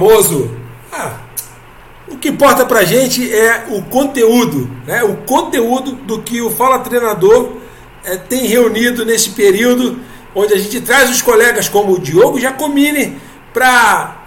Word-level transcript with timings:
Famoso! 0.00 0.50
Ah, 0.90 1.18
o 2.08 2.16
que 2.16 2.30
importa 2.30 2.64
pra 2.64 2.84
gente 2.84 3.30
é 3.30 3.66
o 3.68 3.82
conteúdo, 3.82 4.68
né? 4.86 5.04
o 5.04 5.18
conteúdo 5.18 5.92
do 5.92 6.22
que 6.22 6.40
o 6.40 6.50
Fala 6.50 6.78
Treinador 6.78 7.52
é, 8.02 8.16
tem 8.16 8.46
reunido 8.46 9.04
nesse 9.04 9.30
período, 9.30 10.00
onde 10.34 10.54
a 10.54 10.58
gente 10.58 10.80
traz 10.80 11.10
os 11.10 11.20
colegas 11.20 11.68
como 11.68 11.92
o 11.92 11.98
Diogo 11.98 12.40
Giacomini 12.40 13.20
para 13.52 14.24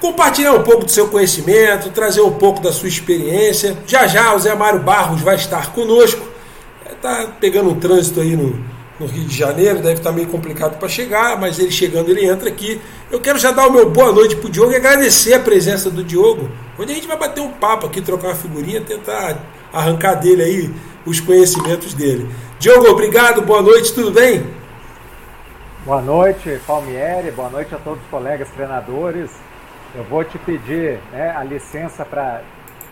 compartilhar 0.00 0.54
um 0.54 0.64
pouco 0.64 0.84
do 0.84 0.90
seu 0.90 1.06
conhecimento, 1.06 1.90
trazer 1.90 2.20
um 2.20 2.32
pouco 2.32 2.60
da 2.60 2.72
sua 2.72 2.88
experiência. 2.88 3.78
Já 3.86 4.08
já 4.08 4.34
o 4.34 4.40
Zé 4.40 4.56
Mário 4.56 4.80
Barros 4.80 5.20
vai 5.20 5.36
estar 5.36 5.72
conosco. 5.72 6.20
Está 6.84 7.28
pegando 7.38 7.70
um 7.70 7.78
trânsito 7.78 8.20
aí 8.20 8.36
no, 8.36 8.58
no 9.02 9.08
Rio 9.08 9.24
de 9.24 9.36
Janeiro, 9.36 9.80
deve 9.80 9.94
estar 9.94 10.12
meio 10.12 10.28
complicado 10.28 10.78
para 10.78 10.88
chegar, 10.88 11.38
mas 11.38 11.58
ele 11.58 11.70
chegando, 11.70 12.08
ele 12.08 12.24
entra 12.24 12.48
aqui. 12.48 12.80
Eu 13.10 13.20
quero 13.20 13.38
já 13.38 13.50
dar 13.50 13.66
o 13.66 13.72
meu 13.72 13.90
boa 13.90 14.12
noite 14.12 14.36
para 14.36 14.46
o 14.46 14.50
Diogo 14.50 14.72
e 14.72 14.76
agradecer 14.76 15.34
a 15.34 15.40
presença 15.40 15.90
do 15.90 16.04
Diogo, 16.04 16.48
onde 16.78 16.92
a 16.92 16.94
gente 16.94 17.08
vai 17.08 17.18
bater 17.18 17.40
um 17.40 17.50
papo 17.50 17.86
aqui, 17.86 18.00
trocar 18.00 18.28
uma 18.28 18.34
figurinha, 18.36 18.80
tentar 18.80 19.38
arrancar 19.72 20.14
dele 20.14 20.42
aí 20.42 20.74
os 21.04 21.20
conhecimentos 21.20 21.94
dele. 21.94 22.30
Diogo, 22.58 22.86
obrigado, 22.88 23.42
boa 23.42 23.60
noite, 23.60 23.92
tudo 23.92 24.12
bem? 24.12 24.46
Boa 25.84 26.00
noite, 26.00 26.60
Palmieri, 26.64 27.32
boa 27.32 27.50
noite 27.50 27.74
a 27.74 27.78
todos 27.78 28.00
os 28.02 28.08
colegas 28.08 28.48
treinadores. 28.50 29.30
Eu 29.94 30.04
vou 30.04 30.22
te 30.24 30.38
pedir 30.38 31.00
né, 31.10 31.34
a 31.36 31.42
licença 31.42 32.04
para 32.04 32.40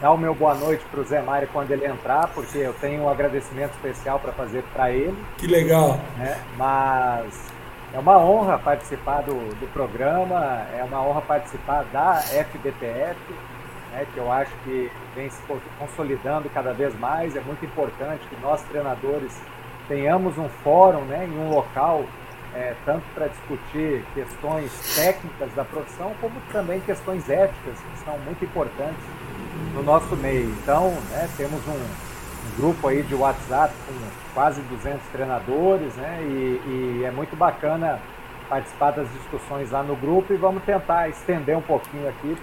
dar 0.00 0.12
o 0.12 0.16
meu 0.16 0.34
boa 0.34 0.54
noite 0.54 0.82
para 0.90 1.00
o 1.00 1.04
Zé 1.04 1.20
Mário 1.20 1.48
quando 1.52 1.70
ele 1.70 1.86
entrar, 1.86 2.28
porque 2.28 2.56
eu 2.56 2.72
tenho 2.74 3.02
um 3.02 3.08
agradecimento 3.08 3.72
especial 3.72 4.18
para 4.18 4.32
fazer 4.32 4.64
para 4.72 4.90
ele. 4.90 5.16
Que 5.36 5.46
legal! 5.46 6.00
Né? 6.16 6.42
Mas 6.56 7.52
é 7.92 7.98
uma 7.98 8.18
honra 8.18 8.58
participar 8.58 9.22
do, 9.22 9.34
do 9.34 9.70
programa, 9.72 10.66
é 10.74 10.82
uma 10.82 11.02
honra 11.02 11.20
participar 11.20 11.84
da 11.92 12.14
FBTF, 12.14 13.18
né, 13.92 14.06
que 14.14 14.18
eu 14.18 14.32
acho 14.32 14.52
que 14.64 14.90
vem 15.14 15.28
se 15.28 15.42
consolidando 15.78 16.48
cada 16.48 16.72
vez 16.72 16.98
mais. 16.98 17.36
É 17.36 17.40
muito 17.40 17.62
importante 17.64 18.26
que 18.28 18.40
nós, 18.40 18.62
treinadores, 18.62 19.38
tenhamos 19.86 20.38
um 20.38 20.48
fórum 20.48 21.02
né, 21.02 21.28
em 21.30 21.38
um 21.38 21.50
local 21.50 22.04
é, 22.54 22.74
tanto 22.86 23.04
para 23.14 23.28
discutir 23.28 24.04
questões 24.14 24.96
técnicas 24.96 25.52
da 25.54 25.64
profissão, 25.64 26.12
como 26.20 26.34
também 26.52 26.80
questões 26.80 27.28
éticas, 27.28 27.78
que 27.78 28.04
são 28.04 28.18
muito 28.18 28.44
importantes 28.44 29.19
no 29.74 29.82
nosso 29.82 30.16
meio. 30.16 30.50
Então, 30.62 30.90
né, 31.10 31.28
temos 31.36 31.60
um, 31.66 31.72
um, 31.72 32.56
grupo 32.56 32.88
aí 32.88 33.02
de 33.02 33.14
WhatsApp 33.14 33.74
com 33.86 33.94
quase 34.34 34.60
200 34.62 35.00
treinadores, 35.12 35.94
né, 35.94 36.20
e, 36.22 36.60
e 36.66 37.04
é 37.04 37.10
muito 37.10 37.36
bacana 37.36 38.00
participar 38.48 38.90
das 38.92 39.08
discussões 39.12 39.70
lá 39.70 39.82
no 39.82 39.94
grupo 39.94 40.32
e 40.32 40.36
vamos 40.36 40.62
tentar 40.64 41.08
estender 41.08 41.56
um 41.56 41.62
pouquinho 41.62 42.08
aqui 42.08 42.36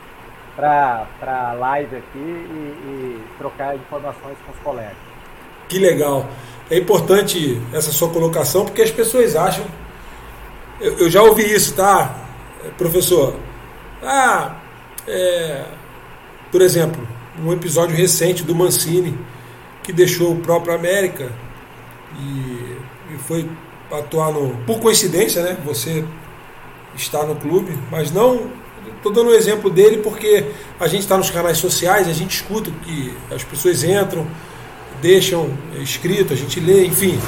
para 0.55 1.05
a 1.21 1.53
live 1.53 1.97
aqui 1.97 2.17
e, 2.17 3.19
e 3.19 3.23
trocar 3.37 3.75
informações 3.75 4.37
com 4.45 4.51
os 4.53 4.59
colegas. 4.59 4.95
Que 5.67 5.79
legal. 5.79 6.25
É 6.71 6.77
importante 6.77 7.61
essa 7.73 7.91
sua 7.91 8.09
colocação 8.09 8.63
porque 8.63 8.81
as 8.81 8.91
pessoas 8.91 9.35
acham 9.35 9.65
eu, 10.79 10.97
eu 10.99 11.09
já 11.09 11.23
ouvi 11.23 11.43
isso, 11.43 11.75
tá, 11.75 12.15
professor? 12.77 13.35
Ah, 14.03 14.57
é, 15.07 15.63
por 16.51 16.61
exemplo, 16.61 17.05
um 17.43 17.51
episódio 17.53 17.95
recente 17.95 18.43
do 18.43 18.55
Mancini, 18.55 19.17
que 19.83 19.93
deixou 19.93 20.33
o 20.33 20.39
próprio 20.39 20.73
América 20.73 21.31
e, 22.19 23.13
e 23.13 23.17
foi 23.27 23.47
atuar 23.91 24.31
no. 24.31 24.55
Por 24.65 24.79
coincidência, 24.79 25.41
né? 25.41 25.57
Você 25.65 26.03
está 26.95 27.25
no 27.25 27.35
clube, 27.35 27.77
mas 27.91 28.11
não. 28.11 28.51
Estou 28.97 29.11
dando 29.11 29.29
um 29.29 29.33
exemplo 29.33 29.69
dele 29.69 29.97
porque 29.97 30.45
a 30.79 30.87
gente 30.87 31.01
está 31.01 31.17
nos 31.17 31.29
canais 31.29 31.57
sociais, 31.57 32.07
a 32.07 32.13
gente 32.13 32.35
escuta 32.35 32.71
que 32.83 33.13
as 33.33 33.43
pessoas 33.43 33.83
entram, 33.83 34.25
deixam 35.01 35.49
escrito, 35.79 36.33
a 36.33 36.35
gente 36.35 36.59
lê, 36.59 36.85
enfim. 36.85 37.19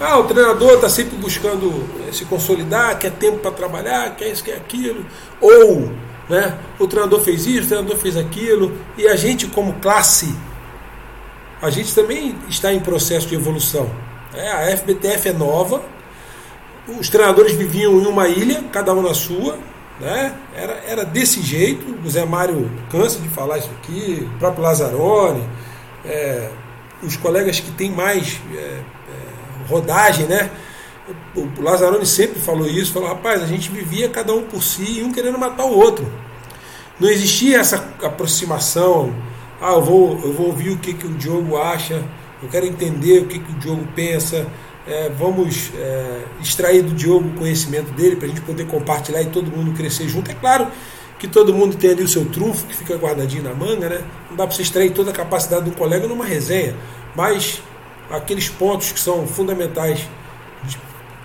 Ah, 0.00 0.18
o 0.18 0.24
treinador 0.24 0.74
está 0.74 0.88
sempre 0.88 1.16
buscando 1.16 1.84
se 2.12 2.24
consolidar, 2.24 2.98
quer 2.98 3.10
tempo 3.10 3.38
para 3.38 3.50
trabalhar, 3.50 4.14
quer 4.16 4.28
isso, 4.28 4.44
quer 4.44 4.56
aquilo. 4.56 5.04
Ou 5.40 5.92
né, 6.28 6.58
o 6.78 6.86
treinador 6.86 7.20
fez 7.20 7.46
isso, 7.46 7.64
o 7.64 7.68
treinador 7.68 7.96
fez 7.96 8.16
aquilo. 8.16 8.76
E 8.96 9.06
a 9.06 9.16
gente, 9.16 9.46
como 9.46 9.74
classe, 9.74 10.34
a 11.60 11.70
gente 11.70 11.94
também 11.94 12.36
está 12.48 12.72
em 12.72 12.80
processo 12.80 13.26
de 13.26 13.34
evolução. 13.34 13.90
É, 14.34 14.50
a 14.50 14.76
FBTF 14.76 15.28
é 15.28 15.32
nova, 15.32 15.82
os 16.86 17.08
treinadores 17.08 17.52
viviam 17.52 18.00
em 18.00 18.06
uma 18.06 18.28
ilha, 18.28 18.62
cada 18.72 18.92
um 18.94 19.02
na 19.02 19.14
sua. 19.14 19.58
Né? 20.00 20.34
Era, 20.54 20.72
era 20.86 21.04
desse 21.04 21.42
jeito. 21.42 21.98
O 22.04 22.08
Zé 22.10 22.24
Mário 22.24 22.70
cansa 22.90 23.18
de 23.18 23.28
falar 23.28 23.58
isso 23.58 23.70
aqui, 23.82 24.28
o 24.34 24.38
próprio 24.38 24.62
Lazzaroni, 24.62 25.42
é, 26.04 26.50
os 27.02 27.16
colegas 27.16 27.58
que 27.58 27.70
têm 27.72 27.90
mais. 27.90 28.40
É, 28.54 28.80
rodagem, 29.68 30.26
né? 30.26 30.50
O 31.34 31.62
Lazzaroni 31.62 32.04
sempre 32.04 32.38
falou 32.40 32.68
isso, 32.68 32.92
falou, 32.92 33.08
rapaz, 33.08 33.42
a 33.42 33.46
gente 33.46 33.70
vivia 33.70 34.08
cada 34.08 34.34
um 34.34 34.42
por 34.42 34.62
si 34.62 34.98
e 34.98 35.02
um 35.02 35.12
querendo 35.12 35.38
matar 35.38 35.64
o 35.64 35.78
outro. 35.78 36.10
Não 37.00 37.08
existia 37.08 37.58
essa 37.58 37.76
aproximação, 38.02 39.14
ah, 39.60 39.72
eu 39.72 39.82
vou, 39.82 40.20
eu 40.22 40.32
vou 40.32 40.46
ouvir 40.48 40.70
o 40.70 40.78
que, 40.78 40.92
que 40.92 41.06
o 41.06 41.10
Diogo 41.10 41.56
acha, 41.56 42.04
eu 42.42 42.48
quero 42.48 42.66
entender 42.66 43.20
o 43.20 43.26
que, 43.26 43.38
que 43.38 43.52
o 43.52 43.54
Diogo 43.54 43.86
pensa, 43.94 44.46
é, 44.86 45.08
vamos 45.10 45.70
é, 45.76 46.24
extrair 46.40 46.82
do 46.82 46.94
Diogo 46.94 47.28
o 47.28 47.32
conhecimento 47.34 47.92
dele 47.92 48.16
para 48.16 48.26
a 48.26 48.28
gente 48.28 48.40
poder 48.40 48.66
compartilhar 48.66 49.22
e 49.22 49.26
todo 49.26 49.50
mundo 49.50 49.72
crescer 49.76 50.08
junto. 50.08 50.30
É 50.30 50.34
claro 50.34 50.68
que 51.18 51.28
todo 51.28 51.52
mundo 51.52 51.76
tem 51.76 51.90
ali 51.90 52.02
o 52.02 52.08
seu 52.08 52.24
trunfo, 52.26 52.66
que 52.66 52.74
fica 52.74 52.96
guardadinho 52.96 53.42
na 53.42 53.52
manga, 53.52 53.88
né? 53.88 54.04
Não 54.30 54.36
dá 54.36 54.46
para 54.46 54.54
você 54.54 54.62
extrair 54.62 54.92
toda 54.92 55.10
a 55.10 55.14
capacidade 55.14 55.64
do 55.64 55.72
colega 55.72 56.06
numa 56.06 56.24
resenha, 56.24 56.74
mas 57.14 57.60
aqueles 58.10 58.48
pontos 58.48 58.92
que 58.92 59.00
são 59.00 59.26
fundamentais, 59.26 60.08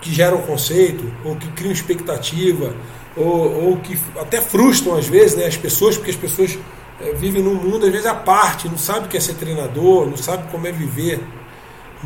que 0.04 0.12
geram 0.12 0.42
conceito, 0.42 1.10
ou 1.24 1.34
que 1.34 1.48
criam 1.52 1.72
expectativa, 1.72 2.76
ou, 3.16 3.68
ou 3.68 3.76
que 3.78 3.98
até 4.20 4.38
frustram 4.38 4.96
às 4.96 5.06
vezes 5.06 5.34
né, 5.34 5.46
as 5.46 5.56
pessoas, 5.56 5.96
porque 5.96 6.10
as 6.10 6.16
pessoas 6.16 6.58
é, 7.00 7.14
vivem 7.14 7.42
num 7.42 7.54
mundo 7.54 7.86
às 7.86 7.90
vezes 7.90 8.06
à 8.06 8.14
parte, 8.14 8.68
não 8.68 8.76
sabe 8.76 9.06
o 9.06 9.08
que 9.08 9.16
é 9.16 9.20
ser 9.20 9.34
treinador, 9.34 10.06
não 10.06 10.18
sabe 10.18 10.50
como 10.50 10.66
é 10.66 10.72
viver 10.72 11.24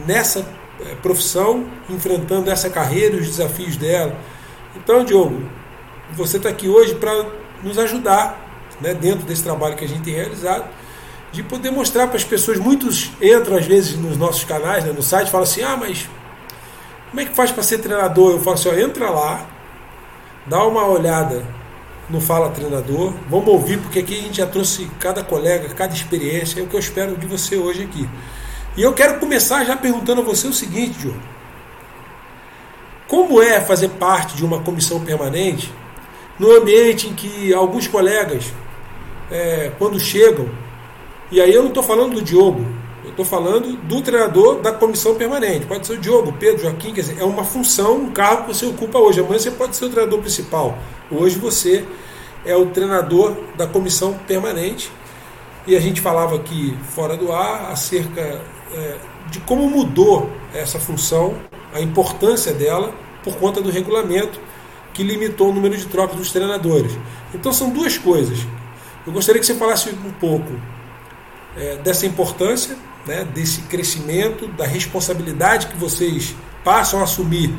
nessa 0.06 0.47
é, 0.81 0.94
profissão, 1.03 1.66
enfrentando 1.91 2.48
essa 2.53 2.70
carreira 2.70 3.16
e 3.16 3.19
os 3.19 3.26
desafios 3.26 3.76
dela. 3.76 4.16
Então, 4.76 5.04
Diogo, 5.04 5.42
você 6.12 6.36
está 6.36 6.50
aqui 6.50 6.69
hoje 6.69 6.94
para 6.94 7.26
nos 7.65 7.78
ajudar 7.78 8.47
né, 8.80 8.94
dentro 8.94 9.26
desse 9.26 9.42
trabalho 9.42 9.75
que 9.75 9.84
a 9.84 9.88
gente 9.88 10.03
tem 10.03 10.15
realizado 10.15 10.66
de 11.32 11.42
poder 11.42 11.72
mostrar 11.72 12.06
para 12.06 12.16
as 12.16 12.25
pessoas. 12.25 12.59
Muitos 12.59 13.10
entram 13.20 13.56
às 13.56 13.66
vezes 13.66 13.98
nos 13.98 14.16
nossos 14.16 14.44
canais, 14.44 14.84
né, 14.84 14.92
no 14.92 15.03
site, 15.03 15.32
falam 15.32 15.42
assim: 15.42 15.62
ah, 15.62 15.76
mas 15.76 16.09
como 17.11 17.21
é 17.21 17.25
que 17.25 17.35
faz 17.35 17.51
para 17.51 17.63
ser 17.63 17.79
treinador? 17.79 18.33
Eu 18.33 18.41
falo 18.41 18.55
assim: 18.55 18.69
ó, 18.69 18.75
entra 18.75 19.11
lá, 19.11 19.47
dá 20.47 20.65
uma 20.67 20.87
olhada 20.87 21.45
no 22.09 22.21
Fala 22.21 22.51
Treinador, 22.51 23.13
vamos 23.29 23.49
ouvir, 23.49 23.79
porque 23.79 23.99
aqui 23.99 24.19
a 24.19 24.23
gente 24.23 24.39
já 24.39 24.47
trouxe 24.47 24.91
cada 24.99 25.23
colega, 25.23 25.69
cada 25.75 25.95
experiência, 25.95 26.61
é 26.61 26.63
o 26.63 26.67
que 26.67 26.75
eu 26.75 26.81
espero 26.81 27.17
de 27.17 27.27
você 27.27 27.57
hoje 27.57 27.83
aqui. 27.83 28.09
E 28.77 28.83
eu 28.83 28.93
quero 28.95 29.19
começar 29.19 29.65
já 29.65 29.77
perguntando 29.77 30.23
a 30.23 30.25
você 30.25 30.47
o 30.47 30.53
seguinte, 30.53 30.99
Diogo. 30.99 31.21
Como 33.07 33.43
é 33.43 33.61
fazer 33.61 33.89
parte 33.91 34.37
de 34.37 34.45
uma 34.45 34.61
comissão 34.61 35.04
permanente 35.04 35.72
no 36.39 36.51
ambiente 36.53 37.09
em 37.09 37.15
que 37.15 37.53
alguns 37.53 37.87
colegas, 37.89 38.53
é, 39.31 39.72
quando 39.78 39.99
chegam, 39.99 40.49
e 41.31 41.41
aí 41.41 41.53
eu 41.53 41.63
não 41.63 41.69
estou 41.69 41.83
falando 41.83 42.15
do 42.15 42.22
Diogo, 42.22 42.65
estou 43.18 43.24
falando 43.24 43.76
do 43.76 44.00
treinador 44.00 44.60
da 44.60 44.70
comissão 44.70 45.16
permanente. 45.16 45.66
Pode 45.66 45.86
ser 45.86 45.94
o 45.94 45.98
Diogo, 45.98 46.32
Pedro, 46.34 46.62
Joaquim, 46.62 46.92
quer 46.92 47.00
dizer, 47.00 47.18
é 47.18 47.24
uma 47.24 47.42
função, 47.42 47.97
um 47.97 48.10
cargo 48.12 48.42
que 48.42 48.54
você 48.54 48.66
ocupa 48.66 48.98
hoje. 48.98 49.18
Amanhã 49.18 49.38
você 49.38 49.50
pode 49.50 49.76
ser 49.76 49.86
o 49.86 49.91
treinador 49.91 50.20
principal. 50.20 50.78
Hoje 51.10 51.36
você 51.36 51.84
é 52.47 52.54
o 52.54 52.66
treinador 52.66 53.36
da 53.56 53.66
comissão 53.66 54.15
permanente. 54.26 54.92
E 55.66 55.74
a 55.76 55.80
gente 55.80 56.00
falava 56.00 56.36
aqui 56.36 56.78
fora 56.91 57.16
do 57.16 57.32
ar 57.32 57.72
acerca 57.72 58.41
é, 58.72 58.97
de 59.30 59.41
como 59.41 59.68
mudou 59.68 60.30
essa 60.54 60.78
função, 60.78 61.34
a 61.74 61.80
importância 61.80 62.53
dela, 62.53 62.94
por 63.24 63.34
conta 63.36 63.60
do 63.60 63.68
regulamento 63.68 64.41
que 64.94 65.03
limitou 65.03 65.50
o 65.50 65.53
número 65.53 65.76
de 65.76 65.86
trocas 65.86 66.16
dos 66.16 66.30
treinadores. 66.30 66.92
Então 67.34 67.53
são 67.53 67.70
duas 67.70 67.98
coisas. 67.98 68.38
Eu 69.04 69.12
gostaria 69.12 69.41
que 69.41 69.47
você 69.47 69.54
falasse 69.54 69.91
um 69.91 70.12
pouco 70.12 70.53
é, 71.56 71.76
dessa 71.76 72.06
importância, 72.06 72.76
né, 73.06 73.24
desse 73.24 73.62
crescimento, 73.62 74.47
da 74.48 74.66
responsabilidade 74.66 75.66
que 75.68 75.77
vocês 75.77 76.34
passam 76.65 77.00
a 77.00 77.04
assumir 77.04 77.54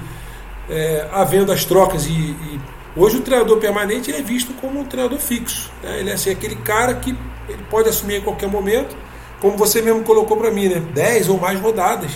é, 0.70 1.08
havendo 1.12 1.52
as 1.52 1.66
trocas 1.66 2.06
e, 2.06 2.12
e, 2.12 2.60
hoje 2.96 3.18
o 3.18 3.22
treinador 3.22 3.58
permanente 3.58 4.12
é 4.12 4.22
visto 4.22 4.54
como 4.54 4.80
um 4.80 4.86
treinador 4.86 5.18
fixo. 5.18 5.72
Né? 5.82 6.00
Ele 6.00 6.10
é 6.10 6.14
assim, 6.14 6.30
aquele 6.30 6.56
cara 6.58 6.94
que 6.96 7.16
ele 7.48 7.64
pode 7.70 7.90
assumir 7.90 8.18
em 8.18 8.22
qualquer 8.22 8.48
momento, 8.48 8.96
como 9.42 9.58
você 9.58 9.82
mesmo 9.82 10.04
colocou 10.04 10.38
para 10.38 10.52
mim, 10.52 10.68
né? 10.68 10.80
10 10.80 11.30
ou 11.30 11.40
mais 11.40 11.60
rodadas. 11.60 12.12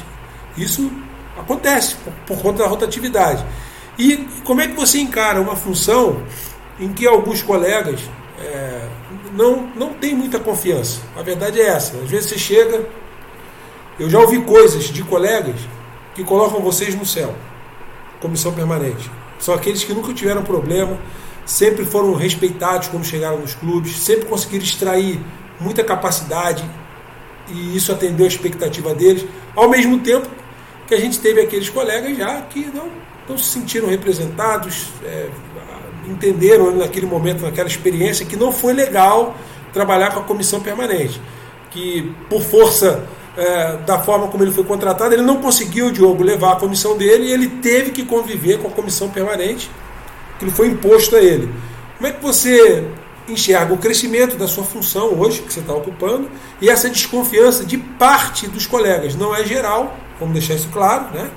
Isso 0.58 0.92
acontece 1.38 1.96
por, 1.96 2.14
por 2.28 2.42
conta 2.42 2.64
da 2.64 2.70
rotatividade. 2.70 3.44
E 3.98 4.18
como 4.44 4.62
é 4.62 4.68
que 4.68 4.74
você 4.74 5.00
encara 5.00 5.40
uma 5.42 5.56
função 5.56 6.24
em 6.80 6.92
que 6.92 7.08
alguns 7.08 7.42
colegas 7.42 8.02
é, 8.40 8.88
não, 9.34 9.68
não 9.76 9.94
têm 9.94 10.14
muita 10.14 10.40
confiança? 10.40 11.00
A 11.18 11.22
verdade 11.22 11.62
é 11.62 11.68
essa. 11.68 11.98
Às 11.98 12.10
vezes 12.10 12.30
você 12.30 12.38
chega, 12.38 12.88
eu 14.00 14.10
já 14.10 14.20
ouvi 14.20 14.42
coisas 14.42 14.86
de 14.86 15.04
colegas 15.04 15.60
que 16.16 16.24
colocam 16.24 16.62
vocês 16.62 16.96
no 16.96 17.06
céu, 17.06 17.36
comissão 18.20 18.54
permanente. 18.54 19.10
São 19.40 19.54
aqueles 19.54 19.84
que 19.84 19.94
nunca 19.94 20.14
tiveram 20.14 20.44
problema, 20.44 20.98
sempre 21.46 21.86
foram 21.86 22.14
respeitados 22.14 22.88
quando 22.88 23.06
chegaram 23.06 23.40
nos 23.40 23.54
clubes, 23.56 23.98
sempre 23.98 24.26
conseguiram 24.26 24.64
extrair 24.64 25.20
muita 25.60 25.84
capacidade 25.84 26.64
e 27.50 27.76
isso 27.76 27.92
atendeu 27.92 28.26
a 28.26 28.30
expectativa 28.30 28.94
deles, 28.94 29.26
ao 29.56 29.70
mesmo 29.70 30.00
tempo 30.00 30.28
que 30.88 30.94
a 30.94 31.00
gente 31.00 31.20
teve 31.20 31.42
aqueles 31.42 31.70
colegas 31.70 32.18
já 32.18 32.42
que 32.42 32.66
não, 32.74 32.90
não 33.28 33.38
se 33.38 33.46
sentiram 33.46 33.90
representados, 33.90 34.88
é, 35.04 35.30
entenderam 36.08 36.76
naquele 36.76 37.06
momento, 37.06 37.42
naquela 37.42 37.68
experiência, 37.68 38.26
que 38.26 38.36
não 38.36 38.52
foi 38.52 38.74
legal 38.74 39.36
trabalhar 39.72 40.12
com 40.14 40.20
a 40.20 40.24
comissão 40.24 40.62
permanente, 40.62 41.20
que 41.72 42.14
por 42.30 42.42
força 42.42 43.04
é, 43.38 43.78
da 43.78 44.00
forma 44.00 44.28
como 44.28 44.44
ele 44.44 44.52
foi 44.52 44.64
contratado, 44.64 45.14
ele 45.14 45.24
não 45.24 45.42
conseguiu, 45.42 45.92
Diogo, 45.92 46.24
levar 46.24 46.54
a 46.54 46.56
comissão 46.56 46.98
dele 46.98 47.26
e 47.26 47.32
ele 47.32 47.48
teve 47.48 47.92
que 47.92 48.06
conviver 48.06 48.60
com 48.60 48.68
a 48.68 48.72
comissão 48.72 49.10
permanente, 49.10 49.70
que 50.40 50.50
foi 50.52 50.68
imposto 50.68 51.16
a 51.16 51.22
ele. 51.22 51.52
Como 51.98 52.08
é 52.08 52.12
que 52.12 52.22
você 52.22 52.88
enxerga 53.28 53.74
o 53.74 53.78
crescimento 53.78 54.36
da 54.36 54.48
sua 54.48 54.64
função 54.64 55.20
hoje, 55.20 55.42
que 55.42 55.52
você 55.52 55.62
está 55.62 55.74
ocupando, 55.74 56.30
e 56.62 56.70
essa 56.70 56.90
desconfiança 56.90 57.66
de 57.66 57.78
parte 57.78 58.48
dos 58.48 58.68
colegas? 58.68 59.16
Não 59.16 59.36
é 59.36 59.44
geral, 59.44 59.96
vamos 60.20 60.34
deixar 60.34 60.56
isso 60.56 60.70
claro, 60.72 61.14
né? 61.14 61.30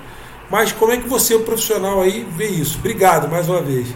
Mas 0.51 0.73
como 0.73 0.93
é 0.93 0.97
que 0.97 1.09
você, 1.09 1.35
o 1.35 1.41
profissional 1.41 2.03
aí, 2.03 2.27
vê 2.37 2.47
isso? 2.47 2.79
Obrigado 2.79 3.29
mais 3.29 3.49
uma 3.49 3.61
vez. 3.61 3.89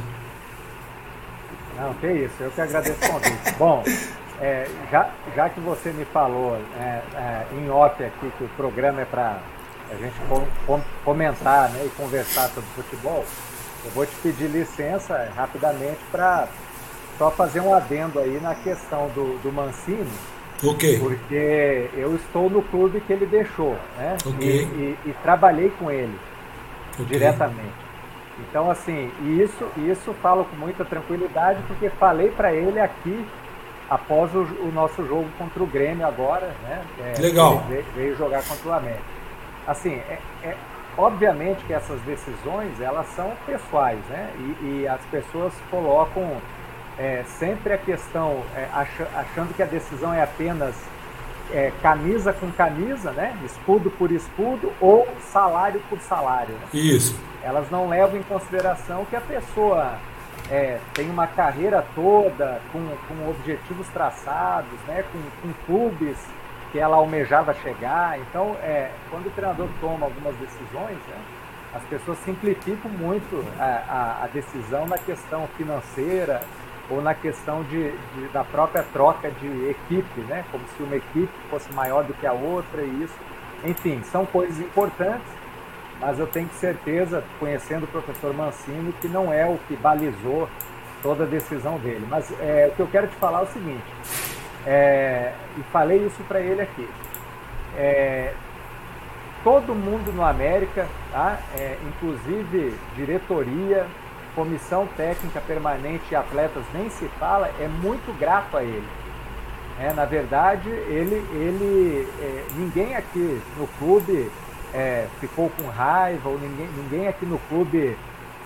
Não, 1.79 1.95
que 1.95 2.07
isso, 2.09 2.35
eu 2.41 2.51
que 2.51 2.61
agradeço 2.61 2.97
o 3.05 3.09
convite. 3.09 3.55
Bom, 3.59 3.85
é, 4.41 4.67
já, 4.91 5.11
já 5.37 5.49
que 5.49 5.61
você 5.61 5.93
me 5.93 6.05
falou 6.07 6.57
é, 6.79 7.03
é, 7.15 7.47
em 7.53 7.69
off 7.71 8.03
aqui 8.03 8.33
que 8.39 8.45
o 8.45 8.49
programa 8.57 9.03
é 9.03 9.05
para 9.05 9.39
a 9.91 9.95
gente 9.97 10.15
com, 10.67 10.81
comentar 11.05 11.69
né, 11.71 11.85
e 11.85 11.89
conversar 11.91 12.49
sobre 12.49 12.71
futebol, 12.71 13.25
eu 13.85 13.91
vou 13.91 14.07
te 14.07 14.15
pedir 14.23 14.49
licença 14.49 15.29
rapidamente 15.37 15.99
para 16.11 16.49
só 17.19 17.31
fazer 17.31 17.61
um 17.61 17.75
adendo 17.75 18.19
aí 18.19 18.41
na 18.41 18.55
questão 18.55 19.09
do, 19.09 19.39
do 19.43 19.53
Mancini. 19.53 20.11
Ok. 20.63 20.99
Porque 20.99 21.91
eu 21.95 22.15
estou 22.15 22.49
no 22.49 22.63
clube 22.63 23.01
que 23.01 23.13
ele 23.13 23.27
deixou, 23.27 23.77
né? 23.97 24.17
Ok. 24.25 24.47
E, 24.47 24.47
e, 24.47 24.99
e 25.07 25.13
trabalhei 25.23 25.71
com 25.79 25.91
ele 25.91 26.19
Ok. 26.95 27.07
diretamente. 27.07 27.91
Então, 28.39 28.71
assim, 28.71 29.11
isso, 29.23 29.67
isso 29.77 30.15
falo 30.23 30.45
com 30.45 30.57
muita 30.57 30.85
tranquilidade, 30.85 31.63
porque 31.67 31.91
falei 31.91 32.31
para 32.31 32.53
ele 32.53 32.81
aqui, 32.81 33.27
após 33.91 34.33
o, 34.35 34.39
o 34.39 34.71
nosso 34.73 35.05
jogo 35.07 35.29
contra 35.37 35.63
o 35.63 35.67
Grêmio 35.67 36.07
agora, 36.07 36.47
né? 36.63 36.83
É, 37.17 37.21
Legal. 37.21 37.59
veio, 37.69 37.85
veio 37.95 38.17
jogar 38.17 38.43
contra 38.45 38.69
o 38.69 38.73
América. 38.73 39.03
Assim, 39.67 39.95
é, 40.09 40.19
é- 40.45 40.57
obviamente 40.97 41.63
que 41.65 41.73
essas 41.73 42.01
decisões, 42.03 42.81
elas 42.81 43.07
são 43.17 43.33
pessoais, 43.47 43.99
né? 44.09 44.31
E, 44.39 44.65
e 44.83 44.89
as 44.89 45.01
pessoas 45.11 45.53
colocam 45.71 46.37
é, 46.99 47.25
sempre 47.39 47.73
a 47.73 47.79
questão, 47.79 48.43
é, 48.55 48.67
acha- 48.73 49.09
achando 49.17 49.55
que 49.55 49.63
a 49.63 49.67
decisão 49.67 50.13
é 50.15 50.23
apenas 50.23 50.75
é, 51.53 51.73
camisa 51.83 52.33
com 52.33 52.51
camisa, 52.53 53.11
né? 53.11 53.37
Escudo 53.45 53.91
por 53.91 54.13
escudo 54.13 54.73
ou 54.81 55.09
salário 55.33 55.81
por 55.89 55.99
salário. 56.01 56.55
né? 56.55 56.67
Isso. 56.73 57.19
elas 57.43 57.69
não 57.71 57.89
levam 57.89 58.19
em 58.19 58.23
consideração 58.23 59.05
que 59.07 59.17
a 59.17 59.21
pessoa 59.21 59.95
é, 60.51 60.79
tem 60.95 61.09
uma 61.09 61.27
carreira 61.27 61.85
toda 61.95 62.61
com, 62.73 62.81
com 63.09 63.31
objetivos 63.31 63.87
traçados, 63.89 64.79
né, 64.87 65.05
com, 65.13 65.19
com 65.49 65.53
clubes 65.67 66.17
que 66.73 66.79
ela 66.79 66.97
almejava 66.97 67.55
chegar. 67.55 68.19
Então, 68.19 68.57
é, 68.63 68.91
quando 69.11 69.27
o 69.27 69.31
treinador 69.31 69.69
toma 69.81 70.07
algumas 70.07 70.35
decisões, 70.37 70.99
né, 71.09 71.19
as 71.75 71.83
pessoas 71.85 72.19
simplificam 72.25 72.91
muito 72.91 73.45
a, 73.59 73.65
a, 74.21 74.25
a 74.25 74.27
decisão 74.27 74.87
na 74.87 74.99
questão 74.99 75.49
financeira 75.57 76.41
ou 76.91 77.01
na 77.01 77.15
questão 77.15 77.63
de, 77.63 77.93
de- 77.93 78.29
da 78.33 78.43
própria 78.43 78.83
troca 78.93 79.31
de 79.31 79.69
equipe, 79.71 80.21
né, 80.23 80.45
como 80.51 80.65
se 80.77 80.83
uma 80.83 80.97
equipe 80.97 81.33
fosse 81.49 81.73
maior 81.73 82.03
do 82.03 82.13
que 82.15 82.27
a 82.27 82.33
outra 82.33 82.83
e 82.83 83.05
isso. 83.05 83.15
Enfim, 83.65 84.03
são 84.05 84.27
coisas 84.27 84.59
importantes, 84.59 85.23
mas 86.01 86.19
eu 86.19 86.27
tenho 86.27 86.49
certeza, 86.59 87.23
conhecendo 87.39 87.85
o 87.85 87.89
professor 87.89 88.33
Mancini, 88.33 88.93
que 89.01 89.07
não 89.07 89.33
é 89.33 89.47
o 89.47 89.59
que 89.69 89.77
balizou 89.77 90.49
toda 91.03 91.25
a 91.25 91.27
decisão 91.27 91.79
dele. 91.79 92.07
Mas 92.09 92.33
é, 92.41 92.69
o 92.73 92.75
que 92.75 92.81
eu 92.81 92.87
quero 92.87 93.07
te 93.07 93.17
falar 93.17 93.41
é 93.41 93.43
o 93.43 93.47
seguinte, 93.47 93.85
é, 94.67 95.33
e 95.59 95.63
falei 95.65 95.99
isso 96.07 96.23
para 96.25 96.41
ele 96.41 96.63
aqui. 96.63 96.89
É, 97.77 98.33
todo 99.45 99.75
mundo 99.75 100.11
no 100.13 100.25
América, 100.25 100.87
tá? 101.13 101.39
É, 101.55 101.77
inclusive 101.87 102.75
diretoria, 102.97 103.87
comissão 104.35 104.87
técnica 104.97 105.41
permanente 105.41 106.05
e 106.11 106.17
atletas, 106.17 106.65
nem 106.73 106.89
se 106.89 107.07
fala, 107.19 107.51
é 107.61 107.69
muito 107.69 108.17
grato 108.19 108.57
a 108.57 108.63
ele. 108.63 108.89
É, 109.79 109.93
na 109.93 110.05
verdade, 110.05 110.69
ele, 110.69 111.17
ele 111.33 112.09
é, 112.21 112.45
ninguém 112.55 112.95
aqui 112.95 113.41
no 113.57 113.67
clube 113.79 114.31
é, 114.75 115.07
ficou 115.21 115.51
com 115.51 115.69
raiva, 115.69 116.29
ou 116.29 116.39
ninguém, 116.39 116.69
ninguém 116.77 117.09
aqui 117.09 117.27
no 117.27 117.39
clube 117.49 117.97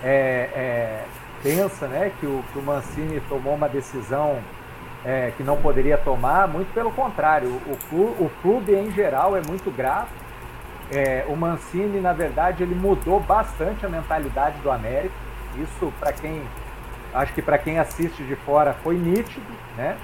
é, 0.03 0.51
é, 0.55 1.05
pensa 1.43 1.87
né, 1.87 2.13
que, 2.19 2.27
o, 2.27 2.43
que 2.53 2.59
o 2.59 2.63
Mancini 2.63 3.21
tomou 3.29 3.55
uma 3.55 3.69
decisão 3.69 4.39
é, 5.05 5.33
que 5.37 5.43
não 5.43 5.57
poderia 5.57 5.99
tomar, 5.99 6.49
muito 6.49 6.73
pelo 6.73 6.91
contrário, 6.91 7.49
o, 7.49 7.77
clube, 7.89 8.23
o 8.23 8.31
clube 8.41 8.75
em 8.75 8.91
geral 8.91 9.37
é 9.37 9.43
muito 9.47 9.71
grato. 9.71 10.25
É, 10.91 11.25
o 11.29 11.37
Mancini, 11.37 12.01
na 12.01 12.13
verdade, 12.13 12.63
ele 12.63 12.75
mudou 12.75 13.21
bastante 13.21 13.85
a 13.85 13.89
mentalidade 13.89 14.59
do 14.59 14.71
América. 14.71 15.15
Isso, 15.57 15.93
para 15.99 16.13
quem, 16.13 16.43
acho 17.13 17.33
que 17.33 17.43
para 17.43 17.59
quem 17.59 17.79
assiste 17.79 18.23
de 18.23 18.37
fora, 18.37 18.75
foi 18.83 18.97
nítido, 18.97 19.47
né? 19.77 19.97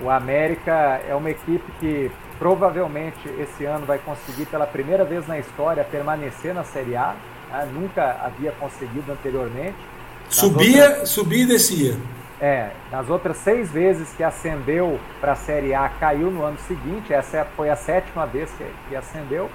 O 0.00 0.10
América 0.10 1.00
é 1.08 1.14
uma 1.14 1.30
equipe 1.30 1.64
que 1.78 2.10
provavelmente 2.42 3.28
esse 3.38 3.64
ano 3.64 3.86
vai 3.86 3.98
conseguir 3.98 4.46
pela 4.46 4.66
primeira 4.66 5.04
vez 5.04 5.28
na 5.28 5.38
história 5.38 5.84
permanecer 5.84 6.52
na 6.52 6.64
Série 6.64 6.96
A. 6.96 7.14
né? 7.48 7.68
Nunca 7.72 8.16
havia 8.20 8.50
conseguido 8.58 9.12
anteriormente. 9.12 9.76
Nas 10.24 10.34
Subia, 10.34 10.88
outras- 10.88 11.08
subia 11.08 11.42
e 11.44 11.46
descia. 11.46 11.96
é, 12.40 12.70
nas 12.90 13.08
outras 13.08 13.36
seis 13.36 13.70
vezes 13.70 14.12
que 14.16 14.24
ascendeu 14.24 14.98
para 15.20 15.32
a 15.32 15.36
Série 15.36 15.72
A, 15.72 15.88
caiu 15.88 16.32
no 16.32 16.42
ano 16.42 16.58
seguinte. 16.66 17.12
Essa 17.14 17.46
foi 17.56 17.70
a 17.70 17.76
sétima 17.76 18.26
vez 18.26 18.50
que, 18.58 18.66
que 18.88 18.96
ascendeu. 18.96 19.48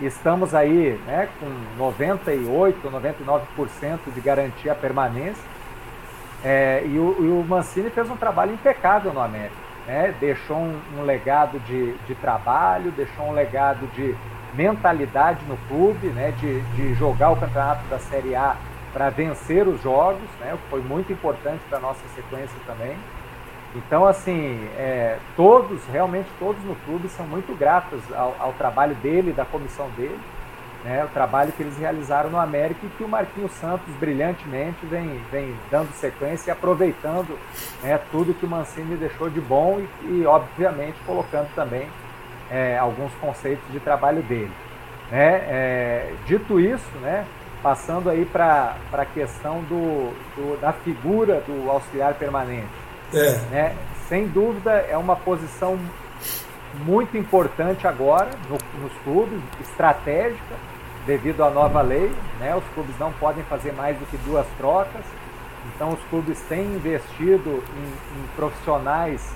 Estamos 0.00 0.52
aí 0.52 1.00
né, 1.06 1.28
com 1.38 1.46
98, 1.78 2.90
99% 2.90 3.98
de 4.12 4.20
garantia 4.20 4.74
permanência. 4.74 5.44
É, 6.44 6.82
e, 6.86 6.98
o, 6.98 7.16
e 7.20 7.28
o 7.28 7.44
Mancini 7.48 7.88
fez 7.88 8.10
um 8.10 8.16
trabalho 8.16 8.52
impecável 8.52 9.12
no 9.12 9.20
América. 9.20 9.61
Né? 9.86 10.14
Deixou 10.20 10.56
um, 10.56 10.80
um 10.98 11.02
legado 11.02 11.58
de, 11.60 11.92
de 12.06 12.14
trabalho, 12.16 12.90
deixou 12.92 13.26
um 13.26 13.32
legado 13.32 13.86
de 13.94 14.14
mentalidade 14.54 15.44
no 15.46 15.56
clube, 15.68 16.08
né? 16.08 16.32
de, 16.38 16.60
de 16.60 16.94
jogar 16.94 17.30
o 17.30 17.36
campeonato 17.36 17.84
da 17.88 17.98
Série 17.98 18.34
A 18.34 18.56
para 18.92 19.08
vencer 19.08 19.66
os 19.66 19.80
jogos, 19.82 20.28
né? 20.40 20.56
foi 20.68 20.82
muito 20.82 21.12
importante 21.12 21.60
para 21.68 21.78
a 21.78 21.80
nossa 21.80 22.06
sequência 22.14 22.56
também. 22.66 22.96
Então, 23.74 24.04
assim, 24.04 24.68
é, 24.76 25.16
todos, 25.34 25.80
realmente 25.86 26.28
todos 26.38 26.62
no 26.64 26.74
clube 26.84 27.08
são 27.08 27.26
muito 27.26 27.56
gratos 27.58 28.00
ao, 28.12 28.36
ao 28.38 28.52
trabalho 28.52 28.94
dele, 28.96 29.32
da 29.32 29.46
comissão 29.46 29.88
dele, 29.96 30.18
né, 30.84 31.04
o 31.04 31.08
trabalho 31.08 31.52
que 31.52 31.62
eles 31.62 31.76
realizaram 31.78 32.30
no 32.30 32.38
América 32.38 32.80
e 32.84 32.88
que 32.90 33.04
o 33.04 33.08
Marquinhos 33.08 33.52
Santos 33.52 33.88
brilhantemente 34.00 34.84
vem, 34.86 35.20
vem 35.30 35.56
dando 35.70 35.92
sequência 35.92 36.50
e 36.50 36.52
aproveitando 36.52 37.38
né, 37.82 38.00
tudo 38.10 38.34
que 38.34 38.44
o 38.44 38.48
Mancini 38.48 38.96
deixou 38.96 39.30
de 39.30 39.40
bom 39.40 39.80
e, 39.80 40.06
e, 40.06 40.26
obviamente, 40.26 40.96
colocando 41.06 41.48
também 41.54 41.88
é, 42.50 42.76
alguns 42.76 43.12
conceitos 43.14 43.64
de 43.70 43.78
trabalho 43.78 44.22
dele. 44.22 44.52
Né? 45.10 45.44
É, 45.48 46.12
dito 46.26 46.58
isso, 46.58 46.90
né, 47.00 47.24
passando 47.62 48.10
aí 48.10 48.24
para 48.24 48.74
a 48.92 49.04
questão 49.04 49.60
do, 49.62 50.12
do, 50.34 50.60
da 50.60 50.72
figura 50.72 51.40
do 51.46 51.70
auxiliar 51.70 52.14
permanente. 52.14 52.66
É. 53.14 53.30
Né? 53.50 53.76
Sem 54.08 54.26
dúvida, 54.26 54.72
é 54.72 54.96
uma 54.96 55.14
posição 55.14 55.78
muito 56.84 57.16
importante 57.16 57.86
agora 57.86 58.30
no, 58.48 58.58
nos 58.82 58.92
clubes, 59.04 59.40
estratégica, 59.60 60.54
devido 61.06 61.42
à 61.42 61.50
nova 61.50 61.80
lei. 61.80 62.12
Né? 62.38 62.54
Os 62.54 62.64
clubes 62.74 62.98
não 62.98 63.12
podem 63.12 63.42
fazer 63.44 63.72
mais 63.72 63.96
do 63.98 64.06
que 64.06 64.16
duas 64.18 64.46
trocas. 64.58 65.04
Então, 65.74 65.90
os 65.90 66.00
clubes 66.10 66.40
têm 66.48 66.64
investido 66.64 67.62
em, 67.76 68.20
em 68.20 68.26
profissionais 68.36 69.34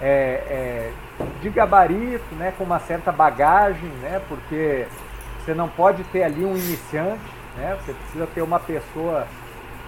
é, 0.00 0.10
é, 0.48 0.92
de 1.40 1.50
gabarito, 1.50 2.34
né? 2.34 2.52
com 2.56 2.64
uma 2.64 2.80
certa 2.80 3.10
bagagem, 3.10 3.88
né? 4.00 4.20
porque 4.28 4.86
você 5.38 5.54
não 5.54 5.68
pode 5.68 6.04
ter 6.04 6.22
ali 6.22 6.44
um 6.44 6.56
iniciante 6.56 7.44
né? 7.56 7.76
Você 7.80 7.92
precisa 7.92 8.26
ter 8.26 8.42
uma 8.42 8.60
pessoa 8.60 9.26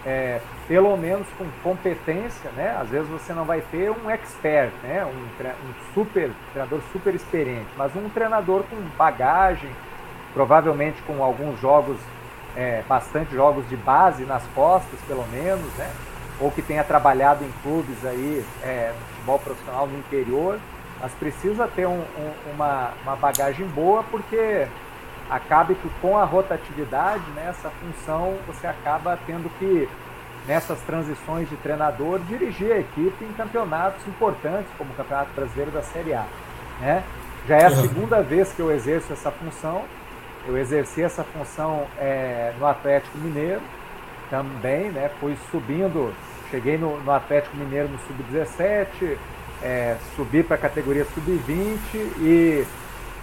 é, 0.04 0.40
pelo 0.68 0.96
menos 0.96 1.26
com 1.37 1.46
competência, 1.62 2.50
né? 2.52 2.76
Às 2.80 2.88
vezes 2.88 3.08
você 3.08 3.32
não 3.32 3.44
vai 3.44 3.61
ter 3.61 3.90
um 3.90 4.11
expert, 4.11 4.73
né? 4.82 5.04
Um, 5.04 5.44
um 5.68 5.75
super 5.94 6.30
treinador 6.52 6.80
super 6.92 7.14
experiente, 7.14 7.68
mas 7.76 7.94
um 7.96 8.08
treinador 8.08 8.62
com 8.64 8.76
bagagem, 8.96 9.70
provavelmente 10.37 11.00
com 11.07 11.25
alguns 11.25 11.59
jogos, 11.59 11.97
é, 12.55 12.83
bastante 12.87 13.35
jogos 13.35 13.66
de 13.71 13.76
base 13.76 14.25
nas 14.26 14.43
costas, 14.55 15.00
pelo 15.09 15.26
menos, 15.28 15.64
né? 15.78 15.90
Ou 16.38 16.50
que 16.50 16.61
tenha 16.61 16.85
trabalhado 16.85 17.43
em 17.43 17.50
clubes 17.62 18.05
aí, 18.05 18.45
é, 18.62 18.93
futebol 19.09 19.38
profissional 19.38 19.87
no 19.87 19.99
interior, 19.99 20.59
mas 21.00 21.11
precisa 21.12 21.66
ter 21.66 21.87
um, 21.87 22.00
um, 22.00 22.52
uma, 22.52 22.90
uma 23.02 23.16
bagagem 23.16 23.66
boa, 23.69 24.05
porque 24.11 24.66
acabe 25.31 25.75
que 25.75 25.88
com 26.02 26.19
a 26.19 26.25
rotatividade, 26.25 27.25
né, 27.35 27.47
essa 27.49 27.71
função 27.71 28.35
você 28.47 28.66
acaba 28.66 29.19
tendo 29.26 29.50
que, 29.59 29.88
nessas 30.47 30.78
transições 30.83 31.49
de 31.49 31.57
treinador, 31.57 32.19
dirigir 32.21 32.73
a 32.73 32.78
equipe 32.78 33.25
em 33.25 33.33
campeonatos 33.33 34.07
importantes, 34.07 34.69
como 34.76 34.90
o 34.93 34.95
Campeonato 34.97 35.31
Brasileiro 35.35 35.71
da 35.71 35.83
Série 35.83 36.12
A. 36.12 36.26
Né? 36.78 37.02
Já 37.49 37.57
é 37.57 37.64
a 37.64 37.71
segunda 37.71 38.23
vez 38.23 38.52
que 38.52 38.61
eu 38.61 38.71
exerço 38.71 39.14
essa 39.14 39.31
função. 39.31 39.83
Eu 40.46 40.56
exerci 40.56 41.02
essa 41.02 41.24
função 41.24 41.86
é, 41.98 42.52
no 42.58 42.66
Atlético 42.66 43.18
Mineiro 43.18 43.60
também, 44.30 44.90
né? 44.90 45.10
fui 45.20 45.36
subindo, 45.50 46.12
cheguei 46.50 46.78
no, 46.78 47.00
no 47.00 47.10
Atlético 47.12 47.56
Mineiro 47.56 47.88
no 47.88 47.98
Sub-17, 47.98 49.16
é, 49.62 49.96
subi 50.14 50.42
para 50.42 50.56
a 50.56 50.58
categoria 50.58 51.04
Sub-20 51.04 51.78
e 52.20 52.66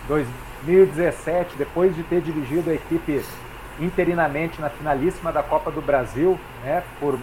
dois, 0.08 0.28
2017, 0.66 1.56
depois 1.58 1.96
de 1.96 2.04
ter 2.04 2.22
dirigido 2.22 2.70
a 2.70 2.74
equipe 2.74 3.24
interinamente 3.80 4.62
na 4.62 4.70
finalíssima 4.70 5.32
da 5.32 5.44
Copa 5.44 5.70
do 5.72 5.82
Brasil, 5.82 6.40
né, 6.64 6.84
por 7.00 7.20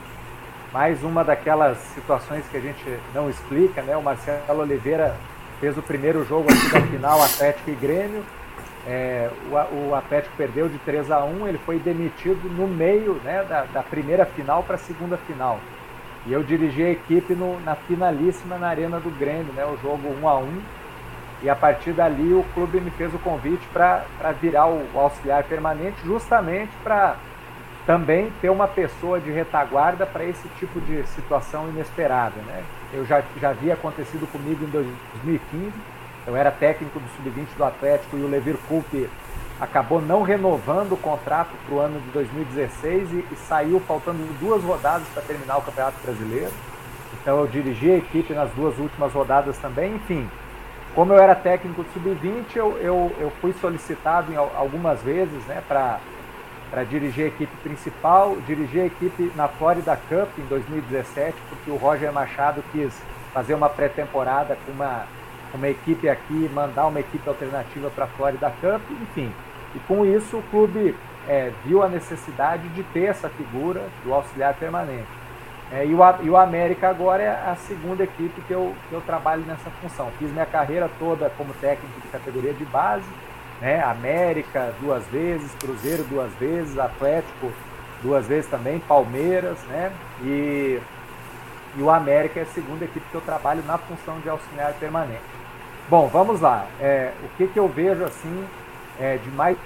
mais 0.72 1.02
uma 1.02 1.24
daquelas 1.24 1.78
situações 1.94 2.44
que 2.50 2.56
a 2.56 2.60
gente 2.60 2.84
não 3.14 3.28
explica, 3.28 3.82
né? 3.82 3.96
O 3.96 4.02
Marcelo 4.02 4.60
Oliveira 4.60 5.16
fez 5.58 5.76
o 5.76 5.82
primeiro 5.82 6.24
jogo 6.24 6.48
aqui 6.48 6.70
da 6.70 6.80
final 6.82 7.22
Atlético 7.22 7.70
e 7.70 7.74
Grêmio. 7.74 8.22
É, 8.86 9.28
o, 9.50 9.90
o, 9.90 9.94
Atlético 9.94 10.34
perdeu 10.36 10.68
de 10.68 10.78
3 10.78 11.10
a 11.10 11.22
1 11.22 11.48
ele 11.48 11.58
foi 11.58 11.78
demitido 11.78 12.48
no 12.48 12.66
meio 12.66 13.14
né, 13.22 13.44
da, 13.46 13.64
da 13.64 13.82
primeira 13.82 14.24
final 14.24 14.62
para 14.62 14.76
a 14.76 14.78
segunda 14.78 15.16
final. 15.18 15.60
E 16.26 16.32
eu 16.32 16.42
dirigi 16.42 16.82
a 16.82 16.90
equipe 16.90 17.34
no, 17.34 17.60
na 17.60 17.74
finalíssima 17.74 18.56
na 18.56 18.68
Arena 18.68 18.98
do 18.98 19.10
Grêmio, 19.10 19.52
né, 19.52 19.64
o 19.66 19.76
jogo 19.82 20.08
1 20.22 20.28
a 20.28 20.38
1 20.38 20.60
e 21.42 21.48
a 21.48 21.56
partir 21.56 21.92
dali 21.92 22.32
o 22.32 22.44
clube 22.54 22.80
me 22.80 22.90
fez 22.90 23.12
o 23.14 23.18
convite 23.18 23.66
para 23.72 24.04
virar 24.40 24.66
o, 24.66 24.86
o 24.94 24.98
auxiliar 24.98 25.42
permanente, 25.44 25.96
justamente 26.04 26.72
para 26.82 27.16
também 27.86 28.30
ter 28.40 28.50
uma 28.50 28.68
pessoa 28.68 29.18
de 29.18 29.30
retaguarda 29.30 30.06
para 30.06 30.24
esse 30.24 30.48
tipo 30.58 30.80
de 30.80 31.02
situação 31.08 31.68
inesperada. 31.68 32.36
Né? 32.46 32.62
Eu 32.92 33.06
já, 33.06 33.22
já 33.40 33.50
havia 33.50 33.74
acontecido 33.74 34.30
comigo 34.30 34.64
em 34.64 34.68
2015, 34.68 35.72
eu 36.26 36.36
era 36.36 36.50
técnico 36.50 37.00
do 37.00 37.08
Sub-20 37.16 37.56
do 37.56 37.64
Atlético 37.64 38.16
e 38.16 38.22
o 38.22 38.28
Levir 38.28 38.56
Coupe 38.68 39.08
acabou 39.60 40.00
não 40.00 40.22
renovando 40.22 40.92
o 40.92 40.96
contrato 40.96 41.50
para 41.66 41.74
o 41.74 41.78
ano 41.78 42.00
de 42.00 42.08
2016 42.10 43.12
e, 43.12 43.26
e 43.30 43.36
saiu 43.36 43.80
faltando 43.80 44.18
duas 44.38 44.62
rodadas 44.62 45.06
para 45.08 45.22
terminar 45.22 45.58
o 45.58 45.62
Campeonato 45.62 45.96
Brasileiro. 46.02 46.52
Então 47.20 47.40
eu 47.40 47.46
dirigi 47.46 47.90
a 47.90 47.96
equipe 47.96 48.32
nas 48.32 48.50
duas 48.52 48.78
últimas 48.78 49.12
rodadas 49.12 49.58
também, 49.58 49.94
enfim. 49.94 50.28
Como 50.94 51.12
eu 51.12 51.18
era 51.18 51.34
técnico 51.34 51.84
de 51.84 51.92
sub-20, 51.92 52.56
eu, 52.56 52.76
eu, 52.78 53.16
eu, 53.20 53.32
fui 53.40 53.52
solicitado 53.60 54.32
em 54.32 54.36
algumas 54.36 55.00
vezes 55.02 55.44
né, 55.46 55.62
para 55.68 56.00
dirigir 56.84 57.26
a 57.26 57.28
equipe 57.28 57.56
principal, 57.62 58.36
dirigir 58.46 58.82
a 58.82 58.86
equipe 58.86 59.30
na 59.36 59.46
Florida 59.46 59.96
Cup 60.08 60.28
em 60.38 60.46
2017, 60.46 61.36
porque 61.48 61.70
o 61.70 61.76
Roger 61.76 62.12
Machado 62.12 62.64
quis 62.72 62.92
fazer 63.32 63.54
uma 63.54 63.68
pré-temporada 63.68 64.58
com 64.66 64.72
uma, 64.72 65.06
uma 65.54 65.68
equipe 65.68 66.08
aqui, 66.08 66.50
mandar 66.52 66.86
uma 66.86 67.00
equipe 67.00 67.28
alternativa 67.28 67.90
para 67.90 68.04
a 68.04 68.08
Florida 68.08 68.50
Cup, 68.60 68.82
enfim. 69.02 69.32
E 69.74 69.78
com 69.80 70.04
isso 70.04 70.38
o 70.38 70.42
clube 70.44 70.94
é, 71.28 71.52
viu 71.64 71.82
a 71.82 71.88
necessidade 71.88 72.68
de 72.70 72.82
ter 72.84 73.04
essa 73.04 73.28
figura 73.28 73.82
do 74.04 74.12
auxiliar 74.12 74.54
permanente. 74.54 75.08
É, 75.72 75.86
e, 75.86 75.94
o, 75.94 76.00
e, 76.22 76.28
o, 76.28 76.36
América 76.36 76.88
agora 76.88 77.22
é 77.22 77.28
a 77.28 77.54
segunda 77.54 78.02
equipe 78.02 78.40
que 78.42 78.52
eu, 78.52 78.74
que 78.88 78.92
eu 78.92 79.00
trabalho 79.02 79.42
nessa 79.42 79.70
função. 79.80 80.10
Fiz 80.18 80.30
minha 80.32 80.46
carreira 80.46 80.90
toda 80.98 81.30
como 81.30 81.54
técnico 81.54 82.00
de 82.00 82.08
categoria 82.08 82.52
de 82.52 82.64
base, 82.64 83.06
né? 83.60 83.80
América 83.84 84.74
duas 84.80 85.06
vezes, 85.06 85.54
Cruzeiro 85.60 86.02
duas 86.04 86.32
vezes, 86.34 86.76
Atlético 86.76 87.52
duas 88.02 88.26
vezes 88.26 88.50
também, 88.50 88.80
Palmeiras, 88.80 89.58
né? 89.68 89.92
E, 90.22 90.80
e 91.76 91.82
o 91.82 91.90
América 91.90 92.40
é 92.40 92.42
a 92.42 92.46
segunda 92.46 92.84
equipe 92.84 93.06
que 93.08 93.14
eu 93.14 93.20
trabalho 93.20 93.62
na 93.64 93.78
função 93.78 94.18
de 94.20 94.28
auxiliar 94.28 94.72
permanente. 94.74 95.39
Bom, 95.90 96.06
vamos 96.06 96.40
lá. 96.40 96.68
É, 96.80 97.10
o 97.24 97.36
que, 97.36 97.48
que 97.48 97.58
eu 97.58 97.66
vejo 97.66 98.04
assim 98.04 98.46
é, 99.00 99.16
de 99.16 99.28
mais 99.30 99.56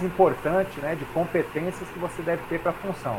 importante, 0.00 0.80
né, 0.80 0.94
de 0.94 1.04
competências 1.06 1.88
que 1.88 1.98
você 1.98 2.22
deve 2.22 2.40
ter 2.48 2.60
para 2.60 2.70
a 2.70 2.74
função? 2.74 3.18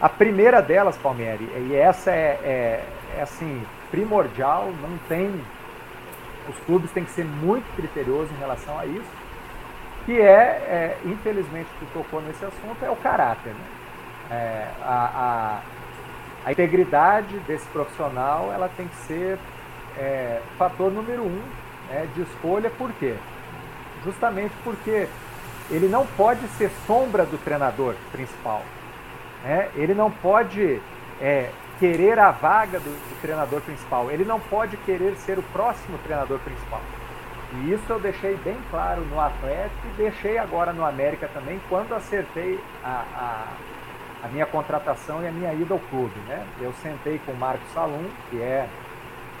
A 0.00 0.08
primeira 0.08 0.62
delas, 0.62 0.96
Palmieri, 0.96 1.50
e 1.68 1.74
essa 1.74 2.12
é, 2.12 2.38
é, 2.44 2.84
é, 3.18 3.22
assim, 3.22 3.60
primordial, 3.90 4.72
não 4.80 4.96
tem. 5.08 5.34
Os 6.48 6.56
clubes 6.60 6.92
têm 6.92 7.04
que 7.04 7.10
ser 7.10 7.24
muito 7.24 7.66
criteriosos 7.74 8.30
em 8.30 8.38
relação 8.38 8.78
a 8.78 8.86
isso, 8.86 9.10
que 10.04 10.20
é, 10.20 10.22
é 10.24 10.98
infelizmente, 11.06 11.68
tu 11.80 11.86
tocou 11.92 12.22
nesse 12.22 12.44
assunto, 12.44 12.84
é 12.84 12.88
o 12.88 12.94
caráter. 12.94 13.52
Né? 13.52 13.66
É, 14.30 14.68
a, 14.80 15.58
a, 16.44 16.48
a, 16.48 16.52
integridade 16.52 17.36
desse 17.48 17.66
profissional 17.70 18.52
ela 18.52 18.70
tem 18.76 18.86
que 18.86 18.96
ser 18.96 19.40
é, 19.98 20.40
fator 20.56 20.92
número 20.92 21.24
um 21.24 21.65
né, 21.88 22.08
de 22.14 22.22
escolha, 22.22 22.70
por 22.70 22.92
quê? 22.92 23.14
Justamente 24.04 24.52
porque 24.62 25.08
ele 25.70 25.88
não 25.88 26.06
pode 26.06 26.46
ser 26.56 26.70
sombra 26.86 27.24
do 27.24 27.38
treinador 27.38 27.94
principal. 28.12 28.62
Né? 29.42 29.68
Ele 29.74 29.94
não 29.94 30.10
pode 30.10 30.80
é, 31.20 31.50
querer 31.78 32.18
a 32.18 32.30
vaga 32.30 32.78
do, 32.78 32.90
do, 32.90 33.20
treinador 33.20 33.60
principal, 33.60 34.10
ele 34.10 34.24
não 34.24 34.38
pode 34.38 34.76
querer 34.78 35.16
ser 35.16 35.38
o 35.38 35.42
próximo 35.42 35.98
treinador 35.98 36.38
principal. 36.40 36.80
E 37.52 37.72
isso 37.72 37.84
eu 37.88 37.98
deixei 38.00 38.36
bem 38.36 38.56
claro 38.70 39.02
no 39.02 39.20
Atlético 39.20 39.86
e 39.86 39.96
deixei 39.96 40.38
agora 40.38 40.72
no 40.72 40.84
América 40.84 41.28
também, 41.32 41.60
quando 41.68 41.94
acertei 41.94 42.60
a, 42.84 43.04
a, 43.14 44.26
a 44.26 44.28
minha 44.28 44.46
contratação 44.46 45.22
e 45.22 45.28
a 45.28 45.32
minha 45.32 45.52
ida 45.54 45.74
ao 45.74 45.80
clube. 45.80 46.18
Né? 46.26 46.44
Eu 46.60 46.72
sentei 46.82 47.20
com 47.24 47.32
o 47.32 47.36
Marcos 47.36 47.72
Salum, 47.72 48.08
que 48.30 48.40
é, 48.40 48.68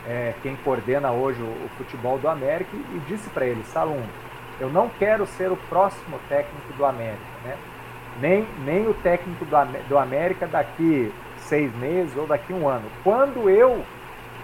é 0.08 0.34
quem 0.42 0.56
coordena 0.56 1.10
hoje 1.10 1.40
o, 1.42 1.46
o, 1.46 1.68
futebol 1.76 2.18
do 2.18 2.28
América, 2.28 2.70
e 2.74 3.00
disse 3.08 3.28
para 3.30 3.46
ele: 3.46 3.64
Salum, 3.64 4.02
eu 4.60 4.70
não 4.70 4.88
quero 4.88 5.26
ser 5.26 5.50
o 5.50 5.56
próximo 5.56 6.18
técnico 6.28 6.72
do 6.74 6.84
América. 6.84 7.24
Né? 7.44 7.56
nem, 8.20 8.46
nem 8.64 8.88
o 8.88 8.94
técnico 8.94 9.44
do, 9.44 9.88
do 9.88 9.98
América 9.98 10.46
daqui 10.46 11.12
seis 11.38 11.74
meses 11.76 12.16
ou 12.16 12.26
daqui 12.26 12.52
um 12.52 12.68
ano. 12.68 12.84
Quando 13.04 13.48
eu, 13.48 13.84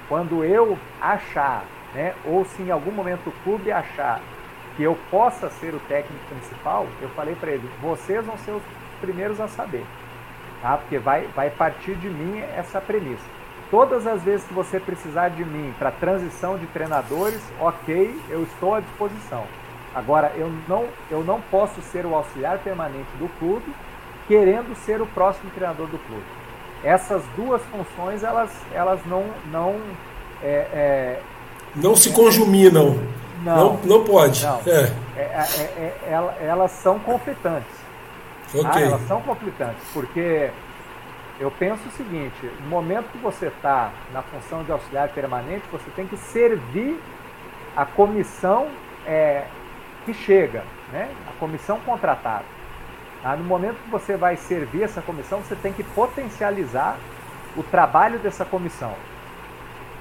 quando 0.09 0.45
eu 0.45 0.78
achar, 1.00 1.64
né, 1.95 2.14
ou 2.25 2.45
se 2.45 2.62
em 2.62 2.71
algum 2.71 2.92
momento 2.92 3.28
o 3.28 3.33
clube 3.45 3.73
achar 3.73 4.21
que 4.76 4.83
eu 4.83 4.97
possa 5.11 5.50
ser 5.50 5.75
o 5.75 5.81
técnico 5.81 6.25
principal, 6.28 6.87
eu 7.00 7.09
falei 7.11 7.35
para 7.35 7.50
ele, 7.50 7.69
vocês 7.81 8.25
vão 8.25 8.37
ser 8.38 8.52
os 8.52 8.62
primeiros 9.00 9.40
a 9.40 9.49
saber, 9.49 9.85
tá? 10.62 10.78
Porque 10.78 10.99
vai, 10.99 11.26
vai 11.35 11.50
partir 11.50 11.95
de 11.97 12.09
mim 12.09 12.40
essa 12.57 12.81
premissa. 12.81 13.41
Todas 13.73 14.07
as 14.07 14.21
vezes 14.23 14.47
que 14.47 14.52
você 14.52 14.79
precisar 14.79 15.31
de 15.31 15.43
mim 15.43 15.75
para 15.79 15.91
transição 15.91 16.59
de 16.59 16.67
treinadores, 16.67 17.41
ok, 17.59 18.14
eu 18.29 18.43
estou 18.43 18.75
à 18.75 18.81
disposição. 18.81 19.45
Agora, 19.95 20.31
eu 20.37 20.52
não, 20.69 20.85
eu 21.11 21.25
não 21.25 21.41
posso 21.41 21.81
ser 21.91 22.05
o 22.05 22.14
auxiliar 22.14 22.59
permanente 22.59 23.09
do 23.19 23.31
clube 23.38 23.75
querendo 24.29 24.76
ser 24.85 25.00
o 25.00 25.07
próximo 25.07 25.50
treinador 25.52 25.87
do 25.87 25.99
clube. 25.99 26.25
Essas 26.85 27.23
duas 27.35 27.62
funções, 27.62 28.23
elas, 28.23 28.50
elas 28.75 29.00
não... 29.07 29.25
Não, 29.50 29.81
é, 30.43 30.69
é, 30.75 31.23
não 31.75 31.97
se 31.97 32.12
conjuminam. 32.12 32.99
Não, 33.43 33.57
não, 33.57 33.81
não 33.85 34.05
pode. 34.05 34.45
Não. 34.45 34.61
É. 34.67 34.93
é. 35.17 35.23
É, 35.23 35.95
é, 36.11 36.47
elas 36.47 36.73
são 36.73 36.99
conflitantes. 36.99 37.73
Okay. 38.55 38.71
Ah, 38.71 38.81
elas 38.83 39.09
são 39.09 39.23
conflitantes, 39.23 39.83
porque 39.95 40.50
eu 41.40 41.50
penso 41.50 41.88
o 41.88 41.92
seguinte, 41.92 42.50
no 42.60 42.68
momento 42.68 43.10
que 43.10 43.18
você 43.18 43.46
está 43.46 43.90
na 44.12 44.22
função 44.22 44.62
de 44.62 44.72
auxiliar 44.72 45.08
permanente, 45.08 45.64
você 45.70 45.90
tem 45.96 46.06
que 46.06 46.16
servir 46.16 47.00
a 47.76 47.84
comissão 47.84 48.68
é, 49.06 49.46
que 50.04 50.12
chega, 50.12 50.64
né? 50.92 51.10
a 51.28 51.32
comissão 51.38 51.80
contratada. 51.80 52.44
Ah, 53.24 53.36
no 53.36 53.44
momento 53.44 53.76
que 53.84 53.90
você 53.90 54.16
vai 54.16 54.36
servir 54.36 54.82
essa 54.82 55.00
comissão, 55.00 55.40
você 55.40 55.54
tem 55.54 55.72
que 55.72 55.84
potencializar 55.84 56.96
o 57.56 57.62
trabalho 57.62 58.18
dessa 58.18 58.44
comissão. 58.44 58.94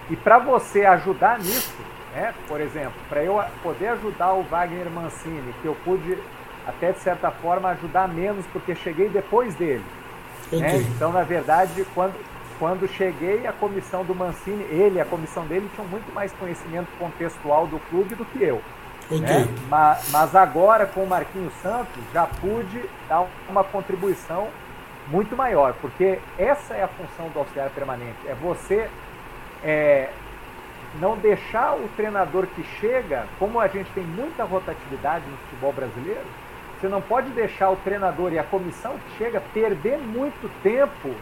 E 0.09 0.15
para 0.15 0.39
você 0.39 0.85
ajudar 0.85 1.37
nisso, 1.37 1.77
né, 2.15 2.33
por 2.47 2.59
exemplo, 2.59 2.99
para 3.07 3.23
eu 3.23 3.41
poder 3.61 3.89
ajudar 3.89 4.33
o 4.33 4.43
Wagner 4.43 4.89
Mancini, 4.89 5.53
que 5.61 5.65
eu 5.65 5.75
pude 5.85 6.17
até 6.67 6.91
de 6.91 6.99
certa 6.99 7.31
forma 7.31 7.69
ajudar 7.69 8.07
menos, 8.07 8.45
porque 8.47 8.75
cheguei 8.75 9.07
depois 9.07 9.55
dele. 9.55 9.83
Né? 10.51 10.77
Então, 10.95 11.11
na 11.11 11.23
verdade, 11.23 11.85
quando, 11.93 12.13
quando 12.59 12.87
cheguei, 12.87 13.47
a 13.47 13.53
comissão 13.53 14.03
do 14.03 14.13
Mancini, 14.13 14.63
ele 14.63 14.99
a 14.99 15.05
comissão 15.05 15.45
dele 15.45 15.69
tinham 15.73 15.87
muito 15.87 16.13
mais 16.13 16.31
conhecimento 16.33 16.89
contextual 16.99 17.67
do 17.67 17.79
clube 17.89 18.15
do 18.15 18.25
que 18.25 18.43
eu. 18.43 18.61
Né? 19.09 19.47
Mas, 19.69 20.09
mas 20.09 20.35
agora, 20.35 20.85
com 20.85 21.03
o 21.03 21.07
Marquinhos 21.07 21.53
Santos, 21.61 22.01
já 22.13 22.25
pude 22.25 22.81
dar 23.09 23.27
uma 23.49 23.63
contribuição 23.63 24.47
muito 25.07 25.35
maior, 25.35 25.73
porque 25.81 26.19
essa 26.37 26.73
é 26.73 26.83
a 26.83 26.87
função 26.87 27.27
do 27.29 27.39
auxiliar 27.39 27.69
permanente, 27.71 28.17
é 28.27 28.33
você 28.35 28.87
é, 29.63 30.09
não 30.99 31.17
deixar 31.17 31.75
o 31.75 31.89
treinador 31.95 32.47
que 32.47 32.63
chega, 32.79 33.25
como 33.37 33.59
a 33.59 33.67
gente 33.67 33.89
tem 33.91 34.03
muita 34.03 34.43
rotatividade 34.43 35.25
no 35.29 35.37
futebol 35.37 35.73
brasileiro, 35.73 36.25
você 36.81 36.89
não 36.89 36.99
pode 36.99 37.29
deixar 37.29 37.69
o 37.69 37.75
treinador 37.75 38.33
e 38.33 38.39
a 38.39 38.43
comissão 38.43 38.97
que 38.97 39.17
chega 39.19 39.39
perder 39.53 39.99
muito 39.99 40.49
tempo 40.63 41.13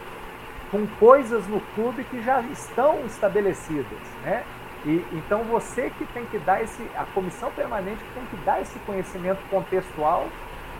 com 0.70 0.86
coisas 0.98 1.46
no 1.46 1.60
clube 1.74 2.02
que 2.04 2.22
já 2.22 2.40
estão 2.40 3.04
estabelecidas, 3.04 3.98
né? 4.24 4.42
E, 4.86 5.04
então 5.12 5.44
você 5.44 5.92
que 5.98 6.06
tem 6.06 6.24
que 6.24 6.38
dar 6.38 6.62
esse, 6.62 6.82
a 6.96 7.04
comissão 7.04 7.50
permanente 7.50 8.00
tem 8.14 8.24
que 8.30 8.36
dar 8.38 8.62
esse 8.62 8.78
conhecimento 8.80 9.40
contextual 9.50 10.26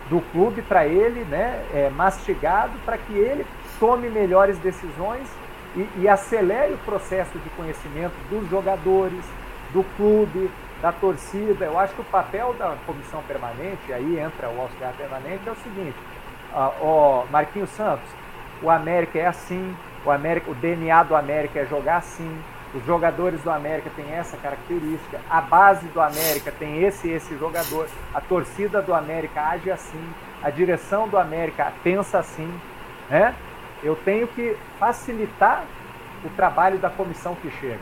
do 0.09 0.19
clube 0.31 0.63
para 0.63 0.87
ele, 0.87 1.23
né, 1.25 1.63
é, 1.71 1.89
mastigado, 1.91 2.73
para 2.83 2.97
que 2.97 3.13
ele 3.13 3.45
tome 3.79 4.09
melhores 4.09 4.57
decisões 4.57 5.27
e, 5.75 5.87
e, 5.99 6.09
acelere 6.09 6.73
o 6.73 6.77
processo 6.79 7.37
de 7.37 7.49
conhecimento 7.51 8.13
dos 8.29 8.49
jogadores, 8.49 9.23
do 9.71 9.83
clube, 9.95 10.49
da 10.81 10.91
torcida. 10.91 11.65
Eu 11.65 11.79
acho 11.79 11.93
que 11.93 12.01
o 12.01 12.05
papel 12.05 12.53
da 12.53 12.75
comissão 12.85 13.21
permanente, 13.23 13.93
aí 13.93 14.19
entra 14.19 14.49
o 14.49 14.61
auxiliar 14.61 14.93
permanente, 14.93 15.47
é 15.47 15.51
o 15.51 15.55
seguinte: 15.55 15.97
ó, 16.53 17.25
Marquinhos 17.29 17.69
Santos, 17.71 18.09
o 18.61 18.69
América 18.69 19.19
é 19.19 19.27
assim, 19.27 19.75
o, 20.05 20.11
América, 20.11 20.51
o 20.51 20.55
DNA 20.55 21.03
do 21.03 21.15
América 21.15 21.59
é 21.59 21.65
jogar 21.65 21.97
assim, 21.97 22.41
os 22.73 22.85
jogadores 22.85 23.41
do 23.41 23.51
América 23.51 23.89
têm 23.95 24.11
essa 24.13 24.37
característica, 24.37 25.19
a 25.29 25.41
base 25.41 25.87
do 25.87 26.01
América 26.01 26.51
tem 26.51 26.83
esse 26.83 27.07
e 27.07 27.13
esse 27.13 27.37
jogador, 27.37 27.87
a 28.13 28.21
torcida 28.21 28.81
do 28.81 28.93
América 28.93 29.41
age 29.41 29.69
assim, 29.69 30.03
a 30.41 30.49
direção 30.49 31.07
do 31.07 31.17
América 31.17 31.71
pensa 31.83 32.19
assim, 32.19 32.51
né? 33.09 33.35
Eu 33.83 33.95
tenho 33.95 34.27
que 34.27 34.55
facilitar 34.79 35.63
o 36.23 36.29
trabalho 36.29 36.77
da 36.77 36.89
comissão 36.89 37.35
que 37.35 37.49
chega. 37.59 37.79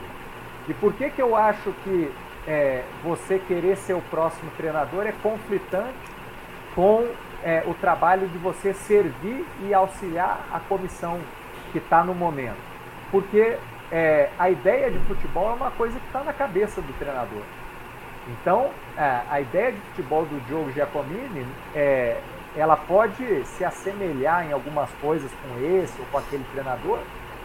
E 0.68 0.74
por 0.74 0.94
que, 0.94 1.10
que 1.10 1.22
eu 1.22 1.36
acho 1.36 1.74
que 1.84 2.12
é, 2.50 2.84
você 3.04 3.38
querer 3.38 3.78
ser 3.78 3.94
o 3.94 4.02
próximo 4.02 4.50
treinador 4.58 5.06
é 5.06 5.14
conflitante 5.22 5.94
com 6.74 7.08
é, 7.44 7.64
o 7.68 7.76
trabalho 7.76 8.28
de 8.28 8.38
você 8.40 8.74
servir 8.74 9.46
e 9.62 9.74
auxiliar 9.74 10.48
a 10.52 10.60
comissão 10.60 11.20
que 11.72 11.78
está 11.78 12.04
no 12.04 12.16
momento? 12.16 12.58
Porque 13.12 13.56
é, 13.92 14.30
a 14.40 14.50
ideia 14.50 14.90
de 14.90 14.98
futebol 15.00 15.52
é 15.52 15.54
uma 15.54 15.72
coisa 15.72 16.00
que 16.00 16.06
está 16.08 16.24
na 16.24 16.34
cabeça 16.34 16.82
do 16.82 16.92
treinador. 16.98 17.44
Então, 18.28 18.72
é, 18.98 19.22
a 19.30 19.40
ideia 19.40 19.72
de 19.72 19.80
futebol 19.80 20.26
do 20.26 20.44
Diogo 20.48 20.72
Giacomini, 20.72 21.46
é, 21.76 22.20
ela 22.56 22.76
pode 22.76 23.46
se 23.46 23.64
assemelhar 23.64 24.48
em 24.48 24.52
algumas 24.52 24.90
coisas 25.02 25.32
com 25.32 25.64
esse 25.64 26.00
ou 26.00 26.06
com 26.08 26.18
aquele 26.18 26.44
treinador, 26.52 27.00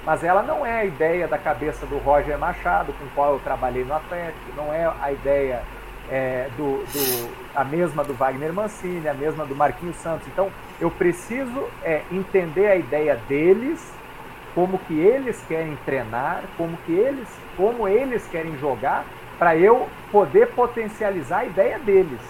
mas 0.04 0.22
ela 0.22 0.42
não 0.42 0.64
é 0.64 0.80
a 0.80 0.84
ideia 0.84 1.26
da 1.26 1.38
cabeça 1.38 1.86
do 1.86 1.98
Roger 1.98 2.38
Machado, 2.38 2.92
com 2.92 3.06
qual 3.14 3.34
eu 3.34 3.40
trabalhei 3.40 3.84
no 3.84 3.94
Atlético, 3.94 4.52
não 4.56 4.72
é 4.72 4.92
a 5.00 5.12
ideia 5.12 5.62
é, 6.10 6.48
do, 6.56 6.84
do, 6.84 7.34
a 7.54 7.64
mesma 7.64 8.04
do 8.04 8.12
Wagner 8.14 8.52
Mancini, 8.52 9.08
a 9.08 9.14
mesma 9.14 9.46
do 9.46 9.54
Marquinhos 9.54 9.96
Santos. 9.96 10.26
Então, 10.28 10.50
eu 10.80 10.90
preciso 10.90 11.68
é, 11.82 12.02
entender 12.12 12.66
a 12.66 12.76
ideia 12.76 13.16
deles 13.28 13.92
como 14.54 14.78
que 14.78 14.98
eles 14.98 15.42
querem 15.48 15.76
treinar, 15.84 16.42
como 16.56 16.76
que 16.86 16.92
eles, 16.92 17.28
como 17.56 17.88
eles 17.88 18.26
querem 18.28 18.56
jogar, 18.58 19.04
para 19.38 19.56
eu 19.56 19.88
poder 20.12 20.48
potencializar 20.48 21.38
a 21.38 21.44
ideia 21.44 21.78
deles. 21.78 22.20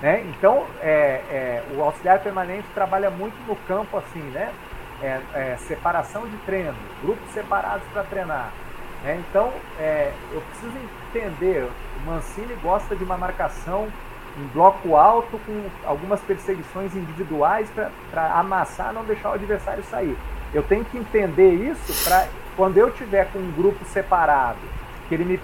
Né? 0.00 0.24
Então, 0.28 0.64
é, 0.80 1.22
é, 1.30 1.62
o 1.74 1.82
auxiliar 1.82 2.20
permanente 2.20 2.66
trabalha 2.74 3.10
muito 3.10 3.34
no 3.48 3.56
campo 3.66 3.96
assim, 3.96 4.20
né? 4.30 4.52
É, 5.06 5.20
é 5.34 5.56
separação 5.68 6.26
de 6.26 6.36
treino, 6.38 6.74
grupos 7.00 7.30
separados 7.32 7.86
para 7.92 8.02
treinar. 8.02 8.52
Né? 9.04 9.22
Então, 9.28 9.52
é, 9.78 10.12
eu 10.32 10.40
preciso 10.40 10.72
entender, 11.08 11.62
o 11.62 12.06
Mancini 12.06 12.54
gosta 12.60 12.96
de 12.96 13.04
uma 13.04 13.16
marcação 13.16 13.86
em 14.36 14.46
bloco 14.48 14.96
alto 14.96 15.38
com 15.46 15.70
algumas 15.86 16.20
perseguições 16.22 16.94
individuais 16.96 17.70
para 18.10 18.32
amassar, 18.32 18.92
não 18.92 19.04
deixar 19.04 19.30
o 19.30 19.34
adversário 19.34 19.84
sair. 19.84 20.18
Eu 20.52 20.64
tenho 20.64 20.84
que 20.84 20.98
entender 20.98 21.52
isso 21.54 22.04
para 22.04 22.26
quando 22.56 22.76
eu 22.76 22.90
tiver 22.90 23.30
com 23.30 23.38
um 23.38 23.52
grupo 23.52 23.84
separado, 23.84 24.58
que 25.08 25.14
ele 25.14 25.24
me 25.24 25.40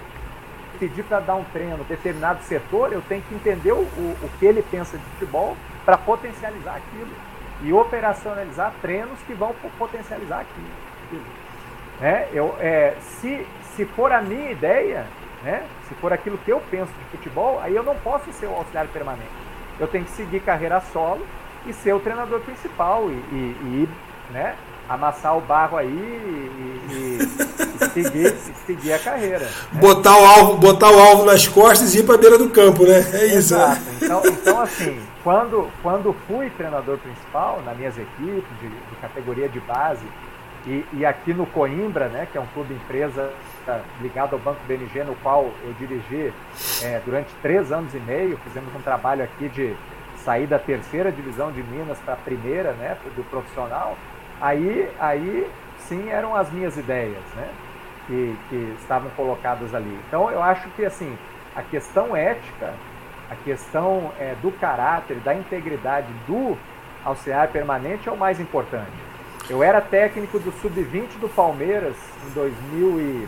pedir 0.77 1.03
para 1.03 1.21
dar 1.21 1.35
um 1.35 1.43
treino 1.45 1.83
determinado 1.85 2.43
setor, 2.43 2.91
eu 2.91 3.01
tenho 3.07 3.21
que 3.21 3.35
entender 3.35 3.71
o, 3.71 3.81
o 3.81 4.29
que 4.37 4.45
ele 4.45 4.61
pensa 4.61 4.97
de 4.97 5.03
futebol 5.05 5.55
para 5.85 5.97
potencializar 5.97 6.75
aquilo 6.75 7.11
e 7.63 7.71
operacionalizar 7.71 8.73
treinos 8.81 9.17
que 9.25 9.33
vão 9.33 9.55
potencializar 9.77 10.41
aquilo. 10.41 11.23
É, 12.01 12.27
eu, 12.33 12.55
é, 12.59 12.95
se, 12.99 13.47
se 13.75 13.85
for 13.85 14.11
a 14.11 14.21
minha 14.21 14.51
ideia, 14.51 15.05
né, 15.43 15.63
se 15.87 15.95
for 15.95 16.11
aquilo 16.11 16.37
que 16.39 16.51
eu 16.51 16.61
penso 16.69 16.91
de 16.91 17.17
futebol, 17.17 17.59
aí 17.63 17.75
eu 17.75 17.83
não 17.83 17.95
posso 17.95 18.31
ser 18.33 18.47
o 18.47 18.53
auxiliar 18.53 18.87
permanente. 18.87 19.31
Eu 19.79 19.87
tenho 19.87 20.03
que 20.05 20.11
seguir 20.11 20.41
carreira 20.41 20.81
solo 20.91 21.25
e 21.65 21.73
ser 21.73 21.93
o 21.93 21.99
treinador 21.99 22.41
principal 22.41 23.09
e, 23.09 23.13
e, 23.13 23.55
e 23.63 23.89
né, 24.31 24.55
amassar 24.87 25.37
o 25.37 25.41
barro 25.41 25.77
aí 25.77 25.87
e, 25.87 27.19
e, 27.21 27.89
seguir, 27.89 28.35
seguir 28.65 28.93
a 28.93 28.99
carreira. 28.99 29.45
Né? 29.45 29.51
Botar, 29.73 30.17
o 30.17 30.25
alvo, 30.25 30.57
botar 30.57 30.91
o 30.91 30.99
alvo 30.99 31.25
nas 31.25 31.47
costas 31.47 31.95
e 31.95 31.99
ir 31.99 32.03
para 32.03 32.15
a 32.15 32.17
beira 32.17 32.37
do 32.37 32.49
campo, 32.49 32.83
né? 32.83 33.05
É 33.13 33.25
isso. 33.27 33.57
Né? 33.57 33.81
Então, 34.01 34.21
então, 34.25 34.61
assim, 34.61 34.99
quando, 35.23 35.71
quando 35.81 36.13
fui 36.27 36.49
treinador 36.51 36.97
principal 36.97 37.61
nas 37.65 37.77
minhas 37.77 37.97
equipes 37.97 38.59
de, 38.59 38.69
de 38.69 38.95
categoria 39.01 39.47
de 39.47 39.59
base, 39.61 40.05
e, 40.65 40.85
e, 40.93 41.05
aqui 41.05 41.33
no 41.33 41.45
Coimbra, 41.45 42.07
né, 42.07 42.25
que 42.31 42.37
é 42.37 42.41
um 42.41 42.47
clube 42.47 42.73
empresa 42.73 43.33
ligado 44.01 44.33
ao 44.33 44.39
Banco 44.39 44.61
BNG, 44.65 45.03
no 45.03 45.13
qual 45.15 45.51
eu 45.61 45.73
dirigi 45.73 46.33
é, 46.81 47.01
durante 47.03 47.33
três 47.41 47.69
anos 47.69 47.93
e 47.93 47.99
meio, 47.99 48.37
fizemos 48.37 48.73
um 48.73 48.81
trabalho 48.81 49.23
aqui 49.25 49.49
de 49.49 49.75
sair 50.23 50.47
da 50.47 50.57
terceira 50.57 51.11
divisão 51.11 51.51
de 51.51 51.61
Minas 51.63 51.99
para 51.99 52.13
a 52.13 52.17
primeira, 52.17 52.71
né, 52.73 52.97
do 53.13 53.29
profissional. 53.29 53.97
Aí, 54.39 54.89
aí 54.99 55.49
sim 55.79 56.09
eram 56.09 56.35
as 56.35 56.51
minhas 56.51 56.77
ideias, 56.77 57.23
né? 57.35 57.49
Que, 58.07 58.35
que 58.49 58.75
estavam 58.79 59.09
colocadas 59.11 59.73
ali. 59.73 59.97
Então 60.07 60.29
eu 60.29 60.41
acho 60.41 60.69
que 60.71 60.85
assim 60.85 61.17
a 61.55 61.61
questão 61.61 62.15
ética, 62.15 62.73
a 63.33 63.43
questão 63.43 64.11
é, 64.19 64.35
do 64.41 64.51
caráter, 64.51 65.17
da 65.17 65.33
integridade 65.33 66.07
do 66.27 66.57
auxiliar 67.03 67.47
permanente 67.49 68.07
é 68.07 68.11
o 68.11 68.17
mais 68.17 68.39
importante. 68.39 68.91
Eu 69.49 69.61
era 69.61 69.81
técnico 69.81 70.39
do 70.39 70.51
sub-20 70.61 71.19
do 71.19 71.27
Palmeiras 71.27 71.95
em 72.25 72.29
2000 72.33 72.99
e 73.01 73.27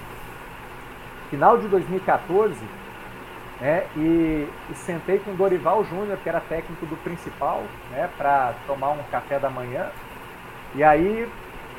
final 1.30 1.58
de 1.58 1.68
2014, 1.68 2.56
né? 3.60 3.86
E, 3.98 4.48
e 4.70 4.76
sentei 4.76 5.20
com 5.20 5.36
Dorival 5.36 5.84
Júnior, 5.84 6.18
que 6.24 6.30
era 6.30 6.40
técnico 6.40 6.86
do 6.86 6.96
principal, 6.98 7.64
né? 7.92 8.10
Para 8.18 8.54
tomar 8.66 8.92
um 8.92 9.04
café 9.12 9.40
da 9.40 9.50
manhã. 9.50 9.90
E 10.74 10.84
aí 10.84 11.28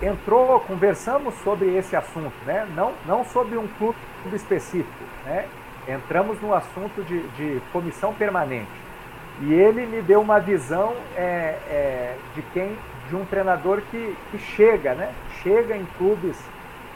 entrou, 0.03 0.61
conversamos 0.61 1.35
sobre 1.37 1.75
esse 1.77 1.97
assunto, 1.97 2.35
né? 2.45 2.67
não, 2.75 2.93
não 3.07 3.25
sobre 3.25 3.57
um 3.57 3.67
clube 3.79 3.97
específico. 4.35 5.05
Né? 5.25 5.47
Entramos 5.89 6.41
no 6.41 6.55
assunto 6.55 7.03
de, 7.05 7.21
de 7.29 7.61
comissão 7.73 8.13
permanente. 8.13 8.71
E 9.41 9.53
ele 9.53 9.87
me 9.87 10.01
deu 10.01 10.21
uma 10.21 10.41
visão 10.41 10.95
é, 11.17 11.59
é, 11.69 12.17
de 12.35 12.43
quem, 12.53 12.77
de 13.09 13.17
um 13.17 13.25
treinador 13.25 13.83
que, 13.91 14.17
que 14.31 14.39
chega, 14.39 14.95
né? 14.95 15.13
chega 15.43 15.77
em 15.77 15.85
clubes 15.99 16.37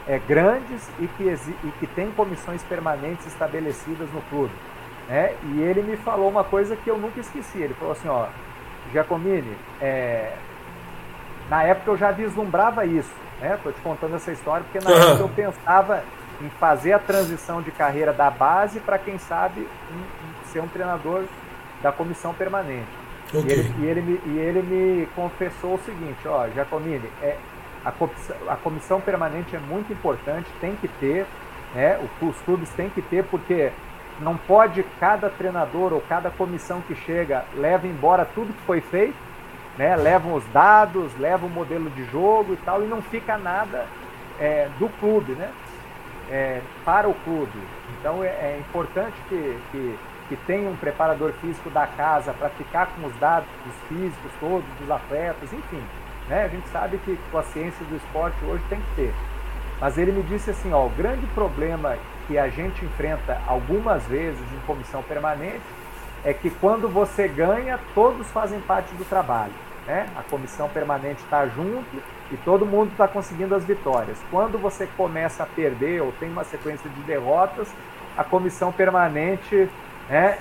é, 0.07 0.19
grandes 0.27 0.89
e 0.99 1.07
que, 1.07 1.23
e 1.23 1.71
que 1.79 1.87
tem 1.87 2.11
comissões 2.11 2.63
permanentes 2.63 3.27
estabelecidas 3.27 4.11
no 4.11 4.21
clube. 4.23 4.53
Né? 5.07 5.35
E 5.43 5.61
ele 5.61 5.83
me 5.83 5.97
falou 5.97 6.29
uma 6.29 6.43
coisa 6.43 6.75
que 6.75 6.89
eu 6.89 6.97
nunca 6.97 7.19
esqueci. 7.19 7.59
Ele 7.59 7.73
falou 7.75 7.93
assim, 7.93 8.07
ó, 8.07 8.25
Giacomini, 8.91 9.55
é, 9.79 10.33
na 11.49 11.63
época 11.63 11.91
eu 11.91 11.97
já 11.97 12.11
vislumbrava 12.11 12.85
isso, 12.85 13.13
né? 13.39 13.59
Tô 13.61 13.71
te 13.71 13.81
contando 13.81 14.15
essa 14.15 14.31
história 14.31 14.65
porque 14.71 14.85
na 14.85 14.95
uhum. 14.95 15.01
época 15.01 15.23
eu 15.23 15.29
pensava 15.29 16.03
em 16.41 16.49
fazer 16.59 16.93
a 16.93 16.99
transição 16.99 17.61
de 17.61 17.71
carreira 17.71 18.11
da 18.11 18.29
base 18.29 18.79
para 18.79 18.97
quem 18.97 19.17
sabe 19.17 19.61
um, 19.61 20.45
ser 20.51 20.61
um 20.61 20.67
treinador 20.67 21.23
da 21.81 21.91
comissão 21.91 22.33
permanente. 22.33 22.87
Okay. 23.33 23.41
E, 23.41 23.51
ele, 23.51 23.73
e, 23.79 23.85
ele 23.85 24.01
me, 24.01 24.21
e 24.25 24.39
ele 24.39 24.61
me 24.61 25.05
confessou 25.15 25.75
o 25.75 25.79
seguinte, 25.79 26.27
ó, 26.27 26.47
Giacomini, 26.49 27.09
é, 27.21 27.37
a, 27.85 27.91
comissão, 27.91 28.35
a 28.47 28.55
comissão 28.55 29.01
permanente 29.01 29.55
é 29.55 29.59
muito 29.59 29.93
importante, 29.93 30.47
tem 30.59 30.75
que 30.75 30.87
ter, 30.87 31.25
né? 31.73 31.99
Os 32.21 32.37
clubes 32.41 32.69
têm 32.71 32.89
que 32.89 33.01
ter, 33.01 33.23
porque 33.23 33.71
não 34.19 34.37
pode 34.37 34.83
cada 34.99 35.29
treinador 35.29 35.93
ou 35.93 36.01
cada 36.01 36.29
comissão 36.29 36.81
que 36.81 36.93
chega 36.93 37.45
leva 37.55 37.87
embora 37.87 38.25
tudo 38.25 38.53
que 38.53 38.61
foi 38.63 38.81
feito, 38.81 39.15
né? 39.77 39.95
levam 39.95 40.33
os 40.33 40.45
dados, 40.47 41.11
levam 41.17 41.47
o 41.47 41.51
modelo 41.51 41.89
de 41.89 42.03
jogo 42.05 42.53
e 42.53 42.57
tal, 42.57 42.83
e 42.83 42.87
não 42.87 43.01
fica 43.01 43.37
nada 43.37 43.85
é, 44.39 44.67
do 44.77 44.89
clube, 44.99 45.33
né? 45.33 45.49
É, 46.31 46.61
para 46.85 47.09
o 47.09 47.13
clube. 47.13 47.59
Então 47.99 48.23
é, 48.23 48.27
é 48.27 48.57
importante 48.57 49.15
que, 49.27 49.59
que, 49.69 49.99
que, 50.29 50.35
tenha 50.47 50.69
um 50.69 50.77
preparador 50.77 51.33
físico 51.33 51.69
da 51.69 51.85
casa 51.85 52.31
para 52.31 52.47
ficar 52.49 52.85
com 52.87 53.05
os 53.05 53.13
dados 53.17 53.49
dos 53.65 53.75
físicos 53.89 54.31
todos, 54.39 54.65
dos 54.79 54.89
atletas, 54.89 55.51
enfim. 55.51 55.83
Né? 56.29 56.45
A 56.45 56.47
gente 56.47 56.67
sabe 56.69 56.97
que 56.99 57.19
com 57.29 57.37
a 57.37 57.43
ciência 57.43 57.85
do 57.85 57.97
esporte 57.97 58.37
hoje 58.45 58.63
tem 58.69 58.79
que 58.79 58.95
ter. 58.95 59.13
Mas 59.81 59.97
ele 59.97 60.11
me 60.11 60.23
disse 60.23 60.51
assim, 60.51 60.71
ó, 60.71 60.85
o 60.85 60.89
grande 60.91 61.25
problema 61.27 61.97
que 62.27 62.37
a 62.37 62.47
gente 62.47 62.85
enfrenta 62.85 63.41
algumas 63.45 64.03
vezes 64.05 64.41
em 64.53 64.65
comissão 64.65 65.03
permanente 65.03 65.61
é 66.23 66.33
que 66.33 66.49
quando 66.49 66.87
você 66.87 67.27
ganha, 67.27 67.79
todos 67.93 68.27
fazem 68.27 68.61
parte 68.61 68.93
do 68.93 69.03
trabalho. 69.03 69.53
Né? 69.85 70.07
A 70.15 70.23
comissão 70.23 70.69
permanente 70.69 71.21
está 71.23 71.45
junto 71.47 72.01
e 72.31 72.37
todo 72.37 72.65
mundo 72.65 72.91
está 72.91 73.07
conseguindo 73.07 73.53
as 73.53 73.63
vitórias. 73.63 74.17
Quando 74.29 74.57
você 74.57 74.87
começa 74.97 75.43
a 75.43 75.45
perder 75.45 76.01
ou 76.01 76.11
tem 76.13 76.29
uma 76.29 76.43
sequência 76.43 76.89
de 76.89 77.01
derrotas, 77.01 77.67
a 78.17 78.23
comissão 78.23 78.71
permanente 78.71 79.69
né, 80.09 80.37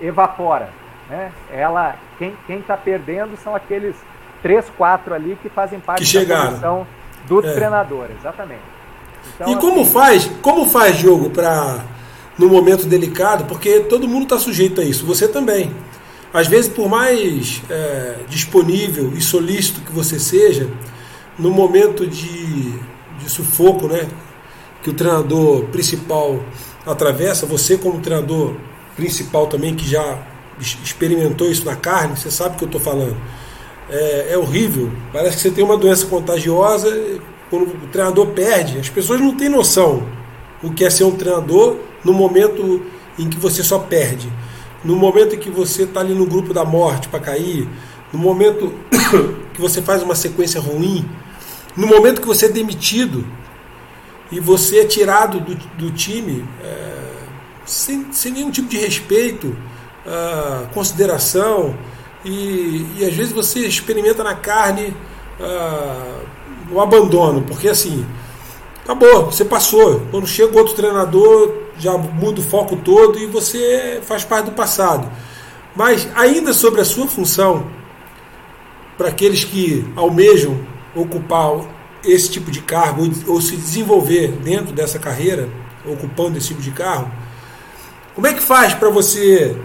evapora. 0.00 0.70
Né? 1.08 1.32
Ela, 1.50 1.96
quem 2.18 2.36
está 2.48 2.76
perdendo 2.76 3.36
são 3.36 3.54
aqueles 3.54 3.96
três, 4.42 4.66
quatro 4.76 5.14
ali 5.14 5.38
que 5.42 5.48
fazem 5.48 5.80
parte 5.80 6.04
que 6.04 6.24
da 6.24 6.46
comissão 6.46 6.86
do 7.26 7.44
é. 7.44 7.52
treinador, 7.52 8.08
exatamente. 8.18 8.62
Então, 9.34 9.52
e 9.52 9.56
como 9.56 9.80
assim, 9.80 9.92
faz, 9.92 10.30
como 10.42 10.68
faz 10.68 10.96
jogo 10.96 11.30
para 11.30 11.80
no 12.38 12.48
momento 12.48 12.86
delicado, 12.86 13.44
porque 13.44 13.80
todo 13.80 14.08
mundo 14.08 14.24
está 14.24 14.38
sujeito 14.38 14.80
a 14.80 14.84
isso, 14.84 15.06
você 15.06 15.26
também. 15.28 15.72
Às 16.32 16.48
vezes, 16.48 16.68
por 16.68 16.88
mais 16.88 17.62
é, 17.70 18.16
disponível 18.28 19.12
e 19.14 19.20
solícito 19.20 19.80
que 19.82 19.92
você 19.92 20.18
seja, 20.18 20.68
no 21.38 21.50
momento 21.50 22.06
de, 22.06 22.72
de 23.18 23.28
sufoco, 23.28 23.88
né, 23.88 24.08
que 24.82 24.90
o 24.90 24.94
treinador 24.94 25.64
principal 25.66 26.40
atravessa, 26.86 27.46
você 27.46 27.78
como 27.78 28.00
treinador 28.00 28.54
principal 28.96 29.46
também 29.46 29.74
que 29.74 29.88
já 29.88 30.18
experimentou 30.58 31.50
isso 31.50 31.64
na 31.64 31.74
carne, 31.74 32.16
você 32.16 32.30
sabe 32.30 32.54
o 32.54 32.58
que 32.58 32.64
eu 32.64 32.66
estou 32.66 32.80
falando. 32.80 33.16
É, 33.90 34.32
é 34.32 34.38
horrível. 34.38 34.90
Parece 35.12 35.36
que 35.36 35.42
você 35.42 35.50
tem 35.50 35.64
uma 35.64 35.76
doença 35.76 36.06
contagiosa 36.06 36.88
quando 37.50 37.68
o 37.68 37.88
treinador 37.88 38.28
perde, 38.28 38.78
as 38.78 38.88
pessoas 38.88 39.20
não 39.20 39.36
têm 39.36 39.48
noção 39.48 40.06
o 40.62 40.72
que 40.72 40.84
é 40.84 40.90
ser 40.90 41.04
um 41.04 41.14
treinador 41.14 41.76
no 42.02 42.12
momento 42.12 42.82
em 43.18 43.28
que 43.28 43.38
você 43.38 43.62
só 43.62 43.78
perde, 43.78 44.32
no 44.82 44.96
momento 44.96 45.34
em 45.34 45.38
que 45.38 45.50
você 45.50 45.82
está 45.82 46.00
ali 46.00 46.14
no 46.14 46.26
grupo 46.26 46.54
da 46.54 46.64
morte 46.64 47.08
para 47.08 47.20
cair, 47.20 47.68
no 48.12 48.18
momento 48.18 48.72
que 49.52 49.60
você 49.60 49.82
faz 49.82 50.02
uma 50.02 50.14
sequência 50.14 50.60
ruim, 50.60 51.08
no 51.76 51.86
momento 51.86 52.20
que 52.20 52.26
você 52.26 52.46
é 52.46 52.48
demitido 52.48 53.26
e 54.30 54.40
você 54.40 54.80
é 54.80 54.84
tirado 54.84 55.40
do, 55.40 55.54
do 55.54 55.90
time 55.90 56.44
é, 56.62 56.94
sem, 57.64 58.12
sem 58.12 58.32
nenhum 58.32 58.50
tipo 58.50 58.68
de 58.68 58.78
respeito, 58.78 59.48
uh, 60.06 60.66
consideração, 60.72 61.76
e, 62.24 62.86
e, 62.98 63.04
às 63.04 63.14
vezes 63.14 63.32
você 63.32 63.60
experimenta 63.60 64.24
na 64.24 64.34
carne. 64.34 64.96
Uh, 65.38 66.24
o 66.70 66.80
abandono, 66.80 67.42
porque 67.42 67.68
assim, 67.68 68.04
acabou, 68.82 69.26
você 69.26 69.44
passou. 69.44 70.02
Quando 70.10 70.26
chega 70.26 70.56
outro 70.58 70.74
treinador, 70.74 71.52
já 71.78 71.96
muda 71.96 72.40
o 72.40 72.44
foco 72.44 72.76
todo 72.76 73.18
e 73.18 73.26
você 73.26 74.00
faz 74.02 74.24
parte 74.24 74.46
do 74.46 74.52
passado. 74.52 75.10
Mas 75.74 76.08
ainda 76.14 76.52
sobre 76.52 76.80
a 76.80 76.84
sua 76.84 77.06
função, 77.06 77.66
para 78.96 79.08
aqueles 79.08 79.44
que 79.44 79.84
almejam 79.96 80.58
ocupar 80.94 81.64
esse 82.04 82.30
tipo 82.30 82.50
de 82.50 82.60
cargo 82.60 83.02
ou 83.26 83.40
se 83.40 83.56
desenvolver 83.56 84.32
dentro 84.42 84.72
dessa 84.72 84.98
carreira, 84.98 85.48
ocupando 85.86 86.38
esse 86.38 86.48
tipo 86.48 86.60
de 86.60 86.70
cargo, 86.70 87.10
como 88.14 88.26
é 88.26 88.32
que 88.32 88.40
faz 88.40 88.74
para 88.74 88.88
você, 88.90 89.56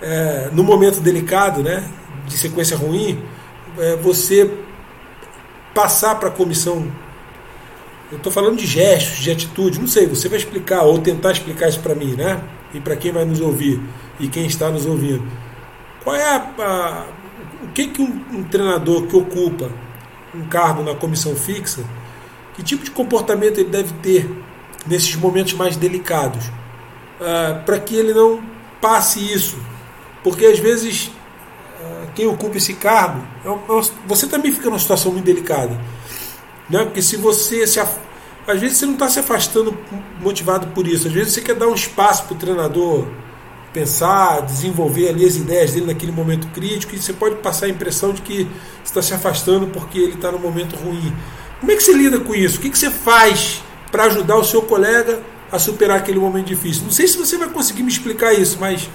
é, 0.00 0.48
no 0.52 0.64
momento 0.64 1.00
delicado, 1.00 1.62
né, 1.62 1.84
de 2.26 2.38
sequência 2.38 2.76
ruim, 2.76 3.22
é, 3.78 3.96
você 3.96 4.50
passar 5.74 6.14
para 6.14 6.28
a 6.28 6.32
comissão. 6.32 6.90
Eu 8.10 8.16
estou 8.18 8.32
falando 8.32 8.56
de 8.56 8.66
gestos, 8.66 9.18
de 9.18 9.30
atitude, 9.30 9.78
não 9.78 9.86
sei, 9.86 10.06
você 10.06 10.28
vai 10.28 10.38
explicar 10.38 10.82
ou 10.82 10.98
tentar 10.98 11.32
explicar 11.32 11.68
isso 11.68 11.80
para 11.80 11.94
mim, 11.94 12.14
né? 12.14 12.40
E 12.72 12.80
para 12.80 12.96
quem 12.96 13.12
vai 13.12 13.24
nos 13.24 13.40
ouvir 13.40 13.80
e 14.18 14.28
quem 14.28 14.46
está 14.46 14.70
nos 14.70 14.86
ouvindo. 14.86 15.24
Qual 16.02 16.14
é 16.14 16.24
a, 16.24 16.36
a 16.36 17.06
o 17.64 17.68
que, 17.74 17.88
que 17.88 18.00
um, 18.00 18.24
um 18.32 18.44
treinador 18.44 19.06
que 19.06 19.16
ocupa 19.16 19.70
um 20.36 20.46
cargo 20.46 20.82
na 20.82 20.94
comissão 20.94 21.34
fixa, 21.34 21.84
que 22.54 22.62
tipo 22.62 22.84
de 22.84 22.90
comportamento 22.90 23.58
ele 23.58 23.70
deve 23.70 23.92
ter 23.94 24.30
nesses 24.86 25.14
momentos 25.16 25.52
mais 25.54 25.76
delicados, 25.76 26.46
uh, 26.46 27.64
para 27.64 27.78
que 27.78 27.94
ele 27.94 28.14
não 28.14 28.42
passe 28.80 29.20
isso, 29.20 29.56
porque 30.22 30.46
às 30.46 30.58
vezes 30.58 31.10
quem 32.16 32.26
ocupa 32.26 32.56
esse 32.56 32.72
cargo, 32.72 33.22
é 33.44 33.48
é 33.48 33.82
você 34.06 34.26
também 34.26 34.50
fica 34.50 34.66
numa 34.66 34.78
situação 34.78 35.12
muito 35.12 35.26
delicada. 35.26 35.78
Né? 36.68 36.82
Porque 36.84 37.02
se 37.02 37.16
você 37.16 37.66
se 37.66 37.78
às 37.78 38.60
vezes 38.60 38.78
você 38.78 38.86
não 38.86 38.94
está 38.94 39.08
se 39.08 39.18
afastando 39.18 39.76
motivado 40.20 40.68
por 40.68 40.88
isso, 40.88 41.06
às 41.08 41.12
vezes 41.12 41.34
você 41.34 41.42
quer 41.42 41.54
dar 41.54 41.66
um 41.68 41.74
espaço 41.74 42.24
para 42.24 42.34
o 42.34 42.38
treinador 42.38 43.06
pensar, 43.76 44.40
desenvolver 44.40 45.10
ali 45.10 45.26
as 45.26 45.36
ideias 45.36 45.72
dele 45.72 45.84
naquele 45.84 46.10
momento 46.10 46.46
crítico 46.48 46.94
e 46.94 46.98
você 46.98 47.12
pode 47.12 47.36
passar 47.36 47.66
a 47.66 47.68
impressão 47.68 48.14
de 48.14 48.22
que 48.22 48.48
está 48.82 49.02
se 49.02 49.12
afastando 49.12 49.66
porque 49.66 49.98
ele 49.98 50.14
está 50.14 50.32
no 50.32 50.38
momento 50.38 50.74
ruim. 50.76 51.14
Como 51.60 51.70
é 51.70 51.76
que 51.76 51.82
você 51.82 51.92
lida 51.92 52.18
com 52.18 52.34
isso? 52.34 52.56
O 52.56 52.60
que, 52.62 52.70
você 52.70 52.90
faz 52.90 53.62
para 53.92 54.04
ajudar 54.04 54.36
o 54.36 54.44
seu 54.44 54.62
colega 54.62 55.20
a 55.52 55.58
superar 55.58 55.98
aquele 55.98 56.18
momento 56.18 56.46
difícil? 56.46 56.84
Não 56.84 56.90
sei 56.90 57.06
se 57.06 57.18
você 57.18 57.36
vai 57.36 57.50
conseguir 57.50 57.82
me 57.82 57.90
explicar 57.90 58.32
isso, 58.32 58.56
mas 58.58 58.88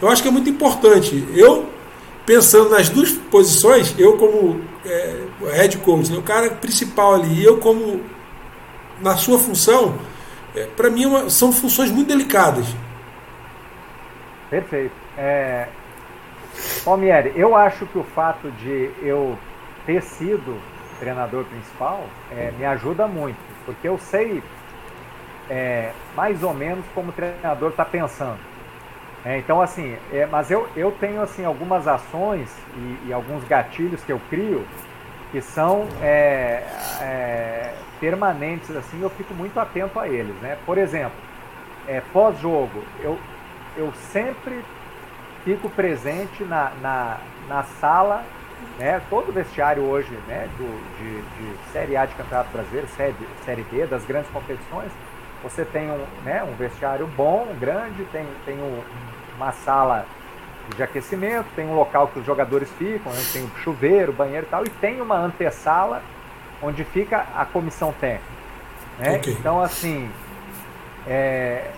eu 0.00 0.08
acho 0.08 0.22
que 0.22 0.28
é 0.28 0.30
muito 0.30 0.48
importante. 0.48 1.26
Eu 1.34 1.68
pensando 2.24 2.70
nas 2.70 2.88
duas 2.88 3.10
posições, 3.10 3.92
eu 3.98 4.16
como 4.16 4.60
é, 4.84 5.16
head 5.52 5.78
coach, 5.78 6.12
né, 6.12 6.18
o 6.18 6.22
cara 6.22 6.50
principal 6.50 7.16
ali, 7.16 7.40
e 7.40 7.44
eu 7.44 7.56
como 7.56 8.00
na 9.02 9.16
sua 9.16 9.36
função, 9.36 9.98
é, 10.54 10.64
para 10.64 10.88
mim 10.90 11.02
é 11.02 11.08
uma, 11.08 11.28
são 11.28 11.52
funções 11.52 11.90
muito 11.90 12.06
delicadas. 12.06 12.66
Perfeito. 14.50 14.94
É, 15.18 15.66
Palmieri, 16.84 17.32
eu 17.36 17.56
acho 17.56 17.86
que 17.86 17.98
o 17.98 18.04
fato 18.04 18.50
de 18.52 18.90
eu 19.02 19.36
ter 19.84 20.02
sido 20.02 20.60
treinador 20.98 21.44
principal 21.44 22.04
é, 22.30 22.52
me 22.58 22.64
ajuda 22.64 23.06
muito, 23.06 23.38
porque 23.64 23.88
eu 23.88 23.98
sei 23.98 24.42
é, 25.50 25.92
mais 26.14 26.42
ou 26.42 26.54
menos 26.54 26.84
como 26.94 27.10
o 27.10 27.12
treinador 27.12 27.70
está 27.70 27.84
pensando. 27.84 28.38
É, 29.24 29.38
então, 29.38 29.60
assim, 29.60 29.96
é, 30.12 30.26
mas 30.26 30.50
eu, 30.50 30.68
eu 30.76 30.92
tenho 30.92 31.20
assim 31.20 31.44
algumas 31.44 31.88
ações 31.88 32.48
e, 32.76 33.08
e 33.08 33.12
alguns 33.12 33.42
gatilhos 33.44 34.02
que 34.04 34.12
eu 34.12 34.20
crio 34.30 34.64
que 35.32 35.40
são 35.40 35.88
é, 36.00 36.62
é, 37.00 37.74
permanentes, 37.98 38.74
assim, 38.76 39.02
eu 39.02 39.10
fico 39.10 39.34
muito 39.34 39.58
atento 39.58 39.98
a 39.98 40.08
eles, 40.08 40.34
né? 40.36 40.56
Por 40.64 40.78
exemplo, 40.78 41.18
pós-jogo, 42.12 42.84
eu, 43.00 43.18
eu 43.76 43.92
sempre 44.12 44.64
fico 45.44 45.68
presente 45.70 46.42
na, 46.44 46.72
na, 46.80 47.18
na 47.48 47.62
sala, 47.62 48.24
né? 48.78 49.00
Todo 49.08 49.32
vestiário 49.32 49.82
hoje, 49.82 50.10
né? 50.26 50.48
Do, 50.56 50.98
de, 50.98 51.22
de 51.22 51.72
Série 51.72 51.96
A 51.96 52.06
de 52.06 52.14
Campeonato 52.14 52.50
Brasileiro, 52.50 52.88
série, 52.88 53.14
série 53.44 53.62
B, 53.62 53.86
das 53.86 54.04
grandes 54.04 54.30
competições, 54.30 54.90
você 55.42 55.64
tem 55.64 55.90
um, 55.90 56.04
né, 56.24 56.42
um 56.42 56.54
vestiário 56.56 57.06
bom, 57.06 57.46
grande, 57.60 58.04
tem, 58.06 58.26
tem 58.44 58.56
um, 58.56 58.82
uma 59.36 59.52
sala 59.52 60.06
de 60.74 60.82
aquecimento, 60.82 61.46
tem 61.54 61.66
um 61.66 61.74
local 61.74 62.08
que 62.08 62.18
os 62.18 62.26
jogadores 62.26 62.68
ficam, 62.72 63.12
né? 63.12 63.22
tem 63.32 63.44
um 63.44 63.50
chuveiro, 63.62 64.12
banheiro 64.12 64.46
e 64.46 64.50
tal, 64.50 64.64
e 64.64 64.70
tem 64.70 65.00
uma 65.00 65.16
antessala 65.16 66.02
onde 66.60 66.82
fica 66.84 67.26
a 67.36 67.44
comissão 67.44 67.92
técnica. 67.92 68.24
Né? 68.98 69.16
Okay. 69.18 69.34
Então, 69.34 69.60
assim, 69.60 70.10
é, 71.06 71.70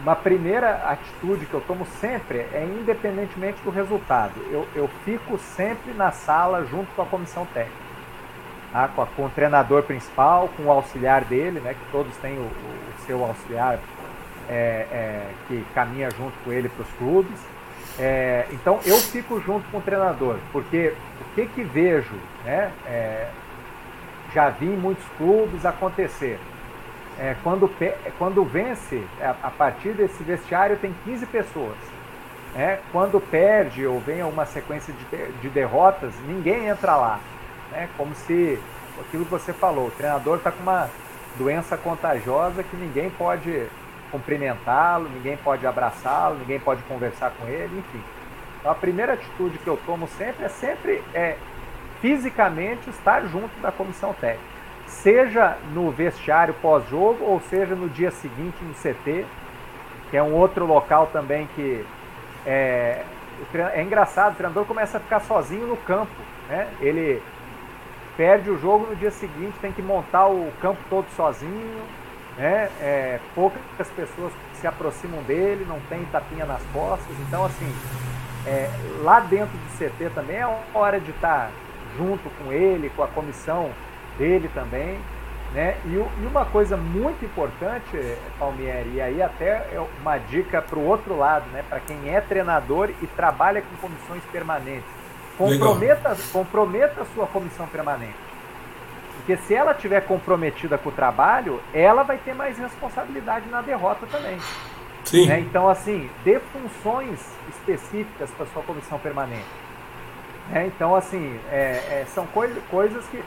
uma 0.00 0.16
primeira 0.16 0.76
atitude 0.88 1.46
que 1.46 1.54
eu 1.54 1.60
tomo 1.60 1.86
sempre 2.00 2.38
é 2.38 2.64
independentemente 2.64 3.60
do 3.62 3.70
resultado. 3.70 4.34
Eu, 4.50 4.66
eu 4.74 4.88
fico 5.04 5.38
sempre 5.38 5.92
na 5.92 6.10
sala 6.10 6.64
junto 6.64 6.92
com 6.94 7.02
a 7.02 7.06
comissão 7.06 7.46
técnica. 7.46 7.84
Tá? 8.72 8.88
Com, 8.88 9.02
a, 9.02 9.06
com, 9.06 9.26
o 9.26 9.30
treinador 9.30 9.82
principal, 9.84 10.48
com 10.56 10.64
o 10.64 10.70
auxiliar 10.70 11.24
dele, 11.24 11.60
né? 11.60 11.74
que 11.74 11.92
todos 11.92 12.14
têm 12.18 12.36
o, 12.38 12.42
o 12.42 13.06
seu 13.06 13.24
auxiliar 13.24 13.78
é, 14.48 14.86
é, 14.90 15.30
que 15.48 15.64
caminha 15.74 16.10
junto 16.10 16.32
com 16.44 16.52
ele 16.52 16.68
para 16.68 16.82
os 16.82 16.90
clubes. 16.98 17.38
É, 17.98 18.46
então 18.50 18.80
eu 18.84 18.96
fico 18.96 19.40
junto 19.40 19.68
com 19.70 19.78
o 19.78 19.80
treinador, 19.80 20.36
porque 20.50 20.92
o 21.20 21.34
que 21.34 21.46
que 21.46 21.62
vejo, 21.62 22.14
né? 22.44 22.72
É, 22.86 23.28
já 24.34 24.50
vi 24.50 24.66
em 24.66 24.76
muitos 24.76 25.04
clubes 25.16 25.64
acontecer. 25.64 26.40
É, 27.18 27.36
quando, 27.42 27.70
quando 28.18 28.44
vence, 28.44 29.04
a, 29.20 29.46
a 29.46 29.50
partir 29.50 29.92
desse 29.92 30.22
vestiário 30.22 30.76
tem 30.76 30.94
15 31.04 31.26
pessoas. 31.26 31.76
É, 32.56 32.78
quando 32.92 33.20
perde 33.20 33.84
ou 33.86 33.98
vem 34.00 34.22
uma 34.22 34.46
sequência 34.46 34.94
de, 34.94 35.32
de 35.40 35.48
derrotas, 35.48 36.12
ninguém 36.26 36.68
entra 36.68 36.96
lá. 36.96 37.20
Né? 37.70 37.88
Como 37.96 38.14
se 38.14 38.58
aquilo 39.00 39.24
que 39.24 39.30
você 39.30 39.52
falou, 39.52 39.88
o 39.88 39.90
treinador 39.90 40.38
está 40.38 40.52
com 40.52 40.62
uma 40.62 40.88
doença 41.36 41.76
contagiosa 41.76 42.62
que 42.62 42.76
ninguém 42.76 43.10
pode 43.10 43.66
cumprimentá-lo, 44.10 45.08
ninguém 45.08 45.36
pode 45.36 45.66
abraçá-lo, 45.66 46.38
ninguém 46.38 46.60
pode 46.60 46.82
conversar 46.84 47.32
com 47.32 47.48
ele, 47.48 47.78
enfim. 47.78 48.02
Então 48.60 48.70
a 48.70 48.74
primeira 48.74 49.14
atitude 49.14 49.58
que 49.58 49.66
eu 49.66 49.76
tomo 49.84 50.06
sempre 50.16 50.44
é 50.44 50.48
sempre 50.48 51.02
é, 51.12 51.36
fisicamente 52.00 52.88
estar 52.88 53.26
junto 53.26 53.60
da 53.60 53.72
comissão 53.72 54.14
técnica. 54.14 54.53
Seja 55.02 55.56
no 55.72 55.90
vestiário 55.90 56.54
pós-jogo 56.54 57.24
ou 57.24 57.40
seja 57.40 57.74
no 57.74 57.88
dia 57.88 58.10
seguinte 58.10 58.56
no 58.62 58.74
CT, 58.74 59.26
que 60.10 60.16
é 60.16 60.22
um 60.22 60.32
outro 60.34 60.64
local 60.64 61.08
também 61.12 61.48
que 61.54 61.84
é, 62.46 63.04
é 63.74 63.82
engraçado, 63.82 64.32
o 64.32 64.36
treinador 64.36 64.64
começa 64.64 64.96
a 64.96 65.00
ficar 65.00 65.20
sozinho 65.20 65.66
no 65.66 65.76
campo. 65.76 66.12
Né? 66.48 66.68
Ele 66.80 67.22
perde 68.16 68.50
o 68.50 68.58
jogo 68.58 68.86
no 68.86 68.96
dia 68.96 69.10
seguinte, 69.10 69.58
tem 69.60 69.72
que 69.72 69.82
montar 69.82 70.28
o 70.28 70.50
campo 70.60 70.80
todo 70.88 71.06
sozinho, 71.16 71.82
né? 72.36 72.68
É, 72.80 73.20
poucas 73.34 73.88
pessoas 73.96 74.32
se 74.54 74.66
aproximam 74.66 75.22
dele, 75.22 75.64
não 75.68 75.80
tem 75.88 76.04
tapinha 76.06 76.44
nas 76.44 76.62
costas, 76.72 77.14
então 77.26 77.44
assim, 77.44 77.72
é, 78.46 78.70
lá 79.02 79.20
dentro 79.20 79.56
do 79.56 79.78
CT 79.78 80.10
também 80.14 80.36
é 80.36 80.58
hora 80.72 81.00
de 81.00 81.10
estar 81.10 81.50
junto 81.96 82.28
com 82.38 82.52
ele, 82.52 82.90
com 82.90 83.02
a 83.02 83.08
comissão 83.08 83.70
dele 84.18 84.50
também, 84.54 84.98
né? 85.52 85.76
E, 85.84 85.90
e 85.94 86.26
uma 86.26 86.44
coisa 86.44 86.76
muito 86.76 87.24
importante, 87.24 88.16
Palmieri, 88.38 88.94
e 88.94 89.00
aí 89.00 89.22
até 89.22 89.46
é 89.72 89.86
uma 90.00 90.18
dica 90.18 90.60
para 90.60 90.78
o 90.78 90.86
outro 90.86 91.16
lado, 91.16 91.44
né? 91.52 91.64
Para 91.68 91.80
quem 91.80 92.14
é 92.14 92.20
treinador 92.20 92.90
e 93.02 93.06
trabalha 93.06 93.62
com 93.62 93.88
comissões 93.88 94.22
permanentes 94.32 95.04
Comprometa, 95.36 96.16
comprometa 96.32 97.02
a 97.02 97.04
sua 97.06 97.26
comissão 97.26 97.66
permanente. 97.66 98.14
Porque 99.16 99.36
se 99.36 99.54
ela 99.54 99.72
estiver 99.72 100.00
comprometida 100.02 100.78
com 100.78 100.90
o 100.90 100.92
trabalho, 100.92 101.60
ela 101.72 102.02
vai 102.02 102.18
ter 102.18 102.34
mais 102.34 102.58
responsabilidade 102.58 103.48
na 103.48 103.60
derrota 103.60 104.06
também. 104.06 104.38
Sim. 105.04 105.26
Né? 105.26 105.40
Então, 105.40 105.68
assim, 105.68 106.08
dê 106.24 106.38
funções 106.38 107.20
específicas 107.48 108.30
para 108.30 108.46
sua 108.46 108.62
comissão 108.62 108.98
permanente. 108.98 109.63
Né? 110.50 110.66
Então, 110.66 110.94
assim, 110.94 111.38
é, 111.50 112.02
é, 112.02 112.06
são 112.14 112.26
coi 112.26 112.50
coisas 112.70 113.04
que. 113.06 113.22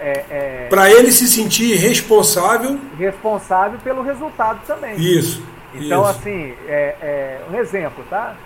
É, 0.00 0.24
é 0.30 0.66
para 0.70 0.90
ele 0.90 1.10
se 1.10 1.26
sentir 1.26 1.74
responsável. 1.76 2.78
Responsável 2.96 3.78
pelo 3.82 4.02
resultado 4.02 4.60
também. 4.66 4.94
Isso. 4.96 5.42
Então, 5.74 6.02
isso. 6.02 6.10
assim, 6.10 6.54
é, 6.68 6.96
é, 7.02 7.40
um 7.50 7.56
exemplo, 7.56 8.04
tá? 8.08 8.36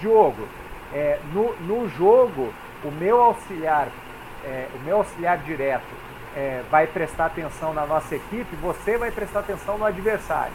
Diogo, 0.00 0.48
é, 0.92 1.18
no, 1.32 1.54
no 1.60 1.88
jogo, 1.90 2.52
o 2.84 2.90
meu 2.90 3.20
auxiliar, 3.20 3.88
é, 4.44 4.66
o 4.74 4.84
meu 4.84 4.98
auxiliar 4.98 5.38
direto 5.38 5.84
é, 6.36 6.62
vai 6.70 6.86
prestar 6.86 7.26
atenção 7.26 7.72
na 7.72 7.86
nossa 7.86 8.14
equipe, 8.14 8.56
você 8.56 8.96
vai 8.96 9.10
prestar 9.10 9.40
atenção 9.40 9.78
no 9.78 9.84
adversário. 9.84 10.52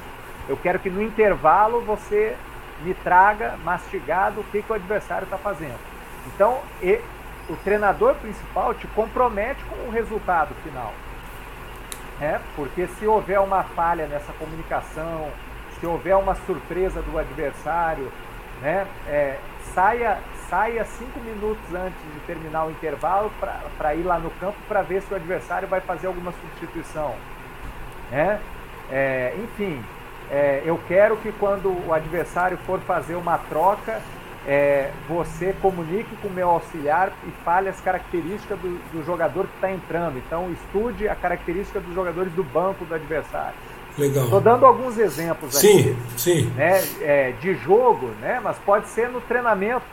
Eu 0.47 0.57
quero 0.57 0.79
que 0.79 0.89
no 0.89 1.01
intervalo 1.01 1.81
você 1.81 2.35
me 2.83 2.93
traga 2.93 3.55
mastigado 3.63 4.41
o 4.41 4.43
que, 4.45 4.61
que 4.61 4.71
o 4.71 4.75
adversário 4.75 5.25
está 5.25 5.37
fazendo. 5.37 5.90
Então, 6.41 6.59
e, 6.81 6.99
o 7.47 7.55
treinador 7.57 8.15
principal 8.15 8.73
te 8.73 8.87
compromete 8.87 9.63
com 9.65 9.75
o 9.87 9.91
resultado 9.91 10.55
final. 10.63 10.91
É, 12.19 12.39
porque 12.55 12.87
se 12.87 13.05
houver 13.05 13.39
uma 13.39 13.61
falha 13.61 14.07
nessa 14.07 14.33
comunicação, 14.33 15.29
se 15.79 15.85
houver 15.85 16.15
uma 16.17 16.33
surpresa 16.33 16.99
do 17.03 17.19
adversário, 17.19 18.11
né, 18.59 18.87
é, 19.07 19.37
saia, 19.75 20.17
saia 20.49 20.83
cinco 20.83 21.19
minutos 21.19 21.63
antes 21.75 22.01
de 22.11 22.19
terminar 22.21 22.65
o 22.65 22.71
intervalo 22.71 23.31
para 23.77 23.93
ir 23.93 24.01
lá 24.01 24.17
no 24.17 24.31
campo 24.31 24.57
para 24.67 24.81
ver 24.81 25.03
se 25.03 25.13
o 25.13 25.17
adversário 25.17 25.67
vai 25.67 25.81
fazer 25.81 26.07
alguma 26.07 26.31
substituição. 26.31 27.13
Né? 28.09 28.39
É, 28.91 29.35
enfim, 29.43 29.79
é, 30.31 30.63
eu 30.65 30.79
quero 30.87 31.17
que 31.17 31.31
quando 31.33 31.69
o 31.87 31.93
adversário 31.93 32.57
for 32.65 32.79
fazer 32.79 33.13
uma 33.13 33.37
troca, 33.37 34.01
é, 34.47 34.91
você 35.07 35.53
comunique 35.61 36.15
com 36.17 36.27
o 36.27 36.31
meu 36.31 36.49
auxiliar 36.49 37.11
e 37.27 37.31
fale 37.43 37.69
as 37.69 37.79
características 37.79 38.57
do, 38.59 38.79
do 38.91 39.05
jogador 39.05 39.45
que 39.47 39.55
está 39.55 39.71
entrando. 39.71 40.17
Então, 40.17 40.51
estude 40.51 41.07
a 41.07 41.15
característica 41.15 41.79
dos 41.79 41.93
jogadores 41.93 42.33
do 42.33 42.43
banco 42.43 42.83
do 42.85 42.95
adversário. 42.95 43.55
Legal. 43.97 44.23
Estou 44.23 44.41
dando 44.41 44.65
alguns 44.65 44.97
exemplos 44.97 45.55
sim, 45.55 45.79
aqui. 45.79 45.97
Sim, 46.17 46.45
né, 46.55 46.81
é, 47.01 47.33
de 47.39 47.53
jogo, 47.55 48.07
né, 48.21 48.39
mas 48.41 48.57
pode 48.59 48.87
ser 48.87 49.09
no 49.09 49.21
treinamento. 49.21 49.85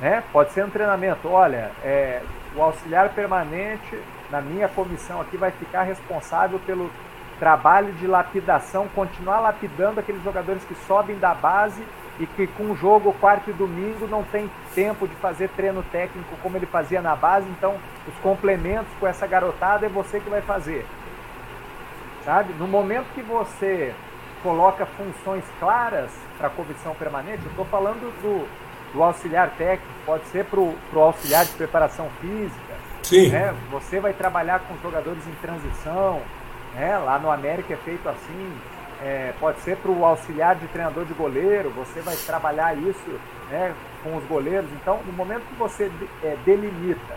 Né, 0.00 0.22
pode 0.32 0.52
ser 0.52 0.64
no 0.64 0.70
treinamento. 0.70 1.28
Olha, 1.28 1.70
é, 1.82 2.20
o 2.54 2.62
auxiliar 2.62 3.08
permanente, 3.10 3.98
na 4.30 4.40
minha 4.40 4.68
comissão 4.68 5.20
aqui, 5.20 5.36
vai 5.36 5.50
ficar 5.50 5.82
responsável 5.82 6.60
pelo 6.66 6.90
trabalho 7.38 7.92
de 7.94 8.06
lapidação, 8.06 8.86
continuar 8.94 9.40
lapidando 9.40 9.98
aqueles 9.98 10.22
jogadores 10.22 10.62
que 10.64 10.74
sobem 10.86 11.18
da 11.18 11.34
base 11.34 11.82
e 12.18 12.26
que 12.26 12.46
com 12.46 12.70
o 12.70 12.76
jogo 12.76 13.12
quarto 13.20 13.50
e 13.50 13.52
domingo 13.52 14.06
não 14.06 14.22
tem 14.22 14.50
tempo 14.74 15.08
de 15.08 15.14
fazer 15.16 15.48
treino 15.50 15.82
técnico 15.90 16.36
como 16.42 16.56
ele 16.56 16.66
fazia 16.66 17.02
na 17.02 17.16
base, 17.16 17.48
então 17.50 17.74
os 18.06 18.14
complementos 18.22 18.92
com 19.00 19.06
essa 19.06 19.26
garotada 19.26 19.86
é 19.86 19.88
você 19.88 20.20
que 20.20 20.30
vai 20.30 20.40
fazer 20.40 20.86
sabe? 22.24 22.54
No 22.54 22.66
momento 22.66 23.06
que 23.14 23.22
você 23.22 23.92
coloca 24.42 24.86
funções 24.86 25.44
claras 25.60 26.10
para 26.38 26.48
a 26.48 26.50
comissão 26.50 26.94
permanente, 26.94 27.42
eu 27.44 27.50
estou 27.50 27.64
falando 27.66 28.00
do, 28.22 28.48
do, 28.92 29.02
auxiliar 29.02 29.50
técnico, 29.56 29.92
pode 30.04 30.24
ser 30.26 30.44
para 30.44 30.60
o 30.60 30.76
auxiliar 30.96 31.44
de 31.44 31.52
preparação 31.52 32.08
física. 32.20 32.74
Sim. 33.02 33.28
Né? 33.28 33.54
Você 33.70 34.00
vai 34.00 34.12
trabalhar 34.12 34.60
com 34.60 34.76
jogadores 34.82 35.26
em 35.26 35.34
transição, 35.34 36.20
né? 36.74 36.98
lá 36.98 37.18
no 37.18 37.30
América 37.30 37.74
é 37.74 37.76
feito 37.76 38.08
assim. 38.08 38.52
É, 39.04 39.34
pode 39.38 39.60
ser 39.60 39.76
para 39.76 39.90
o 39.90 40.02
auxiliar 40.02 40.56
de 40.56 40.66
treinador 40.68 41.04
de 41.04 41.12
goleiro, 41.12 41.68
você 41.70 42.00
vai 42.00 42.16
trabalhar 42.16 42.74
isso 42.74 43.20
né, 43.50 43.74
com 44.02 44.16
os 44.16 44.24
goleiros. 44.24 44.70
Então, 44.80 44.98
no 45.04 45.12
momento 45.12 45.42
que 45.42 45.54
você 45.56 45.92
é, 46.22 46.36
delimita 46.46 47.14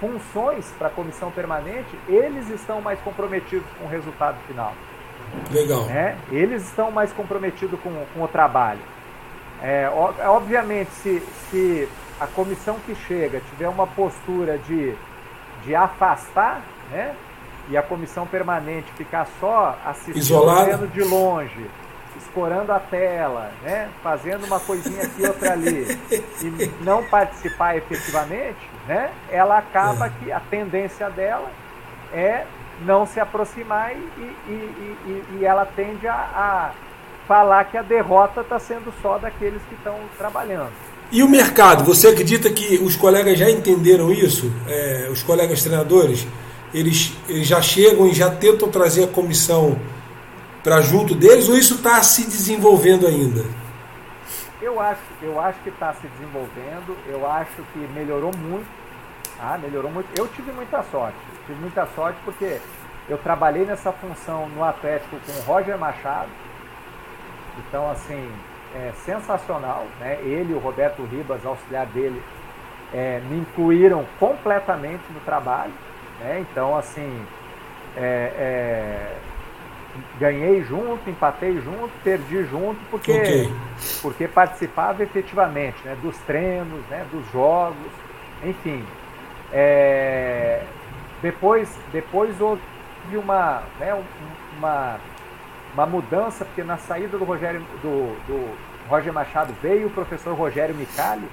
funções 0.00 0.66
para 0.76 0.88
a 0.88 0.90
comissão 0.90 1.30
permanente, 1.30 1.96
eles 2.08 2.50
estão 2.50 2.80
mais 2.80 2.98
comprometidos 3.02 3.66
com 3.78 3.84
o 3.84 3.88
resultado 3.88 4.36
final. 4.48 4.74
Legal. 5.52 5.88
É, 5.88 6.16
eles 6.32 6.64
estão 6.64 6.90
mais 6.90 7.12
comprometidos 7.12 7.78
com, 7.80 8.04
com 8.12 8.22
o 8.22 8.26
trabalho. 8.28 8.80
É, 9.62 9.88
obviamente, 10.26 10.90
se, 10.90 11.22
se 11.48 11.88
a 12.18 12.26
comissão 12.26 12.80
que 12.84 12.96
chega 12.96 13.40
tiver 13.50 13.68
uma 13.68 13.86
postura 13.86 14.58
de, 14.58 14.92
de 15.64 15.72
afastar, 15.72 16.62
né, 16.90 17.14
e 17.68 17.76
a 17.76 17.82
comissão 17.82 18.26
permanente 18.26 18.90
ficar 18.96 19.26
só 19.38 19.78
assistindo 19.84 20.90
de 20.92 21.02
longe, 21.02 21.70
escorando 22.18 22.72
a 22.72 22.78
tela, 22.78 23.50
né, 23.62 23.88
fazendo 24.02 24.44
uma 24.44 24.60
coisinha 24.60 25.02
aqui 25.02 25.26
outra 25.26 25.52
ali, 25.52 25.86
e 26.42 26.84
não 26.84 27.04
participar 27.04 27.76
efetivamente, 27.76 28.58
né, 28.86 29.10
ela 29.30 29.58
acaba 29.58 30.06
é. 30.06 30.10
que 30.18 30.32
a 30.32 30.40
tendência 30.40 31.08
dela 31.10 31.50
é 32.12 32.44
não 32.84 33.06
se 33.06 33.20
aproximar 33.20 33.92
e, 33.92 34.22
e, 34.48 34.96
e, 35.06 35.24
e 35.38 35.44
ela 35.44 35.64
tende 35.64 36.06
a, 36.06 36.14
a, 36.14 36.70
falar 37.26 37.64
que 37.64 37.76
a 37.76 37.82
derrota 37.82 38.40
está 38.40 38.58
sendo 38.58 38.92
só 39.00 39.18
daqueles 39.18 39.62
que 39.68 39.74
estão 39.74 39.94
trabalhando. 40.18 40.72
E 41.10 41.22
o 41.22 41.28
mercado, 41.28 41.84
você 41.84 42.08
acredita 42.08 42.50
que 42.50 42.78
os 42.78 42.96
colegas 42.96 43.38
já 43.38 43.50
entenderam 43.50 44.10
isso? 44.10 44.50
É, 44.66 45.08
os 45.10 45.22
colegas 45.22 45.62
treinadores, 45.62 46.26
eles, 46.72 47.12
eles 47.28 47.46
já 47.46 47.60
chegam 47.60 48.06
e 48.06 48.14
já 48.14 48.30
tentam 48.30 48.68
trazer 48.68 49.04
a 49.04 49.08
comissão 49.08 49.78
para 50.62 50.80
junto 50.80 51.14
deles 51.14 51.48
ou 51.48 51.56
isso 51.56 51.74
está 51.74 52.02
se 52.02 52.24
desenvolvendo 52.24 53.06
ainda? 53.06 53.44
Eu 54.60 54.80
acho, 54.80 55.00
eu 55.20 55.40
acho 55.40 55.58
que 55.60 55.70
está 55.70 55.92
se 55.94 56.06
desenvolvendo, 56.06 56.96
eu 57.08 57.28
acho 57.28 57.62
que 57.72 57.78
melhorou 57.92 58.30
muito. 58.36 58.66
Ah, 59.40 59.58
melhorou 59.58 59.90
muito. 59.90 60.08
Eu 60.16 60.28
tive 60.28 60.52
muita 60.52 60.84
sorte. 60.84 61.18
Tive 61.46 61.60
muita 61.60 61.84
sorte 61.96 62.16
porque 62.24 62.60
eu 63.08 63.18
trabalhei 63.18 63.64
nessa 63.64 63.90
função 63.90 64.48
no 64.50 64.62
Atlético 64.62 65.16
com 65.26 65.32
o 65.32 65.42
Roger 65.42 65.76
Machado. 65.76 66.30
Então, 67.58 67.90
assim, 67.90 68.30
é 68.74 68.92
sensacional. 69.04 69.84
Né? 69.98 70.18
Ele 70.22 70.52
e 70.52 70.54
o 70.54 70.60
Roberto 70.60 71.02
Ribas, 71.04 71.44
auxiliar 71.44 71.86
dele, 71.86 72.22
é, 72.94 73.20
me 73.28 73.40
incluíram 73.40 74.06
completamente 74.20 75.02
no 75.12 75.18
trabalho. 75.20 75.72
Né? 76.22 76.40
Então, 76.40 76.76
assim, 76.76 77.24
é, 77.96 78.32
é 78.36 79.16
ganhei 80.18 80.62
junto, 80.64 81.08
empatei 81.10 81.60
junto, 81.60 81.90
perdi 82.02 82.44
junto, 82.44 82.78
porque, 82.90 83.12
okay. 83.12 83.54
porque 84.00 84.28
participava 84.28 85.02
efetivamente 85.02 85.76
né, 85.84 85.96
dos 86.00 86.16
treinos, 86.18 86.80
né, 86.88 87.04
dos 87.10 87.30
jogos, 87.30 87.92
enfim. 88.42 88.84
É, 89.52 90.62
depois, 91.20 91.68
depois 91.92 92.40
houve 92.40 92.62
uma, 93.12 93.62
né, 93.78 94.02
uma 94.56 94.98
uma 95.74 95.86
mudança, 95.86 96.44
porque 96.44 96.62
na 96.62 96.76
saída 96.76 97.16
do 97.16 97.24
Rogério 97.24 97.60
do, 97.82 98.14
do 98.26 98.58
Roger 98.88 99.12
Machado 99.12 99.54
veio 99.62 99.86
o 99.86 99.90
professor 99.90 100.34
Rogério 100.34 100.74
Micali, 100.74 101.26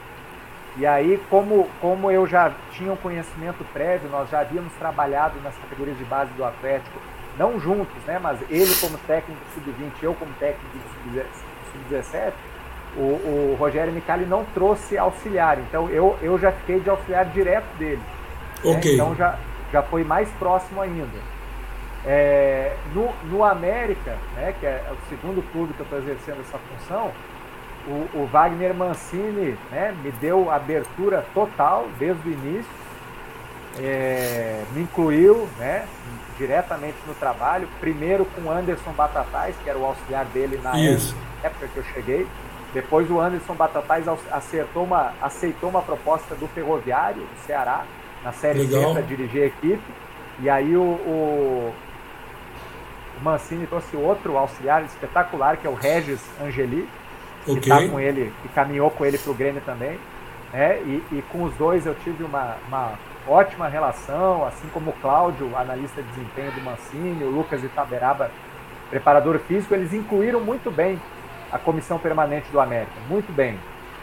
e 0.80 0.86
aí, 0.86 1.22
como, 1.30 1.68
como 1.82 2.10
eu 2.10 2.26
já 2.26 2.54
tinha 2.72 2.94
um 2.94 2.96
conhecimento 2.96 3.66
prévio, 3.74 4.10
nós 4.10 4.30
já 4.30 4.40
havíamos 4.40 4.72
trabalhado 4.80 5.38
nas 5.42 5.54
categorias 5.58 5.98
de 5.98 6.06
base 6.06 6.32
do 6.32 6.46
Atlético, 6.46 6.98
não 7.38 7.60
juntos, 7.60 8.02
né, 8.08 8.18
mas 8.18 8.40
ele 8.50 8.74
como 8.80 8.98
técnico 9.00 9.42
sub-20, 9.54 9.92
eu 10.02 10.14
como 10.14 10.32
técnico 10.40 10.78
sub-17, 11.74 12.32
o, 12.96 13.02
o, 13.02 13.58
Rogério 13.60 13.92
Micali 13.92 14.26
não 14.26 14.46
trouxe 14.54 14.98
auxiliar, 14.98 15.60
então 15.60 15.90
eu, 15.90 16.18
eu 16.22 16.40
já 16.40 16.54
fiquei 16.54 16.80
de 16.80 16.90
auxiliar 16.90 17.26
direto 17.26 17.68
dele. 17.78 18.02
Né? 18.64 18.78
Okay. 18.78 18.92
Né? 18.92 18.96
Então 18.96 19.14
já, 19.16 19.38
já 19.74 19.84
foi 19.84 20.06
mais 20.06 20.30
próximo 20.40 20.82
ainda. 20.82 21.20
É, 22.06 22.74
no, 22.94 23.12
no 23.26 23.44
América, 23.44 24.16
né, 24.38 24.56
que 24.58 24.66
é 24.66 24.82
o 24.92 25.10
segundo 25.10 25.42
clube 25.52 25.74
que 25.74 25.82
eu 25.82 25.84
estou 25.84 26.00
exercendo 26.00 26.40
essa 26.40 26.58
função, 26.58 27.12
o, 27.88 28.20
o, 28.20 28.26
Wagner 28.32 28.74
Mancini 28.74 29.58
né, 29.72 29.96
me 30.04 30.12
deu 30.12 30.52
abertura 30.52 31.26
total 31.34 31.88
desde 31.98 32.28
o 32.28 32.32
início, 32.32 32.72
é, 33.80 34.64
me 34.74 34.82
incluiu 34.82 35.48
né, 35.58 35.86
diretamente 36.38 36.98
no 37.08 37.14
trabalho, 37.14 37.68
primeiro 37.80 38.26
com 38.26 38.42
o 38.42 38.52
Anderson 38.52 38.92
Batatais, 38.92 39.56
que 39.64 39.70
era 39.70 39.78
o 39.78 39.86
auxiliar 39.86 40.26
dele 40.26 40.60
na 40.64 40.80
Isso. 40.80 41.16
época 41.44 41.68
que 41.68 41.78
eu 41.78 41.84
cheguei. 41.94 42.28
Depois 42.74 43.10
o 43.10 43.20
Anderson 43.20 43.56
Batatais 43.56 44.06
acertou 44.32 44.84
uma, 44.84 45.14
aceitou 45.22 45.70
uma 45.70 45.82
proposta 45.82 46.36
do 46.36 46.48
Ferroviário, 46.48 47.22
do 47.22 47.46
Ceará, 47.46 47.84
na 48.24 48.32
Série 48.32 48.66
B 48.66 48.76
para 48.94 49.02
dirigir 49.02 49.44
a 49.44 49.46
equipe. 49.48 49.84
E 50.40 50.50
aí 50.50 50.76
o, 50.76 50.82
o, 50.82 51.74
o 53.20 53.24
Mancini 53.24 53.66
trouxe 53.66 53.96
outro 53.98 54.38
auxiliar 54.38 54.84
espetacular, 54.84 55.58
que 55.58 55.66
é 55.66 55.70
o 55.70 55.74
Regis 55.74 56.22
Angeli, 56.42 56.88
que 57.46 57.60
está 57.60 57.88
com 57.88 58.00
ele, 58.00 58.34
que 58.42 58.50
caminhou 58.50 58.90
com 58.92 59.06
ele 59.06 59.18
para 59.18 59.32
o 59.32 59.36
Grêmio 59.36 59.62
também. 59.66 60.00
Né? 60.54 60.80
E, 60.82 61.04
e, 61.12 61.24
com 61.32 61.44
os 61.44 61.54
dois 61.56 61.86
eu 61.86 61.96
tive 61.96 62.24
uma, 62.24 62.56
uma 62.68 62.94
ótima 63.28 63.68
relação, 63.68 64.46
assim 64.46 64.68
como 64.74 64.90
o 64.90 64.94
Cláudio, 64.94 65.56
analista 65.56 66.02
de 66.02 66.10
desempenho 66.10 66.52
do 66.52 66.62
Mancini, 66.62 67.24
o 67.24 67.30
Lucas 67.30 67.64
Itaberaba, 67.64 68.32
preparador 68.90 69.38
físico, 69.40 69.74
eles 69.74 69.94
incluíram 69.94 70.40
muito 70.40 70.72
bem 70.72 71.00
a 71.52 71.58
comissão 71.60 72.00
permanente 72.00 72.52
do 72.52 72.60
América, 72.60 72.94
muito 73.08 73.32
bem. 73.32 73.60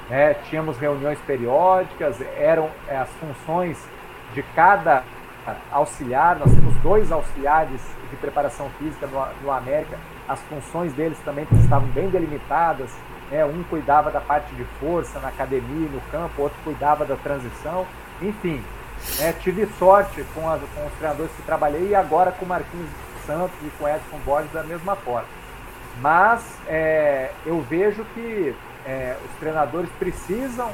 Né? 0.08 0.34
Tínhamos 0.48 0.78
reuniões 0.78 1.18
periódicas, 1.26 2.20
eram 2.36 2.70
é, 2.86 2.96
as 2.96 3.10
funções 3.14 3.76
de 4.32 4.42
cada 4.54 5.02
auxiliar, 5.70 6.36
nós 6.36 6.52
temos 6.52 6.74
dois 6.78 7.12
auxiliares 7.12 7.80
de 8.10 8.16
preparação 8.16 8.68
física 8.78 9.06
no, 9.06 9.24
no 9.44 9.52
América, 9.52 9.96
as 10.28 10.40
funções 10.42 10.92
deles 10.92 11.18
também 11.24 11.46
estavam 11.52 11.88
bem 11.88 12.08
delimitadas, 12.08 12.90
né? 13.30 13.44
um 13.44 13.62
cuidava 13.64 14.10
da 14.10 14.20
parte 14.20 14.54
de 14.54 14.64
força 14.80 15.18
na 15.20 15.28
academia, 15.28 15.88
no 15.88 16.00
campo, 16.10 16.42
outro 16.42 16.58
cuidava 16.64 17.04
da 17.04 17.16
transição, 17.16 17.86
enfim, 18.20 18.62
né? 19.18 19.32
tive 19.40 19.66
sorte 19.78 20.24
com, 20.34 20.48
a, 20.48 20.58
com 20.58 20.86
os 20.86 20.92
treinadores 20.94 21.32
que 21.32 21.42
trabalhei 21.42 21.88
e 21.88 21.94
agora 21.94 22.32
com 22.32 22.44
o 22.44 22.48
Marquinhos 22.48 22.88
Santos 23.26 23.56
e 23.62 23.70
com 23.78 23.84
o 23.84 23.88
Edson 23.88 24.18
Borges 24.24 24.52
da 24.52 24.62
mesma 24.62 24.94
forma. 24.96 25.28
Mas 26.00 26.42
é, 26.68 27.30
eu 27.44 27.60
vejo 27.62 28.04
que 28.14 28.54
é, 28.86 29.16
os 29.24 29.38
treinadores 29.38 29.90
precisam 29.98 30.70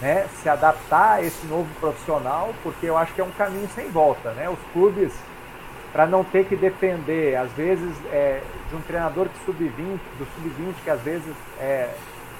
né, 0.00 0.26
se 0.42 0.48
adaptar 0.48 1.14
a 1.14 1.22
esse 1.22 1.46
novo 1.46 1.68
profissional, 1.78 2.54
porque 2.62 2.86
eu 2.86 2.96
acho 2.96 3.12
que 3.12 3.20
é 3.20 3.24
um 3.24 3.30
caminho 3.32 3.68
sem 3.74 3.90
volta. 3.90 4.30
Né? 4.32 4.48
Os 4.48 4.58
clubes, 4.72 5.12
para 5.92 6.06
não 6.06 6.22
ter 6.22 6.44
que 6.44 6.54
depender, 6.54 7.36
às 7.36 7.50
vezes, 7.52 7.92
é, 8.12 8.40
de 8.68 8.76
um 8.76 8.80
treinador 8.80 9.28
que 9.28 9.44
sub-20, 9.44 9.98
do 10.18 10.26
sub-20, 10.34 10.74
que 10.84 10.90
às 10.90 11.00
vezes 11.00 11.34
é, 11.58 11.88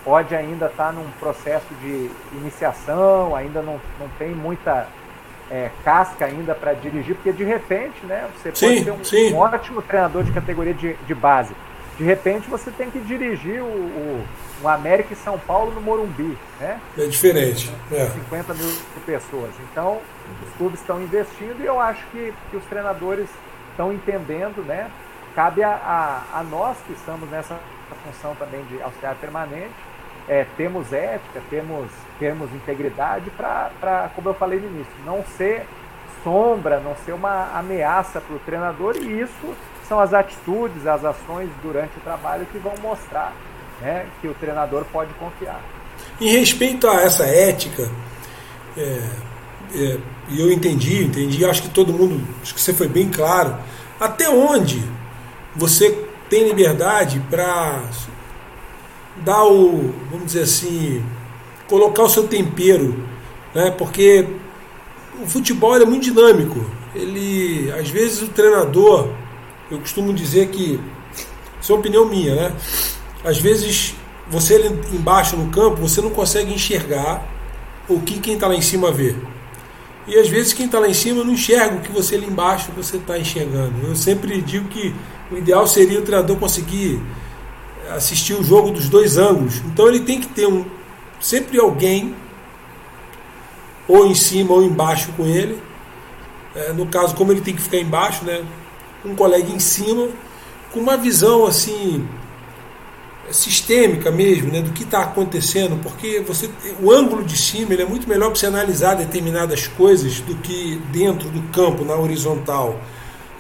pode 0.05 0.35
ainda 0.35 0.67
estar 0.67 0.87
tá 0.87 0.93
num 0.93 1.09
processo 1.19 1.67
de 1.81 2.11
iniciação, 2.33 3.35
ainda 3.35 3.61
não, 3.61 3.81
não 3.99 4.09
tem 4.19 4.31
muita 4.31 4.87
é, 5.51 5.71
casca 5.85 6.25
ainda 6.25 6.55
para 6.55 6.73
dirigir, 6.75 7.17
porque 7.17 7.33
de 7.33 7.45
repente 7.45 8.07
né, 8.07 8.29
você 8.37 8.53
sim, 8.55 8.85
pode 8.85 9.09
ser 9.09 9.33
um, 9.33 9.37
um, 9.37 9.39
ótimo 9.39 9.83
treinador 9.83 10.23
de 10.23 10.33
categoria 10.33 10.75
de, 10.75 10.95
de 10.95 11.15
base. 11.15 11.55
De 11.99 12.05
repente 12.05 12.49
você 12.49 12.71
tem 12.71 12.91
que 12.91 13.01
dirigir 13.01 13.61
o, 13.61 13.67
o 13.67 14.25
um 14.63 14.69
América 14.69 15.13
e 15.13 15.17
São 15.17 15.39
Paulo 15.39 15.73
no 15.73 15.81
Morumbi, 15.81 16.37
né? 16.59 16.81
É 16.97 17.07
diferente. 17.07 17.73
É. 17.91 18.07
50 18.07 18.55
mil 18.55 18.71
pessoas. 19.07 19.51
Então, 19.71 20.01
os 20.43 20.57
clubes 20.57 20.81
estão 20.81 21.01
investindo 21.03 21.61
e 21.63 21.67
eu 21.67 21.81
acho 21.81 22.05
que, 22.13 22.33
que 22.51 22.57
os 22.57 22.65
treinadores 22.65 23.29
estão 23.71 23.93
entendendo, 23.93 24.65
né? 24.65 24.91
Cabe 25.35 25.63
a, 25.63 25.71
a, 25.71 26.41
a, 26.41 26.43
nós 26.43 26.77
que 26.87 26.93
estamos 26.93 27.29
nessa 27.31 27.59
função 28.05 28.35
também 28.35 28.63
de 28.65 28.83
auxiliar 28.83 29.15
permanente, 29.17 29.75
é, 30.29 30.45
temos 30.57 30.93
ética, 30.93 31.41
temos, 31.49 31.91
temos 32.19 32.53
integridade 32.53 33.31
para, 33.31 34.11
como 34.15 34.29
eu 34.29 34.35
falei 34.35 34.61
no 34.61 34.67
início, 34.67 34.93
não 35.05 35.25
ser 35.25 35.67
sombra, 36.23 36.81
não 36.81 36.95
ser 36.97 37.13
uma 37.13 37.57
ameaça 37.59 38.21
para 38.21 38.37
o 38.37 38.39
treinador 38.41 38.97
e 38.97 39.21
isso 39.21 39.55
são 39.89 39.99
as 39.99 40.13
atitudes, 40.13 40.87
as 40.87 41.05
ações 41.05 41.51
durante 41.63 41.97
o 41.97 42.01
trabalho 42.01 42.47
que 42.47 42.59
vão 42.59 42.75
mostrar 42.83 43.33
né, 43.81 44.07
que 44.21 44.29
o 44.29 44.35
treinador 44.35 44.85
pode 44.93 45.13
confiar. 45.15 45.63
Em 46.21 46.31
respeito 46.31 46.89
a 46.89 47.01
essa 47.03 47.25
ética, 47.25 47.91
é, 48.77 49.01
é, 49.75 49.99
eu 50.37 50.51
entendi, 50.51 51.05
entendi, 51.05 51.45
acho 51.45 51.63
que 51.63 51.71
todo 51.71 51.93
mundo, 51.93 52.21
acho 52.43 52.55
que 52.55 52.61
você 52.61 52.73
foi 52.73 52.89
bem 52.89 53.09
claro, 53.09 53.57
até 53.99 54.29
onde 54.29 54.83
você 55.57 55.91
tem 56.29 56.47
liberdade 56.47 57.21
para 57.29 57.83
dar 59.17 59.45
o, 59.45 59.93
vamos 60.11 60.27
dizer 60.27 60.43
assim, 60.43 61.05
colocar 61.69 62.05
o 62.05 62.09
seu 62.09 62.27
tempero, 62.27 63.05
né? 63.55 63.71
Porque 63.71 64.27
o 65.23 65.27
futebol 65.27 65.77
é 65.77 65.85
muito 65.85 66.05
dinâmico. 66.05 66.65
Ele, 66.95 67.71
às 67.73 67.89
vezes 67.91 68.23
o 68.23 68.29
treinador, 68.29 69.11
eu 69.71 69.79
costumo 69.79 70.13
dizer 70.13 70.49
que, 70.49 70.81
isso 71.61 71.73
é 71.73 71.75
uma 71.75 71.81
opinião 71.81 72.07
minha, 72.07 72.35
né? 72.35 72.53
Às 73.25 73.39
vezes 73.39 73.95
você 74.29 74.55
ali 74.55 74.69
embaixo 74.93 75.37
no 75.37 75.51
campo, 75.51 75.77
você 75.77 76.01
não 76.01 76.11
consegue 76.11 76.53
enxergar 76.53 77.27
o 77.89 78.01
que 78.01 78.21
quem 78.21 78.35
está 78.35 78.47
lá 78.47 78.55
em 78.55 78.63
cima 78.63 78.93
vê. 78.93 79.15
E 80.07 80.17
às 80.19 80.29
vezes 80.29 80.53
quem 80.53 80.67
está 80.67 80.79
lá 80.79 80.89
em 80.89 80.95
cima 80.95 81.23
não 81.25 81.33
enxerga 81.33 81.77
o 81.77 81.81
que 81.81 81.93
você 81.93 82.15
ali 82.15 82.27
embaixo 82.27 82.71
você 82.75 82.97
está 82.97 83.19
enxergando. 83.19 83.75
Eu 83.87 83.95
sempre 83.95 84.41
digo 84.41 84.69
que 84.69 84.95
o 85.31 85.37
ideal 85.37 85.67
seria 85.67 85.99
o 85.99 86.03
treinador 86.03 86.37
conseguir 86.37 87.01
assistir 87.91 88.35
o 88.35 88.43
jogo 88.43 88.71
dos 88.71 88.89
dois 88.89 89.19
ângulos. 89.19 89.57
Então 89.67 89.89
ele 89.89 90.01
tem 90.01 90.21
que 90.21 90.29
ter 90.29 90.47
um, 90.47 90.65
sempre 91.21 91.59
alguém 91.59 92.15
ou 93.87 94.07
em 94.07 94.15
cima 94.15 94.55
ou 94.55 94.63
embaixo 94.63 95.13
com 95.17 95.27
ele. 95.27 95.61
É, 96.55 96.73
no 96.73 96.87
caso, 96.87 97.15
como 97.15 97.33
ele 97.33 97.41
tem 97.41 97.55
que 97.55 97.63
ficar 97.63 97.79
embaixo, 97.79 98.25
né, 98.25 98.45
um 99.05 99.15
colega 99.15 99.51
em 99.51 99.59
cima, 99.59 100.09
com 100.73 100.81
uma 100.81 100.97
visão 100.97 101.47
assim 101.47 102.07
sistêmica 103.33 104.11
mesmo, 104.11 104.53
né, 104.53 104.61
do 104.61 104.71
que 104.71 104.83
está 104.83 105.03
acontecendo, 105.03 105.81
porque 105.83 106.21
você 106.21 106.49
o 106.81 106.91
ângulo 106.91 107.25
de 107.25 107.37
cima 107.37 107.73
ele 107.73 107.83
é 107.83 107.87
muito 107.87 108.09
melhor 108.09 108.31
para 108.31 108.39
você 108.39 108.47
analisar 108.47 108.95
determinadas 108.95 109.67
coisas 109.67 110.21
do 110.21 110.35
que 110.37 110.81
dentro 110.93 111.29
do 111.29 111.43
campo, 111.53 111.85
na 111.85 111.95
horizontal. 111.95 112.81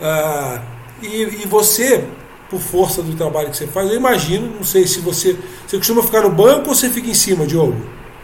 Ah, 0.00 0.62
e, 1.02 1.22
e, 1.22 1.46
você, 1.46 2.06
por 2.48 2.60
força 2.60 3.02
do 3.02 3.14
trabalho 3.16 3.50
que 3.50 3.56
você 3.56 3.66
faz, 3.66 3.88
eu 3.90 3.96
imagino, 3.96 4.54
não 4.56 4.64
sei 4.64 4.86
se 4.86 5.00
você. 5.00 5.36
Você 5.66 5.76
costuma 5.76 6.02
ficar 6.02 6.22
no 6.22 6.30
banco 6.30 6.68
ou 6.68 6.74
você 6.74 6.88
fica 6.90 7.08
em 7.08 7.14
cima, 7.14 7.46
Diogo? 7.46 7.76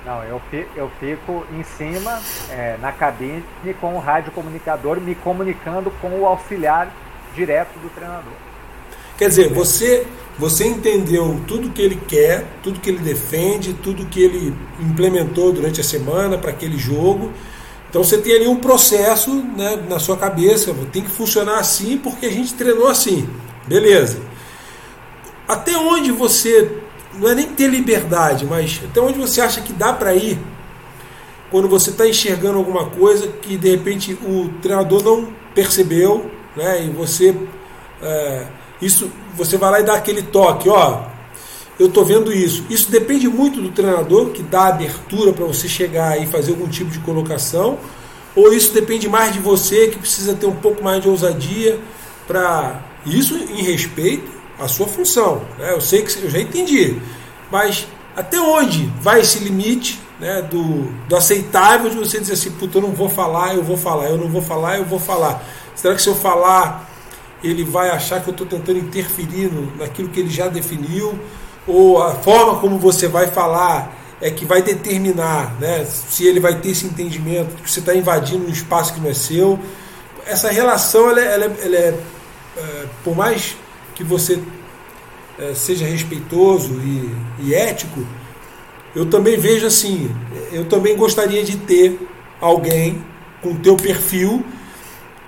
Não, 0.05 0.23
eu 0.23 0.41
fico, 0.51 0.71
eu 0.77 0.91
fico 1.01 1.45
em 1.53 1.65
cima, 1.65 2.21
é, 2.51 2.77
na 2.81 2.93
cabine, 2.93 3.43
com 3.81 3.95
o 3.95 3.99
rádio 3.99 4.31
comunicador, 4.33 5.01
me 5.01 5.15
comunicando 5.17 5.91
com 6.01 6.21
o 6.21 6.27
auxiliar 6.27 6.93
direto 7.35 7.79
do 7.81 7.91
treinador. 7.91 8.46
Quer 9.17 9.29
dizer, 9.29 9.53
você 9.53 10.07
você 10.39 10.67
entendeu 10.67 11.41
tudo 11.47 11.71
que 11.71 11.81
ele 11.81 11.97
quer, 12.07 12.45
tudo 12.63 12.79
que 12.79 12.91
ele 12.91 12.99
defende, 12.99 13.73
tudo 13.73 14.05
que 14.05 14.21
ele 14.21 14.55
implementou 14.79 15.51
durante 15.51 15.81
a 15.81 15.85
semana 15.85 16.37
para 16.37 16.51
aquele 16.51 16.77
jogo. 16.77 17.33
Então 17.89 18.05
você 18.05 18.19
tem 18.19 18.35
ali 18.35 18.47
um 18.47 18.57
processo 18.57 19.35
né, 19.35 19.83
na 19.89 19.99
sua 19.99 20.17
cabeça, 20.17 20.75
tem 20.93 21.03
que 21.03 21.11
funcionar 21.11 21.59
assim 21.59 21.97
porque 21.97 22.27
a 22.27 22.31
gente 22.31 22.53
treinou 22.53 22.89
assim. 22.89 23.27
Beleza. 23.67 24.21
Até 25.49 25.75
onde 25.79 26.13
você, 26.13 26.71
não 27.15 27.31
é 27.31 27.35
nem 27.35 27.47
ter 27.47 27.69
liberdade, 27.69 28.45
mas 28.45 28.81
até 28.85 29.01
onde 29.01 29.19
você 29.19 29.41
acha 29.41 29.63
que 29.63 29.73
dá 29.73 29.93
para 29.93 30.15
ir 30.15 30.39
quando 31.51 31.69
você 31.69 31.91
está 31.91 32.07
enxergando 32.07 32.59
alguma 32.59 32.91
coisa 32.91 33.29
que 33.29 33.57
de 33.57 33.71
repente 33.71 34.13
o 34.13 34.51
treinador 34.61 35.03
não 35.03 35.33
percebeu, 35.55 36.31
né, 36.55 36.85
e 36.85 36.91
você. 36.91 37.35
É, 38.03 38.47
isso 38.81 39.11
você 39.37 39.57
vai 39.57 39.71
lá 39.71 39.81
e 39.81 39.85
dá 39.85 39.95
aquele 39.95 40.23
toque, 40.23 40.69
ó, 40.69 41.03
eu 41.79 41.87
estou 41.87 42.05
vendo 42.05 42.33
isso. 42.33 42.65
Isso 42.71 42.91
depende 42.91 43.29
muito 43.29 43.61
do 43.61 43.71
treinador 43.71 44.31
que 44.31 44.43
dá 44.43 44.69
abertura 44.69 45.33
para 45.33 45.45
você 45.45 45.69
chegar 45.69 46.21
e 46.21 46.27
fazer 46.27 46.53
algum 46.53 46.69
tipo 46.69 46.91
de 46.91 46.99
colocação, 47.01 47.79
ou 48.35 48.53
isso 48.53 48.73
depende 48.73 49.09
mais 49.09 49.33
de 49.33 49.39
você 49.39 49.89
que 49.89 49.99
precisa 49.99 50.35
ter 50.35 50.47
um 50.47 50.57
pouco 50.57 50.83
mais 50.83 51.03
de 51.03 51.09
ousadia 51.09 51.79
para 52.27 52.83
isso 53.05 53.35
em 53.37 53.63
respeito 53.63 54.31
a 54.59 54.69
sua 54.69 54.87
função. 54.87 55.43
Né? 55.59 55.73
Eu 55.73 55.81
sei 55.81 56.03
que 56.03 56.19
eu 56.23 56.31
já 56.31 56.41
entendi. 56.41 56.97
Mas 57.51 57.87
até 58.17 58.41
onde 58.41 58.87
vai 59.01 59.21
esse 59.21 59.39
limite 59.39 60.01
né, 60.19 60.43
do, 60.43 60.91
do 61.07 61.17
aceitável 61.17 61.91
de 61.91 61.97
você 61.97 62.19
dizer 62.19 62.35
assim, 62.35 62.51
puta, 62.51 62.79
eu 62.79 62.83
não 62.83 62.93
vou 62.93 63.09
falar, 63.09 63.55
eu 63.55 63.63
vou 63.63 63.77
falar, 63.77 64.07
eu 64.07 64.17
não 64.17 64.29
vou 64.29 64.43
falar, 64.43 64.79
eu 64.79 64.85
vou 64.85 64.99
falar. 64.99 65.45
Será 65.75 65.95
que 65.95 66.01
se 66.01 66.09
eu 66.09 66.15
falar, 66.15 66.91
ele 67.43 67.65
vai 67.65 67.91
achar 67.91 68.23
que 68.23 68.29
eu 68.29 68.33
estou 68.33 68.47
tentando 68.47 68.79
interferir 68.79 69.51
no, 69.53 69.77
naquilo 69.77 70.09
que 70.09 70.21
ele 70.21 70.31
já 70.31 70.49
definiu? 70.49 71.19
Ou 71.67 72.03
a 72.03 72.15
forma 72.15 72.59
como 72.61 72.79
você 72.79 73.09
vai 73.09 73.27
falar 73.27 73.95
é 74.21 74.31
que 74.31 74.45
vai 74.45 74.63
determinar 74.63 75.55
né, 75.61 75.85
se 75.85 76.27
ele 76.27 76.41
vai 76.41 76.59
ter 76.61 76.71
esse 76.71 76.87
entendimento 76.87 77.63
que 77.63 77.71
você 77.71 77.81
está 77.81 77.95
invadindo 77.95 78.47
um 78.47 78.51
espaço 78.51 78.95
que 78.95 79.01
não 79.01 79.11
é 79.11 79.15
seu. 79.15 79.59
Essa 80.27 80.51
relação, 80.51 81.11
ela, 81.11 81.21
ela, 81.21 81.45
é, 81.45 81.57
ela 81.63 81.77
é, 81.77 82.01
é, 82.57 82.87
por 83.05 83.15
mais 83.15 83.57
que 83.95 84.03
você 84.03 84.41
é, 85.39 85.55
seja 85.55 85.85
respeitoso 85.85 86.81
e, 86.81 87.15
e 87.41 87.55
ético, 87.55 88.07
eu 88.95 89.07
também 89.07 89.37
vejo 89.37 89.67
assim, 89.67 90.11
eu 90.51 90.65
também 90.65 90.97
gostaria 90.97 91.45
de 91.45 91.59
ter 91.59 92.01
alguém 92.41 93.05
com 93.43 93.55
teu 93.55 93.77
perfil 93.77 94.43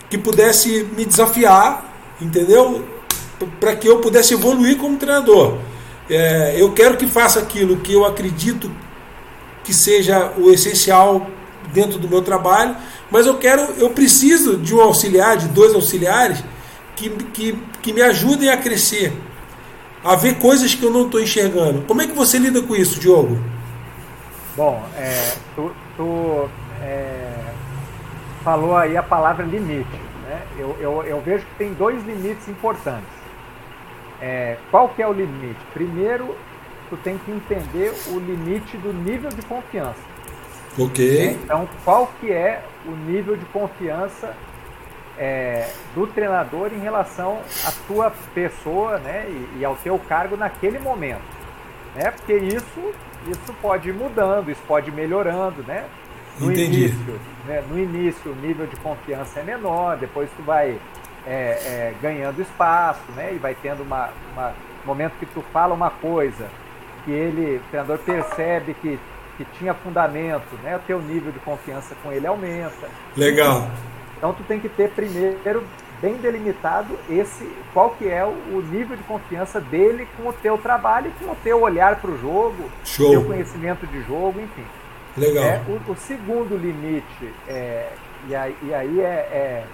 que 0.09 0.17
pudesse 0.17 0.89
me 0.97 1.05
desafiar, 1.05 1.88
entendeu? 2.21 2.87
Para 3.61 3.77
que 3.77 3.89
eu 3.89 4.01
pudesse 4.01 4.35
evoluir 4.35 4.77
como 4.79 4.97
treinador. 4.97 5.59
É, 6.11 6.55
eu 6.57 6.73
quero 6.73 6.97
que 6.97 7.07
faça 7.07 7.39
aquilo 7.39 7.77
que 7.77 7.93
eu 7.93 8.05
acredito 8.05 8.71
que 9.63 9.75
seja 9.75 10.33
o 10.39 10.51
essencial 10.51 11.27
dentro 11.73 11.99
do 11.99 12.09
meu 12.09 12.23
trabalho, 12.23 12.75
mas 13.11 13.27
eu 13.27 13.37
quero, 13.37 13.61
eu 13.77 13.91
preciso 13.91 14.57
de 14.57 14.75
um 14.75 14.81
auxiliar, 14.81 15.37
de 15.37 15.49
dois 15.49 15.75
auxiliares 15.75 16.43
que, 16.97 17.11
que, 17.11 17.59
que 17.83 17.93
me 17.93 18.01
ajudem 18.01 18.49
a 18.49 18.57
crescer, 18.57 19.13
a 20.03 20.17
ver 20.17 20.39
coisas 20.39 20.75
que 20.75 20.83
eu 20.83 20.91
não 20.91 21.05
estou 21.05 21.21
enxergando. 21.21 21.83
Como 21.83 22.01
é 22.01 22.07
que 22.07 22.15
você 22.15 22.39
lida 22.39 22.63
com 22.63 22.75
isso, 22.75 22.99
Diogo? 22.99 23.39
Bom, 24.57 24.83
é, 24.97 25.35
tu, 25.55 25.71
tu 25.97 26.49
é, 26.83 27.31
falou 28.43 28.77
aí 28.77 28.97
a 28.97 29.03
palavra 29.03 29.45
limite. 29.45 30.08
Né? 30.29 30.43
Eu, 30.59 30.77
eu, 30.79 31.03
eu 31.05 31.21
vejo 31.23 31.47
que 31.47 31.55
tem 31.55 31.73
dois 31.73 32.05
limites 32.05 32.47
importantes. 32.49 33.09
É, 34.21 34.59
qual 34.71 34.91
que 34.91 35.03
é 35.03 35.09
o 35.09 35.13
limite? 35.13 35.59
Primeiro, 35.73 36.37
tu 36.91 36.97
tem 36.99 37.17
que 37.17 37.31
entender 37.31 37.95
o 38.09 38.19
limite 38.19 38.77
do 38.77 38.93
nível 38.93 39.31
de 39.31 39.41
confiança. 39.43 40.01
Ok. 40.79 41.39
Então, 41.43 41.67
qual 41.83 42.11
que 42.21 42.31
é 42.31 42.63
o 42.87 42.91
nível 42.91 43.37
de 43.37 43.45
confiança 43.47 44.37
é, 45.19 45.67
do 45.95 46.07
treinador 46.07 46.73
em 46.75 46.79
relação 46.79 47.41
à 47.67 47.73
tua 47.87 48.13
pessoa 48.35 48.99
né, 48.99 49.27
e, 49.29 49.61
e, 49.61 49.65
ao 49.65 49.77
teu 49.77 49.99
cargo 49.99 50.37
naquele 50.37 50.79
momento? 50.79 51.23
Né? 51.95 52.11
Porque 52.11 52.35
isso, 52.35 52.93
isso 53.27 53.55
pode 53.63 53.89
ir 53.89 53.95
mudando, 53.95 54.51
isso 54.51 54.63
pode 54.69 54.91
ir 54.91 54.93
melhorando, 54.93 55.63
né? 55.63 55.85
No 56.39 56.53
Entendi. 56.53 56.85
início, 56.85 57.21
né? 57.47 57.65
no 57.69 57.79
início 57.79 58.33
o 58.33 58.37
nível 58.37 58.67
de 58.67 58.77
confiança 58.77 59.41
é 59.41 59.43
menor, 59.43 59.97
depois 59.97 60.31
tu 60.37 60.43
vai 60.43 60.79
é, 61.27 61.31
é, 61.31 61.95
ganhando 62.01 62.41
espaço, 62.41 63.01
né? 63.17 63.33
E 63.35 63.39
vai 63.39 63.55
tendo 63.61 63.83
uma, 63.83 64.11
uma 64.33 64.55
momento 64.89 65.13
que 65.19 65.27
tu 65.27 65.43
fala 65.53 65.75
uma 65.75 65.91
coisa 65.91 66.49
que 67.05 67.11
ele, 67.11 67.57
o 67.57 67.71
treinador 67.71 67.99
percebe 67.99 68.75
que, 68.75 68.99
que 69.37 69.45
tinha 69.59 69.75
fundamento, 69.75 70.57
né? 70.63 70.77
O 70.77 70.81
teu 70.81 71.01
nível 71.01 71.31
de 71.31 71.39
confiança 71.41 71.95
com 72.03 72.11
ele 72.11 72.27
aumenta. 72.27 72.89
Legal. 73.17 73.69
Então 74.17 74.33
tu 74.33 74.43
tem 74.45 74.59
que 74.59 74.69
ter 74.69 74.91
primeiro 74.91 75.63
bem 76.01 76.15
delimitado 76.15 76.97
esse 77.11 77.45
qual 77.73 77.91
que 77.91 78.09
é 78.09 78.25
o 78.25 78.63
nível 78.71 78.97
de 78.97 79.03
confiança 79.03 79.61
dele 79.61 80.09
com 80.17 80.29
o 80.29 80.33
teu 80.33 80.57
trabalho, 80.57 81.13
com 81.19 81.33
o 81.33 81.37
teu 81.43 81.61
olhar 81.61 81.97
para 81.97 82.11
o 82.11 82.19
jogo, 82.19 82.71
Show. 82.85 83.11
teu 83.11 83.25
conhecimento 83.25 83.87
de 83.87 84.03
jogo, 84.03 84.41
enfim. 84.41 84.65
Legal. 85.19 85.45
É, 85.45 85.63
o, 85.69 85.93
o 85.93 85.97
segundo 85.97 86.57
limite, 86.57 87.35
é, 87.49 87.91
e 88.27 88.35
aí, 88.35 88.57
e 88.63 88.75
aí 88.75 89.01
é, 89.01 89.05
é, 89.05 89.65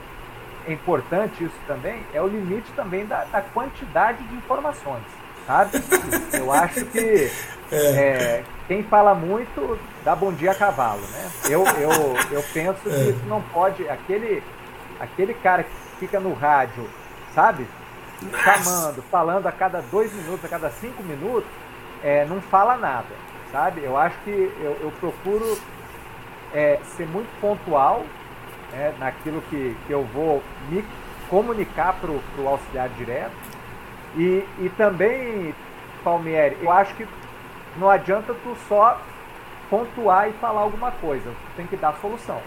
é, 0.67 0.73
importante 0.73 1.45
isso 1.45 1.57
também, 1.67 2.03
é 2.13 2.21
o 2.21 2.27
limite 2.27 2.71
também 2.73 3.07
da, 3.07 3.25
da 3.25 3.41
quantidade 3.41 4.23
de 4.25 4.35
informações, 4.35 5.03
sabe? 5.47 5.83
Eu 6.33 6.53
acho 6.53 6.85
que 6.87 7.31
é, 7.71 8.43
quem 8.67 8.83
fala 8.83 9.15
muito 9.15 9.79
dá 10.05 10.15
bom 10.15 10.33
dia 10.33 10.53
a 10.53 10.55
cavalo, 10.55 11.01
né? 11.01 11.31
Eu, 11.49 11.65
eu, 11.67 11.91
eu 12.31 12.45
penso 12.53 12.81
que 12.81 12.91
É. 12.91 13.11
isso 13.11 13.25
não 13.27 13.41
pode, 13.41 13.89
aquele, 13.89 14.43
aquele 15.01 15.35
cara 15.35 15.63
que 15.65 15.71
fica 15.99 16.21
no 16.21 16.33
rádio, 16.35 16.89
sabe? 17.35 17.67
Chamando, 18.43 19.03
falando 19.11 19.47
a 19.47 19.53
cada 19.53 19.83
dois 19.83 20.13
minutos, 20.13 20.45
a 20.45 20.49
cada 20.49 20.71
cinco 20.71 21.03
minutos, 21.03 21.49
é, 22.03 22.25
não 22.27 22.41
fala 22.41 22.77
nada, 22.77 23.07
sabe? 23.55 23.85
Eu 23.85 23.97
acho 23.97 24.19
que 24.25 24.31
eu, 24.31 24.77
eu 24.83 24.93
procuro 24.99 25.57
é, 26.53 26.81
ser 26.97 27.07
muito 27.07 27.29
pontual 27.41 28.05
né, 28.73 28.93
naquilo 28.99 29.41
que, 29.43 29.77
que 29.87 29.93
eu 29.93 30.03
vou 30.13 30.43
me 30.69 30.85
comunicar 31.31 31.95
para 32.01 32.11
o 32.11 32.49
auxiliar 32.49 32.89
direto. 32.91 33.33
E, 34.17 34.45
e 34.59 34.73
também, 34.77 35.55
Palmieri, 36.03 36.59
eu 36.61 36.73
acho 36.73 36.97
que 36.97 37.07
não 37.77 37.89
adianta 37.89 38.35
tu 38.35 38.57
só 38.69 39.01
pontuar 39.71 40.29
e 40.29 40.33
falar 40.33 40.63
alguma 40.63 40.91
coisa, 40.91 41.31
tu 41.31 41.57
tem 41.57 41.67
que 41.67 41.77
dar 41.77 41.95
solução. 42.01 42.41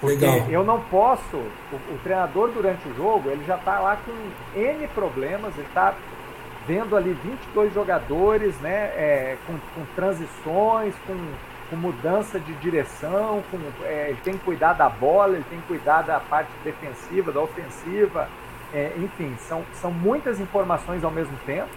Porque 0.00 0.24
Legal. 0.24 0.48
eu 0.48 0.64
não 0.64 0.80
posso, 0.84 1.36
o, 1.36 1.76
o 1.92 1.98
treinador 2.02 2.50
durante 2.50 2.88
o 2.88 2.94
jogo, 2.94 3.28
ele 3.28 3.44
já 3.44 3.56
está 3.56 3.78
lá 3.78 3.98
com 4.06 4.58
N 4.58 4.88
problemas, 4.88 5.52
ele 5.58 5.66
está 5.66 5.94
vendo 6.68 6.94
ali 6.94 7.14
22 7.24 7.72
jogadores, 7.72 8.54
né, 8.60 8.92
é, 8.94 9.38
com, 9.46 9.54
com 9.74 9.86
transições, 9.96 10.94
com, 11.06 11.16
com 11.70 11.76
mudança 11.76 12.38
de 12.38 12.52
direção, 12.56 13.42
com, 13.50 13.58
é, 13.84 14.10
ele 14.10 14.20
tem 14.22 14.34
que 14.34 14.44
cuidar 14.44 14.74
da 14.74 14.86
bola, 14.86 15.34
ele 15.34 15.46
tem 15.48 15.58
que 15.62 15.66
cuidar 15.66 16.02
da 16.02 16.20
parte 16.20 16.50
defensiva, 16.62 17.32
da 17.32 17.40
ofensiva, 17.40 18.28
é, 18.74 18.92
enfim, 18.98 19.34
são, 19.38 19.64
são 19.80 19.90
muitas 19.90 20.38
informações 20.38 21.02
ao 21.02 21.10
mesmo 21.10 21.36
tempo. 21.46 21.70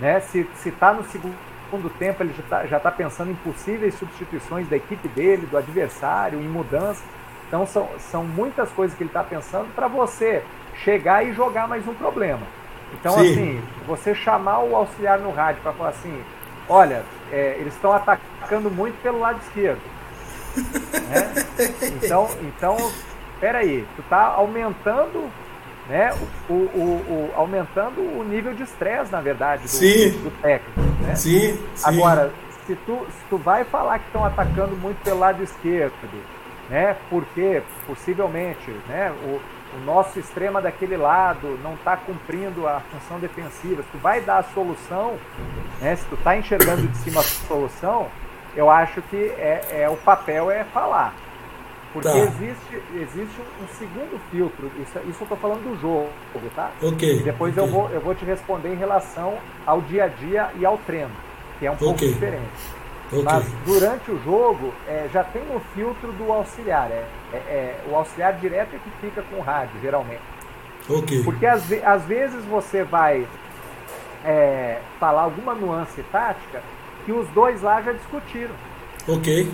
Né? 0.00 0.18
Se 0.18 0.48
está 0.66 0.92
no 0.92 1.04
segundo 1.04 1.90
tempo, 1.96 2.20
ele 2.24 2.34
já 2.34 2.64
está 2.64 2.80
tá 2.80 2.90
pensando 2.90 3.30
em 3.30 3.36
possíveis 3.36 3.94
substituições 3.94 4.68
da 4.68 4.76
equipe 4.76 5.06
dele, 5.06 5.46
do 5.46 5.56
adversário, 5.56 6.40
em 6.40 6.48
mudança. 6.48 7.04
Então 7.46 7.64
são, 7.64 7.88
são 7.98 8.24
muitas 8.24 8.68
coisas 8.72 8.96
que 8.96 9.04
ele 9.04 9.10
está 9.10 9.22
pensando 9.22 9.72
para 9.76 9.86
você 9.86 10.42
chegar 10.82 11.24
e 11.24 11.32
jogar 11.32 11.68
mais 11.68 11.86
um 11.86 11.94
problema. 11.94 12.57
Então, 12.94 13.12
Sim. 13.14 13.30
assim, 13.32 13.62
você 13.86 14.14
chamar 14.14 14.60
o 14.60 14.74
auxiliar 14.74 15.18
no 15.18 15.30
rádio 15.30 15.62
para 15.62 15.72
falar 15.72 15.90
assim, 15.90 16.22
olha, 16.68 17.02
é, 17.30 17.56
eles 17.58 17.74
estão 17.74 17.92
atacando 17.92 18.70
muito 18.70 19.00
pelo 19.02 19.20
lado 19.20 19.38
esquerdo. 19.46 19.80
né? 20.56 21.46
Então, 22.02 22.28
então, 22.42 22.76
peraí, 23.40 23.86
tu 23.96 24.02
tá 24.08 24.22
aumentando, 24.24 25.30
né, 25.88 26.12
o, 26.48 26.52
o, 26.52 26.60
o- 27.08 27.32
aumentando 27.36 28.00
o 28.00 28.24
nível 28.24 28.54
de 28.54 28.62
estresse, 28.62 29.12
na 29.12 29.20
verdade, 29.20 29.62
do, 29.62 29.68
Sim. 29.68 30.10
do 30.22 30.30
técnico. 30.42 30.80
Né? 31.02 31.14
Sim, 31.14 31.58
sim. 31.74 31.84
Agora, 31.88 32.32
se 32.66 32.74
tu, 32.74 33.06
se 33.10 33.24
tu 33.30 33.36
vai 33.38 33.64
falar 33.64 33.98
que 33.98 34.06
estão 34.06 34.24
atacando 34.24 34.74
muito 34.76 35.02
pelo 35.04 35.20
lado 35.20 35.42
esquerdo, 35.42 35.92
né? 36.68 36.96
Porque 37.08 37.62
possivelmente, 37.86 38.70
né? 38.88 39.10
O, 39.24 39.40
o 39.74 39.84
nosso 39.84 40.18
extrema 40.18 40.60
daquele 40.62 40.96
lado 40.96 41.58
não 41.62 41.74
está 41.74 41.96
cumprindo 41.96 42.66
a 42.66 42.80
função 42.80 43.18
defensiva. 43.18 43.82
Se 43.82 43.88
tu 43.90 43.98
vai 43.98 44.20
dar 44.20 44.38
a 44.38 44.42
solução, 44.42 45.16
né? 45.80 45.94
Se 45.96 46.04
tu 46.06 46.14
está 46.14 46.36
enxergando 46.36 46.86
de 46.86 46.96
cima 46.98 47.20
a 47.20 47.24
solução, 47.24 48.06
eu 48.56 48.70
acho 48.70 49.02
que 49.02 49.16
é, 49.16 49.82
é 49.82 49.88
o 49.88 49.96
papel 49.96 50.50
é 50.50 50.64
falar. 50.64 51.14
Porque 51.92 52.08
Tá. 52.08 52.18
existe, 52.18 52.82
existe 52.94 53.40
um 53.62 53.66
segundo 53.78 54.20
filtro, 54.30 54.70
isso, 54.78 54.98
isso 55.08 55.18
eu 55.20 55.22
estou 55.22 55.38
falando 55.38 55.62
do 55.62 55.80
jogo, 55.80 56.10
tá? 56.54 56.70
Ok. 56.82 57.20
E 57.20 57.22
depois 57.22 57.56
eu, 57.56 57.64
ok. 57.64 57.74
vou, 57.74 57.88
eu 57.90 58.00
vou 58.00 58.14
te 58.14 58.24
responder 58.26 58.68
em 58.72 58.76
relação 58.76 59.38
ao 59.66 59.80
dia 59.80 60.04
a 60.04 60.08
dia 60.08 60.50
e 60.56 60.66
ao 60.66 60.76
treino, 60.78 61.10
que 61.58 61.66
é 61.66 61.70
um 61.70 61.76
pouco 61.76 61.94
Ok. 61.94 62.12
diferente. 62.12 62.77
Ok. 63.12 63.22
Mas 63.24 63.44
durante 63.64 64.10
o 64.10 64.22
jogo 64.22 64.72
é, 64.86 65.08
já 65.12 65.24
tem 65.24 65.42
o 65.54 65.60
filtro 65.74 66.12
do 66.12 66.30
auxiliar. 66.32 66.90
É, 66.90 67.04
é- 67.32 67.36
é- 67.36 67.80
o 67.90 67.96
auxiliar 67.96 68.34
direto 68.34 68.74
é 68.74 68.78
que 68.78 68.90
fica 69.00 69.22
com 69.22 69.36
o 69.36 69.40
rádio, 69.40 69.80
geralmente. 69.80 70.20
Porque 71.24 71.46
às, 71.46 71.62
às 71.84 72.02
vezes 72.04 72.44
você 72.44 72.82
vai 72.84 73.26
é, 74.24 74.78
falar 74.98 75.22
alguma 75.22 75.54
nuance 75.54 76.02
tática 76.10 76.62
que 77.04 77.12
os 77.12 77.26
dois 77.28 77.62
lá 77.62 77.80
já 77.80 77.92
discutiram. 77.92 78.54
Ok. 79.06 79.50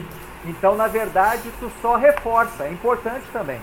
Então, 0.46 0.74
na 0.74 0.86
verdade, 0.86 1.42
tu 1.60 1.70
só 1.80 1.96
reforça. 1.96 2.64
É 2.64 2.70
importante 2.70 3.24
também. 3.32 3.60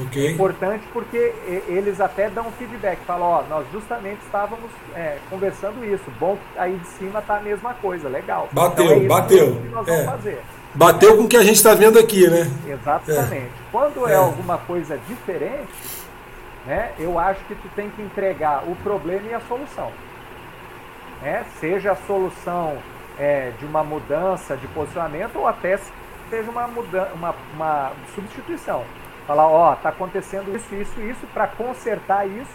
Ok. 0.00 0.30
Importante 0.32 0.84
porque 0.92 1.34
eles 1.66 2.00
até 2.00 2.30
dão 2.30 2.44
feedback, 2.52 2.98
falam, 3.06 3.26
ó, 3.26 3.42
nós 3.48 3.66
justamente 3.72 4.20
estávamos 4.24 4.70
é, 4.94 5.18
conversando 5.28 5.84
isso. 5.84 6.04
Bom 6.20 6.38
aí 6.56 6.76
de 6.76 6.86
cima 6.88 7.20
tá 7.20 7.38
a 7.38 7.40
mesma 7.40 7.74
coisa, 7.74 8.08
legal. 8.08 8.48
Bateu, 8.52 8.84
Então 8.84 8.96
é 9.04 9.06
bateu. 9.08 9.56
que 9.56 9.68
nós 9.68 9.88
É. 9.88 9.90
vamos 10.04 10.10
fazer. 10.22 10.40
Bateu 10.74 11.16
com 11.16 11.24
o 11.24 11.28
que 11.28 11.36
a 11.36 11.42
gente 11.42 11.56
está 11.56 11.74
vendo 11.74 11.98
aqui, 11.98 12.28
né? 12.28 12.48
Exatamente. 12.66 13.50
Quando 13.72 14.06
é. 14.08 14.12
É. 14.12 14.16
alguma 14.16 14.58
coisa 14.58 14.96
diferente, 15.08 15.72
né, 16.66 16.92
eu 16.98 17.18
acho 17.18 17.40
que 17.46 17.54
tu 17.56 17.68
tem 17.74 17.90
que 17.90 18.00
entregar 18.02 18.62
o 18.68 18.76
problema 18.76 19.26
e 19.28 19.34
a 19.34 19.40
solução. 19.40 19.90
Né? 21.22 21.44
Seja 21.58 21.92
a 21.92 21.96
solução 22.06 22.76
é, 23.18 23.50
de 23.58 23.64
uma 23.64 23.82
mudança 23.82 24.56
de 24.56 24.68
posicionamento 24.68 25.36
ou 25.36 25.48
até 25.48 25.78
seja 26.30 26.48
uma, 26.50 26.68
mudança, 26.68 27.10
uma, 27.14 27.34
uma 27.54 27.92
substituição. 28.14 28.84
Falar, 29.28 29.46
ó, 29.46 29.72
oh, 29.72 29.76
tá 29.76 29.90
acontecendo 29.90 30.56
isso, 30.56 30.74
isso, 30.74 30.98
isso, 31.02 31.26
para 31.34 31.46
consertar 31.46 32.26
isso, 32.26 32.50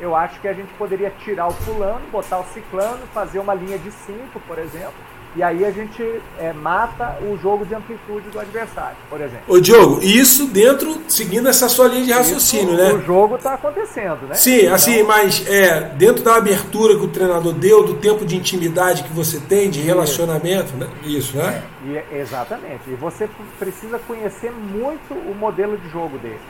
eu 0.00 0.16
acho 0.16 0.40
que 0.40 0.48
a 0.48 0.52
gente 0.52 0.74
poderia 0.74 1.08
tirar 1.08 1.46
o 1.46 1.52
fulano, 1.52 2.04
botar 2.10 2.40
o 2.40 2.44
ciclano, 2.46 3.06
fazer 3.14 3.38
uma 3.38 3.54
linha 3.54 3.78
de 3.78 3.92
5, 3.92 4.40
por 4.40 4.58
exemplo, 4.58 4.92
e 5.36 5.42
aí 5.42 5.66
a 5.66 5.70
gente 5.70 6.02
é, 6.38 6.50
mata 6.54 7.18
o 7.20 7.36
jogo 7.36 7.66
de 7.66 7.74
amplitude 7.74 8.30
do 8.30 8.40
adversário, 8.40 8.96
por 9.10 9.20
exemplo. 9.20 9.44
Ô 9.46 9.60
Diogo, 9.60 10.02
isso 10.02 10.46
dentro, 10.46 10.98
seguindo 11.08 11.46
essa 11.46 11.68
sua 11.68 11.88
linha 11.88 12.06
de 12.06 12.12
raciocínio, 12.12 12.74
isso, 12.74 12.82
né? 12.82 12.92
O 12.94 13.02
jogo 13.02 13.36
está 13.36 13.52
acontecendo, 13.52 14.26
né? 14.26 14.34
Sim, 14.34 14.62
então, 14.62 14.74
assim, 14.74 15.02
mas 15.02 15.46
é, 15.46 15.82
dentro 15.94 16.24
da 16.24 16.36
abertura 16.36 16.96
que 16.96 17.04
o 17.04 17.08
treinador 17.08 17.52
deu, 17.52 17.84
do 17.84 17.94
tempo 17.94 18.24
de 18.24 18.34
intimidade 18.34 19.02
que 19.02 19.12
você 19.12 19.38
tem, 19.38 19.68
de 19.68 19.80
relacionamento, 19.82 20.72
isso. 20.72 20.76
né? 20.76 20.88
Isso, 21.04 21.36
né? 21.36 21.62
E, 21.84 22.16
exatamente. 22.16 22.80
E 22.88 22.94
você 22.94 23.28
precisa 23.58 23.98
conhecer 23.98 24.50
muito 24.50 25.12
o 25.12 25.34
modelo 25.34 25.76
de 25.76 25.88
jogo 25.90 26.16
dele. 26.16 26.40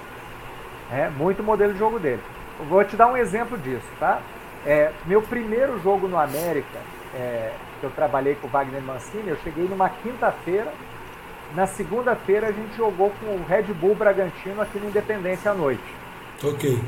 É, 0.92 1.10
muito 1.10 1.40
o 1.40 1.44
modelo 1.44 1.72
de 1.72 1.78
jogo 1.80 1.98
dele. 1.98 2.20
Vou 2.68 2.84
te 2.84 2.94
dar 2.94 3.08
um 3.08 3.16
exemplo 3.16 3.58
disso, 3.58 3.86
tá? 3.98 4.20
É, 4.64 4.92
meu 5.06 5.22
primeiro 5.22 5.80
jogo 5.82 6.06
no 6.06 6.18
América, 6.18 6.78
é, 7.16 7.52
que 7.80 7.84
eu 7.84 7.90
trabalhei 7.90 8.34
com 8.34 8.46
o 8.46 8.50
Wagner 8.50 8.82
Mancini, 8.82 9.28
eu 9.28 9.36
cheguei 9.42 9.66
numa 9.66 9.88
quinta-feira. 9.88 10.72
Na 11.54 11.66
segunda-feira 11.66 12.48
a 12.48 12.52
gente 12.52 12.76
jogou 12.76 13.12
com 13.20 13.26
o 13.26 13.44
Red 13.48 13.64
Bull 13.74 13.94
Bragantino 13.94 14.60
aqui 14.60 14.78
no 14.78 14.88
Independência 14.88 15.50
à 15.50 15.54
noite. 15.54 15.82
Ok. 16.44 16.78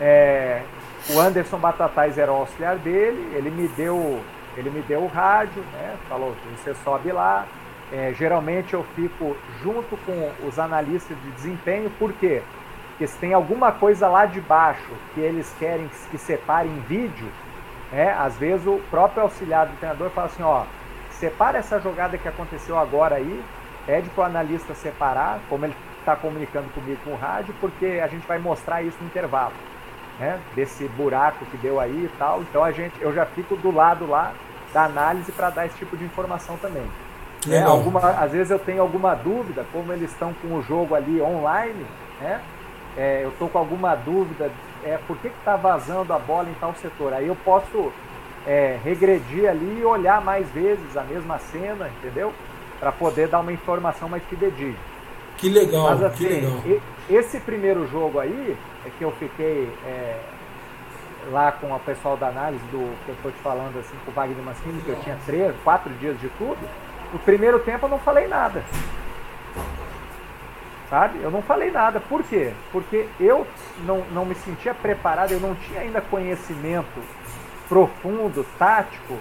É, 0.00 0.62
o 1.10 1.18
Anderson 1.18 1.58
Batatais 1.58 2.16
era 2.18 2.32
o 2.32 2.36
auxiliar 2.36 2.76
dele, 2.76 3.34
ele 3.34 3.50
me 3.50 3.66
deu, 3.68 4.20
ele 4.56 4.70
me 4.70 4.82
deu 4.82 5.02
o 5.02 5.06
rádio, 5.06 5.62
né? 5.72 5.96
Falou, 6.08 6.34
você 6.56 6.74
sobe 6.84 7.10
lá. 7.10 7.46
É, 7.92 8.12
geralmente 8.14 8.74
eu 8.74 8.84
fico 8.94 9.36
junto 9.62 9.96
com 9.98 10.30
os 10.46 10.58
analistas 10.58 11.16
de 11.22 11.30
desempenho, 11.32 11.90
por 11.98 12.12
quê? 12.14 12.42
Porque 12.90 13.06
se 13.06 13.18
tem 13.18 13.34
alguma 13.34 13.72
coisa 13.72 14.08
lá 14.08 14.24
de 14.24 14.40
baixo 14.40 14.90
que 15.14 15.20
eles 15.20 15.52
querem 15.58 15.90
que 16.10 16.18
separe 16.18 16.68
em 16.68 16.80
vídeo, 16.80 17.28
é, 17.94 18.10
às 18.10 18.36
vezes 18.36 18.66
o 18.66 18.80
próprio 18.90 19.22
auxiliar 19.22 19.66
do 19.66 19.76
treinador 19.76 20.10
fala 20.10 20.26
assim, 20.26 20.42
ó, 20.42 20.64
separa 21.12 21.58
essa 21.58 21.78
jogada 21.78 22.18
que 22.18 22.26
aconteceu 22.26 22.76
agora 22.76 23.14
aí, 23.14 23.42
pede 23.86 24.10
para 24.10 24.22
o 24.22 24.26
analista 24.26 24.74
separar, 24.74 25.38
como 25.48 25.64
ele 25.64 25.76
está 26.00 26.16
comunicando 26.16 26.68
comigo 26.70 26.98
com 27.04 27.12
o 27.12 27.16
rádio, 27.16 27.54
porque 27.60 28.00
a 28.02 28.08
gente 28.08 28.26
vai 28.26 28.38
mostrar 28.38 28.82
isso 28.82 28.98
no 29.00 29.06
intervalo, 29.06 29.52
né? 30.18 30.40
Desse 30.56 30.88
buraco 30.88 31.46
que 31.46 31.56
deu 31.56 31.78
aí 31.78 32.10
e 32.12 32.18
tal. 32.18 32.42
Então 32.42 32.64
a 32.64 32.72
gente, 32.72 33.00
eu 33.00 33.14
já 33.14 33.24
fico 33.24 33.56
do 33.56 33.70
lado 33.70 34.06
lá 34.06 34.32
da 34.72 34.84
análise 34.84 35.30
para 35.30 35.50
dar 35.50 35.66
esse 35.66 35.76
tipo 35.76 35.96
de 35.96 36.04
informação 36.04 36.56
também. 36.56 36.84
É, 37.48 37.62
alguma, 37.62 38.00
às 38.00 38.32
vezes 38.32 38.50
eu 38.50 38.58
tenho 38.58 38.82
alguma 38.82 39.14
dúvida, 39.14 39.64
como 39.72 39.92
eles 39.92 40.10
estão 40.10 40.34
com 40.34 40.56
o 40.56 40.62
jogo 40.62 40.94
ali 40.94 41.20
online, 41.22 41.86
né? 42.20 42.40
É, 42.96 43.20
eu 43.22 43.30
estou 43.30 43.48
com 43.48 43.58
alguma 43.58 43.94
dúvida 43.94 44.50
é, 44.84 44.98
por 45.06 45.16
que 45.18 45.28
está 45.28 45.56
vazando 45.56 46.12
a 46.12 46.18
bola 46.18 46.48
em 46.48 46.54
tal 46.54 46.74
setor. 46.74 47.12
Aí 47.12 47.26
eu 47.26 47.36
posso 47.44 47.92
é, 48.46 48.78
regredir 48.84 49.48
ali 49.48 49.80
e 49.80 49.84
olhar 49.84 50.20
mais 50.20 50.48
vezes 50.50 50.96
a 50.96 51.02
mesma 51.02 51.38
cena, 51.38 51.88
entendeu? 51.98 52.32
Para 52.78 52.92
poder 52.92 53.28
dar 53.28 53.40
uma 53.40 53.52
informação 53.52 54.08
mais 54.08 54.22
fidedigna. 54.24 54.76
Que 55.38 55.48
legal, 55.48 55.90
Mas, 55.90 56.02
assim, 56.02 56.16
que 56.16 56.26
legal. 56.26 56.80
Esse 57.08 57.40
primeiro 57.40 57.86
jogo 57.88 58.20
aí, 58.20 58.56
é 58.86 58.90
que 58.96 59.02
eu 59.02 59.12
fiquei 59.12 59.68
é, 59.84 60.20
lá 61.30 61.50
com 61.52 61.72
o 61.72 61.80
pessoal 61.80 62.16
da 62.16 62.28
análise 62.28 62.62
do 62.66 62.78
que 63.04 63.08
eu 63.08 63.14
estou 63.14 63.32
te 63.32 63.38
falando 63.38 63.78
assim, 63.78 63.96
com 64.04 64.10
o 64.10 64.14
Wagner 64.14 64.44
Mancini, 64.44 64.80
que 64.82 64.90
eu 64.90 65.00
tinha 65.00 65.18
três, 65.26 65.54
quatro 65.64 65.92
dias 65.94 66.18
de 66.20 66.28
tudo, 66.38 66.58
no 67.12 67.18
primeiro 67.20 67.58
tempo 67.58 67.86
eu 67.86 67.90
não 67.90 67.98
falei 67.98 68.28
nada 68.28 68.62
sabe? 70.88 71.20
Eu 71.22 71.30
não 71.30 71.42
falei 71.42 71.70
nada. 71.70 72.00
Por 72.00 72.22
quê? 72.22 72.52
Porque 72.72 73.06
eu 73.18 73.46
não, 73.86 74.04
não 74.12 74.24
me 74.24 74.34
sentia 74.34 74.74
preparado, 74.74 75.32
eu 75.32 75.40
não 75.40 75.54
tinha 75.54 75.80
ainda 75.80 76.00
conhecimento 76.00 77.00
profundo, 77.68 78.46
tático, 78.58 79.16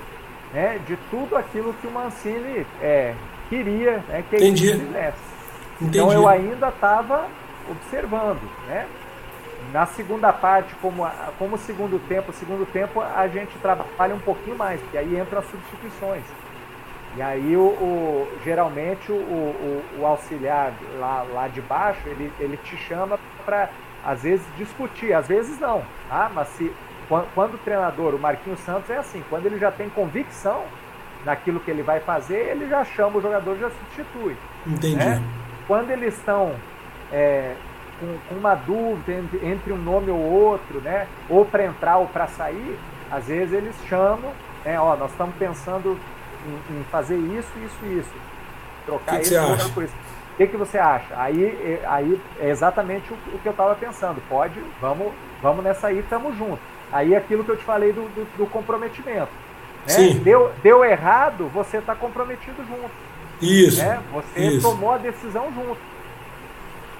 né, 0.53 0.79
de 0.85 0.97
tudo 1.09 1.35
aquilo 1.35 1.73
que 1.73 1.87
o 1.87 1.91
Mancini 1.91 2.65
é, 2.81 3.15
queria 3.49 4.03
né, 4.07 4.23
que 4.29 4.35
ele 4.35 4.55
fizesse. 4.55 5.17
Então 5.81 6.11
eu 6.11 6.27
ainda 6.27 6.69
estava 6.69 7.27
observando, 7.69 8.41
né? 8.67 8.87
Na 9.71 9.85
segunda 9.85 10.31
parte, 10.31 10.75
como, 10.75 11.09
como 11.39 11.57
segundo 11.57 11.97
tempo, 12.07 12.33
segundo 12.33 12.65
tempo 12.65 13.01
a 13.01 13.27
gente 13.27 13.57
trabalha 13.59 14.13
um 14.13 14.19
pouquinho 14.19 14.57
mais, 14.57 14.79
porque 14.81 14.97
aí 14.97 15.17
entram 15.17 15.39
as 15.39 15.45
substituições. 15.49 16.23
E 17.15 17.21
aí, 17.21 17.55
o, 17.55 17.61
o 17.61 18.39
geralmente, 18.43 19.11
o, 19.11 19.15
o, 19.15 19.83
o, 19.99 20.05
auxiliar 20.05 20.73
lá, 20.97 21.23
lá 21.31 21.47
de 21.47 21.61
baixo, 21.61 22.01
ele, 22.07 22.31
ele 22.39 22.57
te 22.57 22.75
chama 22.75 23.19
para, 23.45 23.69
às 24.03 24.23
vezes, 24.23 24.45
discutir, 24.57 25.13
às 25.13 25.27
vezes 25.27 25.59
não. 25.59 25.83
Tá? 26.09 26.31
Mas 26.33 26.47
se, 26.49 26.73
quando, 27.07 27.27
quando, 27.35 27.53
o 27.53 27.57
treinador, 27.59 28.15
o 28.15 28.19
Marquinhos 28.19 28.59
Santos, 28.61 28.89
é 28.89 28.97
assim, 28.97 29.23
quando 29.29 29.45
ele 29.45 29.59
já 29.59 29.71
tem 29.71 29.89
convicção 29.89 30.63
naquilo 31.23 31.59
que 31.59 31.69
ele 31.69 31.83
vai 31.83 31.99
fazer, 31.99 32.49
ele 32.49 32.67
já 32.67 32.83
chama 32.83 33.17
o 33.17 33.21
jogador, 33.21 33.57
já 33.57 33.69
substitui. 33.69 34.35
Entendi. 34.65 34.95
Né? 34.95 35.21
Quando 35.67 35.91
eles 35.91 36.17
estão 36.17 36.55
é, 37.11 37.53
com, 37.99 38.17
com, 38.27 38.35
uma 38.35 38.55
dúvida 38.55 39.13
entre, 39.13 39.47
entre, 39.47 39.71
um 39.71 39.77
nome 39.77 40.09
ou 40.09 40.19
outro, 40.19 40.81
né? 40.81 41.07
ou 41.29 41.45
para 41.45 41.65
entrar 41.65 41.97
ou 41.97 42.07
para 42.07 42.25
sair, 42.25 42.77
às 43.11 43.27
vezes 43.27 43.53
eles 43.53 43.75
chamam, 43.87 44.31
né? 44.65 44.79
ó, 44.79 44.95
nós 44.95 45.11
estamos 45.11 45.35
pensando 45.35 45.97
em, 46.47 46.79
em 46.79 46.83
fazer 46.85 47.17
isso, 47.17 47.49
isso 47.65 47.77
e 47.83 47.99
isso. 47.99 48.11
Trocar 48.85 49.19
que 49.19 49.27
isso 49.27 49.73
por 49.73 49.83
isso. 49.83 49.93
O 50.33 50.35
que, 50.35 50.47
que 50.47 50.57
você 50.57 50.79
acha? 50.79 51.13
Aí, 51.15 51.79
aí 51.85 52.19
é 52.39 52.49
exatamente 52.49 53.13
o, 53.13 53.35
o 53.35 53.39
que 53.39 53.47
eu 53.47 53.51
estava 53.51 53.75
pensando. 53.75 54.21
Pode, 54.27 54.59
vamos, 54.81 55.13
vamos 55.41 55.63
nessa 55.63 55.87
aí, 55.87 55.99
estamos 55.99 56.35
juntos. 56.37 56.59
Aí 56.91 57.13
é 57.13 57.17
aquilo 57.17 57.43
que 57.43 57.51
eu 57.51 57.57
te 57.57 57.63
falei 57.63 57.93
do, 57.93 58.01
do, 58.01 58.37
do 58.37 58.45
comprometimento. 58.47 59.29
Né? 59.87 59.87
Sim. 59.87 60.19
Deu, 60.19 60.51
deu 60.63 60.83
errado, 60.83 61.49
você 61.53 61.77
está 61.77 61.93
comprometido 61.93 62.63
junto. 62.65 62.91
Isso. 63.41 63.77
Né? 63.77 64.01
Você 64.11 64.39
isso. 64.39 64.67
tomou 64.67 64.91
a 64.91 64.97
decisão 64.97 65.51
junto. 65.53 65.77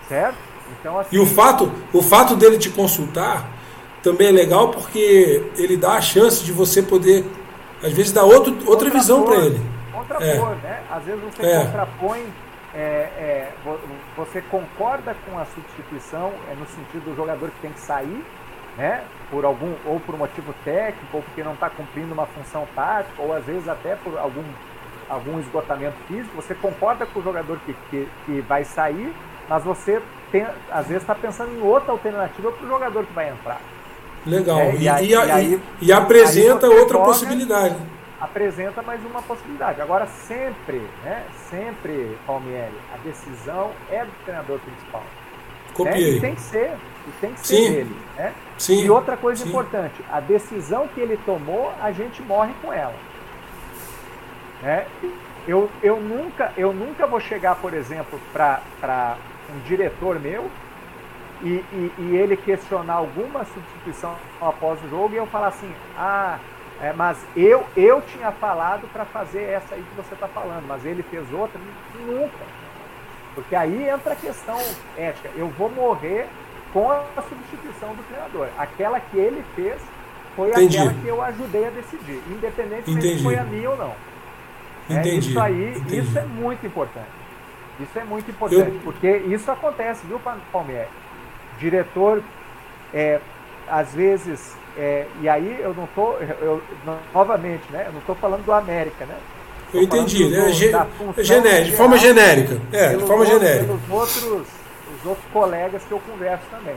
Certo? 0.08 0.38
Então, 0.80 1.00
assim, 1.00 1.16
e 1.16 1.20
o 1.20 1.26
fato, 1.26 1.72
o 1.91 2.02
fato 2.02 2.36
dele 2.36 2.58
te 2.58 2.70
consultar 2.70 3.48
também 4.02 4.28
é 4.28 4.32
legal 4.32 4.70
porque 4.70 5.44
ele 5.58 5.78
dá 5.78 5.94
a 5.94 6.02
chance 6.02 6.44
de 6.44 6.52
você 6.52 6.82
poder 6.82 7.26
às 7.84 7.92
vezes 7.92 8.12
dá 8.12 8.24
outro, 8.24 8.58
outra 8.66 8.90
visão 8.90 9.24
para 9.24 9.36
ele. 9.36 9.62
Contrapor, 9.92 10.52
é. 10.52 10.68
né? 10.68 10.84
Às 10.90 11.04
vezes 11.04 11.22
você 11.22 11.46
é. 11.46 11.66
contrapõe, 11.66 12.26
é, 12.74 12.80
é 12.80 13.52
você 14.16 14.42
concorda 14.42 15.16
com 15.26 15.38
a 15.38 15.46
substituição 15.46 16.32
é, 16.50 16.56
no 16.56 16.66
sentido 16.66 17.12
do 17.12 17.16
jogador 17.16 17.50
que 17.52 17.60
tem 17.62 17.72
que 17.72 17.80
sair, 17.82 18.26
né? 18.78 19.04
Por 19.30 19.44
algum, 19.44 19.74
ou 19.86 20.00
por 20.00 20.18
motivo 20.18 20.54
técnico, 20.64 21.18
ou 21.18 21.22
porque 21.22 21.44
não 21.44 21.54
está 21.54 21.70
cumprindo 21.70 22.14
uma 22.14 22.26
função 22.26 22.66
tática, 22.74 23.22
ou 23.22 23.34
às 23.34 23.44
vezes 23.44 23.68
até 23.68 23.96
por 23.98 24.18
algum, 24.18 24.44
algum 25.10 25.40
esgotamento 25.40 25.98
físico. 26.08 26.36
Você 26.36 26.56
concorda 26.56 27.06
com 27.06 27.20
o 27.20 27.24
jogador 27.24 27.60
que, 27.66 27.76
que, 27.90 28.08
que 28.26 28.42
vai 28.42 28.64
sair, 28.64 29.14
mas 29.50 29.64
você 29.64 30.02
tem, 30.32 30.46
às 30.72 30.88
vezes 30.88 31.04
está 31.04 31.14
pensando 31.14 31.52
em 31.52 31.62
outra 31.62 31.92
alternativa 31.92 32.52
para 32.52 32.66
o 32.66 32.70
jogador 32.70 33.06
que 33.06 33.14
vai 33.14 33.30
entrar. 33.30 33.60
Legal. 34.26 34.59
É, 34.59 34.76
e, 34.76 34.84
e, 34.84 34.89
aí, 34.89 35.09
e, 35.09 35.15
aí, 35.15 35.61
e, 35.82 35.91
apresenta 35.91 36.67
outra 36.67 36.97
joga, 36.97 37.05
possibilidade. 37.05 37.76
Apresenta 38.19 38.82
mais 38.82 39.03
uma 39.05 39.21
possibilidade. 39.21 39.82
Agora, 39.82 40.07
sempre, 40.07 40.82
né? 41.03 41.24
Sempre, 41.49 42.17
Palmieri, 42.26 42.74
a 42.93 42.97
decisão 42.97 43.71
é 43.91 44.05
do 44.05 44.11
treinador 44.24 44.59
principal. 44.59 45.03
Copiei. 45.74 46.11
Né? 46.11 46.17
E 46.17 46.21
tem 46.21 46.36
que 46.36 46.41
ser. 46.41 46.74
E 47.05 47.11
tem 47.19 47.34
que 47.34 47.39
ser 47.45 47.55
Sim. 47.55 47.71
dele. 47.71 47.97
Né? 48.15 48.34
Sim. 48.57 48.86
E 48.86 48.89
outra 48.89 49.17
coisa 49.17 49.43
Sim. 49.43 49.49
importante, 49.49 49.95
a 50.09 50.19
decisão 50.19 50.88
que 50.88 51.01
ele 51.01 51.17
tomou, 51.26 51.74
a 51.82 51.91
gente 51.91 52.21
morre 52.21 52.53
com 52.61 52.71
ela. 52.71 52.95
Né? 54.61 54.86
Eu, 55.45 55.69
eu, 55.82 55.99
nunca, 55.99 56.53
eu 56.55 56.71
nunca 56.71 57.05
vou 57.05 57.19
chegar, 57.19 57.55
por 57.55 57.74
exemplo, 57.74 58.17
para 58.32 59.17
um 59.53 59.59
diretor 59.67 60.17
meu 60.17 60.49
e, 61.42 61.64
e, 61.74 61.94
e, 61.98 62.16
ele 62.16 62.38
questionar 62.38 62.94
alguma 62.94 63.46
substituição 63.46 64.16
após 64.42 64.82
o 64.84 64.90
jogo 64.90 65.14
e 65.14 65.18
eu 65.18 65.26
falar 65.26 65.48
assim, 65.48 65.72
ah, 65.98 66.38
é, 66.82 66.94
mas 66.94 67.18
eu, 67.36 67.66
eu 67.76 68.02
tinha 68.02 68.32
falado 68.32 68.88
para 68.92 69.06
fazer 69.06 69.44
essa 69.44 69.76
aí 69.76 69.84
que 69.84 69.96
você 69.96 70.14
está 70.14 70.28
falando, 70.28 70.66
mas 70.68 70.86
ele 70.86 71.04
fez 71.04 71.32
outra, 71.34 71.60
nunca. 72.06 72.46
Porque 73.36 73.56
aí 73.56 73.90
entra 73.90 74.14
a 74.14 74.16
questão 74.16 74.58
ética. 74.98 75.30
Eu 75.36 75.48
vou 75.50 75.70
morrer 75.70 76.28
com 76.72 76.92
a 76.92 77.22
substituição 77.30 77.96
do 77.96 78.04
treinador. 78.04 78.48
Aquela 78.58 79.00
que 79.00 79.18
ele 79.18 79.44
fez 79.56 79.82
foi 80.36 80.50
Entendi. 80.50 80.78
aquela 80.78 80.94
que 80.94 81.08
eu 81.08 81.22
ajudei 81.22 81.68
a 81.68 81.70
decidir, 81.70 82.22
independente 82.30 82.92
se 82.92 83.24
foi 83.24 83.38
a 83.38 83.44
minha 83.44 83.70
ou 83.70 83.78
não. 83.78 83.96
É, 84.90 85.08
isso 85.08 85.40
aí, 85.40 85.78
Entendi. 85.78 86.00
isso 86.00 86.20
é 86.20 86.26
muito 86.26 86.66
importante. 86.66 87.24
Isso 87.80 87.98
é 87.98 88.04
muito 88.04 88.30
importante, 88.30 88.76
eu... 88.76 88.82
porque 88.84 89.18
isso 89.28 89.50
acontece, 89.50 90.06
viu, 90.06 90.20
Palmeiras? 90.52 90.90
Diretor 91.64 92.22
é, 92.93 93.20
às 93.68 93.93
vezes, 93.93 94.55
é, 94.78 95.05
e 95.22 95.30
aí 95.30 95.59
eu 95.61 95.74
não 95.74 95.86
estou, 95.86 96.20
novamente, 97.14 97.64
né, 97.72 97.86
eu 97.88 97.93
não 97.93 97.99
estou 97.99 98.16
falando 98.16 98.43
do 98.43 98.51
América, 98.51 99.05
né? 99.05 99.16
Tô 99.72 99.78
eu 99.80 99.84
entendi, 99.84 100.30
né? 100.30 100.41
Do, 100.41 101.20
é 101.20 101.24
genérica, 101.24 101.64
de 101.64 101.76
forma 101.76 101.97
genérica. 101.97 102.61
É, 102.72 102.95
de 102.95 103.03
forma 103.05 103.26
genérica. 103.26 103.66
Pelos 103.66 103.89
outros, 103.89 104.47
os 104.99 105.05
outros 105.05 105.26
colegas 105.32 105.82
que 105.84 105.91
eu 105.91 105.99
converso 105.99 106.43
também. 106.51 106.76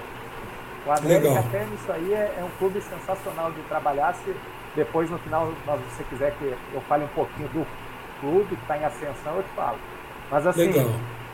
O 0.86 0.90
América 0.92 1.28
Legal. 1.28 1.44
até 1.46 1.64
nisso 1.64 1.92
aí 1.92 2.14
é, 2.14 2.34
é, 2.38 2.44
um 2.44 2.58
clube 2.58 2.80
sensacional 2.80 3.50
de 3.50 3.60
trabalhar. 3.62 4.14
Se 4.24 4.34
depois 4.74 5.10
no 5.10 5.18
final 5.18 5.48
se 5.48 5.96
você 5.96 6.04
quiser 6.04 6.32
que 6.38 6.54
eu 6.72 6.80
fale 6.88 7.04
um 7.04 7.08
pouquinho 7.08 7.48
do 7.48 7.66
clube 8.20 8.56
que 8.56 8.62
está 8.62 8.78
em 8.78 8.84
ascensão, 8.84 9.36
eu 9.36 9.42
te 9.42 9.50
falo. 9.54 9.78
Mas 10.30 10.46
assim, 10.46 10.72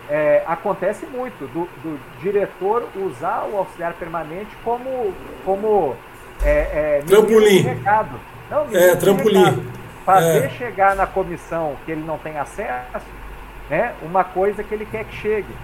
é, 0.08 0.42
acontece 0.46 1.06
muito 1.06 1.46
do, 1.52 1.68
do, 1.82 1.98
diretor 2.20 2.88
usar 2.96 3.48
o 3.50 3.56
auxiliar 3.58 3.94
permanente 3.94 4.50
como, 4.64 5.12
como 5.44 5.96
é, 6.42 6.98
é, 6.98 7.02
trampolim. 7.06 7.62
Recado. 7.62 8.20
Não, 8.50 8.66
é, 8.72 8.96
trampolim. 8.96 9.44
Recado. 9.44 9.62
Fazer 10.04 10.44
é. 10.44 10.48
chegar 10.50 10.96
na 10.96 11.06
comissão 11.06 11.76
que 11.84 11.92
ele 11.92 12.02
não 12.04 12.18
tem 12.18 12.36
acesso, 12.36 13.06
né, 13.70 13.94
uma 14.02 14.24
coisa 14.24 14.64
que 14.64 14.74
ele 14.74 14.84
quer 14.84 15.04
que 15.04 15.14
chegue. 15.16 15.54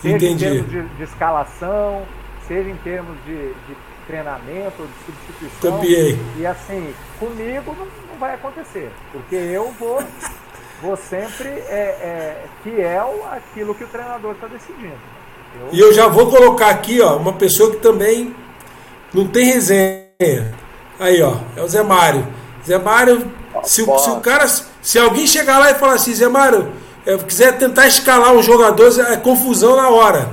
Seja 0.00 0.16
Entendi. 0.16 0.44
em 0.44 0.48
termos 0.48 0.70
de, 0.70 0.82
de 0.96 1.02
escalação, 1.02 2.02
seja 2.46 2.68
em 2.68 2.76
termos 2.76 3.16
de, 3.24 3.36
de 3.36 3.76
treinamento, 4.06 4.86
de 4.86 5.04
substituição. 5.04 5.72
Copiei. 5.72 6.18
E 6.36 6.46
assim, 6.46 6.92
comigo 7.18 7.74
não, 7.78 7.86
não 7.86 8.18
vai 8.18 8.34
acontecer, 8.34 8.90
porque 9.12 9.36
eu 9.36 9.70
vou, 9.72 10.02
vou 10.82 10.96
sempre 10.96 11.48
é, 11.48 11.96
é, 12.02 12.44
fiel 12.62 13.26
àquilo 13.30 13.74
que 13.74 13.84
o 13.84 13.88
treinador 13.88 14.32
está 14.32 14.46
decidindo. 14.46 14.98
Eu... 15.60 15.68
E 15.72 15.80
eu 15.80 15.92
já 15.92 16.06
vou 16.06 16.30
colocar 16.30 16.68
aqui, 16.68 17.00
ó, 17.00 17.16
uma 17.16 17.32
pessoa 17.32 17.70
que 17.70 17.78
também 17.78 18.34
não 19.12 19.26
tem 19.26 19.46
resenha. 19.46 20.54
Aí, 20.98 21.22
ó, 21.22 21.34
é 21.56 21.62
o 21.62 21.68
Zé 21.68 21.82
Mário. 21.82 22.26
Zé 22.64 22.78
Mário, 22.78 23.30
se, 23.62 23.84
se 23.84 24.10
o 24.10 24.20
cara, 24.20 24.46
se 24.46 24.98
alguém 24.98 25.26
chegar 25.26 25.58
lá 25.58 25.70
e 25.70 25.74
falar 25.74 25.94
assim, 25.94 26.14
Zé 26.14 26.28
Mário, 26.28 26.72
eu 27.04 27.18
quiser 27.18 27.56
tentar 27.56 27.86
escalar 27.86 28.32
um 28.32 28.42
jogador, 28.42 28.88
é 29.00 29.16
confusão 29.16 29.76
na 29.76 29.88
hora. 29.88 30.28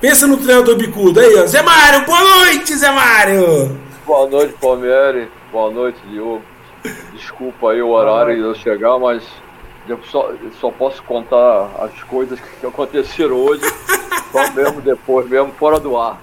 Pensa 0.00 0.26
no 0.26 0.36
treinador 0.36 0.76
bicudo 0.76 1.20
aí, 1.20 1.34
ó. 1.36 1.46
Zé 1.46 1.62
Mário, 1.62 2.04
boa 2.04 2.20
noite, 2.20 2.76
Zé 2.76 2.90
Mário! 2.90 3.78
Boa 4.06 4.26
noite, 4.28 4.54
Palmeiras. 4.60 5.28
Boa 5.52 5.70
noite, 5.70 5.98
Diogo. 6.10 6.42
Desculpa 7.12 7.72
aí 7.72 7.82
o 7.82 7.90
horário 7.90 8.34
de 8.34 8.40
eu 8.40 8.54
chegar, 8.54 8.98
mas 8.98 9.22
eu 9.88 9.98
só, 10.10 10.32
só 10.60 10.70
posso 10.70 11.02
contar 11.02 11.70
as 11.80 12.02
coisas 12.04 12.38
que 12.38 12.66
aconteceram 12.66 13.36
hoje, 13.36 13.62
só 14.32 14.50
mesmo 14.52 14.80
depois, 14.80 15.28
mesmo 15.28 15.52
fora 15.52 15.80
do 15.80 15.96
ar. 15.96 16.20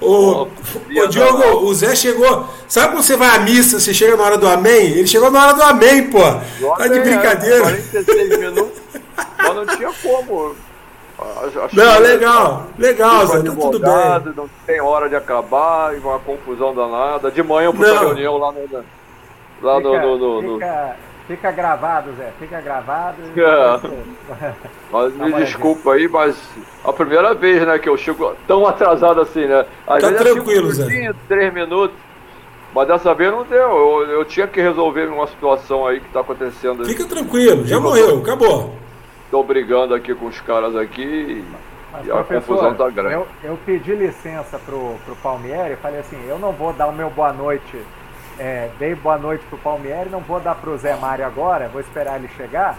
Ô, 0.00 0.42
ô 0.42 1.06
Diogo, 1.08 1.66
o 1.66 1.74
Zé 1.74 1.94
chegou. 1.96 2.48
Sabe 2.68 2.92
quando 2.92 3.02
você 3.02 3.16
vai 3.16 3.36
à 3.36 3.40
missa, 3.40 3.80
você 3.80 3.92
chega 3.92 4.16
na 4.16 4.24
hora 4.24 4.38
do 4.38 4.46
amém? 4.46 4.92
Ele 4.92 5.06
chegou 5.06 5.30
na 5.30 5.44
hora 5.44 5.54
do 5.54 5.62
amém, 5.62 6.08
pô. 6.08 6.20
Tá 6.76 6.86
de 6.86 7.00
brincadeira. 7.00 7.60
46 7.62 8.28
minutos, 8.38 8.80
mas 9.36 9.56
não 9.56 9.66
tinha 9.66 9.92
como. 10.02 10.54
Acho 11.18 11.74
não, 11.76 11.98
legal, 11.98 12.66
legal, 12.78 13.26
Zé, 13.26 13.42
tá 13.42 13.50
tudo 13.50 13.80
bem. 13.80 14.34
Não 14.36 14.48
tem 14.64 14.80
hora 14.80 15.08
de 15.08 15.16
acabar, 15.16 15.96
e 15.96 15.98
uma 15.98 16.20
confusão 16.20 16.72
danada. 16.72 17.28
De 17.28 17.42
manhã 17.42 17.66
eu 17.66 17.72
fui 17.72 17.84
pra 17.84 18.00
reunião 18.00 18.38
lá 18.38 18.52
no. 18.52 18.84
Lá 19.60 19.76
fica, 19.78 19.88
no, 19.88 20.16
no, 20.16 20.42
no, 20.42 20.52
fica, 20.54 20.96
fica, 21.28 21.52
gravado, 21.52 22.12
Zé, 22.16 22.32
fica 22.40 22.60
gravado. 22.60 23.22
É. 23.36 24.54
Mas 24.90 25.14
me 25.14 25.32
desculpa 25.34 25.92
aí, 25.92 26.08
mas 26.08 26.36
a 26.82 26.92
primeira 26.92 27.34
vez 27.34 27.64
né, 27.66 27.78
que 27.78 27.88
eu 27.88 27.96
chego 27.96 28.34
tão 28.46 28.66
atrasado 28.66 29.20
assim, 29.20 29.44
né? 29.46 29.66
Às 29.86 30.02
tá 30.02 30.12
tranquilo, 30.12 30.72
Zé. 30.72 31.12
Três 31.28 31.52
minutos. 31.52 31.96
Mas 32.74 32.88
dessa 32.88 33.14
vez 33.14 33.30
não 33.30 33.44
deu. 33.44 33.58
Eu, 33.58 34.10
eu 34.10 34.24
tinha 34.24 34.46
que 34.46 34.60
resolver 34.60 35.06
uma 35.06 35.26
situação 35.26 35.86
aí 35.86 36.00
que 36.00 36.08
tá 36.08 36.20
acontecendo. 36.20 36.84
Fica 36.84 37.04
tranquilo, 37.04 37.66
já 37.66 37.78
morreu, 37.78 38.18
acabou. 38.18 38.74
Estou 39.24 39.44
brigando 39.44 39.94
aqui 39.94 40.14
com 40.14 40.26
os 40.26 40.40
caras 40.40 40.74
aqui 40.74 41.44
Mas, 41.92 42.06
e 42.06 42.10
a 42.10 42.24
confusão 42.24 42.72
está 42.72 42.88
grande. 42.88 43.14
Eu, 43.14 43.28
eu, 43.44 43.58
pedi 43.66 43.94
licença 43.94 44.58
pro, 44.58 44.94
pro 45.04 45.14
Palmieri, 45.16 45.76
falei 45.76 46.00
assim, 46.00 46.16
eu 46.26 46.38
não 46.38 46.50
vou 46.52 46.72
dar 46.72 46.86
o 46.86 46.92
meu 46.92 47.10
boa 47.10 47.30
noite, 47.30 47.76
é, 48.38 48.70
dei 48.78 48.94
boa 48.94 49.18
noite 49.18 49.44
pro 49.46 49.58
Palmieri, 49.58 50.08
não 50.08 50.20
vou 50.20 50.38
dar 50.38 50.54
pro 50.54 50.76
Zé 50.78 50.94
Mário 50.96 51.24
agora, 51.24 51.68
vou 51.68 51.80
esperar 51.80 52.16
ele 52.16 52.28
chegar, 52.36 52.78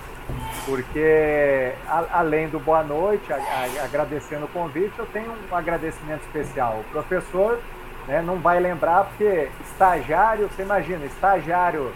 porque 0.65 1.73
a, 1.87 2.19
além 2.19 2.47
do 2.47 2.59
boa 2.59 2.83
noite, 2.83 3.31
a, 3.33 3.35
a, 3.35 3.85
agradecendo 3.85 4.45
o 4.45 4.49
convite, 4.49 4.93
eu 4.97 5.05
tenho 5.07 5.33
um 5.51 5.55
agradecimento 5.55 6.21
especial. 6.21 6.79
O 6.79 6.91
professor 6.91 7.59
né, 8.07 8.21
não 8.21 8.37
vai 8.39 8.59
lembrar, 8.59 9.05
porque 9.05 9.49
estagiário, 9.65 10.47
você 10.47 10.61
imagina, 10.61 11.05
estagiário 11.05 11.91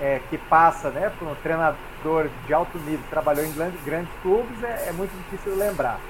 é, 0.00 0.20
que 0.30 0.38
passa 0.38 0.90
né, 0.90 1.12
por 1.18 1.28
um 1.28 1.34
treinador 1.36 2.28
de 2.46 2.52
alto 2.52 2.76
nível 2.78 3.04
trabalhou 3.10 3.44
em 3.44 3.52
grandes, 3.52 3.80
grandes 3.84 4.12
clubes 4.22 4.62
é, 4.64 4.88
é, 4.88 4.92
muito 4.92 5.12
difícil 5.16 5.54
lembrar. 5.56 6.00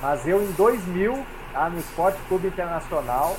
Mas 0.00 0.26
eu, 0.26 0.42
em 0.42 0.52
2000, 0.52 1.18
tá, 1.52 1.68
no 1.68 1.78
Esporte 1.78 2.18
Clube 2.28 2.48
Internacional, 2.48 3.36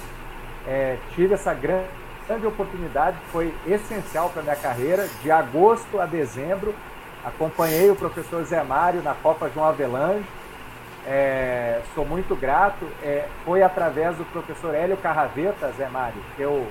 é, 0.67 0.97
tive 1.15 1.33
essa 1.33 1.53
grande, 1.53 1.87
grande 2.31 2.47
oportunidade 2.47 3.17
foi 3.29 3.53
essencial 3.67 4.29
para 4.29 4.39
a 4.39 4.43
minha 4.43 4.55
carreira. 4.55 5.07
De 5.21 5.29
agosto 5.29 5.99
a 5.99 6.05
dezembro, 6.05 6.73
acompanhei 7.25 7.91
o 7.91 7.95
professor 7.95 8.41
Zé 8.45 8.63
Mário 8.63 9.01
na 9.01 9.13
Copa 9.13 9.49
João 9.53 9.67
Avelange. 9.67 10.25
É, 11.05 11.81
sou 11.93 12.05
muito 12.05 12.33
grato. 12.33 12.87
É, 13.03 13.27
foi 13.43 13.61
através 13.61 14.15
do 14.15 14.23
professor 14.25 14.73
Hélio 14.73 14.95
Carraveta, 14.95 15.73
Zé 15.77 15.89
Mário, 15.89 16.21
que 16.37 16.41
eu 16.41 16.65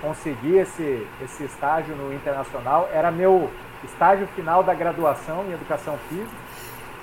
consegui 0.00 0.56
esse, 0.56 1.06
esse 1.22 1.44
estágio 1.44 1.94
no 1.94 2.14
Internacional. 2.14 2.88
Era 2.90 3.10
meu 3.10 3.50
estágio 3.84 4.26
final 4.28 4.62
da 4.62 4.72
graduação 4.72 5.44
em 5.44 5.52
Educação 5.52 5.98
Física. 6.08 6.46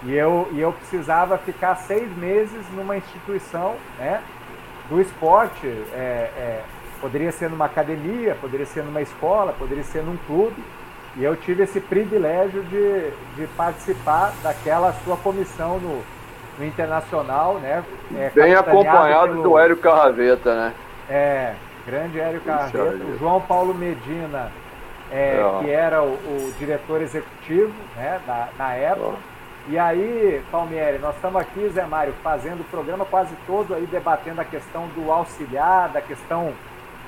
E 0.05 0.13
eu, 0.15 0.49
e 0.51 0.59
eu 0.59 0.73
precisava 0.73 1.37
ficar 1.37 1.75
seis 1.75 2.11
meses 2.17 2.65
numa 2.73 2.97
instituição 2.97 3.75
né, 3.99 4.21
do 4.89 4.99
esporte. 4.99 5.67
É, 5.67 6.31
é, 6.35 6.63
poderia 7.03 7.33
ser 7.33 7.49
numa 7.49 7.65
academia, 7.65 8.33
poderia 8.39 8.65
ser 8.65 8.81
numa 8.81 9.01
escola, 9.01 9.51
poderia 9.51 9.83
ser 9.83 10.01
num 10.03 10.15
clube. 10.25 10.63
E 11.17 11.23
eu 11.23 11.35
tive 11.35 11.63
esse 11.63 11.81
privilégio 11.81 12.63
de, 12.63 13.11
de 13.35 13.45
participar 13.57 14.33
daquela 14.41 14.93
sua 15.03 15.17
comissão 15.17 15.79
no, 15.79 16.01
no 16.57 16.65
Internacional. 16.65 17.55
Né, 17.55 17.83
é, 18.15 18.31
Bem 18.33 18.55
acompanhado 18.55 19.33
pelo, 19.33 19.43
do 19.43 19.59
Hélio 19.59 19.75
Carraveta, 19.75 20.55
né? 20.55 20.73
É, 21.09 21.53
grande 21.85 22.21
Hélio 22.21 22.39
Carraveta. 22.39 23.03
O 23.03 23.17
João 23.19 23.41
Paulo 23.41 23.73
Medina 23.73 24.49
é, 25.11 25.43
que 25.59 25.69
era 25.69 26.01
o, 26.01 26.13
o, 26.13 26.53
diretor 26.57 27.01
executivo 27.01 27.73
né, 27.97 28.21
na, 28.25 28.47
na 28.57 28.73
época. 28.73 29.17
E 29.67 29.77
aí, 29.77 30.41
Palmieri, 30.51 30.99
nós 30.99 31.15
estamos 31.15 31.39
aqui, 31.39 31.69
Zé 31.69 31.85
Mário, 31.85 32.13
fazendo 32.23 32.61
o 32.61 32.65
programa 32.65 33.05
quase 33.05 33.35
todo 33.45 33.75
aí 33.75 33.85
debatendo 33.85 34.39
a 34.41 34.45
questão 34.45 34.87
do 34.95 35.11
auxiliar, 35.11 35.89
da 35.89 36.01
questão 36.01 36.53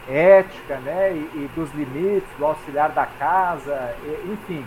ética, 0.10 0.78
né, 0.78 1.12
e, 1.14 1.18
e 1.36 1.50
dos 1.56 1.72
limites 1.74 2.30
do 2.38 2.46
auxiliar 2.46 2.90
da 2.92 3.06
casa, 3.06 3.96
e, 4.04 4.32
enfim. 4.34 4.66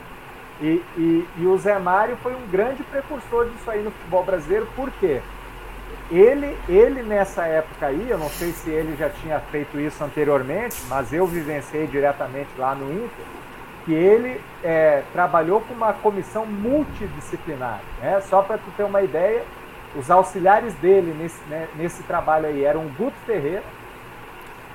E, 0.60 0.82
e, 0.96 1.28
e, 1.38 1.46
o 1.46 1.56
Zé 1.56 1.78
Mário 1.78 2.16
foi 2.16 2.34
um 2.34 2.46
grande 2.50 2.82
precursor 2.82 3.48
disso 3.48 3.70
aí 3.70 3.82
no 3.82 3.92
futebol 3.92 4.24
brasileiro, 4.24 4.66
por 4.74 4.90
quê? 4.98 5.20
Ele, 6.10 6.56
ele 6.68 7.02
nessa 7.02 7.46
época 7.46 7.86
aí, 7.86 8.08
eu 8.10 8.18
não 8.18 8.28
sei 8.28 8.50
se 8.52 8.70
ele 8.70 8.96
já 8.96 9.08
tinha 9.08 9.38
feito 9.38 9.78
isso 9.78 10.02
anteriormente, 10.02 10.76
mas 10.88 11.12
eu 11.12 11.26
vivenciei 11.26 11.86
diretamente 11.86 12.50
lá 12.56 12.74
no 12.74 12.90
Inter, 12.90 13.26
que 13.84 13.92
ele 13.92 14.40
é, 14.64 15.02
trabalhou 15.12 15.60
com 15.60 15.74
uma 15.74 15.92
comissão 15.92 16.44
multidisciplinar. 16.44 17.80
Né? 18.00 18.20
Só 18.22 18.42
para 18.42 18.58
tu 18.58 18.70
ter 18.76 18.82
uma 18.82 19.02
ideia, 19.02 19.42
os 19.94 20.10
auxiliares 20.10 20.74
dele 20.74 21.14
nesse, 21.18 21.42
né, 21.44 21.68
nesse 21.76 22.02
trabalho 22.02 22.46
aí 22.46 22.64
eram 22.64 22.86
o 22.86 22.88
Guto 22.90 23.16
Ferreira, 23.24 23.62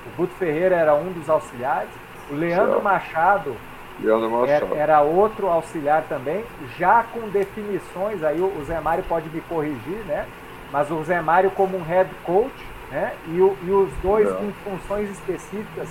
o 0.06 0.16
Guto 0.16 0.34
Ferreira 0.34 0.76
era 0.76 0.94
um 0.94 1.12
dos 1.12 1.28
auxiliares, 1.28 1.90
o 2.30 2.34
Leandro 2.34 2.82
Machado, 2.82 3.56
Leandro 4.00 4.30
Machado. 4.30 4.74
Era, 4.74 4.76
era, 4.76 5.00
outro 5.00 5.48
auxiliar 5.48 6.04
também, 6.08 6.44
já 6.76 7.04
com 7.04 7.28
definições, 7.28 8.22
aí 8.24 8.40
o 8.40 8.64
Zé 8.64 8.80
Mário 8.80 9.04
pode 9.08 9.28
me 9.28 9.40
corrigir, 9.42 10.04
né? 10.06 10.26
mas 10.74 10.90
o 10.90 11.04
Zé 11.04 11.20
Mário 11.20 11.52
como 11.52 11.76
um 11.76 11.84
head 11.84 12.10
coach, 12.24 12.52
né? 12.90 13.12
E, 13.28 13.40
o, 13.40 13.56
e 13.62 13.70
os 13.70 13.92
dois 14.02 14.28
com 14.28 14.52
funções 14.64 15.08
específicas. 15.08 15.88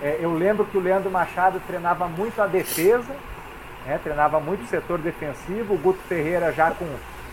É, 0.00 0.16
eu 0.22 0.32
lembro 0.32 0.64
que 0.64 0.78
o 0.78 0.80
Leandro 0.80 1.10
Machado 1.10 1.60
treinava 1.66 2.08
muito 2.08 2.40
a 2.40 2.46
defesa, 2.46 3.14
né? 3.84 4.00
treinava 4.02 4.40
muito 4.40 4.64
o 4.64 4.66
setor 4.66 4.98
defensivo, 5.00 5.74
o 5.74 5.78
Guto 5.78 5.98
Ferreira 6.08 6.50
já 6.50 6.70
com 6.70 6.86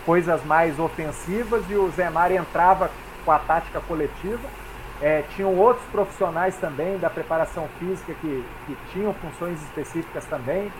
coisas 0.05 0.43
mais 0.43 0.77
ofensivas 0.77 1.63
e 1.69 1.75
o 1.75 1.89
Zé 1.91 2.09
Mário 2.09 2.35
entrava 2.35 2.91
com 3.23 3.31
a 3.31 3.39
tática 3.39 3.79
coletiva. 3.87 4.49
É, 5.01 5.23
tinham 5.35 5.55
outros 5.55 5.85
profissionais 5.91 6.57
também 6.57 6.97
da 6.97 7.09
preparação 7.09 7.69
física 7.79 8.13
que, 8.19 8.43
que 8.65 8.77
tinham 8.91 9.13
funções 9.13 9.61
específicas 9.63 10.25
também, 10.25 10.71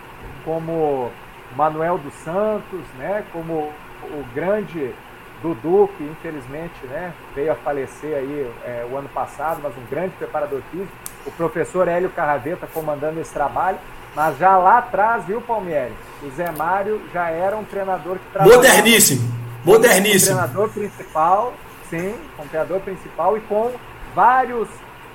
como 0.44 1.10
Manuel 1.56 1.98
dos 1.98 2.14
Santos, 2.14 2.80
né, 2.98 3.24
como 3.32 3.72
o 4.02 4.24
grande 4.34 4.94
Dudu, 5.42 5.88
que 5.96 6.04
infelizmente 6.04 6.86
né, 6.86 7.12
veio 7.34 7.52
a 7.52 7.54
falecer 7.54 8.14
aí 8.14 8.50
é, 8.64 8.86
o 8.90 8.96
ano 8.96 9.08
passado, 9.08 9.60
mas 9.62 9.72
um 9.76 9.86
grande 9.90 10.14
preparador 10.16 10.60
físico, 10.70 10.92
o 11.26 11.30
professor 11.32 11.88
Hélio 11.88 12.10
Carraveta 12.10 12.66
comandando 12.66 13.20
esse 13.20 13.32
trabalho, 13.32 13.78
mas 14.14 14.36
já 14.38 14.58
lá 14.58 14.78
atrás, 14.78 15.24
viu, 15.24 15.40
Palmieri? 15.40 15.94
O 16.22 16.30
Zé 16.30 16.50
Mário 16.50 17.00
já 17.12 17.30
era 17.30 17.56
um 17.56 17.64
treinador 17.64 18.18
que 18.18 18.32
trabalhava. 18.32 18.62
Moderníssimo! 18.62 19.40
Moderníssimo! 19.64 20.36
Treinador 20.36 20.68
principal, 20.70 21.54
sim, 21.88 22.14
como 22.36 22.48
treinador 22.48 22.80
principal 22.80 23.36
e 23.36 23.40
com 23.42 23.72
vários 24.14 24.68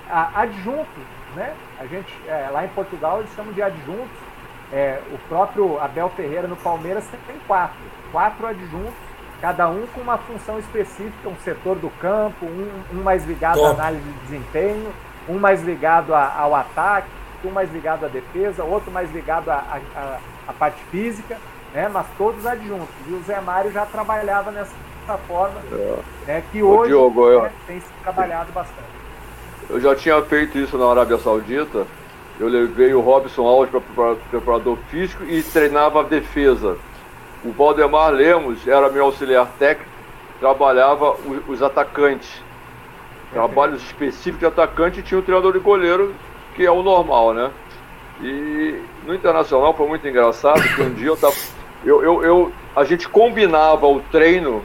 a, 0.10 0.42
adjuntos, 0.42 1.04
né? 1.36 1.54
A 1.80 1.86
gente, 1.86 2.14
é, 2.28 2.50
lá 2.52 2.66
em 2.66 2.70
Portugal, 2.70 3.20
eles 3.20 3.34
chamam 3.36 3.54
de 3.54 3.62
adjuntos. 3.62 4.26
É, 4.74 5.00
o 5.12 5.18
próprio 5.30 5.80
Abel 5.80 6.10
Ferreira 6.10 6.48
no 6.48 6.56
Palmeiras 6.56 7.06
tem 7.28 7.38
quatro, 7.48 7.78
quatro 8.12 8.48
adjuntos, 8.48 8.96
cada 9.40 9.70
um 9.70 9.86
com 9.94 10.02
uma 10.02 10.18
função 10.18 10.58
específica, 10.58 11.30
um 11.30 11.36
setor 11.38 11.76
do 11.76 11.90
campo, 12.02 12.46
um, 12.46 12.84
um 12.92 13.04
mais 13.04 13.24
ligado 13.26 13.60
Top. 13.60 13.68
à 13.68 13.74
análise 13.74 14.04
de 14.04 14.20
desempenho, 14.26 14.92
um 15.30 15.38
mais 15.38 15.62
ligado 15.64 16.16
a, 16.16 16.34
ao 16.36 16.56
ataque, 16.56 17.08
um 17.44 17.52
mais 17.52 17.72
ligado 17.72 18.06
à 18.06 18.08
defesa, 18.08 18.64
outro 18.64 18.92
mais 18.92 19.12
ligado 19.12 19.50
à 19.50 20.54
parte 20.58 20.82
física, 20.86 21.38
né? 21.74 21.88
mas 21.88 22.08
todos 22.18 22.46
adjuntos. 22.46 22.90
E 23.08 23.12
o 23.12 23.22
Zé 23.24 23.40
Mário 23.40 23.72
já 23.72 23.86
trabalhava 23.86 24.50
nessa 24.50 24.74
forma, 25.14 25.60
é. 25.72 25.98
né? 26.28 26.44
que 26.52 26.62
hoje 26.62 26.90
Diogo, 26.90 27.30
né, 27.30 27.36
eu... 27.36 27.50
tem 27.68 27.80
se 27.80 27.88
trabalhado 28.02 28.52
bastante. 28.52 28.96
Eu 29.70 29.80
já 29.80 29.96
tinha 29.96 30.22
feito 30.22 30.58
isso 30.58 30.78
na 30.78 30.90
Arábia 30.90 31.18
Saudita. 31.18 31.88
Eu 32.40 32.48
levei 32.48 32.94
o 32.94 33.00
Robson 33.00 33.48
Alves 33.48 33.72
para 33.96 34.16
preparador 34.30 34.78
físico 34.90 35.24
e 35.24 35.42
treinava 35.42 36.02
a 36.02 36.04
defesa. 36.04 36.78
O 37.44 37.52
Valdemar 37.52 38.12
Lemos 38.12 38.68
era 38.68 38.90
meu 38.90 39.06
auxiliar 39.06 39.48
técnico, 39.58 39.90
trabalhava 40.40 41.16
os 41.48 41.62
atacantes. 41.62 42.44
Trabalhos 43.32 43.82
específicos 43.84 44.40
de 44.40 44.46
atacante 44.46 45.02
tinha 45.02 45.20
o 45.20 45.24
treinador 45.24 45.54
de 45.54 45.60
goleiro, 45.60 46.14
que 46.56 46.66
é 46.66 46.72
o 46.72 46.84
normal, 46.84 47.34
né? 47.34 47.52
E 48.22 48.82
no 49.06 49.14
Internacional 49.14 49.74
foi 49.74 49.88
muito 49.88 50.08
engraçado 50.08 50.62
que 50.76 50.82
um 50.82 50.94
dia 50.94 51.08
eu 51.08 51.18
tava. 51.18 51.36
Eu, 51.84 52.04
eu, 52.04 52.24
eu, 52.24 52.52
a 52.76 52.84
gente 52.84 53.08
combinava 53.08 53.88
o 53.88 54.00
treino 54.12 54.64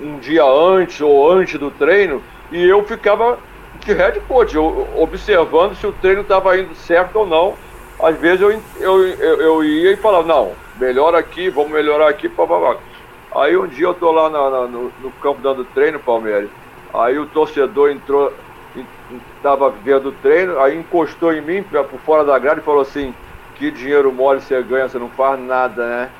um 0.00 0.18
dia 0.18 0.44
antes 0.44 1.00
ou 1.00 1.30
antes 1.30 1.58
do 1.58 1.70
treino 1.70 2.22
e 2.50 2.62
eu 2.62 2.84
ficava 2.84 3.38
de 3.80 3.92
head 3.92 4.20
coach, 4.20 4.56
observando 4.96 5.74
se 5.74 5.86
o 5.86 5.92
treino 5.92 6.22
estava 6.22 6.58
indo 6.58 6.74
certo 6.74 7.16
ou 7.16 7.26
não. 7.26 7.54
Às 8.00 8.16
vezes 8.16 8.40
eu, 8.40 8.52
eu, 8.80 9.06
eu, 9.40 9.64
ia 9.64 9.92
e 9.92 9.96
falava, 9.96 10.26
não, 10.26 10.52
melhor 10.78 11.14
aqui, 11.14 11.48
vamos 11.48 11.72
melhorar 11.72 12.08
aqui, 12.08 12.28
papapá. 12.28 12.78
Aí 13.34 13.56
um 13.56 13.66
dia 13.66 13.86
eu 13.86 13.94
tô 13.94 14.10
lá 14.12 14.30
na, 14.30 14.50
na, 14.50 14.66
no, 14.66 14.92
no, 15.00 15.10
campo 15.20 15.40
dando 15.40 15.64
treino, 15.64 15.98
Palmeiras. 15.98 16.48
Aí 16.92 17.18
o 17.18 17.26
torcedor 17.26 17.90
entrou, 17.90 18.32
estava 19.36 19.70
vendo 19.70 20.10
o 20.10 20.12
treino, 20.12 20.58
aí 20.60 20.76
encostou 20.76 21.32
em 21.32 21.40
mim 21.40 21.62
por 21.62 21.98
fora 22.00 22.24
da 22.24 22.38
grade 22.38 22.60
e 22.60 22.64
falou 22.64 22.82
assim, 22.82 23.14
que 23.56 23.70
dinheiro 23.70 24.12
mole 24.12 24.40
você 24.40 24.60
ganha, 24.62 24.88
você 24.88 24.98
não 24.98 25.08
faz 25.10 25.40
nada, 25.40 25.86
né? 25.86 26.10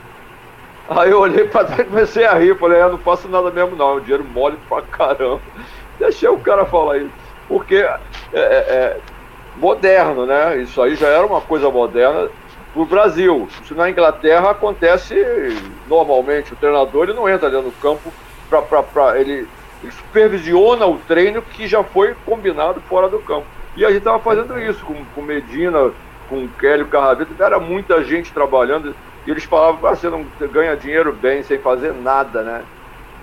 Aí 0.89 1.11
eu 1.11 1.21
olhei 1.21 1.45
pra 1.45 1.65
trás 1.65 1.81
e 1.81 1.85
comecei 1.85 2.27
a 2.27 2.35
rir, 2.35 2.59
falei, 2.59 2.81
eu 2.81 2.91
não 2.91 2.99
faço 2.99 3.27
nada 3.29 3.51
mesmo 3.51 3.75
não, 3.75 3.93
é 3.93 3.95
um 3.95 4.01
dinheiro 4.01 4.25
mole 4.25 4.59
pra 4.69 4.83
caramba. 4.83 5.41
Deixei 5.99 6.29
o 6.29 6.39
cara 6.39 6.65
falar 6.67 6.99
isso 6.99 7.25
porque 7.49 7.77
é, 7.77 7.99
é, 8.33 8.41
é, 8.41 8.97
moderno, 9.57 10.27
né? 10.27 10.59
Isso 10.59 10.81
aí 10.83 10.95
já 10.95 11.09
era 11.09 11.27
uma 11.27 11.41
coisa 11.41 11.71
moderna 11.71 12.29
para 12.73 12.83
o 12.83 12.87
Brasil. 12.87 13.49
Isso 13.63 13.75
na 13.75 13.89
Inglaterra 13.89 14.51
acontece 14.51 15.15
normalmente. 15.89 16.53
O 16.53 16.57
treinador 16.57 17.05
ele 17.05 17.15
não 17.15 17.29
entra 17.29 17.51
dentro 17.51 17.71
do 17.71 17.81
campo 17.81 18.13
para 18.93 19.19
ele, 19.19 19.49
ele 19.83 19.93
supervisiona 19.93 20.87
o 20.87 20.99
treino 20.99 21.43
que 21.43 21.67
já 21.67 21.83
foi 21.83 22.15
combinado 22.25 22.81
fora 22.83 23.09
do 23.09 23.19
campo. 23.21 23.47
E 23.77 23.85
a 23.85 23.89
gente 23.89 23.99
estava 23.99 24.19
fazendo 24.21 24.59
isso 24.61 24.85
com, 24.85 24.95
com 25.15 25.23
Medina, 25.23 25.91
com 26.29 26.49
Kelly 26.61 26.85
Carraveta, 26.85 27.45
era 27.45 27.59
muita 27.59 28.05
gente 28.05 28.33
trabalhando 28.33 28.95
e 29.27 29.31
eles 29.31 29.45
falavam, 29.45 29.89
ah, 29.89 29.95
você 29.95 30.09
não 30.09 30.27
ganha 30.53 30.77
dinheiro 30.77 31.13
bem 31.13 31.43
sem 31.43 31.59
fazer 31.59 31.93
nada, 31.95 32.43
né? 32.43 32.63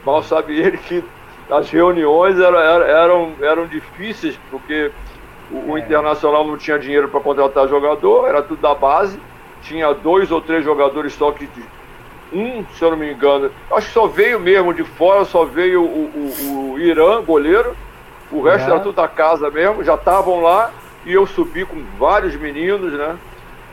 Mal 0.05 0.23
sabe 0.23 0.59
ele 0.59 0.77
que 0.77 1.03
as 1.49 1.69
reuniões 1.69 2.39
eram, 2.39 2.57
eram, 2.57 3.33
eram 3.41 3.67
difíceis, 3.67 4.39
porque 4.49 4.91
o, 5.51 5.71
o 5.71 5.77
é. 5.77 5.81
Internacional 5.81 6.45
não 6.45 6.57
tinha 6.57 6.79
dinheiro 6.79 7.07
para 7.07 7.19
contratar 7.19 7.67
jogador, 7.67 8.27
era 8.27 8.41
tudo 8.41 8.61
da 8.61 8.73
base, 8.73 9.19
tinha 9.61 9.93
dois 9.93 10.31
ou 10.31 10.41
três 10.41 10.63
jogadores 10.63 11.13
só 11.13 11.31
que. 11.31 11.47
Um, 12.33 12.63
se 12.73 12.81
eu 12.81 12.91
não 12.91 12.97
me 12.97 13.11
engano, 13.11 13.51
acho 13.73 13.87
que 13.87 13.93
só 13.93 14.07
veio 14.07 14.39
mesmo 14.39 14.73
de 14.73 14.85
fora, 14.85 15.25
só 15.25 15.43
veio 15.43 15.83
o, 15.83 16.31
o, 16.45 16.71
o 16.71 16.79
Irã, 16.79 17.21
goleiro, 17.21 17.75
o 18.31 18.41
resto 18.41 18.69
é. 18.69 18.71
era 18.71 18.79
tudo 18.79 18.95
da 18.95 19.07
casa 19.07 19.51
mesmo, 19.51 19.83
já 19.83 19.95
estavam 19.95 20.41
lá 20.41 20.71
e 21.05 21.11
eu 21.11 21.27
subi 21.27 21.65
com 21.65 21.83
vários 21.99 22.33
meninos, 22.37 22.93
né? 22.93 23.17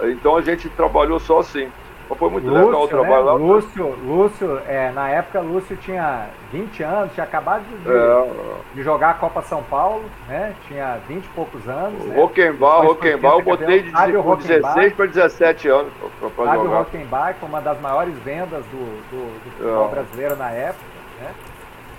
Então 0.02 0.36
a 0.36 0.42
gente 0.42 0.68
trabalhou 0.70 1.20
só 1.20 1.38
assim. 1.38 1.68
Mas 2.08 2.18
foi 2.18 2.30
muito 2.30 2.48
Lúcio, 2.48 2.66
legal 2.66 2.82
o 2.82 2.88
trabalho 2.88 3.24
né? 3.24 3.30
lá. 3.30 3.32
Lúcio, 3.34 3.94
Lúcio 4.02 4.60
é, 4.66 4.90
na 4.92 5.10
época, 5.10 5.40
Lúcio 5.40 5.76
tinha 5.76 6.28
20 6.50 6.82
anos, 6.82 7.12
tinha 7.12 7.24
acabado 7.24 7.62
de, 7.64 7.90
é. 7.90 8.54
de 8.74 8.82
jogar 8.82 9.10
a 9.10 9.14
Copa 9.14 9.42
São 9.42 9.62
Paulo, 9.64 10.04
né? 10.26 10.54
Tinha 10.66 10.98
20 11.06 11.24
e 11.24 11.28
poucos 11.28 11.68
anos. 11.68 12.02
Né? 12.06 12.16
Roquembar, 12.16 13.34
eu 13.34 13.42
botei 13.42 13.82
de, 13.82 13.92
de 13.92 14.48
16 14.48 14.92
para 14.94 15.06
17 15.06 15.68
anos. 15.68 15.92
Fábio 16.34 16.70
Roquembar, 16.70 17.34
foi 17.38 17.48
uma 17.48 17.60
das 17.60 17.78
maiores 17.80 18.16
vendas 18.20 18.64
do, 18.66 19.10
do, 19.10 19.44
do 19.44 19.50
futebol 19.50 19.88
é. 19.88 19.90
brasileiro 19.90 20.36
na 20.36 20.50
época, 20.50 20.84
né? 21.20 21.34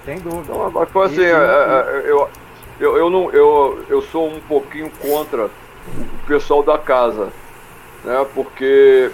Sem 0.05 0.19
dúvida. 0.19 0.53
Então, 0.53 0.71
mas 0.71 0.89
foi 0.89 1.05
assim, 1.05 1.21
e, 1.21 1.25
é, 1.25 1.27
é, 1.29 2.03
eu, 2.05 2.29
eu, 2.79 2.97
eu, 2.97 3.09
não, 3.11 3.29
eu, 3.31 3.85
eu 3.89 4.01
sou 4.01 4.27
um 4.27 4.39
pouquinho 4.39 4.89
contra 4.99 5.45
o 5.45 6.25
pessoal 6.25 6.63
da 6.63 6.79
casa, 6.79 7.29
né? 8.03 8.25
Porque 8.33 9.11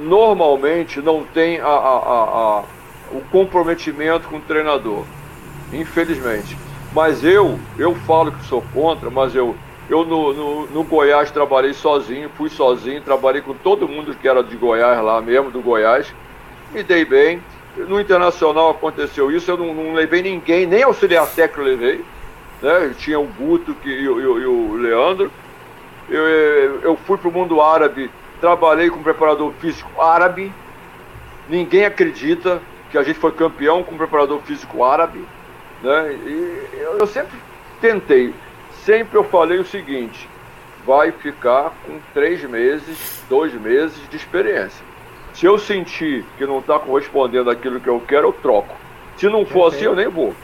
normalmente 0.00 1.00
não 1.00 1.24
tem 1.24 1.60
a, 1.60 1.66
a, 1.66 1.68
a, 1.68 2.64
o 3.12 3.20
comprometimento 3.30 4.28
com 4.28 4.36
o 4.36 4.40
treinador, 4.40 5.04
infelizmente. 5.72 6.56
Mas 6.92 7.22
eu, 7.22 7.58
eu 7.78 7.94
falo 7.94 8.32
que 8.32 8.44
sou 8.46 8.62
contra, 8.74 9.10
mas 9.10 9.34
eu, 9.34 9.54
eu 9.88 10.04
no, 10.04 10.32
no, 10.32 10.66
no, 10.66 10.84
Goiás 10.84 11.30
trabalhei 11.30 11.72
sozinho, 11.72 12.28
fui 12.36 12.50
sozinho, 12.50 13.00
trabalhei 13.00 13.40
com 13.40 13.54
todo 13.54 13.88
mundo 13.88 14.14
que 14.14 14.28
era 14.28 14.42
de 14.42 14.56
Goiás 14.56 15.00
lá 15.02 15.20
mesmo, 15.20 15.50
do 15.50 15.60
Goiás, 15.60 16.12
me 16.72 16.82
dei 16.82 17.04
bem. 17.04 17.40
No 17.76 18.00
Internacional 18.00 18.70
aconteceu 18.70 19.30
isso, 19.30 19.48
eu 19.48 19.56
não, 19.56 19.72
não 19.72 19.94
levei 19.94 20.22
ninguém, 20.22 20.66
nem 20.66 20.82
auxiliar 20.82 21.28
técnico 21.28 21.60
eu 21.60 21.64
levei. 21.64 22.04
Né? 22.60 22.92
Tinha 22.98 23.20
o 23.20 23.26
Guto 23.26 23.72
que, 23.74 23.88
e, 23.88 24.02
e, 24.02 24.06
e 24.06 24.08
o 24.08 24.74
Leandro. 24.74 25.30
Eu, 26.08 26.80
eu 26.82 26.96
fui 27.06 27.16
para 27.16 27.28
o 27.28 27.32
mundo 27.32 27.62
árabe 27.62 28.10
trabalhei 28.40 28.90
com 28.90 29.02
preparador 29.02 29.52
físico 29.60 30.00
árabe. 30.00 30.52
Ninguém 31.48 31.84
acredita 31.84 32.60
que 32.90 32.98
a 32.98 33.02
gente 33.02 33.18
foi 33.18 33.32
campeão 33.32 33.82
com 33.82 33.96
preparador 33.96 34.40
físico 34.42 34.82
árabe. 34.82 35.24
Né? 35.82 36.12
E 36.12 36.68
eu 36.80 37.06
sempre 37.06 37.38
tentei, 37.80 38.34
sempre 38.84 39.16
eu 39.16 39.24
falei 39.24 39.58
o 39.58 39.64
seguinte: 39.64 40.28
vai 40.84 41.12
ficar 41.12 41.72
com 41.86 41.98
três 42.12 42.42
meses, 42.44 43.22
dois 43.28 43.52
meses 43.54 44.00
de 44.08 44.16
experiência. 44.16 44.84
Se 45.34 45.46
eu 45.46 45.58
sentir 45.58 46.24
que 46.36 46.44
não 46.44 46.58
está 46.58 46.78
correspondendo 46.78 47.50
àquilo 47.50 47.80
que 47.80 47.88
eu 47.88 48.00
quero, 48.00 48.28
eu 48.28 48.32
troco. 48.32 48.74
Se 49.16 49.28
não 49.28 49.46
for 49.46 49.68
assim, 49.68 49.84
eu 49.84 49.94
nem 49.94 50.08
vou. 50.08 50.34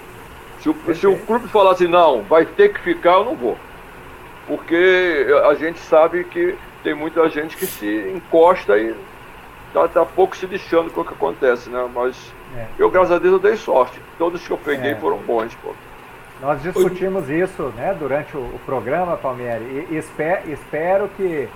Se 0.61 0.69
o, 0.69 0.95
se 0.95 1.07
o 1.07 1.19
clube 1.19 1.49
falar 1.49 1.73
assim, 1.73 1.87
não, 1.87 2.23
vai 2.23 2.45
ter 2.45 2.73
que 2.73 2.81
ficar, 2.81 3.15
eu 3.15 3.25
não 3.25 3.35
vou. 3.35 3.59
Porque 4.47 5.27
a 5.45 5.55
gente 5.55 5.79
sabe 5.81 6.25
que 6.25 6.57
tem 6.83 6.95
muita 6.95 7.29
gente 7.29 7.57
que 7.57 7.67
se 7.67 8.13
encosta 8.15 8.77
e 8.79 8.95
tá, 9.73 9.89
tá 9.89 10.05
pouco 10.05 10.37
se 10.37 10.47
lixando 10.47 10.91
com 10.91 11.01
o 11.01 11.05
que 11.05 11.15
acontece, 11.15 11.69
né? 11.69 11.89
Mas 11.93 12.33
é. 12.57 12.67
eu, 12.79 12.91
graças 12.91 13.13
a 13.13 13.19
Deus, 13.19 13.35
eu 13.35 13.39
dei 13.39 13.57
sorte. 13.57 14.01
Todos 14.19 14.47
que 14.47 14.51
eu 14.51 14.59
peguei 14.59 14.93
é. 14.93 14.97
foram 14.97 15.19
bons, 15.19 15.55
pô. 15.57 15.75
Nós 16.41 16.63
discutimos 16.63 17.29
Oi. 17.29 17.41
isso 17.41 17.63
né, 17.77 17.97
durante 17.99 18.37
o, 18.37 18.41
o 18.41 18.61
programa, 18.67 19.17
Palmieri, 19.17 19.87
e, 19.91 19.97
espero, 19.97 20.51
espero 20.51 21.09
que, 21.17 21.49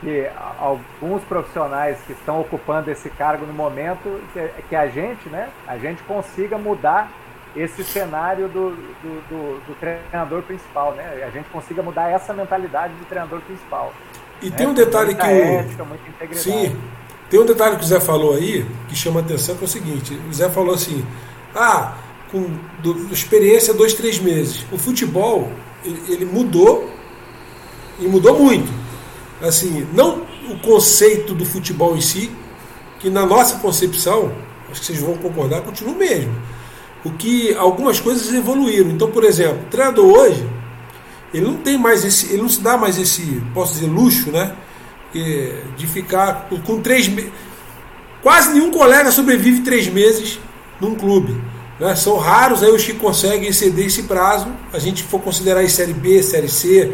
que 0.00 0.26
alguns 0.58 1.22
profissionais 1.24 2.00
que 2.06 2.12
estão 2.12 2.40
ocupando 2.40 2.90
esse 2.90 3.10
cargo 3.10 3.44
no 3.44 3.52
momento, 3.52 4.22
que, 4.32 4.62
que 4.70 4.76
a 4.76 4.86
gente, 4.86 5.28
né, 5.28 5.50
a 5.68 5.76
gente 5.76 6.02
consiga 6.04 6.56
mudar 6.56 7.10
esse 7.54 7.84
cenário 7.84 8.48
do, 8.48 8.70
do, 8.70 9.28
do, 9.28 9.66
do 9.66 9.74
treinador 9.78 10.42
principal, 10.42 10.92
né? 10.92 11.22
A 11.26 11.30
gente 11.30 11.48
consiga 11.50 11.82
mudar 11.82 12.08
essa 12.08 12.32
mentalidade 12.32 12.94
do 12.94 13.04
treinador 13.04 13.40
principal. 13.42 13.92
E 14.42 14.50
tem 14.50 14.66
um 14.66 14.74
detalhe 14.74 15.14
que 15.14 15.22
o. 15.22 15.26
Ética, 15.26 15.86
sim, 16.32 16.76
tem 17.30 17.40
um 17.40 17.46
detalhe 17.46 17.76
que 17.76 17.84
o 17.84 17.86
Zé 17.86 18.00
falou 18.00 18.34
aí 18.34 18.66
que 18.88 18.96
chama 18.96 19.20
atenção, 19.20 19.56
que 19.56 19.62
é 19.62 19.66
o 19.66 19.68
seguinte: 19.68 20.18
o 20.28 20.32
Zé 20.34 20.50
falou 20.50 20.74
assim, 20.74 21.04
ah, 21.54 21.96
com 22.30 22.46
do, 22.82 23.12
experiência 23.12 23.72
dois, 23.72 23.94
três 23.94 24.18
meses. 24.18 24.66
O 24.72 24.76
futebol, 24.76 25.50
ele, 25.84 26.02
ele 26.08 26.24
mudou 26.24 26.90
e 27.98 28.06
mudou 28.06 28.38
muito. 28.38 28.72
Assim, 29.40 29.86
não 29.92 30.26
o 30.50 30.58
conceito 30.60 31.34
do 31.34 31.44
futebol 31.44 31.96
em 31.96 32.00
si, 32.00 32.30
que 32.98 33.08
na 33.08 33.24
nossa 33.24 33.56
concepção, 33.58 34.32
acho 34.70 34.80
que 34.80 34.86
vocês 34.86 35.00
vão 35.00 35.16
concordar, 35.16 35.62
continua 35.62 35.94
o 35.94 35.98
mesmo. 35.98 36.34
O 37.04 37.10
que 37.10 37.54
algumas 37.54 38.00
coisas 38.00 38.32
evoluíram. 38.32 38.90
Então, 38.90 39.10
por 39.10 39.24
exemplo, 39.24 39.62
o 39.66 39.70
treinador 39.70 40.06
hoje, 40.06 40.48
ele 41.32 41.44
não 41.44 41.56
tem 41.56 41.78
mais 41.78 42.04
esse, 42.04 42.32
ele 42.32 42.42
não 42.42 42.48
se 42.48 42.60
dá 42.60 42.76
mais 42.76 42.98
esse, 42.98 43.42
posso 43.54 43.74
dizer, 43.74 43.86
luxo, 43.86 44.30
né? 44.30 44.54
De 45.12 45.86
ficar 45.86 46.48
com 46.64 46.80
três 46.80 47.08
meses. 47.08 47.32
Quase 48.22 48.52
nenhum 48.52 48.70
colega 48.70 49.10
sobrevive 49.10 49.60
três 49.60 49.88
meses 49.88 50.38
num 50.80 50.94
clube. 50.94 51.38
Né? 51.78 51.96
São 51.96 52.16
raros 52.16 52.62
aí 52.62 52.70
os 52.70 52.84
que 52.84 52.94
conseguem 52.94 53.48
exceder 53.48 53.86
esse 53.86 54.04
prazo. 54.04 54.46
A 54.72 54.78
gente 54.78 55.02
for 55.02 55.20
considerar 55.20 55.64
em 55.64 55.68
Série 55.68 55.92
B, 55.92 56.22
Série 56.22 56.48
C, 56.48 56.92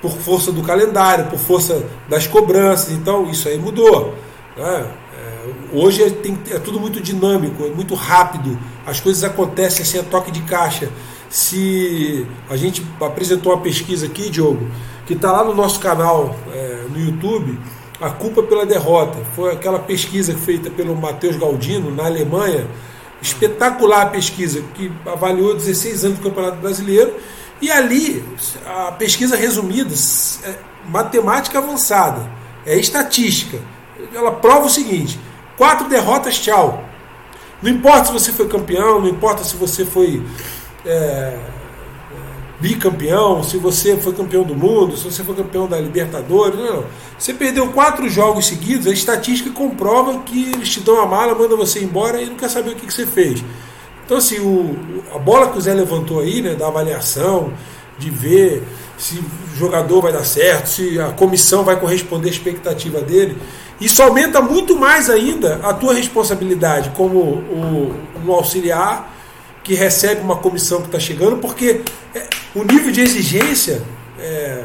por 0.00 0.12
força 0.12 0.52
do 0.52 0.62
calendário, 0.62 1.26
por 1.26 1.38
força 1.38 1.84
das 2.08 2.26
cobranças. 2.26 2.90
Então, 2.92 3.28
isso 3.28 3.48
aí 3.48 3.58
mudou. 3.58 4.14
Né? 4.56 4.86
É, 5.18 5.76
hoje 5.76 6.04
é, 6.04 6.10
tem, 6.10 6.38
é, 6.50 6.58
tudo 6.58 6.78
muito 6.78 7.00
dinâmico, 7.00 7.64
é 7.66 7.70
muito 7.70 7.94
rápido. 7.94 8.56
As 8.86 9.00
coisas 9.00 9.24
acontecem 9.24 9.82
assim 9.82 9.98
a 9.98 10.02
toque 10.04 10.30
de 10.30 10.42
caixa. 10.42 10.88
Se 11.30 12.26
a 12.50 12.56
gente 12.56 12.84
apresentou 13.00 13.54
uma 13.54 13.62
pesquisa 13.62 14.04
aqui, 14.06 14.28
Diogo, 14.28 14.68
que 15.06 15.14
está 15.14 15.32
lá 15.32 15.44
no 15.44 15.54
nosso 15.54 15.80
canal 15.80 16.36
é, 16.52 16.84
no 16.90 17.00
YouTube, 17.00 17.58
a 18.00 18.10
culpa 18.10 18.42
pela 18.42 18.66
derrota. 18.66 19.18
Foi 19.36 19.52
aquela 19.52 19.78
pesquisa 19.78 20.34
feita 20.34 20.68
pelo 20.70 20.94
Matheus 20.96 21.36
Galdino 21.36 21.94
na 21.94 22.04
Alemanha 22.04 22.66
espetacular 23.22 24.02
a 24.02 24.06
pesquisa, 24.06 24.62
que 24.74 24.90
avaliou 25.06 25.54
16 25.54 26.04
anos 26.04 26.18
do 26.18 26.24
Campeonato 26.24 26.56
Brasileiro. 26.56 27.14
E 27.60 27.70
ali, 27.70 28.24
a 28.66 28.92
pesquisa 28.92 29.36
resumida, 29.36 29.94
é 30.44 30.54
matemática 30.88 31.58
avançada, 31.58 32.30
é 32.64 32.78
estatística. 32.78 33.58
Ela 34.14 34.32
prova 34.32 34.66
o 34.66 34.70
seguinte: 34.70 35.20
quatro 35.56 35.88
derrotas, 35.88 36.38
tchau. 36.38 36.84
Não 37.62 37.70
importa 37.70 38.06
se 38.06 38.12
você 38.12 38.32
foi 38.32 38.48
campeão, 38.48 39.00
não 39.00 39.08
importa 39.08 39.44
se 39.44 39.54
você 39.54 39.84
foi 39.84 40.22
é, 40.84 41.38
bicampeão, 42.60 43.42
se 43.42 43.56
você 43.56 43.96
foi 43.96 44.12
campeão 44.12 44.42
do 44.42 44.54
mundo, 44.54 44.96
se 44.96 45.04
você 45.04 45.24
foi 45.24 45.34
campeão 45.34 45.66
da 45.66 45.78
Libertadores, 45.78 46.58
não. 46.58 46.84
Você 47.18 47.32
perdeu 47.32 47.68
quatro 47.68 48.08
jogos 48.08 48.46
seguidos, 48.46 48.86
a 48.86 48.90
estatística 48.90 49.50
comprova 49.50 50.18
que 50.20 50.50
eles 50.52 50.68
te 50.68 50.80
dão 50.80 51.00
a 51.00 51.06
mala, 51.06 51.34
manda 51.34 51.56
você 51.56 51.82
embora 51.82 52.20
e 52.20 52.26
não 52.26 52.36
quer 52.36 52.50
saber 52.50 52.70
o 52.70 52.74
que, 52.76 52.86
que 52.86 52.92
você 52.92 53.06
fez. 53.06 53.42
Então, 54.04 54.18
assim, 54.18 54.38
o, 54.40 54.76
a 55.14 55.18
bola 55.18 55.48
que 55.50 55.58
o 55.58 55.60
Zé 55.60 55.72
levantou 55.72 56.20
aí, 56.20 56.42
né, 56.42 56.54
da 56.54 56.66
avaliação, 56.66 57.52
de 57.98 58.10
ver 58.10 58.62
se 58.98 59.18
o 59.18 59.56
jogador 59.56 60.02
vai 60.02 60.12
dar 60.12 60.24
certo, 60.24 60.68
se 60.68 61.00
a 61.00 61.12
comissão 61.12 61.64
vai 61.64 61.78
corresponder 61.80 62.28
à 62.28 62.32
expectativa 62.32 63.00
dele, 63.00 63.38
isso 63.80 64.02
aumenta 64.02 64.42
muito 64.42 64.76
mais 64.76 65.08
ainda 65.08 65.60
a 65.62 65.72
tua 65.72 65.94
responsabilidade 65.94 66.90
como 66.90 67.18
o, 67.18 67.94
um 68.26 68.32
auxiliar 68.32 69.19
que 69.62 69.74
recebe 69.74 70.20
uma 70.20 70.36
comissão 70.36 70.80
que 70.80 70.86
está 70.86 70.98
chegando, 70.98 71.36
porque 71.38 71.82
é, 72.14 72.28
o 72.54 72.64
nível 72.64 72.90
de 72.90 73.00
exigência 73.00 73.82
é, 74.18 74.64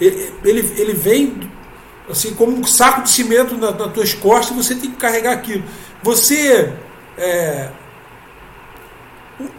ele, 0.00 0.72
ele 0.76 0.92
vem 0.92 1.50
assim 2.10 2.34
como 2.34 2.56
um 2.56 2.64
saco 2.64 3.02
de 3.02 3.10
cimento 3.10 3.56
na, 3.56 3.70
nas 3.70 3.92
tuas 3.92 4.12
costas 4.12 4.56
você 4.56 4.74
tem 4.74 4.90
que 4.90 4.96
carregar 4.96 5.32
aquilo. 5.32 5.64
Você 6.02 6.72
é, 7.16 7.70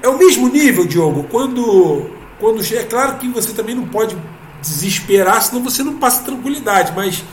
é 0.01 0.07
o 0.07 0.17
mesmo 0.17 0.47
nível, 0.47 0.85
Diogo, 0.85 1.25
quando, 1.29 2.09
quando 2.39 2.61
é 2.73 2.83
claro 2.83 3.17
que 3.17 3.27
você 3.27 3.51
também 3.53 3.75
não 3.75 3.87
pode 3.87 4.15
desesperar, 4.61 5.41
senão 5.41 5.63
você 5.63 5.83
não 5.83 5.97
passa 5.97 6.23
tranquilidade, 6.23 6.93
mas 6.95 7.23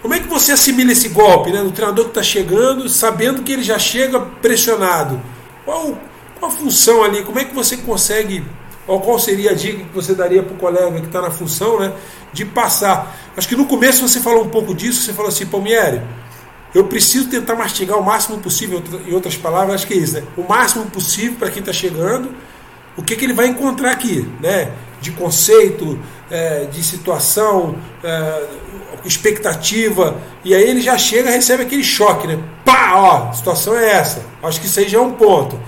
como 0.00 0.14
é 0.14 0.20
que 0.20 0.28
você 0.28 0.52
assimila 0.52 0.92
esse 0.92 1.08
golpe, 1.10 1.52
né, 1.52 1.62
do 1.62 1.70
treinador 1.70 2.06
que 2.06 2.10
está 2.10 2.22
chegando, 2.22 2.88
sabendo 2.88 3.42
que 3.42 3.52
ele 3.52 3.62
já 3.62 3.78
chega 3.78 4.18
pressionado? 4.20 5.20
Qual 5.64 5.96
qual 6.42 6.50
a 6.50 6.54
função 6.54 7.04
ali? 7.04 7.22
Como 7.22 7.38
é 7.38 7.44
que 7.44 7.54
você 7.54 7.76
consegue, 7.76 8.44
ou 8.88 9.00
qual 9.00 9.16
seria 9.16 9.52
a 9.52 9.54
dica 9.54 9.78
que 9.84 9.94
você 9.94 10.12
daria 10.12 10.42
para 10.42 10.52
o 10.52 10.56
colega 10.56 10.90
que 11.00 11.06
está 11.06 11.22
na 11.22 11.30
função, 11.30 11.78
né, 11.78 11.92
de 12.32 12.44
passar? 12.44 13.16
Acho 13.36 13.46
que 13.46 13.54
no 13.54 13.66
começo 13.66 14.06
você 14.06 14.18
falou 14.18 14.44
um 14.44 14.48
pouco 14.48 14.74
disso, 14.74 15.02
você 15.02 15.12
falou 15.12 15.28
assim, 15.28 15.46
Palmieri, 15.46 16.02
eu 16.74 16.84
preciso 16.84 17.28
tentar 17.28 17.54
mastigar 17.54 17.96
o 17.96 18.02
máximo 18.02 18.38
possível, 18.38 18.82
em 19.06 19.14
outras 19.14 19.36
palavras, 19.36 19.76
acho 19.76 19.86
que 19.86 19.94
é 19.94 19.98
isso, 19.98 20.14
né? 20.14 20.24
O 20.36 20.42
máximo 20.42 20.84
possível 20.86 21.36
para 21.38 21.48
quem 21.48 21.60
está 21.60 21.72
chegando, 21.72 22.34
o 22.96 23.02
que, 23.02 23.14
que 23.14 23.24
ele 23.24 23.34
vai 23.34 23.46
encontrar 23.46 23.92
aqui, 23.92 24.28
né? 24.40 24.72
De 25.00 25.12
conceito, 25.12 25.96
é, 26.28 26.64
de 26.64 26.82
situação, 26.82 27.76
é, 28.02 28.46
expectativa, 29.04 30.16
e 30.44 30.54
aí 30.54 30.62
ele 30.62 30.80
já 30.80 30.98
chega 30.98 31.30
recebe 31.30 31.62
aquele 31.62 31.84
choque, 31.84 32.26
né? 32.26 32.38
Pá, 32.64 32.94
ó, 32.96 33.32
situação 33.32 33.76
é 33.76 33.92
essa. 33.92 34.24
Acho 34.42 34.60
que 34.60 34.66
isso 34.66 34.80
aí 34.80 34.88
já 34.88 34.98
é 34.98 35.00
um 35.00 35.12
ponto. 35.12 35.58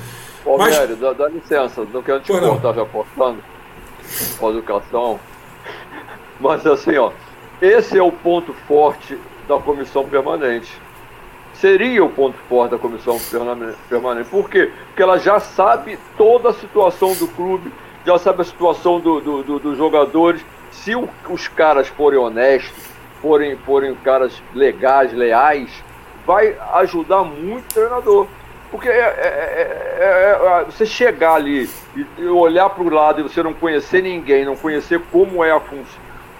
Ô, 0.44 0.58
Mas... 0.58 0.98
Dá, 0.98 1.12
dá, 1.12 1.28
licença, 1.28 1.86
não 1.92 2.02
quero 2.02 2.20
te 2.20 2.26
Por 2.26 2.40
cortar 2.40 2.74
já 2.74 2.84
cortando 2.84 3.42
com 4.38 4.50
educação. 4.50 5.20
Mas 6.38 6.66
assim, 6.66 6.96
ó, 6.96 7.10
esse 7.62 7.96
é 7.96 8.02
o 8.02 8.12
ponto 8.12 8.52
forte 8.52 9.18
da 9.48 9.58
comissão 9.58 10.06
permanente. 10.06 10.70
Seria 11.54 12.04
o 12.04 12.10
ponto 12.10 12.36
forte 12.48 12.72
da 12.72 12.78
comissão 12.78 13.18
permanente. 13.88 14.28
Por 14.28 14.50
quê? 14.50 14.70
Porque 14.88 15.02
ela 15.02 15.18
já 15.18 15.40
sabe 15.40 15.98
toda 16.16 16.50
a 16.50 16.52
situação 16.52 17.14
do 17.14 17.28
clube, 17.28 17.72
já 18.04 18.18
sabe 18.18 18.42
a 18.42 18.44
situação 18.44 19.00
dos 19.00 19.22
do, 19.22 19.42
do, 19.42 19.58
do 19.58 19.76
jogadores. 19.76 20.44
Se 20.70 20.94
o, 20.94 21.08
os 21.30 21.48
caras 21.48 21.88
forem 21.88 22.18
honestos, 22.18 22.72
forem, 23.22 23.56
forem 23.58 23.94
caras 23.94 24.42
legais, 24.52 25.12
leais, 25.12 25.70
vai 26.26 26.56
ajudar 26.74 27.22
muito 27.22 27.64
o 27.70 27.74
treinador. 27.74 28.26
Porque 28.74 28.88
é, 28.88 28.92
é, 28.92 29.96
é, 30.00 30.60
é 30.60 30.64
você 30.64 30.84
chegar 30.84 31.34
ali 31.34 31.70
e 32.18 32.24
olhar 32.24 32.68
para 32.70 32.82
o 32.82 32.90
lado 32.90 33.20
e 33.20 33.22
você 33.22 33.40
não 33.40 33.54
conhecer 33.54 34.02
ninguém, 34.02 34.44
não 34.44 34.56
conhecer 34.56 35.00
como 35.12 35.44
é 35.44 35.52
a 35.52 35.60
fun 35.60 35.84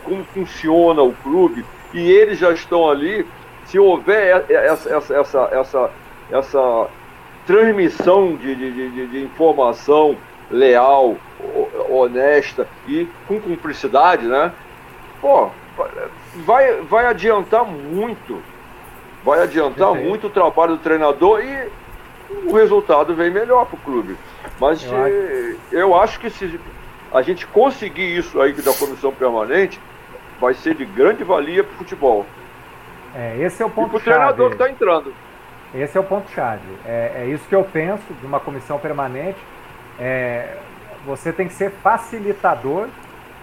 como 0.03 0.25
funciona 0.25 1.01
o 1.01 1.13
clube, 1.13 1.65
e 1.93 2.11
eles 2.11 2.37
já 2.41 2.51
estão 2.51 2.91
ali, 2.91 3.25
se 3.67 3.79
houver 3.79 4.45
essa, 4.51 4.97
essa, 4.97 5.15
essa, 5.15 5.49
essa, 5.53 5.91
essa 6.33 6.89
transmissão 7.47 8.35
de, 8.35 8.53
de, 8.57 8.91
de, 8.91 9.07
de 9.07 9.23
informação 9.23 10.17
leal, 10.51 11.17
honesta 11.89 12.67
e 12.89 13.07
com 13.29 13.41
cumplicidade, 13.41 14.27
né? 14.27 14.53
Pô, 15.21 15.51
vai, 16.45 16.81
vai 16.81 17.07
adiantar 17.07 17.65
muito. 17.65 18.43
Vai 19.25 19.41
adiantar 19.41 19.95
muito 19.95 20.27
o 20.27 20.31
trabalho 20.31 20.73
do 20.73 20.83
treinador 20.83 21.41
e 21.41 21.84
o 22.47 22.53
resultado 22.55 23.15
vem 23.15 23.31
melhor 23.31 23.67
para 23.67 23.77
o 23.77 23.81
clube. 23.81 24.17
Mas 24.61 24.85
eu, 24.85 24.97
acho. 24.97 25.59
eu 25.73 25.95
acho 26.01 26.21
que 26.21 26.31
se 26.31 26.61
a 27.13 27.23
gente 27.23 27.47
conseguir 27.47 28.17
isso 28.17 28.41
aí 28.41 28.53
da 28.53 28.73
comissão 28.73 29.13
permanente, 29.13 29.81
vai 30.41 30.55
ser 30.55 30.75
de 30.75 30.85
grande 30.85 31.23
valia 31.25 31.63
para 31.63 31.75
o 31.75 31.77
futebol. 31.77 32.27
É, 33.15 33.37
esse 33.39 33.63
é 33.63 33.67
o 33.67 33.71
ponto 33.71 33.89
e 33.89 33.91
para 33.91 33.99
o 33.99 34.01
treinador 34.01 34.49
que 34.49 34.55
está 34.55 34.69
entrando. 34.69 35.15
Esse 35.75 35.97
é 35.97 36.01
o 36.01 36.05
ponto-chave. 36.05 36.63
É, 36.85 37.13
é, 37.17 37.27
isso 37.27 37.47
que 37.49 37.55
eu 37.55 37.65
penso 37.65 38.03
de 38.21 38.27
uma 38.27 38.41
comissão 38.41 38.79
permanente. 38.79 39.39
É, 39.99 40.57
você 41.07 41.33
tem 41.33 41.49
que 41.49 41.55
ser 41.55 41.71
facilitador 41.71 42.89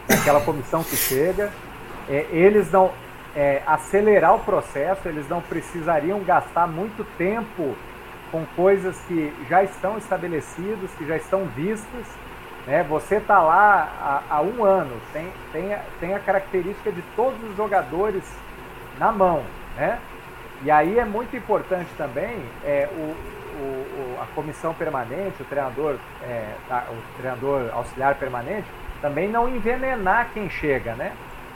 daquela 0.07 0.41
comissão 0.41 0.83
que 0.83 0.95
chega. 0.95 1.51
É, 2.09 2.25
eles 2.31 2.71
não. 2.71 2.91
É, 3.33 3.61
acelerar 3.65 4.35
o 4.35 4.39
processo, 4.39 5.07
eles 5.07 5.29
não 5.29 5.39
precisariam 5.39 6.19
gastar 6.19 6.67
muito 6.67 7.05
tempo 7.17 7.77
com 8.31 8.45
coisas 8.55 8.97
que 9.07 9.33
já 9.49 9.63
estão 9.63 9.97
estabelecidas, 9.97 10.89
que 10.97 11.05
já 11.05 11.17
estão 11.17 11.45
vistas. 11.55 12.05
Né? 12.65 12.83
Você 12.83 13.15
está 13.15 13.41
lá 13.41 14.23
há, 14.29 14.35
há, 14.35 14.41
um 14.41 14.63
ano, 14.63 14.95
tem, 15.11 15.27
tem, 15.51 15.75
tem 15.99 16.13
a 16.15 16.19
característica 16.19 16.91
de 16.91 17.01
todos 17.15 17.41
os 17.43 17.55
jogadores 17.57 18.23
na 18.97 19.11
mão. 19.11 19.43
Né? 19.75 19.99
E 20.63 20.71
aí 20.71 20.97
é 20.99 21.05
muito 21.05 21.35
importante 21.35 21.89
também 21.97 22.37
é, 22.63 22.87
o, 22.91 23.15
o, 23.61 24.17
a 24.21 24.27
comissão 24.35 24.73
permanente, 24.73 25.41
o 25.41 25.45
treinador, 25.45 25.97
é, 26.21 26.53
tá, 26.69 26.85
o 26.89 27.17
treinador 27.17 27.69
auxiliar 27.73 28.15
permanente, 28.15 28.67
também 29.01 29.27
não 29.27 29.49
envenenar 29.49 30.29
quem 30.33 30.49
chega, 30.49 30.93
né? 30.93 31.13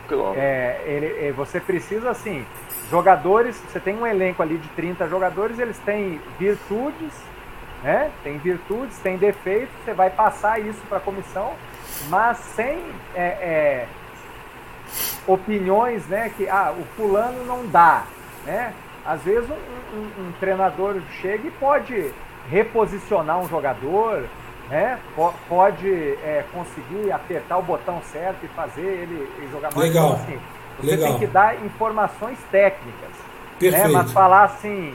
Claro. 0.08 0.34
É, 0.38 0.82
ele, 0.86 1.32
você 1.32 1.60
precisa 1.60 2.10
assim 2.10 2.46
jogadores, 2.90 3.56
você 3.56 3.80
tem 3.80 3.96
um 3.96 4.06
elenco 4.06 4.42
ali 4.42 4.58
de 4.58 4.68
30 4.70 5.08
jogadores, 5.08 5.60
eles 5.60 5.78
têm 5.80 6.22
virtudes, 6.40 7.14
né? 7.84 8.12
Tem 8.24 8.38
virtudes, 8.38 8.98
tem 9.00 9.18
defeitos, 9.18 9.74
você 9.84 9.94
vai 9.94 10.10
passar 10.10 10.60
isso 10.60 10.82
para 10.88 10.98
a 10.98 11.02
comissão, 11.02 11.54
mas 12.10 12.38
sem 12.38 12.80
é, 13.16 13.24
é, 13.24 13.88
opiniões, 15.28 16.06
né? 16.08 16.32
Que 16.36 16.48
ah, 16.50 16.74
o 16.78 16.84
fulano 16.96 17.46
não 17.46 17.66
dá, 17.68 18.04
né? 18.46 18.74
Às 19.06 19.22
vezes 19.22 19.50
um, 19.50 19.98
um, 19.98 20.28
um 20.28 20.32
treinador 20.40 21.00
chega 21.22 21.48
e 21.48 21.52
pode 21.52 22.12
reposicionar 22.50 23.40
um 23.40 23.48
jogador, 23.48 24.26
né? 24.70 25.00
Pode 25.48 25.88
é, 25.90 26.44
conseguir 26.52 27.12
apertar 27.12 27.58
o 27.58 27.62
botão 27.62 28.02
certo 28.12 28.44
e 28.44 28.48
fazer 28.50 28.82
ele, 28.82 29.50
jogar 29.52 29.74
mais. 29.74 29.88
Legal. 29.88 30.08
Então, 30.08 30.24
assim, 30.24 30.40
você 30.80 30.92
Legal. 30.92 31.10
tem 31.10 31.20
que 31.20 31.28
dar 31.28 31.66
informações 31.66 32.38
técnicas. 32.52 33.10
Né? 33.62 33.88
Mas 33.88 34.12
falar 34.12 34.44
assim, 34.44 34.94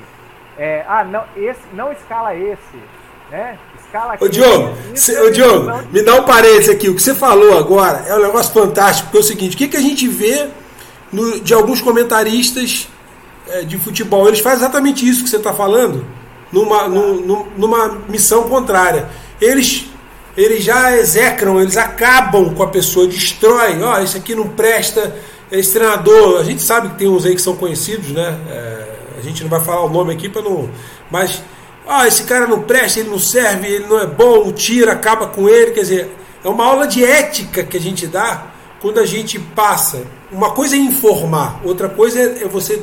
é, 0.59 0.85
ah, 0.87 1.05
não, 1.05 1.25
esse, 1.37 1.61
não 1.73 1.91
escala 1.93 2.35
esse, 2.35 2.79
né? 3.31 3.59
Escala 3.83 4.15
aqui. 4.15 4.25
Ô 4.25 4.29
Diogo, 4.29 4.77
cê, 4.95 5.19
ô, 5.21 5.31
Diogo 5.31 5.65
não... 5.65 5.83
me 5.87 6.03
dá 6.03 6.17
um 6.17 6.25
parênteses 6.25 6.69
aqui. 6.69 6.89
O 6.89 6.95
que 6.95 7.03
você 7.03 7.15
falou 7.15 7.57
agora 7.57 8.05
é 8.07 8.15
um 8.15 8.23
negócio 8.23 8.53
fantástico, 8.53 9.09
porque 9.09 9.19
é 9.19 9.21
o 9.21 9.25
seguinte, 9.25 9.55
o 9.55 9.59
que, 9.59 9.69
que 9.69 9.77
a 9.77 9.81
gente 9.81 10.07
vê 10.07 10.49
no, 11.11 11.41
de 11.41 11.55
alguns 11.55 11.81
comentaristas 11.81 12.89
é, 13.49 13.63
de 13.63 13.79
futebol? 13.79 14.29
Eles 14.29 14.41
fazem 14.41 14.59
exatamente 14.59 15.09
isso 15.09 15.25
que 15.25 15.31
você 15.31 15.39
está 15.39 15.55
falando, 15.55 16.05
numa, 16.53 16.87
num, 16.89 17.47
numa 17.57 17.89
missão 18.09 18.49
contrária. 18.49 19.09
Eles 19.41 19.91
eles 20.37 20.63
já 20.63 20.97
execram, 20.97 21.61
eles 21.61 21.77
acabam 21.77 22.55
com 22.55 22.63
a 22.63 22.69
pessoa, 22.69 23.07
destrói, 23.07 23.83
ó, 23.83 23.97
oh, 23.97 24.03
isso 24.03 24.17
aqui 24.17 24.35
não 24.35 24.49
presta, 24.49 25.15
esse 25.51 25.73
treinador, 25.73 26.41
a 26.41 26.45
gente 26.45 26.63
sabe 26.63 26.91
que 26.91 26.95
tem 26.97 27.09
uns 27.09 27.27
aí 27.27 27.35
que 27.35 27.43
são 27.43 27.57
conhecidos, 27.57 28.11
né? 28.11 28.39
É, 28.49 28.91
a 29.19 29.23
gente 29.23 29.43
não 29.43 29.51
vai 29.51 29.61
falar 29.61 29.85
o 29.85 29.91
nome 29.91 30.13
aqui 30.13 30.29
para 30.29 30.43
não. 30.43 30.71
Mas, 31.11 31.43
ah, 31.87 32.07
esse 32.07 32.23
cara 32.25 32.47
não 32.47 32.63
presta, 32.63 33.01
ele 33.01 33.11
não 33.11 33.19
serve, 33.19 33.67
ele 33.67 33.87
não 33.87 33.99
é 33.99 34.07
bom, 34.07 34.53
tira, 34.53 34.93
acaba 34.93 35.27
com 35.27 35.49
ele. 35.49 35.73
Quer 35.73 35.81
dizer, 35.81 36.17
é 36.45 36.49
uma 36.49 36.65
aula 36.65 36.87
de 36.87 37.05
ética 37.05 37.65
que 37.65 37.77
a 37.77 37.81
gente 37.81 38.07
dá 38.07 38.47
quando 38.81 38.99
a 38.99 39.07
gente 39.07 39.39
passa. 39.39 40.05
Uma 40.31 40.53
coisa 40.53 40.77
é 40.77 40.79
informar, 40.79 41.61
outra 41.65 41.89
coisa 41.89 42.21
é, 42.21 42.45
é 42.45 42.49
você 42.49 42.83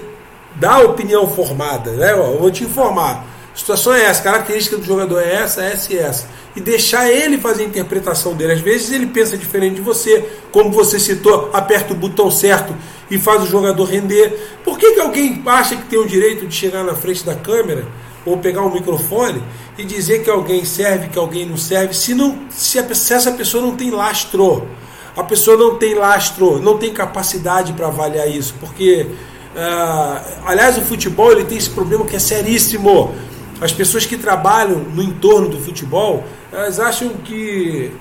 dar 0.56 0.82
a 0.82 0.86
opinião 0.86 1.28
formada, 1.28 1.92
né? 1.92 2.12
Eu 2.12 2.38
vou 2.38 2.52
te 2.52 2.64
informar. 2.64 3.26
A 3.58 3.60
situação 3.60 3.92
é 3.92 4.06
essa, 4.06 4.20
a 4.20 4.24
característica 4.24 4.78
do 4.78 4.84
jogador 4.84 5.20
é 5.20 5.34
essa, 5.34 5.64
essa 5.64 5.92
e 5.92 5.98
essa. 5.98 6.28
E 6.56 6.62
deixar 6.62 7.12
ele 7.12 7.40
fazer 7.40 7.64
a 7.64 7.66
interpretação 7.66 8.36
dele. 8.36 8.54
Às 8.54 8.62
vezes 8.62 8.92
ele 8.92 9.08
pensa 9.08 9.36
diferente 9.36 9.78
de 9.78 9.82
você, 9.82 10.30
como 10.52 10.72
você 10.72 11.00
citou, 11.00 11.50
aperta 11.52 11.92
o 11.92 11.96
botão 11.96 12.30
certo 12.30 12.76
e 13.10 13.18
faz 13.18 13.42
o 13.42 13.48
jogador 13.48 13.86
render. 13.86 14.60
Por 14.64 14.78
que, 14.78 14.92
que 14.92 15.00
alguém 15.00 15.42
acha 15.44 15.76
que 15.76 15.86
tem 15.86 15.98
o 15.98 16.06
direito 16.06 16.46
de 16.46 16.54
chegar 16.54 16.84
na 16.84 16.94
frente 16.94 17.26
da 17.26 17.34
câmera 17.34 17.88
ou 18.24 18.38
pegar 18.38 18.62
um 18.62 18.72
microfone 18.72 19.42
e 19.76 19.84
dizer 19.84 20.24
que 20.24 20.30
alguém 20.30 20.64
serve, 20.64 21.08
que 21.08 21.18
alguém 21.18 21.44
não 21.44 21.58
serve, 21.58 21.96
se, 21.96 22.14
não, 22.14 22.38
se, 22.52 22.78
a, 22.78 22.94
se 22.94 23.12
essa 23.12 23.32
pessoa 23.32 23.64
não 23.64 23.76
tem 23.76 23.90
lastro? 23.90 24.68
A 25.16 25.24
pessoa 25.24 25.58
não 25.58 25.78
tem 25.78 25.96
lastro, 25.96 26.62
não 26.62 26.78
tem 26.78 26.94
capacidade 26.94 27.74
para 27.74 27.88
avaliar 27.88 28.30
isso, 28.30 28.54
porque, 28.60 29.08
uh, 29.56 30.22
aliás, 30.46 30.78
o 30.78 30.82
futebol 30.82 31.32
ele 31.32 31.46
tem 31.46 31.58
esse 31.58 31.72
problema 31.72 32.06
que 32.06 32.16
é 32.16 32.20
seríssimo. 32.20 33.16
As 33.60 33.72
pessoas 33.72 34.06
que 34.06 34.18
trabalham 34.18 34.80
no 34.80 35.02
entorno 35.02 35.50
do 35.50 35.60
futebol, 35.60 36.24
elas 36.52 36.80
acham 36.80 37.10
que 37.24 37.92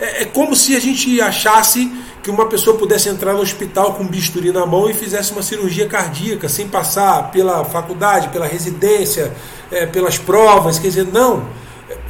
é, 0.00 0.22
é 0.22 0.24
como 0.24 0.56
se 0.56 0.74
a 0.74 0.80
gente 0.80 1.20
achasse 1.20 1.90
que 2.22 2.30
uma 2.30 2.46
pessoa 2.46 2.76
pudesse 2.76 3.08
entrar 3.08 3.32
no 3.32 3.40
hospital 3.40 3.94
com 3.94 4.02
um 4.02 4.06
bisturi 4.06 4.52
na 4.52 4.66
mão 4.66 4.90
e 4.90 4.94
fizesse 4.94 5.32
uma 5.32 5.42
cirurgia 5.42 5.86
cardíaca, 5.86 6.48
sem 6.48 6.68
passar 6.68 7.30
pela 7.30 7.64
faculdade, 7.64 8.28
pela 8.28 8.46
residência, 8.46 9.32
é, 9.70 9.86
pelas 9.86 10.18
provas. 10.18 10.78
Quer 10.78 10.88
dizer, 10.88 11.06
não. 11.06 11.46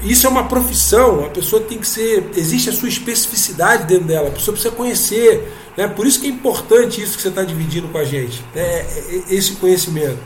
Isso 0.03 0.27
é 0.27 0.31
uma 0.31 0.45
profissão, 0.45 1.25
a 1.25 1.29
pessoa 1.29 1.63
tem 1.63 1.79
que 1.79 1.87
ser. 1.87 2.31
Existe 2.35 2.71
a 2.71 2.73
sua 2.73 2.89
especificidade 2.89 3.85
dentro 3.85 4.05
dela, 4.05 4.29
a 4.29 4.33
pessoa 4.33 4.55
precisa 4.55 4.75
conhecer. 4.75 5.53
Né? 5.77 5.87
Por 5.89 6.07
isso 6.07 6.21
que 6.21 6.27
é 6.27 6.31
importante 6.31 7.03
isso 7.03 7.17
que 7.17 7.23
você 7.23 7.29
está 7.29 7.43
dividindo 7.43 7.89
com 7.89 7.99
a 7.99 8.05
gente, 8.05 8.43
né? 8.55 8.63
É, 8.63 9.23
é, 9.31 9.35
esse 9.35 9.53
conhecimento. 9.53 10.19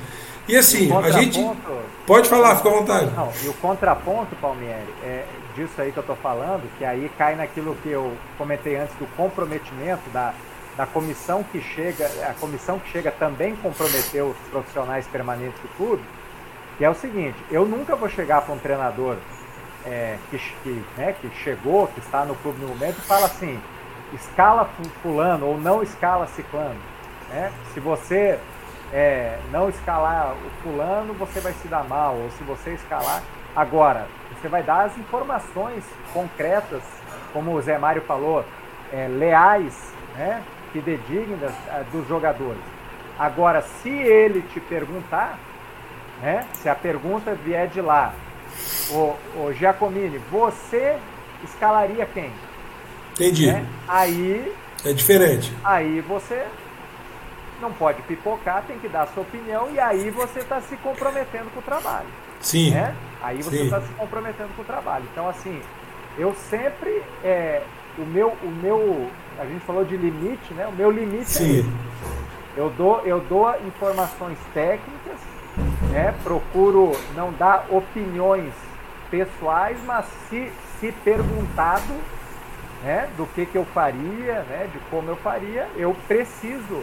E 0.49 0.57
assim, 0.57 0.91
a 0.93 1.11
gente. 1.11 1.39
Pode 2.07 2.29
falar, 2.29 2.57
fica 2.57 2.69
à 2.69 2.73
vontade. 2.73 3.11
Não, 3.13 3.33
e 3.43 3.49
o 3.49 3.55
contraponto, 3.55 4.37
Palmieri, 4.37 4.95
é, 5.03 5.25
disso 5.55 5.81
aí 5.81 5.91
que 5.91 5.99
eu 5.99 6.03
estou 6.03 6.17
falando, 6.17 6.69
que 6.77 6.85
aí 6.85 7.11
cai 7.17 7.35
naquilo 7.35 7.75
que 7.83 7.89
eu 7.89 8.15
comentei 8.37 8.77
antes 8.77 8.95
do 8.97 9.07
comprometimento 9.17 10.03
da, 10.11 10.35
da 10.77 10.85
comissão 10.85 11.43
que 11.43 11.63
chega, 11.63 12.07
a 12.29 12.35
comissão 12.35 12.79
que 12.79 12.91
chega 12.91 13.11
também 13.11 13.57
comprometeu 13.57 14.29
os 14.29 14.37
profissionais 14.51 15.07
permanentes 15.07 15.59
do 15.61 15.69
clube, 15.77 16.03
que 16.77 16.85
é 16.85 16.91
o 16.91 16.95
seguinte, 16.95 17.39
eu 17.51 17.65
nunca 17.65 17.97
vou 17.97 18.09
chegar 18.09 18.43
para 18.43 18.55
um 18.55 18.59
treinador 18.59 19.17
é, 19.87 20.19
que, 20.31 20.39
que, 20.63 20.85
né, 20.99 21.15
que 21.19 21.31
chegou, 21.43 21.87
que 21.87 22.01
está 22.01 22.27
no 22.27 22.35
clube 22.35 22.61
no 22.61 22.69
momento, 22.69 22.99
e 22.99 23.03
fala 23.03 23.27
assim, 23.27 23.59
escala 24.13 24.69
fulano 25.03 25.47
ou 25.47 25.59
não 25.59 25.83
escala 25.83 26.27
ciclano. 26.27 26.81
Né? 27.31 27.51
Se 27.73 27.81
você 27.81 28.39
é, 28.93 29.39
não 29.51 29.69
escalar 29.69 30.35
o 30.35 30.63
fulano, 30.63 31.15
você 31.15 31.41
vai 31.41 31.53
se 31.55 31.69
dar 31.69 31.85
mal, 31.85 32.17
ou 32.17 32.31
se 32.31 32.45
você 32.45 32.75
escalar. 32.75 33.23
Agora, 33.55 34.07
você 34.31 34.49
vai 34.49 34.63
dar 34.63 34.85
as 34.85 34.99
informações 34.99 35.85
concretas, 36.13 36.83
como 37.33 37.53
o 37.53 37.63
Zé 37.63 37.79
Mário 37.79 38.03
falou, 38.03 38.45
é, 38.93 39.09
leais, 39.09 39.93
né, 40.17 40.43
que 40.73 40.81
dedignas 40.81 41.53
dos 41.93 42.07
jogadores. 42.09 42.63
Agora, 43.19 43.63
se 43.63 43.91
ele 43.91 44.43
te 44.43 44.61
perguntar, 44.61 45.39
né, 46.21 46.47
se 46.55 46.69
a 46.69 46.75
pergunta 46.75 47.35
vier 47.35 47.69
de 47.69 47.81
lá, 47.81 48.13
o, 48.91 49.17
o 49.37 49.53
Giacomini, 49.53 50.19
você 50.31 50.97
escalaria 51.43 52.07
quem? 52.07 52.31
Entendi. 53.13 53.53
Né? 53.53 53.67
Aí. 53.87 54.53
É 54.85 54.93
diferente. 54.93 55.53
Aí 55.63 56.01
você 56.01 56.45
não 57.61 57.73
pode 57.73 58.03
pipocar, 58.03 58.63
tem 58.67 58.79
que 58.79 58.89
dar 58.89 59.03
a 59.03 59.07
sua 59.09 59.23
opinião 59.23 59.71
e 59.73 59.79
aí 59.79 60.11
você 60.11 60.41
está 60.41 60.61
se 60.61 60.77
comprometendo 60.77 61.53
com 61.53 61.61
o 61.61 61.63
trabalho. 61.63 62.09
Sim. 62.41 62.73
Né? 62.73 62.95
Aí 63.23 63.43
você 63.43 63.63
está 63.63 63.81
se 63.81 63.93
comprometendo 63.95 64.55
com 64.55 64.63
o 64.63 64.65
trabalho. 64.65 65.05
Então, 65.11 65.29
assim, 65.29 65.61
eu 66.19 66.35
sempre. 66.35 67.03
É, 67.23 67.63
o, 67.99 68.03
meu, 68.03 68.37
o 68.43 68.49
meu. 68.49 69.11
A 69.39 69.47
gente 69.47 69.65
falou 69.65 69.85
de 69.85 69.97
limite, 69.97 70.53
né? 70.55 70.67
O 70.67 70.73
meu 70.73 70.91
limite 70.91 71.23
é 71.23 71.25
Sim. 71.25 71.57
é 71.57 71.59
esse. 71.61 71.73
Eu 72.57 72.71
dou, 72.71 73.01
eu 73.01 73.21
dou 73.21 73.53
informações 73.67 74.39
técnicas, 74.53 75.19
né? 75.91 76.15
procuro 76.23 76.93
não 77.17 77.33
dar 77.33 77.67
opiniões 77.69 78.53
pessoais, 79.11 79.77
mas 79.85 80.07
se, 80.29 80.53
se 80.79 80.93
perguntado 81.05 81.95
né, 82.85 83.09
do 83.17 83.27
que, 83.27 83.47
que 83.47 83.57
eu 83.57 83.65
faria, 83.65 84.43
né, 84.43 84.69
de 84.73 84.79
como 84.91 85.11
eu 85.11 85.17
faria, 85.17 85.67
eu 85.77 85.97
preciso 86.07 86.83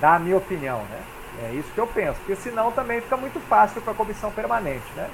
dar 0.00 0.16
a 0.16 0.18
minha 0.18 0.36
opinião. 0.36 0.78
Né? 0.90 1.00
É 1.48 1.52
isso 1.54 1.68
que 1.72 1.78
eu 1.78 1.86
penso, 1.86 2.18
porque 2.18 2.36
senão 2.36 2.72
também 2.72 3.00
fica 3.00 3.16
muito 3.16 3.38
fácil 3.40 3.80
para 3.80 3.92
a 3.92 3.96
comissão 3.96 4.30
permanente, 4.30 4.86
né? 4.96 5.08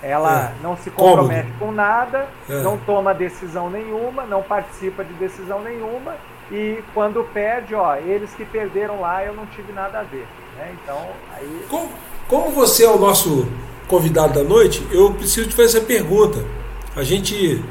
Ela 0.00 0.52
é. 0.56 0.62
não 0.62 0.76
se 0.76 0.90
compromete 0.90 1.50
com 1.58 1.72
nada, 1.72 2.28
é. 2.48 2.62
não 2.62 2.78
toma 2.78 3.12
decisão 3.12 3.68
nenhuma, 3.68 4.24
não 4.24 4.42
participa 4.42 5.04
de 5.04 5.12
decisão 5.14 5.60
nenhuma 5.60 6.14
e 6.50 6.82
quando 6.94 7.22
perde, 7.32 7.74
ó, 7.74 7.96
eles 7.96 8.32
que 8.32 8.44
perderam 8.44 9.00
lá, 9.00 9.24
eu 9.24 9.34
não 9.34 9.44
tive 9.46 9.72
nada 9.72 10.00
a 10.00 10.02
ver. 10.02 10.26
Né? 10.56 10.74
Então, 10.82 11.08
aí. 11.36 11.66
Como, 11.68 11.90
como 12.26 12.50
você 12.50 12.84
é 12.84 12.90
o 12.90 12.98
nosso 12.98 13.46
convidado 13.86 14.34
da 14.34 14.44
noite, 14.44 14.86
eu 14.90 15.12
preciso 15.12 15.48
te 15.48 15.56
fazer 15.56 15.78
essa 15.78 15.86
pergunta. 15.86 16.44
A 16.96 17.02
gente 17.02 17.62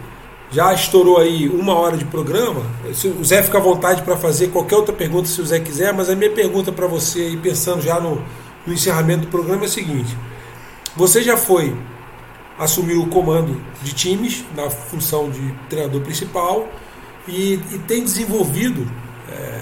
já 0.52 0.74
estourou 0.74 1.18
aí 1.18 1.50
uma 1.50 1.74
hora 1.76 1.98
de 1.98 2.06
programa. 2.06 2.62
O 3.20 3.24
Zé 3.24 3.44
fica 3.44 3.58
à 3.58 3.62
vontade 3.62 4.02
para 4.04 4.16
fazer 4.16 4.48
qualquer 4.48 4.76
outra 4.76 4.94
pergunta 4.94 5.28
se 5.28 5.42
o 5.42 5.46
Zé 5.46 5.60
quiser, 5.60 5.94
mas 5.94 6.10
a 6.10 6.16
minha 6.16 6.32
pergunta 6.32 6.72
para 6.72 6.88
você, 6.88 7.30
e 7.30 7.38
pensando 7.38 7.82
já 7.82 8.00
no, 8.00 8.24
no 8.66 8.74
encerramento 8.74 9.22
do 9.22 9.28
programa, 9.28 9.64
é 9.64 9.66
a 9.66 9.70
seguinte: 9.70 10.18
você 10.96 11.22
já 11.22 11.36
foi 11.36 11.76
assumiu 12.58 13.04
o 13.04 13.08
comando 13.08 13.62
de 13.84 13.94
times 13.94 14.44
na 14.56 14.70
função 14.70 15.30
de 15.30 15.54
treinador 15.70 16.02
principal 16.02 16.68
e, 17.28 17.54
e 17.72 17.80
tem 17.88 18.04
desenvolvido, 18.04 18.90
é, 19.30 19.62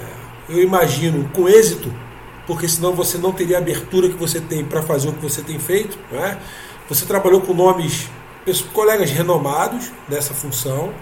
eu 0.50 0.62
imagino, 0.62 1.30
com 1.34 1.50
êxito, 1.50 1.94
porque 2.48 2.68
senão 2.68 2.94
você 2.94 3.18
não 3.18 3.32
teria 3.32 3.58
a 3.58 3.60
abertura 3.60 4.08
que 4.08 4.16
você 4.16 4.40
tem 4.40 4.64
para 4.64 4.82
fazer 4.82 5.10
o 5.10 5.14
que 5.14 5.22
você 5.22 5.42
tem 5.42 5.60
feito. 5.60 5.98
É? 6.14 6.38
Você 6.88 7.06
trabalhou 7.06 7.42
com 7.42 7.54
nomes 7.54 8.08
colegas 8.74 9.10
renomados 9.12 9.92
dessa 10.08 10.34
função. 10.34 10.94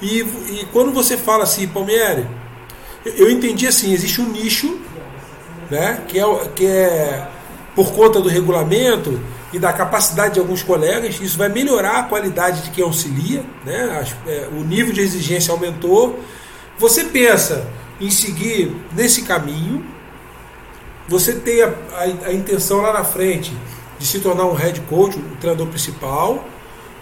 E, 0.00 0.20
e 0.20 0.68
quando 0.72 0.92
você 0.92 1.16
fala 1.16 1.44
assim, 1.44 1.68
Palmieri, 1.68 2.26
eu 3.04 3.30
entendi 3.30 3.66
assim, 3.66 3.92
existe 3.92 4.20
um 4.20 4.28
nicho, 4.28 4.80
né, 5.70 6.02
que 6.08 6.18
é, 6.18 6.24
que 6.54 6.66
é 6.66 7.28
por 7.74 7.92
conta 7.92 8.20
do 8.20 8.28
regulamento 8.28 9.20
e 9.52 9.58
da 9.58 9.72
capacidade 9.72 10.34
de 10.34 10.40
alguns 10.40 10.62
colegas, 10.62 11.20
isso 11.20 11.36
vai 11.36 11.48
melhorar 11.48 12.00
a 12.00 12.02
qualidade 12.04 12.62
de 12.62 12.70
quem 12.70 12.84
auxilia, 12.84 13.44
né, 13.64 14.04
é, 14.26 14.48
o 14.52 14.64
nível 14.64 14.92
de 14.92 15.00
exigência 15.00 15.52
aumentou. 15.52 16.18
Você 16.78 17.04
pensa 17.04 17.66
em 18.00 18.10
seguir 18.10 18.74
nesse 18.92 19.22
caminho, 19.22 19.84
você 21.08 21.34
tem 21.34 21.62
a, 21.62 21.68
a, 21.68 22.28
a 22.28 22.32
intenção 22.32 22.80
lá 22.80 22.92
na 22.92 23.04
frente 23.04 23.54
de 23.98 24.06
se 24.06 24.20
tornar 24.20 24.46
um 24.46 24.54
head 24.54 24.80
coach, 24.82 25.18
o 25.18 25.36
treinador 25.36 25.68
principal, 25.68 26.44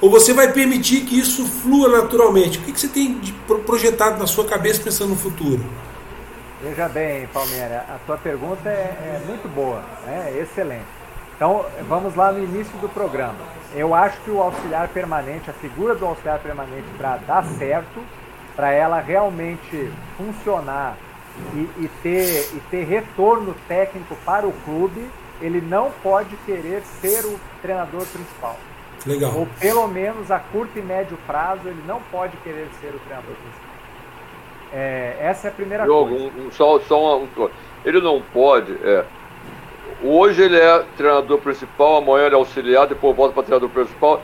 ou 0.01 0.11
você 0.11 0.33
vai 0.33 0.53
permitir 0.53 1.03
que 1.03 1.19
isso 1.19 1.47
flua 1.47 1.89
naturalmente? 1.89 2.59
O 2.59 2.63
que 2.63 2.79
você 2.79 2.89
tem 2.89 3.21
projetado 3.67 4.19
na 4.19 4.27
sua 4.27 4.47
cabeça 4.47 4.83
pensando 4.83 5.11
no 5.11 5.17
futuro? 5.17 5.63
Veja 6.63 6.89
bem, 6.89 7.27
Palmeira, 7.29 7.87
a 7.89 7.99
tua 8.07 8.19
pergunta 8.19 8.69
é, 8.69 9.21
é 9.23 9.23
muito 9.27 9.49
boa, 9.49 9.83
né? 10.07 10.33
é 10.35 10.43
excelente. 10.43 10.85
Então, 11.35 11.65
vamos 11.89 12.15
lá 12.15 12.31
no 12.33 12.45
início 12.45 12.77
do 12.79 12.89
programa. 12.89 13.39
Eu 13.75 13.95
acho 13.95 14.21
que 14.21 14.31
o 14.31 14.43
auxiliar 14.43 14.89
permanente, 14.89 15.49
a 15.49 15.55
figura 15.55 15.95
do 15.95 16.05
auxiliar 16.05 16.39
permanente, 16.39 16.87
para 16.99 17.17
dar 17.17 17.45
certo, 17.59 18.03
para 18.55 18.73
ela 18.73 19.01
realmente 19.01 19.91
funcionar 20.19 20.99
e, 21.55 21.85
e, 21.85 21.91
ter, 22.03 22.51
e 22.55 22.61
ter 22.71 22.85
retorno 22.85 23.55
técnico 23.67 24.15
para 24.25 24.47
o 24.47 24.53
clube, 24.65 25.09
ele 25.41 25.63
não 25.63 25.91
pode 26.03 26.37
querer 26.45 26.83
ser 27.01 27.25
o 27.25 27.41
treinador 27.63 28.05
principal. 28.07 28.59
Legal. 29.07 29.33
Ou 29.35 29.49
pelo 29.59 29.89
menos 29.89 30.31
a 30.31 30.39
curto 30.39 30.79
e 30.79 30.83
médio 30.83 31.19
prazo 31.27 31.63
ele 31.67 31.83
não 31.87 32.01
pode 32.11 32.37
querer 32.39 32.69
ser 32.81 32.89
o 32.89 32.99
treinador 33.01 33.35
principal. 33.35 33.71
É, 34.73 35.17
essa 35.21 35.49
é 35.49 35.51
a 35.51 35.55
primeira 35.55 35.85
Jogo, 35.85 36.11
coisa. 36.11 36.25
Um, 36.25 36.47
um, 36.47 36.53
só, 36.53 36.79
só 36.81 37.19
um, 37.19 37.27
ele 37.85 38.01
não 38.01 38.21
pode. 38.21 38.73
É, 38.85 39.05
hoje 40.03 40.43
ele 40.43 40.59
é 40.59 40.85
treinador 40.97 41.39
principal, 41.39 41.97
amanhã 41.97 42.27
ele 42.27 42.35
é 42.35 42.39
auxiliar, 42.39 42.87
depois 42.87 43.17
volta 43.17 43.35
para 43.35 43.43
treinador 43.43 43.69
principal. 43.71 44.23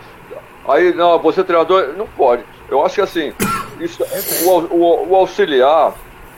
Aí, 0.69 0.93
não, 0.95 1.19
você 1.19 1.41
é 1.41 1.45
treinador, 1.45 1.95
não 1.97 2.07
pode. 2.07 2.45
Eu 2.69 2.85
acho 2.85 2.97
que 2.97 3.01
assim, 3.01 3.33
isso, 3.81 4.05
o, 4.45 4.75
o, 4.75 5.11
o 5.11 5.17
auxiliar, 5.17 5.95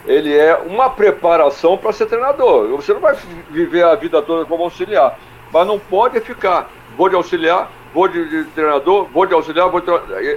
ele 0.07 0.35
é 0.37 0.55
uma 0.57 0.91
preparação 0.91 1.77
para 1.77 1.93
ser 1.93 2.07
treinador. 2.07 2.69
Você 2.77 2.93
não 2.93 3.01
vai 3.01 3.17
viver 3.51 3.85
a 3.85 3.95
vida 3.95 4.21
toda 4.23 4.45
como 4.45 4.65
auxiliar, 4.65 5.19
mas 5.53 5.67
não 5.67 5.79
pode 5.79 6.21
ficar. 6.21 6.71
Vou 6.97 7.09
de 7.09 7.15
auxiliar, 7.15 7.71
vou 7.93 8.09
de, 8.09 8.29
de 8.29 8.45
treinador, 8.51 9.07
vou 9.07 9.27
de 9.27 9.35
auxiliar, 9.35 9.69
vou 9.69 9.81
de 9.81 9.91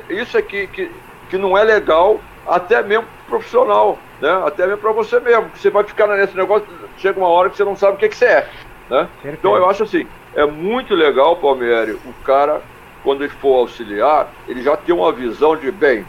Isso 0.09 0.37
é 0.37 0.41
que, 0.41 0.67
que, 0.67 0.91
que 1.29 1.37
não 1.37 1.57
é 1.57 1.63
legal, 1.63 2.19
até 2.47 2.81
mesmo 2.81 3.05
profissional, 3.27 3.97
né? 4.19 4.43
Até 4.45 4.65
mesmo 4.65 4.81
para 4.81 4.91
você 4.91 5.19
mesmo. 5.19 5.49
Você 5.55 5.69
vai 5.69 5.83
ficar 5.83 6.07
nesse 6.07 6.35
negócio, 6.35 6.67
chega 6.97 7.19
uma 7.19 7.29
hora 7.29 7.49
que 7.49 7.57
você 7.57 7.63
não 7.63 7.75
sabe 7.75 7.95
o 7.95 7.97
que, 7.97 8.09
que 8.09 8.15
você 8.15 8.25
é. 8.25 8.49
Né? 8.89 9.07
Então 9.25 9.55
eu 9.55 9.69
acho 9.69 9.83
assim, 9.83 10.05
é 10.35 10.45
muito 10.45 10.93
legal, 10.93 11.37
Palmieri, 11.37 11.91
o 11.91 12.13
cara, 12.25 12.61
quando 13.03 13.23
ele 13.23 13.33
for 13.33 13.59
auxiliar, 13.59 14.29
ele 14.47 14.61
já 14.61 14.75
tem 14.75 14.93
uma 14.93 15.11
visão 15.11 15.55
de, 15.55 15.71
bem, 15.71 16.05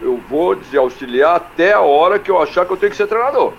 eu 0.00 0.16
vou 0.28 0.54
dizer 0.54 0.78
auxiliar 0.78 1.36
até 1.36 1.72
a 1.72 1.80
hora 1.80 2.18
que 2.18 2.30
eu 2.30 2.40
achar 2.40 2.64
que 2.64 2.72
eu 2.72 2.76
tenho 2.76 2.90
que 2.90 2.96
ser 2.96 3.06
treinador. 3.06 3.52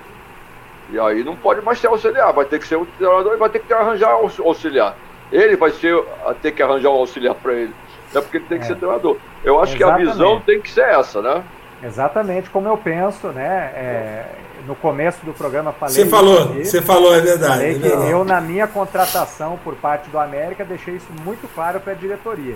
E 0.90 1.00
aí 1.00 1.24
não 1.24 1.36
pode 1.36 1.62
mais 1.62 1.80
ser 1.80 1.88
auxiliar, 1.88 2.32
vai 2.32 2.46
ter 2.46 2.60
que 2.60 2.68
ser 2.68 2.78
o 2.78 2.86
treinador 2.98 3.34
e 3.34 3.38
vai 3.38 3.50
ter 3.50 3.60
que 3.60 3.74
arranjar 3.74 4.12
auxiliar. 4.12 4.96
Ele 5.32 5.56
vai 5.56 5.72
ser, 5.72 5.96
ter 6.42 6.52
que 6.52 6.64
arranjar 6.64 6.90
um 6.90 6.94
auxiliar 6.94 7.36
para 7.36 7.54
ele, 7.54 7.74
né? 8.14 8.22
porque 8.22 8.38
ele 8.38 8.46
tem 8.46 8.58
que 8.58 8.64
é. 8.66 8.68
ser 8.68 8.76
treinador. 8.76 9.18
Eu 9.44 9.62
acho 9.62 9.76
Exatamente. 9.76 10.04
que 10.04 10.10
a 10.10 10.12
visão 10.12 10.42
tem 10.42 10.62
que 10.62 10.72
ser 10.72 10.86
essa, 10.86 11.22
né? 11.22 11.44
Exatamente 11.84 12.50
como 12.50 12.68
eu 12.68 12.78
penso, 12.78 13.28
né? 13.28 13.72
É, 13.76 14.26
no 14.66 14.76
começo 14.76 15.26
do 15.26 15.34
programa 15.34 15.72
falei. 15.72 15.96
Você 15.96 16.06
falou, 16.06 16.54
você 16.56 16.82
falou, 16.82 17.16
é 17.16 17.22
verdade. 17.22 17.54
Falei 17.54 17.76
é 17.76 17.80
que 17.80 17.88
eu, 17.88 18.26
na 18.26 18.42
minha 18.42 18.68
contratação 18.68 19.60
por 19.64 19.76
parte 19.76 20.10
do 20.10 20.20
América, 20.20 20.66
deixei 20.66 20.96
isso 20.96 21.08
muito 21.24 21.48
claro 21.54 21.80
para 21.80 21.94
a 21.94 21.96
diretoria. 21.96 22.56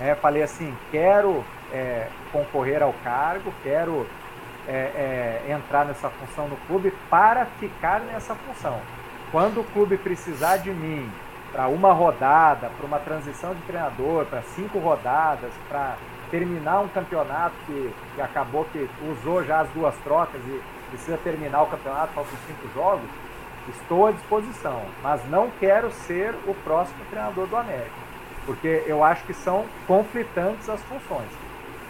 É, 0.00 0.14
falei 0.14 0.42
assim: 0.42 0.74
quero 0.90 1.44
é, 1.72 2.06
concorrer 2.32 2.82
ao 2.82 2.92
cargo, 3.04 3.52
quero 3.62 4.06
é, 4.68 5.40
é, 5.48 5.52
entrar 5.52 5.84
nessa 5.84 6.10
função 6.10 6.48
no 6.48 6.56
clube 6.66 6.92
para 7.08 7.46
ficar 7.58 8.00
nessa 8.00 8.34
função. 8.34 8.78
Quando 9.30 9.60
o 9.60 9.64
clube 9.64 9.96
precisar 9.96 10.58
de 10.58 10.70
mim 10.70 11.10
para 11.56 11.68
uma 11.68 11.90
rodada, 11.90 12.68
para 12.68 12.86
uma 12.86 12.98
transição 12.98 13.54
de 13.54 13.62
treinador, 13.62 14.26
para 14.26 14.42
cinco 14.42 14.78
rodadas, 14.78 15.50
para 15.70 15.96
terminar 16.30 16.80
um 16.80 16.88
campeonato 16.88 17.54
que, 17.64 17.94
que, 18.14 18.20
acabou 18.20 18.66
que 18.66 18.86
usou 19.10 19.42
já 19.42 19.60
as 19.60 19.68
duas 19.70 19.96
trocas 20.04 20.38
e 20.46 20.60
precisa 20.90 21.16
terminar 21.16 21.62
o 21.62 21.66
campeonato, 21.66 22.12
faltam 22.12 22.34
cinco 22.46 22.68
jogos, 22.74 23.08
estou 23.70 24.06
à 24.06 24.12
disposição, 24.12 24.82
mas 25.02 25.26
não 25.30 25.50
quero 25.58 25.90
ser 25.90 26.34
o 26.46 26.54
próximo 26.62 27.02
treinador 27.08 27.46
do 27.46 27.56
América, 27.56 27.90
porque 28.44 28.84
eu 28.86 29.02
acho 29.02 29.24
que 29.24 29.32
são 29.32 29.64
conflitantes 29.86 30.68
as 30.68 30.82
funções. 30.82 31.30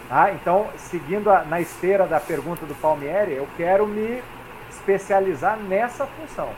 Tá? 0.07 0.31
Então, 0.31 0.69
seguindo 0.77 1.29
a, 1.29 1.43
na 1.43 1.59
esteira 1.59 2.07
da 2.07 2.21
pergunta 2.21 2.65
do 2.65 2.73
Palmieri, 2.75 3.33
eu 3.33 3.45
quero 3.57 3.85
me 3.85 4.23
especializar 4.69 5.57
nessa 5.57 6.05
função. 6.05 6.49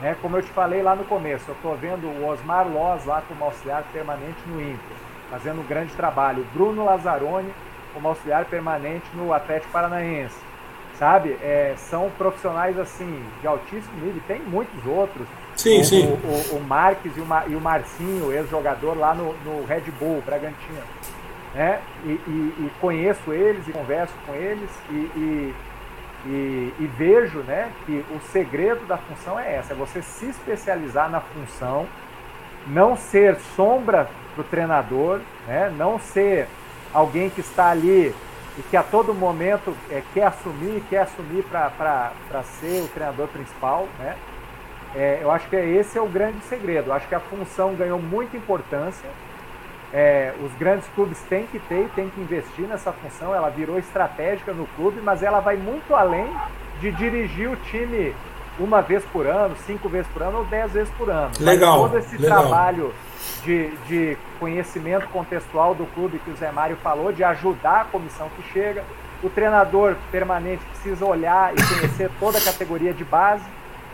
Né? 0.00 0.16
Como 0.20 0.36
eu 0.36 0.42
te 0.42 0.50
falei 0.50 0.82
lá 0.82 0.96
no 0.96 1.04
começo, 1.04 1.44
eu 1.48 1.54
estou 1.54 1.76
vendo 1.76 2.06
o 2.06 2.28
Osmar 2.28 2.66
Loz 2.66 3.04
lá 3.04 3.22
como 3.26 3.44
auxiliar 3.44 3.84
permanente 3.92 4.38
no 4.46 4.60
Inter, 4.60 4.96
fazendo 5.30 5.60
um 5.60 5.66
grande 5.66 5.92
trabalho. 5.94 6.46
Bruno 6.52 6.84
Lazzaroni 6.84 7.52
como 7.92 8.08
auxiliar 8.08 8.44
permanente 8.44 9.06
no 9.14 9.32
Atlético 9.32 9.72
Paranaense. 9.72 10.36
Sabe? 10.98 11.30
É, 11.40 11.74
são 11.78 12.10
profissionais 12.10 12.78
assim 12.78 13.24
de 13.40 13.46
altíssimo 13.46 14.04
nível, 14.04 14.22
tem 14.26 14.40
muitos 14.40 14.84
outros. 14.86 15.26
Sim, 15.56 15.80
o, 15.80 15.84
sim. 15.84 16.06
O, 16.06 16.54
o, 16.54 16.58
o 16.58 16.60
Marques 16.62 17.16
e 17.16 17.20
o, 17.20 17.26
e 17.48 17.56
o 17.56 17.60
Marcinho, 17.60 18.30
ex-jogador 18.30 18.96
lá 18.96 19.14
no, 19.14 19.32
no 19.44 19.64
Red 19.64 19.90
Bull, 19.98 20.22
Bragantino 20.24 20.82
né? 21.54 21.80
E, 22.04 22.08
e, 22.08 22.54
e, 22.58 22.70
conheço 22.80 23.32
eles 23.32 23.66
e 23.66 23.72
converso 23.72 24.14
com 24.26 24.34
eles 24.34 24.70
e, 24.90 24.94
e, 24.94 25.54
vejo 26.96 27.38
né, 27.40 27.70
que 27.86 28.04
o 28.10 28.20
segredo 28.30 28.86
da 28.86 28.96
função 28.98 29.38
é 29.38 29.54
essa, 29.56 29.72
é 29.72 29.76
você 29.76 30.02
se 30.02 30.26
especializar 30.26 31.10
na 31.10 31.20
função, 31.20 31.86
não 32.66 32.96
ser 32.96 33.36
sombra 33.56 34.08
para 34.34 34.42
o 34.42 34.44
treinador, 34.44 35.20
né, 35.46 35.72
não 35.76 35.98
ser 35.98 36.46
alguém 36.92 37.30
que 37.30 37.40
está 37.40 37.70
ali 37.70 38.14
e 38.58 38.62
que 38.68 38.76
a 38.76 38.82
todo 38.82 39.14
momento 39.14 39.74
é, 39.90 40.02
quer 40.12 40.24
assumir, 40.24 40.82
quer 40.90 41.02
assumir 41.02 41.44
para 41.44 42.42
ser 42.42 42.82
o 42.82 42.88
treinador 42.88 43.28
principal, 43.28 43.88
né? 43.98 44.16
É, 44.94 45.20
eu 45.22 45.30
acho 45.30 45.48
que 45.48 45.54
esse 45.54 45.96
é 45.96 46.02
o 46.02 46.08
grande 46.08 46.42
segredo. 46.44 46.88
Eu 46.88 46.94
acho 46.94 47.06
que 47.06 47.14
a 47.14 47.20
função 47.20 47.74
ganhou 47.74 48.00
muita 48.00 48.36
importância 48.36 49.08
é, 49.92 50.32
os 50.44 50.52
grandes 50.54 50.86
clubes 50.94 51.20
têm 51.28 51.46
que 51.46 51.58
ter 51.58 51.84
e 51.84 51.88
têm 51.88 52.08
que 52.08 52.20
investir 52.20 52.66
nessa 52.66 52.92
função. 52.92 53.34
Ela 53.34 53.50
virou 53.50 53.78
estratégica 53.78 54.52
no 54.52 54.66
clube, 54.76 55.00
mas 55.02 55.22
ela 55.22 55.40
vai 55.40 55.56
muito 55.56 55.94
além 55.94 56.28
de 56.80 56.92
dirigir 56.92 57.50
o 57.50 57.56
time 57.56 58.14
uma 58.58 58.82
vez 58.82 59.04
por 59.06 59.26
ano, 59.26 59.56
cinco 59.66 59.88
vezes 59.88 60.06
por 60.12 60.22
ano 60.22 60.38
ou 60.38 60.44
dez 60.44 60.72
vezes 60.72 60.92
por 60.94 61.10
ano. 61.10 61.30
Legal. 61.40 61.82
Mas 61.82 61.90
todo 61.90 61.98
esse 61.98 62.16
legal. 62.18 62.42
trabalho 62.42 62.94
de, 63.44 63.70
de 63.88 64.18
conhecimento 64.38 65.08
contextual 65.08 65.74
do 65.74 65.86
clube 65.86 66.20
que 66.24 66.30
o 66.30 66.36
Zé 66.36 66.52
Mário 66.52 66.76
falou, 66.76 67.12
de 67.12 67.24
ajudar 67.24 67.82
a 67.82 67.84
comissão 67.84 68.28
que 68.36 68.42
chega. 68.52 68.84
O 69.22 69.28
treinador 69.28 69.96
permanente 70.10 70.64
precisa 70.64 71.04
olhar 71.04 71.52
e 71.52 71.56
conhecer 71.56 72.10
toda 72.18 72.38
a 72.38 72.40
categoria 72.40 72.92
de 72.92 73.04
base, 73.04 73.44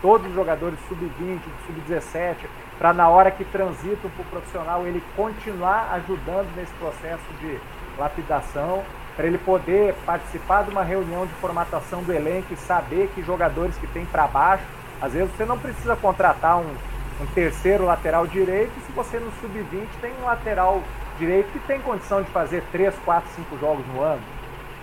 todos 0.01 0.27
os 0.27 0.33
jogadores 0.33 0.77
sub-20, 0.87 1.39
sub-17, 1.65 2.35
para 2.77 2.93
na 2.93 3.09
hora 3.09 3.31
que 3.31 3.43
transitam 3.45 4.09
para 4.09 4.21
o 4.21 4.25
profissional 4.25 4.85
ele 4.85 5.03
continuar 5.15 5.89
ajudando 5.93 6.47
nesse 6.55 6.71
processo 6.73 7.23
de 7.39 7.59
lapidação, 7.97 8.83
para 9.15 9.25
ele 9.25 9.39
poder 9.39 9.95
participar 10.05 10.63
de 10.63 10.69
uma 10.69 10.83
reunião 10.83 11.25
de 11.25 11.33
formatação 11.33 12.03
do 12.03 12.13
elenco 12.13 12.53
e 12.53 12.57
saber 12.57 13.09
que 13.15 13.23
jogadores 13.23 13.75
que 13.77 13.87
tem 13.87 14.05
para 14.05 14.27
baixo, 14.27 14.63
às 15.01 15.13
vezes 15.13 15.31
você 15.35 15.43
não 15.43 15.57
precisa 15.57 15.95
contratar 15.95 16.59
um, 16.59 16.75
um 17.21 17.25
terceiro 17.33 17.85
lateral 17.85 18.27
direito 18.27 18.71
se 18.85 18.91
você 18.91 19.17
no 19.17 19.31
sub-20 19.41 19.87
tem 19.99 20.11
um 20.21 20.25
lateral 20.25 20.83
direito 21.17 21.51
que 21.51 21.59
tem 21.59 21.79
condição 21.81 22.21
de 22.21 22.29
fazer 22.29 22.63
3, 22.71 22.93
4, 23.03 23.29
5 23.35 23.57
jogos 23.57 23.85
no 23.87 24.01
ano. 24.01 24.21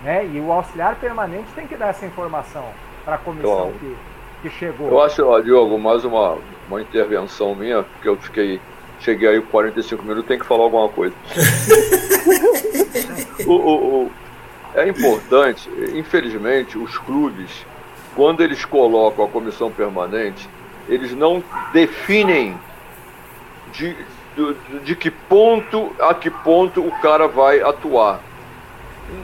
Né? 0.03 0.25
E 0.25 0.39
o 0.39 0.51
auxiliar 0.51 0.95
permanente 0.95 1.47
tem 1.55 1.65
que 1.65 1.77
dar 1.77 1.87
essa 1.87 2.05
informação 2.05 2.65
para 3.05 3.15
a 3.15 3.17
comissão 3.17 3.71
que, 3.79 3.97
que 4.45 4.59
chegou. 4.59 4.89
Eu 4.89 5.01
acho, 5.01 5.25
ó, 5.25 5.39
Diogo, 5.39 5.79
mais 5.79 6.05
uma, 6.05 6.37
uma 6.69 6.81
intervenção 6.81 7.55
minha, 7.55 7.83
porque 7.83 8.07
eu 8.07 8.15
fiquei. 8.17 8.61
Cheguei 8.99 9.27
aí 9.27 9.41
45 9.41 10.03
minutos, 10.03 10.27
tem 10.27 10.39
que 10.39 10.45
falar 10.45 10.63
alguma 10.63 10.87
coisa. 10.87 11.13
o, 13.45 13.51
o, 13.51 14.03
o, 14.03 14.11
é 14.73 14.87
importante, 14.87 15.69
infelizmente, 15.93 16.77
os 16.77 16.97
clubes, 16.99 17.65
quando 18.15 18.41
eles 18.41 18.63
colocam 18.63 19.25
a 19.25 19.27
comissão 19.27 19.69
permanente, 19.69 20.49
eles 20.87 21.11
não 21.11 21.43
definem 21.73 22.57
de, 23.73 23.97
de, 24.35 24.55
de 24.85 24.95
que 24.95 25.11
ponto 25.11 25.93
a 25.99 26.13
que 26.13 26.29
ponto 26.29 26.81
o 26.81 26.91
cara 27.01 27.27
vai 27.27 27.61
atuar. 27.61 28.21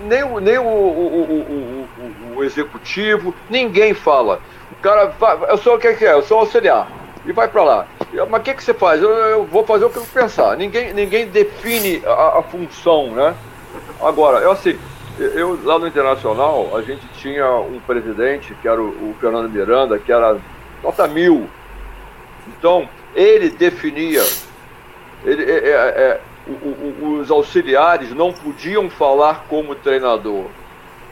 Nem, 0.03 0.23
nem 0.41 0.57
o, 0.57 0.64
o, 0.64 1.88
o, 2.34 2.38
o 2.38 2.43
executivo, 2.43 3.34
ninguém 3.49 3.93
fala. 3.93 4.41
O 4.72 4.81
cara 4.81 5.07
vai, 5.07 5.38
eu 5.49 5.57
sou 5.57 5.76
o 5.76 5.80
que 5.80 5.88
é? 5.88 6.14
Eu 6.14 6.23
sou 6.23 6.39
auxiliar 6.39 6.88
e 7.26 7.31
vai 7.31 7.48
para 7.48 7.64
lá. 7.64 7.88
Mas 8.30 8.41
o 8.41 8.43
que, 8.43 8.53
que 8.53 8.64
você 8.64 8.73
faz? 8.73 9.02
Eu, 9.02 9.10
eu, 9.10 9.45
vou 9.45 9.65
fazer 9.65 9.85
o 9.85 9.89
que 9.89 9.98
eu 9.98 10.06
pensar. 10.14 10.57
Ninguém, 10.57 10.93
ninguém 10.93 11.27
define 11.27 12.02
a, 12.06 12.39
a 12.39 12.43
função, 12.43 13.11
né? 13.11 13.35
Agora, 14.02 14.39
eu 14.39 14.52
assim, 14.52 14.77
eu 15.19 15.60
lá 15.64 15.77
no 15.77 15.88
Internacional, 15.88 16.76
a 16.76 16.81
gente 16.81 17.07
tinha 17.19 17.49
um 17.56 17.80
presidente, 17.85 18.56
que 18.61 18.68
era 18.68 18.81
o, 18.81 18.88
o 18.88 19.15
Fernando 19.19 19.49
Miranda, 19.49 19.99
que 19.99 20.11
era 20.11 20.38
nota 20.84 21.07
mil. 21.07 21.48
Então, 22.48 22.89
ele 23.14 23.49
definia, 23.49 24.23
ele, 25.23 25.43
é, 25.43 25.56
é, 25.56 25.72
é 25.72 26.22
o, 26.48 26.52
o, 26.52 27.19
os 27.19 27.30
auxiliares 27.30 28.14
não 28.14 28.34
podiam 28.34 28.89
falar 28.89 29.45
como 29.48 29.76
treinador. 29.76 30.45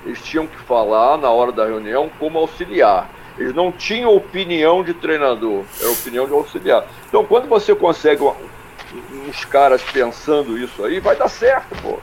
Eles 0.06 0.22
tinham 0.24 0.48
que 0.48 0.58
falar 0.58 1.18
na 1.18 1.30
hora 1.30 1.52
da 1.52 1.66
reunião 1.66 2.10
como 2.20 2.40
auxiliar. 2.40 3.10
Eles 3.40 3.56
não 3.56 3.72
tinham 3.72 4.14
opinião 4.14 4.84
de 4.84 4.94
treinador, 4.94 5.64
era 5.80 5.90
opinião 5.90 6.28
de 6.28 6.34
auxiliar. 6.34 6.86
Então, 7.08 7.24
quando 7.26 7.48
você 7.48 7.74
consegue 7.74 8.22
uns 9.28 9.46
caras 9.46 9.82
pensando 9.82 10.58
isso 10.58 10.84
aí, 10.84 11.00
vai 11.00 11.16
dar 11.16 11.30
certo, 11.30 11.74
pô. 11.82 12.00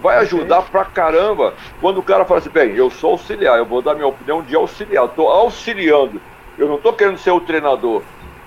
Vai 0.00 0.18
ajudar 0.18 0.62
pra 0.62 0.84
caramba. 0.84 1.54
Quando 1.80 1.98
o 1.98 2.02
cara 2.02 2.24
fala 2.24 2.38
assim, 2.38 2.48
bem, 2.48 2.76
eu 2.76 2.90
sou 2.90 3.12
auxiliar, 3.12 3.58
eu 3.58 3.66
vou 3.66 3.82
dar 3.82 3.94
minha 3.94 4.06
opinião 4.06 4.40
de 4.40 4.54
auxiliar, 4.54 5.06
estou 5.06 5.28
auxiliando. 5.28 6.20
Eu 6.56 6.68
não 6.68 6.76
estou 6.76 6.92
querendo 6.92 7.18
ser 7.18 7.32
o 7.32 7.40
treinador. 7.40 8.02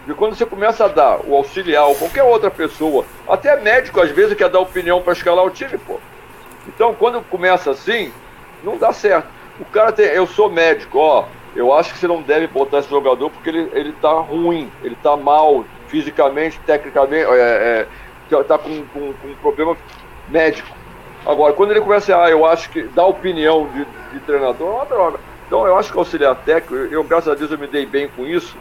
E 0.07 0.13
quando 0.13 0.35
você 0.35 0.45
começa 0.45 0.85
a 0.85 0.87
dar 0.87 1.19
o 1.25 1.35
auxiliar 1.35 1.85
ou 1.87 1.95
qualquer 1.95 2.23
outra 2.23 2.51
pessoa, 2.51 3.05
até 3.27 3.59
médico 3.59 3.99
às 3.99 4.11
vezes 4.11 4.37
quer 4.37 4.49
dar 4.49 4.59
opinião 4.59 5.01
para 5.01 5.13
escalar 5.13 5.43
o 5.43 5.49
time, 5.49 5.77
pô. 5.79 5.99
Então 6.67 6.93
quando 6.93 7.21
começa 7.23 7.71
assim, 7.71 8.11
não 8.63 8.77
dá 8.77 8.93
certo. 8.93 9.27
O 9.59 9.65
cara 9.65 9.91
tem, 9.91 10.05
eu 10.07 10.27
sou 10.27 10.49
médico, 10.49 10.99
ó, 10.99 11.25
eu 11.55 11.73
acho 11.73 11.93
que 11.93 11.99
você 11.99 12.07
não 12.07 12.21
deve 12.21 12.47
botar 12.47 12.79
esse 12.79 12.89
jogador 12.89 13.29
porque 13.29 13.49
ele, 13.49 13.69
ele 13.73 13.93
tá 13.93 14.11
ruim, 14.11 14.69
ele 14.83 14.95
tá 15.01 15.15
mal, 15.15 15.65
fisicamente, 15.87 16.59
tecnicamente, 16.65 17.25
é, 17.29 17.87
é, 18.29 18.43
tá 18.43 18.57
com, 18.57 18.83
com, 18.87 19.13
com 19.13 19.27
um 19.27 19.35
problema 19.35 19.77
médico. 20.27 20.67
Agora, 21.25 21.53
quando 21.53 21.71
ele 21.71 21.81
começa 21.81 22.15
a, 22.15 22.25
ah, 22.25 22.29
eu 22.29 22.45
acho 22.45 22.69
que 22.69 22.83
dá 22.83 23.05
opinião 23.05 23.67
de, 23.69 23.85
de 24.13 24.19
treinador, 24.25 24.67
é 24.67 24.75
uma 24.75 24.85
droga. 24.85 25.19
Então 25.47 25.65
eu 25.65 25.77
acho 25.77 25.91
que 25.91 25.97
auxiliar 25.97 26.35
técnico, 26.35 26.75
eu 26.75 27.03
graças 27.03 27.31
a 27.31 27.35
Deus 27.35 27.51
eu 27.51 27.57
me 27.57 27.67
dei 27.67 27.85
bem 27.85 28.09
com 28.09 28.25
isso, 28.25 28.55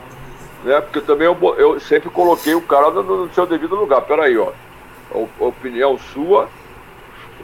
né? 0.63 0.81
Porque 0.81 1.01
também 1.01 1.27
eu, 1.27 1.55
eu 1.57 1.81
sempre 1.81 2.09
coloquei 2.11 2.55
o 2.55 2.63
cara 2.63 2.91
no, 2.91 3.27
no 3.27 3.35
seu 3.35 3.47
devido 3.47 3.75
lugar. 3.75 4.03
Peraí, 4.03 4.37
ó. 4.39 4.53
A 5.13 5.45
opinião 5.45 5.99
sua 5.99 6.49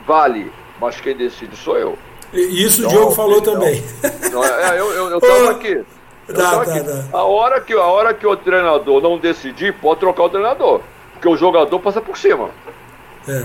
vale, 0.06 0.50
mas 0.80 1.00
quem 1.00 1.16
decide 1.16 1.56
sou 1.56 1.76
eu. 1.76 1.98
Isso 2.32 2.80
então, 2.80 2.90
o 2.90 2.94
Diogo 2.94 3.10
falou 3.12 3.38
então, 3.38 3.54
também. 3.54 3.84
Não, 4.32 4.44
é, 4.44 4.78
eu, 4.78 4.92
eu, 4.92 5.10
eu 5.10 5.20
tava 5.20 5.50
aqui. 5.52 5.84
Eu 6.28 6.34
dá, 6.34 6.50
tava 6.50 6.64
dá, 6.64 6.74
aqui. 6.74 6.80
Dá. 6.82 7.04
A, 7.18 7.24
hora 7.24 7.60
que, 7.60 7.72
a 7.72 7.84
hora 7.84 8.14
que 8.14 8.26
o 8.26 8.36
treinador 8.36 9.02
não 9.02 9.18
decidir, 9.18 9.74
pode 9.74 10.00
trocar 10.00 10.24
o 10.24 10.28
treinador. 10.28 10.80
Porque 11.14 11.28
o 11.28 11.36
jogador 11.36 11.78
passa 11.80 12.00
por 12.00 12.16
cima. 12.16 12.50
É. 13.28 13.44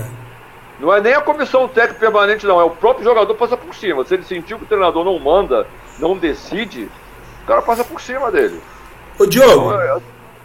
Não 0.78 0.92
é 0.94 1.00
nem 1.00 1.14
a 1.14 1.20
comissão 1.20 1.66
técnica 1.66 1.98
permanente, 2.00 2.46
não. 2.46 2.60
É 2.60 2.64
o 2.64 2.70
próprio 2.70 3.04
jogador 3.04 3.34
passa 3.34 3.56
por 3.56 3.74
cima. 3.74 4.04
Se 4.04 4.14
ele 4.14 4.24
sentiu 4.24 4.58
que 4.58 4.64
o 4.64 4.68
treinador 4.68 5.04
não 5.04 5.18
manda, 5.18 5.66
não 5.98 6.16
decide, 6.16 6.88
o 7.42 7.46
cara 7.46 7.62
passa 7.62 7.82
por 7.82 8.00
cima 8.00 8.30
dele. 8.30 8.60
Ô 9.18 9.26
Diogo, 9.26 9.72
então, 9.72 9.80
é... 9.80 10.00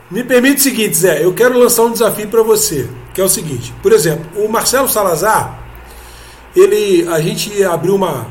me 0.10 0.24
permite 0.24 0.62
o 0.62 0.64
seguinte, 0.64 0.96
Zé. 0.96 1.24
Eu 1.24 1.34
quero 1.34 1.58
lançar 1.58 1.84
um 1.84 1.92
desafio 1.92 2.28
para 2.28 2.42
você, 2.42 2.90
que 3.14 3.20
é 3.20 3.24
o 3.24 3.30
seguinte. 3.30 3.74
Por 3.84 3.92
exemplo, 3.92 4.26
o 4.44 4.48
Marcelo 4.50 4.88
Salazar, 4.88 5.60
ele, 6.56 7.08
a 7.08 7.20
gente 7.22 7.64
abriu 7.64 7.96
uma, 7.96 8.28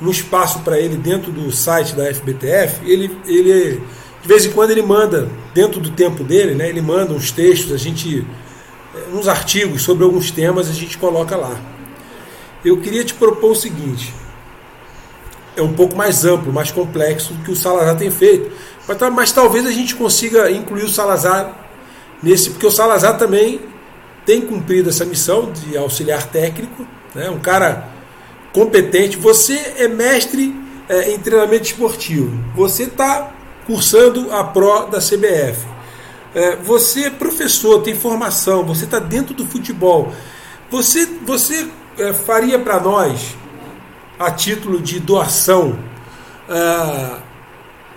um 0.00 0.10
espaço 0.10 0.60
para 0.60 0.78
ele 0.78 0.96
dentro 0.96 1.30
do 1.30 1.50
site 1.52 1.94
da 1.94 2.12
FBTF. 2.12 2.80
Ele, 2.84 3.16
ele, 3.26 3.80
de 4.20 4.28
vez 4.28 4.44
em 4.44 4.50
quando, 4.50 4.70
ele 4.70 4.82
manda, 4.82 5.28
dentro 5.54 5.80
do 5.80 5.90
tempo 5.90 6.24
dele, 6.24 6.54
né, 6.54 6.68
ele 6.68 6.82
manda 6.82 7.12
uns 7.12 7.30
textos, 7.30 7.72
a 7.72 7.76
gente, 7.76 8.26
eh, 8.94 9.14
uns 9.14 9.28
artigos 9.28 9.82
sobre 9.82 10.04
alguns 10.04 10.30
temas, 10.30 10.68
a 10.68 10.72
gente 10.72 10.98
coloca 10.98 11.36
lá. 11.36 11.56
Eu 12.64 12.80
queria 12.80 13.04
te 13.04 13.14
propor 13.14 13.52
o 13.52 13.56
seguinte: 13.56 14.12
é 15.56 15.62
um 15.62 15.72
pouco 15.72 15.94
mais 15.96 16.24
amplo, 16.24 16.52
mais 16.52 16.70
complexo 16.70 17.34
do 17.34 17.44
que 17.44 17.50
o 17.52 17.56
Salazar 17.56 17.96
tem 17.96 18.10
feito, 18.10 18.50
mas, 18.88 18.98
mas 19.12 19.32
talvez 19.32 19.66
a 19.66 19.70
gente 19.70 19.94
consiga 19.94 20.50
incluir 20.50 20.84
o 20.84 20.88
Salazar 20.88 21.70
nesse, 22.20 22.50
porque 22.50 22.66
o 22.66 22.70
Salazar 22.70 23.18
também 23.18 23.60
tem 24.24 24.40
cumprido 24.40 24.88
essa 24.88 25.04
missão 25.04 25.52
de 25.52 25.76
auxiliar 25.76 26.26
técnico 26.28 26.86
né? 27.14 27.30
um 27.30 27.38
cara 27.38 27.88
competente. 28.52 29.16
Você 29.16 29.74
é 29.76 29.88
mestre 29.88 30.54
é, 30.88 31.12
em 31.12 31.18
treinamento 31.18 31.64
esportivo, 31.64 32.32
você 32.54 32.84
está 32.84 33.32
cursando 33.66 34.32
a 34.32 34.44
pró 34.44 34.86
da 34.86 34.98
CBF, 34.98 35.64
é, 36.34 36.56
você 36.56 37.04
é 37.04 37.10
professor, 37.10 37.82
tem 37.82 37.94
formação, 37.94 38.64
você 38.64 38.84
está 38.84 38.98
dentro 38.98 39.34
do 39.34 39.46
futebol. 39.46 40.12
Você, 40.70 41.06
você 41.24 41.68
é, 41.98 42.12
faria 42.12 42.58
para 42.58 42.80
nós, 42.80 43.36
a 44.18 44.30
título 44.30 44.80
de 44.80 44.98
doação, 44.98 45.78
é, 46.48 47.16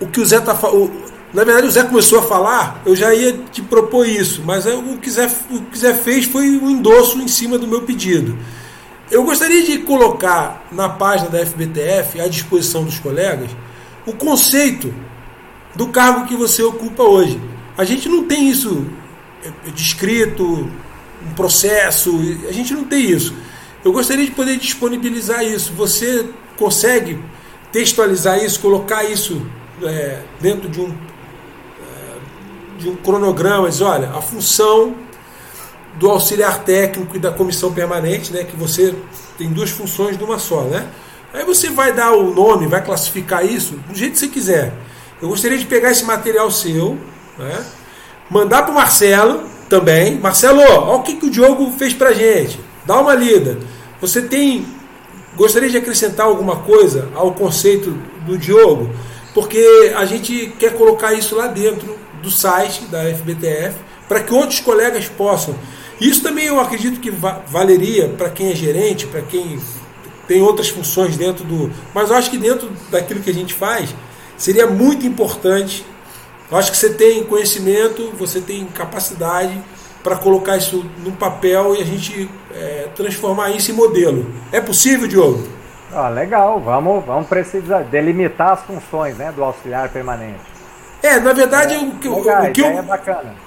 o 0.00 0.06
que 0.06 0.20
o 0.20 0.26
Zé 0.26 0.36
está 0.36 0.54
falando. 0.54 0.92
Na 1.32 1.44
verdade, 1.44 1.66
o 1.66 1.70
Zé 1.70 1.82
começou 1.82 2.18
a 2.18 2.22
falar, 2.22 2.82
eu 2.86 2.94
já 2.94 3.14
ia 3.14 3.32
te 3.50 3.62
propor 3.62 4.06
isso, 4.06 4.42
mas 4.44 4.66
o 4.66 4.98
que, 4.98 5.10
Zé, 5.10 5.30
o 5.50 5.62
que 5.62 5.78
Zé 5.78 5.94
fez 5.94 6.26
foi 6.26 6.50
um 6.50 6.70
endosso 6.70 7.18
em 7.18 7.28
cima 7.28 7.58
do 7.58 7.66
meu 7.66 7.82
pedido. 7.82 8.38
Eu 9.10 9.22
gostaria 9.22 9.62
de 9.62 9.78
colocar 9.78 10.66
na 10.72 10.88
página 10.88 11.30
da 11.30 11.44
FBTF, 11.46 12.20
à 12.20 12.26
disposição 12.26 12.84
dos 12.84 12.98
colegas, 12.98 13.50
o 14.04 14.12
conceito 14.12 14.92
do 15.76 15.88
cargo 15.88 16.26
que 16.26 16.34
você 16.34 16.62
ocupa 16.62 17.04
hoje. 17.04 17.40
A 17.78 17.84
gente 17.84 18.08
não 18.08 18.24
tem 18.24 18.48
isso 18.48 18.86
descrito, 19.74 20.68
um 21.24 21.34
processo, 21.34 22.10
a 22.48 22.52
gente 22.52 22.74
não 22.74 22.84
tem 22.84 23.10
isso. 23.10 23.34
Eu 23.84 23.92
gostaria 23.92 24.24
de 24.24 24.32
poder 24.32 24.56
disponibilizar 24.56 25.44
isso. 25.44 25.72
Você 25.74 26.28
consegue 26.56 27.18
textualizar 27.70 28.42
isso, 28.42 28.58
colocar 28.58 29.04
isso 29.04 29.46
é, 29.84 30.20
dentro 30.40 30.68
de 30.68 30.80
um, 30.80 30.90
é, 30.90 32.78
de 32.80 32.88
um 32.88 32.96
cronograma, 32.96 33.68
dizer, 33.68 33.84
olha, 33.84 34.10
a 34.10 34.20
função 34.20 35.05
do 35.96 36.10
auxiliar 36.10 36.64
técnico 36.64 37.16
e 37.16 37.18
da 37.18 37.32
comissão 37.32 37.72
permanente, 37.72 38.32
né, 38.32 38.44
que 38.44 38.56
você 38.56 38.94
tem 39.36 39.48
duas 39.48 39.70
funções 39.70 40.18
numa 40.18 40.38
só, 40.38 40.62
né? 40.62 40.86
Aí 41.32 41.44
você 41.44 41.70
vai 41.70 41.92
dar 41.92 42.12
o 42.12 42.32
nome, 42.34 42.66
vai 42.66 42.82
classificar 42.82 43.44
isso 43.44 43.74
do 43.88 43.94
jeito 43.94 44.12
que 44.12 44.18
você 44.18 44.28
quiser. 44.28 44.72
Eu 45.20 45.28
gostaria 45.28 45.58
de 45.58 45.66
pegar 45.66 45.90
esse 45.90 46.04
material 46.04 46.50
seu, 46.50 46.98
né, 47.38 47.64
mandar 48.30 48.62
para 48.62 48.72
o 48.72 48.74
Marcelo 48.74 49.44
também. 49.68 50.18
Marcelo, 50.18 50.60
olha 50.60 50.98
o 50.98 51.02
que, 51.02 51.16
que 51.16 51.26
o 51.26 51.30
Diogo 51.30 51.72
fez 51.72 51.92
para 51.92 52.12
gente. 52.12 52.60
Dá 52.84 53.00
uma 53.00 53.14
lida. 53.14 53.58
Você 54.00 54.22
tem 54.22 54.66
gostaria 55.36 55.68
de 55.68 55.76
acrescentar 55.76 56.26
alguma 56.26 56.56
coisa 56.56 57.08
ao 57.14 57.32
conceito 57.32 57.90
do 58.24 58.38
Diogo, 58.38 58.90
porque 59.34 59.92
a 59.94 60.04
gente 60.06 60.54
quer 60.58 60.72
colocar 60.74 61.12
isso 61.12 61.36
lá 61.36 61.46
dentro 61.46 61.96
do 62.22 62.30
site 62.30 62.86
da 62.86 63.04
FBTF 63.04 63.76
para 64.08 64.20
que 64.20 64.32
outros 64.32 64.60
colegas 64.60 65.08
possam 65.08 65.54
isso 66.00 66.22
também 66.22 66.46
eu 66.46 66.60
acredito 66.60 67.00
que 67.00 67.10
valeria 67.10 68.08
para 68.08 68.28
quem 68.28 68.50
é 68.50 68.54
gerente, 68.54 69.06
para 69.06 69.22
quem 69.22 69.58
tem 70.28 70.42
outras 70.42 70.68
funções 70.68 71.16
dentro 71.16 71.44
do. 71.44 71.70
Mas 71.94 72.10
eu 72.10 72.16
acho 72.16 72.30
que 72.30 72.38
dentro 72.38 72.68
daquilo 72.90 73.20
que 73.20 73.30
a 73.30 73.34
gente 73.34 73.54
faz, 73.54 73.94
seria 74.36 74.66
muito 74.66 75.06
importante. 75.06 75.86
Eu 76.50 76.58
acho 76.58 76.70
que 76.70 76.76
você 76.76 76.90
tem 76.90 77.24
conhecimento, 77.24 78.12
você 78.16 78.40
tem 78.40 78.64
capacidade 78.66 79.58
para 80.02 80.16
colocar 80.16 80.56
isso 80.56 80.84
no 80.98 81.12
papel 81.12 81.74
e 81.74 81.82
a 81.82 81.84
gente 81.84 82.30
é, 82.54 82.88
transformar 82.94 83.50
isso 83.50 83.72
em 83.72 83.74
modelo. 83.74 84.32
É 84.52 84.60
possível, 84.60 85.08
Diogo? 85.08 85.48
Ah, 85.92 86.08
legal, 86.08 86.60
vamos, 86.60 87.04
vamos 87.04 87.26
precisar 87.26 87.84
delimitar 87.84 88.52
as 88.52 88.60
funções 88.60 89.16
né, 89.16 89.32
do 89.32 89.42
auxiliar 89.42 89.88
permanente. 89.88 90.40
É, 91.02 91.18
na 91.18 91.32
verdade, 91.32 91.74
é, 91.74 91.78
o 91.78 91.90
que, 91.92 92.08
legal, 92.08 92.44
o 92.44 92.52
que 92.52 92.60
eu, 92.60 92.66
é 92.66 92.82
bacana 92.82 93.46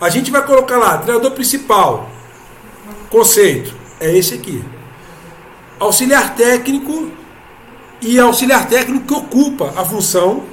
a 0.00 0.08
gente 0.08 0.30
vai 0.30 0.44
colocar 0.44 0.76
lá, 0.76 0.98
treinador 0.98 1.32
principal. 1.32 2.10
Conceito 3.10 3.74
é 4.00 4.16
esse 4.16 4.34
aqui. 4.34 4.62
Auxiliar 5.78 6.34
técnico 6.34 7.10
e 8.00 8.18
auxiliar 8.18 8.68
técnico 8.68 9.06
que 9.06 9.14
ocupa 9.14 9.72
a 9.76 9.84
função 9.84 10.44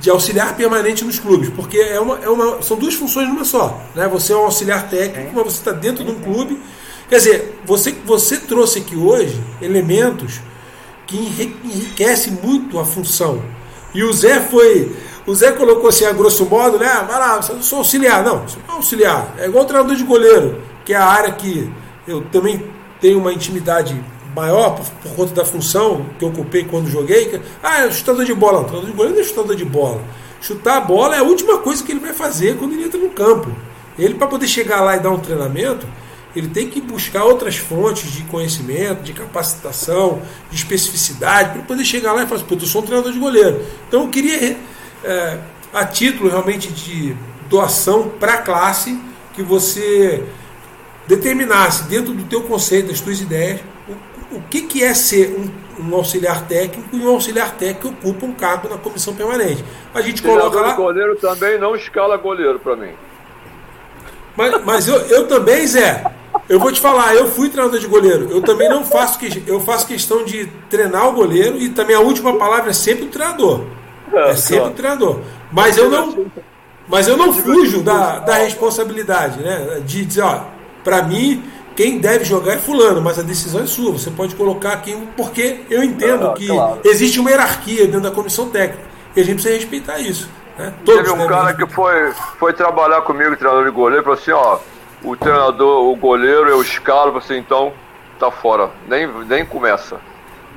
de 0.00 0.10
auxiliar 0.10 0.56
permanente 0.56 1.04
nos 1.04 1.18
clubes, 1.18 1.48
porque 1.50 1.78
é 1.78 2.00
uma, 2.00 2.18
é 2.18 2.28
uma, 2.28 2.60
são 2.62 2.76
duas 2.76 2.94
funções 2.94 3.28
numa 3.28 3.44
só. 3.44 3.80
Né? 3.94 4.08
Você 4.08 4.32
é 4.32 4.36
um 4.36 4.44
auxiliar 4.44 4.88
técnico, 4.88 5.32
mas 5.34 5.44
você 5.44 5.58
está 5.58 5.72
dentro 5.72 6.04
de 6.04 6.10
um 6.10 6.20
clube. 6.20 6.60
Quer 7.08 7.16
dizer, 7.16 7.60
você, 7.64 7.92
você 8.04 8.38
trouxe 8.38 8.80
aqui 8.80 8.96
hoje 8.96 9.40
elementos 9.62 10.40
que 11.06 11.16
enriquecem 11.16 12.32
muito 12.42 12.78
a 12.78 12.84
função. 12.84 13.42
E 13.94 14.02
o 14.02 14.12
Zé 14.12 14.40
foi 14.40 14.94
o 15.26 15.34
Zé 15.34 15.52
colocou 15.52 15.88
assim, 15.88 16.04
a 16.04 16.12
grosso 16.12 16.44
modo, 16.46 16.78
né? 16.78 16.86
Vai 17.08 17.18
lá, 17.18 17.40
eu 17.48 17.62
sou 17.62 17.78
auxiliar. 17.78 18.22
Não, 18.22 18.46
sou 18.46 18.60
auxiliar. 18.68 19.34
É 19.38 19.46
igual 19.46 19.64
o 19.64 19.66
treinador 19.66 19.96
de 19.96 20.04
goleiro, 20.04 20.62
que 20.84 20.92
é 20.92 20.96
a 20.96 21.06
área 21.06 21.32
que 21.32 21.70
eu 22.06 22.22
também 22.32 22.62
tenho 23.00 23.18
uma 23.18 23.32
intimidade 23.32 23.98
maior 24.34 24.70
por, 24.70 24.86
por 25.02 25.16
conta 25.16 25.34
da 25.34 25.44
função 25.44 26.04
que 26.18 26.24
eu 26.24 26.28
ocupei 26.28 26.64
quando 26.64 26.90
joguei. 26.90 27.40
ah, 27.62 27.84
é 27.84 27.90
chutador 27.90 28.24
de 28.24 28.34
bola. 28.34 28.58
Não, 28.58 28.64
treinador 28.64 28.90
de 28.90 28.96
goleiro 28.96 29.14
não 29.14 29.24
é 29.24 29.26
chutador 29.26 29.56
de 29.56 29.64
bola. 29.64 30.00
Chutar 30.40 30.76
a 30.76 30.80
bola 30.80 31.16
é 31.16 31.20
a 31.20 31.22
última 31.22 31.58
coisa 31.58 31.82
que 31.82 31.90
ele 31.90 32.00
vai 32.00 32.12
fazer 32.12 32.58
quando 32.58 32.72
ele 32.74 32.84
entra 32.84 33.00
no 33.00 33.10
campo. 33.10 33.50
Ele, 33.98 34.14
para 34.14 34.26
poder 34.26 34.46
chegar 34.46 34.82
lá 34.82 34.96
e 34.96 35.00
dar 35.00 35.10
um 35.10 35.18
treinamento, 35.18 35.86
ele 36.36 36.48
tem 36.48 36.68
que 36.68 36.80
buscar 36.80 37.24
outras 37.24 37.56
fontes 37.56 38.10
de 38.12 38.24
conhecimento, 38.24 39.02
de 39.02 39.12
capacitação, 39.12 40.20
de 40.50 40.56
especificidade, 40.56 41.52
para 41.52 41.62
poder 41.62 41.84
chegar 41.84 42.12
lá 42.12 42.24
e 42.24 42.26
falar 42.26 42.42
assim, 42.42 42.58
eu 42.60 42.66
sou 42.66 42.82
um 42.82 42.84
treinador 42.84 43.12
de 43.12 43.18
goleiro. 43.18 43.64
Então 43.88 44.02
eu 44.02 44.08
queria 44.08 44.58
é, 45.04 45.38
a 45.72 45.84
título 45.84 46.28
realmente 46.28 46.72
de 46.72 47.16
doação 47.48 48.08
para 48.08 48.34
a 48.34 48.38
classe 48.38 48.98
que 49.34 49.42
você 49.42 50.24
determinasse 51.06 51.84
dentro 51.84 52.12
do 52.12 52.24
teu 52.24 52.42
conceito, 52.42 52.88
das 52.88 53.00
tuas 53.00 53.20
ideias, 53.20 53.60
o, 53.88 54.36
o 54.36 54.42
que, 54.42 54.62
que 54.62 54.82
é 54.82 54.94
ser 54.94 55.36
um, 55.36 55.84
um, 55.84 55.94
auxiliar 55.94 56.46
técnico 56.46 56.88
e 56.96 57.00
um 57.00 57.08
auxiliar 57.08 57.56
técnico 57.56 57.96
que 57.96 58.08
ocupa 58.08 58.26
um 58.26 58.32
cargo 58.32 58.68
na 58.68 58.78
comissão 58.78 59.14
permanente. 59.14 59.64
A 59.92 60.00
gente 60.00 60.22
coloca 60.22 60.60
lá. 60.60 60.72
goleiro 60.74 61.16
também 61.16 61.58
não 61.58 61.74
escala 61.76 62.16
goleiro 62.16 62.58
para 62.58 62.76
mim. 62.76 62.92
Mas, 64.36 64.64
mas 64.64 64.88
eu, 64.88 64.96
eu 64.96 65.28
também, 65.28 65.66
Zé, 65.66 66.04
eu 66.48 66.58
vou 66.58 66.72
te 66.72 66.80
falar, 66.80 67.14
eu 67.14 67.28
fui 67.28 67.48
treinador 67.48 67.78
de 67.78 67.86
goleiro. 67.86 68.28
Eu 68.30 68.42
também 68.42 68.68
não 68.68 68.84
faço 68.84 69.18
que 69.18 69.42
eu 69.46 69.60
faço 69.60 69.86
questão 69.86 70.24
de 70.24 70.46
treinar 70.68 71.08
o 71.08 71.12
goleiro 71.12 71.56
e 71.58 71.68
também 71.68 71.94
a 71.94 72.00
última 72.00 72.36
palavra 72.36 72.70
é 72.70 72.74
sempre 72.74 73.04
o 73.04 73.08
treinador. 73.08 73.64
É, 74.16 74.36
sempre 74.36 74.68
o 74.68 74.70
treinador. 74.70 75.20
Mas 75.52 75.76
eu 75.76 75.90
não. 75.90 76.26
Mas 76.86 77.08
eu 77.08 77.16
não 77.16 77.32
fujo 77.32 77.82
da, 77.82 78.18
da 78.18 78.34
responsabilidade, 78.34 79.40
né? 79.40 79.80
De 79.84 80.04
dizer, 80.04 80.22
ó, 80.22 80.44
para 80.82 81.02
mim, 81.02 81.42
quem 81.74 81.98
deve 81.98 82.24
jogar 82.24 82.54
é 82.54 82.58
fulano, 82.58 83.00
mas 83.00 83.18
a 83.18 83.22
decisão 83.22 83.62
é 83.62 83.66
sua. 83.66 83.92
Você 83.92 84.10
pode 84.10 84.34
colocar 84.34 84.76
quem. 84.82 85.06
Porque 85.16 85.62
eu 85.70 85.82
entendo 85.82 86.32
que 86.34 86.46
claro. 86.46 86.80
existe 86.84 87.18
uma 87.18 87.30
hierarquia 87.30 87.86
dentro 87.86 88.02
da 88.02 88.10
comissão 88.10 88.48
técnica. 88.48 88.84
E 89.16 89.20
a 89.20 89.24
gente 89.24 89.34
precisa 89.36 89.54
respeitar 89.54 89.98
isso. 89.98 90.28
Né? 90.58 90.72
Teve 90.84 91.10
um 91.10 91.26
cara 91.26 91.46
respeitar. 91.46 91.54
que 91.54 91.72
foi, 91.72 92.12
foi 92.38 92.52
trabalhar 92.52 93.02
comigo, 93.02 93.36
treinador 93.36 93.64
de 93.64 93.70
goleiro, 93.70 94.04
falou 94.04 94.18
assim, 94.18 94.30
ó, 94.30 94.58
o 95.02 95.16
treinador, 95.16 95.84
o 95.88 95.96
goleiro, 95.96 96.48
eu 96.48 96.60
escalo, 96.62 97.12
você 97.12 97.36
então 97.36 97.72
tá 98.18 98.30
fora. 98.30 98.70
Nem, 98.88 99.06
nem 99.24 99.44
começa. 99.44 100.00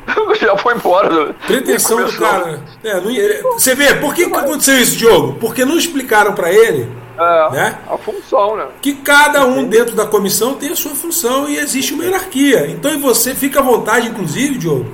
Já 0.40 0.58
foi 0.58 0.76
embora. 0.76 1.34
Pretensão 1.46 2.04
do 2.04 2.14
cara. 2.18 2.62
É, 2.84 3.02
não, 3.02 3.54
você 3.54 3.76
vê, 3.76 3.96
por 3.96 4.14
que, 4.14 4.30
que 4.30 4.36
aconteceu 4.36 4.78
isso, 4.78 4.98
Diogo? 4.98 5.38
Porque 5.40 5.66
não 5.66 5.78
explicaram 5.78 6.34
para 6.34 6.52
ele 6.52 6.90
é, 7.18 7.52
né? 7.52 7.78
a 7.90 7.98
função, 7.98 8.56
né? 8.56 8.68
Que 8.82 8.94
cada 8.94 9.46
um 9.46 9.66
dentro 9.66 9.96
da 9.96 10.06
comissão 10.06 10.56
tem 10.56 10.70
a 10.72 10.76
sua 10.76 10.96
função 10.96 11.50
e 11.50 11.58
existe 11.58 11.94
uma 11.94 12.04
hierarquia. 12.04 12.68
Então 12.68 12.98
você 13.00 13.34
fica 13.34 13.60
à 13.60 13.64
vontade, 13.64 14.08
inclusive, 14.08 14.58
Diogo, 14.58 14.86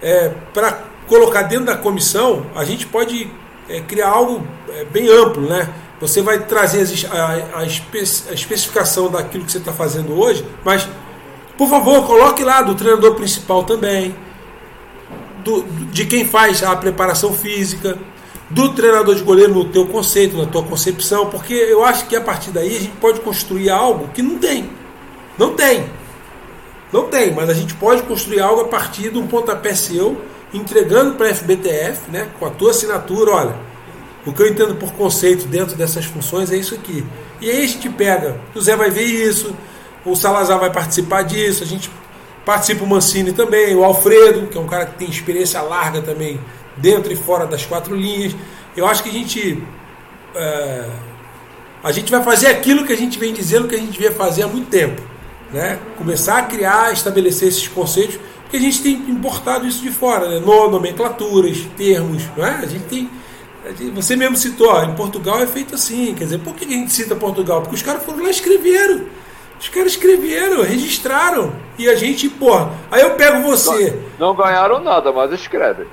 é, 0.00 0.32
para 0.52 0.78
colocar 1.06 1.42
dentro 1.42 1.66
da 1.66 1.76
comissão, 1.76 2.46
a 2.54 2.64
gente 2.64 2.86
pode 2.86 3.30
é, 3.68 3.80
criar 3.80 4.08
algo 4.08 4.46
é, 4.68 4.84
bem 4.84 5.08
amplo, 5.08 5.42
né? 5.42 5.68
Você 6.00 6.20
vai 6.20 6.40
trazer 6.40 6.84
a, 7.12 7.58
a, 7.60 7.64
espe 7.64 7.98
a 7.98 8.32
especificação 8.32 9.08
daquilo 9.08 9.44
que 9.44 9.52
você 9.52 9.58
está 9.58 9.72
fazendo 9.72 10.18
hoje, 10.18 10.44
mas, 10.64 10.88
por 11.56 11.68
favor, 11.68 12.04
coloque 12.06 12.42
lá 12.42 12.60
do 12.60 12.74
treinador 12.74 13.14
principal 13.14 13.62
também 13.62 14.12
do, 15.44 15.62
de 15.90 16.06
quem 16.06 16.26
faz 16.26 16.62
a 16.62 16.74
preparação 16.76 17.32
física, 17.32 17.98
do 18.50 18.70
treinador 18.74 19.14
de 19.14 19.22
goleiro 19.22 19.54
no 19.54 19.64
teu 19.64 19.86
conceito, 19.86 20.36
na 20.36 20.46
tua 20.46 20.62
concepção, 20.62 21.26
porque 21.26 21.54
eu 21.54 21.84
acho 21.84 22.06
que 22.06 22.14
a 22.14 22.20
partir 22.20 22.50
daí 22.50 22.76
a 22.76 22.80
gente 22.80 22.96
pode 22.96 23.20
construir 23.20 23.70
algo 23.70 24.08
que 24.08 24.22
não 24.22 24.38
tem. 24.38 24.70
Não 25.38 25.54
tem. 25.54 25.86
Não 26.92 27.08
tem, 27.08 27.32
mas 27.32 27.48
a 27.48 27.54
gente 27.54 27.74
pode 27.74 28.02
construir 28.02 28.40
algo 28.40 28.60
a 28.60 28.68
partir 28.68 29.10
de 29.10 29.18
um 29.18 29.26
pontapé 29.26 29.74
seu, 29.74 30.20
entregando 30.52 31.14
para 31.14 31.28
a 31.28 31.34
FBTF, 31.34 32.10
né, 32.10 32.28
com 32.38 32.44
a 32.44 32.50
tua 32.50 32.70
assinatura, 32.70 33.30
olha, 33.30 33.56
o 34.26 34.32
que 34.32 34.42
eu 34.42 34.48
entendo 34.48 34.74
por 34.74 34.92
conceito 34.92 35.46
dentro 35.46 35.74
dessas 35.74 36.04
funções 36.04 36.52
é 36.52 36.56
isso 36.56 36.74
aqui. 36.74 37.04
E 37.40 37.50
aí 37.50 37.64
a 37.64 37.66
gente 37.66 37.88
pega, 37.88 38.38
o 38.54 38.60
Zé 38.60 38.76
vai 38.76 38.90
ver 38.90 39.04
isso, 39.04 39.54
o 40.04 40.14
Salazar 40.14 40.58
vai 40.58 40.70
participar 40.70 41.22
disso, 41.22 41.62
a 41.62 41.66
gente 41.66 41.90
Participa 42.44 42.84
o 42.84 42.86
Mancini 42.86 43.32
também, 43.32 43.74
o 43.74 43.84
Alfredo, 43.84 44.48
que 44.48 44.58
é 44.58 44.60
um 44.60 44.66
cara 44.66 44.86
que 44.86 44.98
tem 44.98 45.08
experiência 45.08 45.60
larga 45.62 46.02
também, 46.02 46.40
dentro 46.76 47.12
e 47.12 47.16
fora 47.16 47.46
das 47.46 47.64
quatro 47.64 47.94
linhas. 47.94 48.34
Eu 48.76 48.86
acho 48.86 49.02
que 49.02 49.08
a 49.08 49.12
gente. 49.12 49.62
É, 50.34 50.88
a 51.84 51.92
gente 51.92 52.10
vai 52.10 52.22
fazer 52.22 52.46
aquilo 52.46 52.84
que 52.86 52.92
a 52.92 52.96
gente 52.96 53.18
vem 53.18 53.32
dizendo 53.32 53.68
que 53.68 53.74
a 53.74 53.78
gente 53.78 53.92
devia 53.92 54.12
fazer 54.12 54.42
há 54.42 54.48
muito 54.48 54.68
tempo. 54.68 55.02
Né? 55.52 55.78
Começar 55.98 56.38
a 56.38 56.42
criar, 56.42 56.92
estabelecer 56.92 57.48
esses 57.48 57.68
conceitos, 57.68 58.18
porque 58.42 58.56
a 58.56 58.60
gente 58.60 58.82
tem 58.82 58.94
importado 58.94 59.66
isso 59.66 59.82
de 59.82 59.90
fora, 59.90 60.28
né? 60.28 60.40
nomenclaturas, 60.40 61.58
termos. 61.76 62.24
Não 62.36 62.46
é? 62.46 62.56
A 62.56 62.66
gente 62.66 62.84
tem. 62.84 63.10
Você 63.94 64.16
mesmo 64.16 64.36
citou, 64.36 64.68
ó, 64.68 64.82
em 64.82 64.94
Portugal 64.94 65.40
é 65.40 65.46
feito 65.46 65.74
assim. 65.74 66.14
Quer 66.14 66.24
dizer, 66.24 66.38
por 66.38 66.54
que 66.54 66.64
a 66.64 66.68
gente 66.68 66.92
cita 66.92 67.14
Portugal? 67.14 67.62
Porque 67.62 67.76
os 67.76 67.82
caras 67.82 68.02
foram 68.02 68.22
lá 68.22 68.28
e 68.28 68.32
escreveram. 68.32 69.02
Os 69.62 69.68
caras 69.68 69.92
escreveram, 69.92 70.64
registraram. 70.64 71.52
E 71.78 71.88
a 71.88 71.94
gente, 71.94 72.28
porra. 72.28 72.72
Aí 72.90 73.00
eu 73.00 73.10
pego 73.10 73.42
você. 73.42 73.96
Não, 74.18 74.34
não 74.34 74.36
ganharam 74.36 74.82
nada, 74.82 75.12
mas 75.12 75.30
escrevem. 75.30 75.86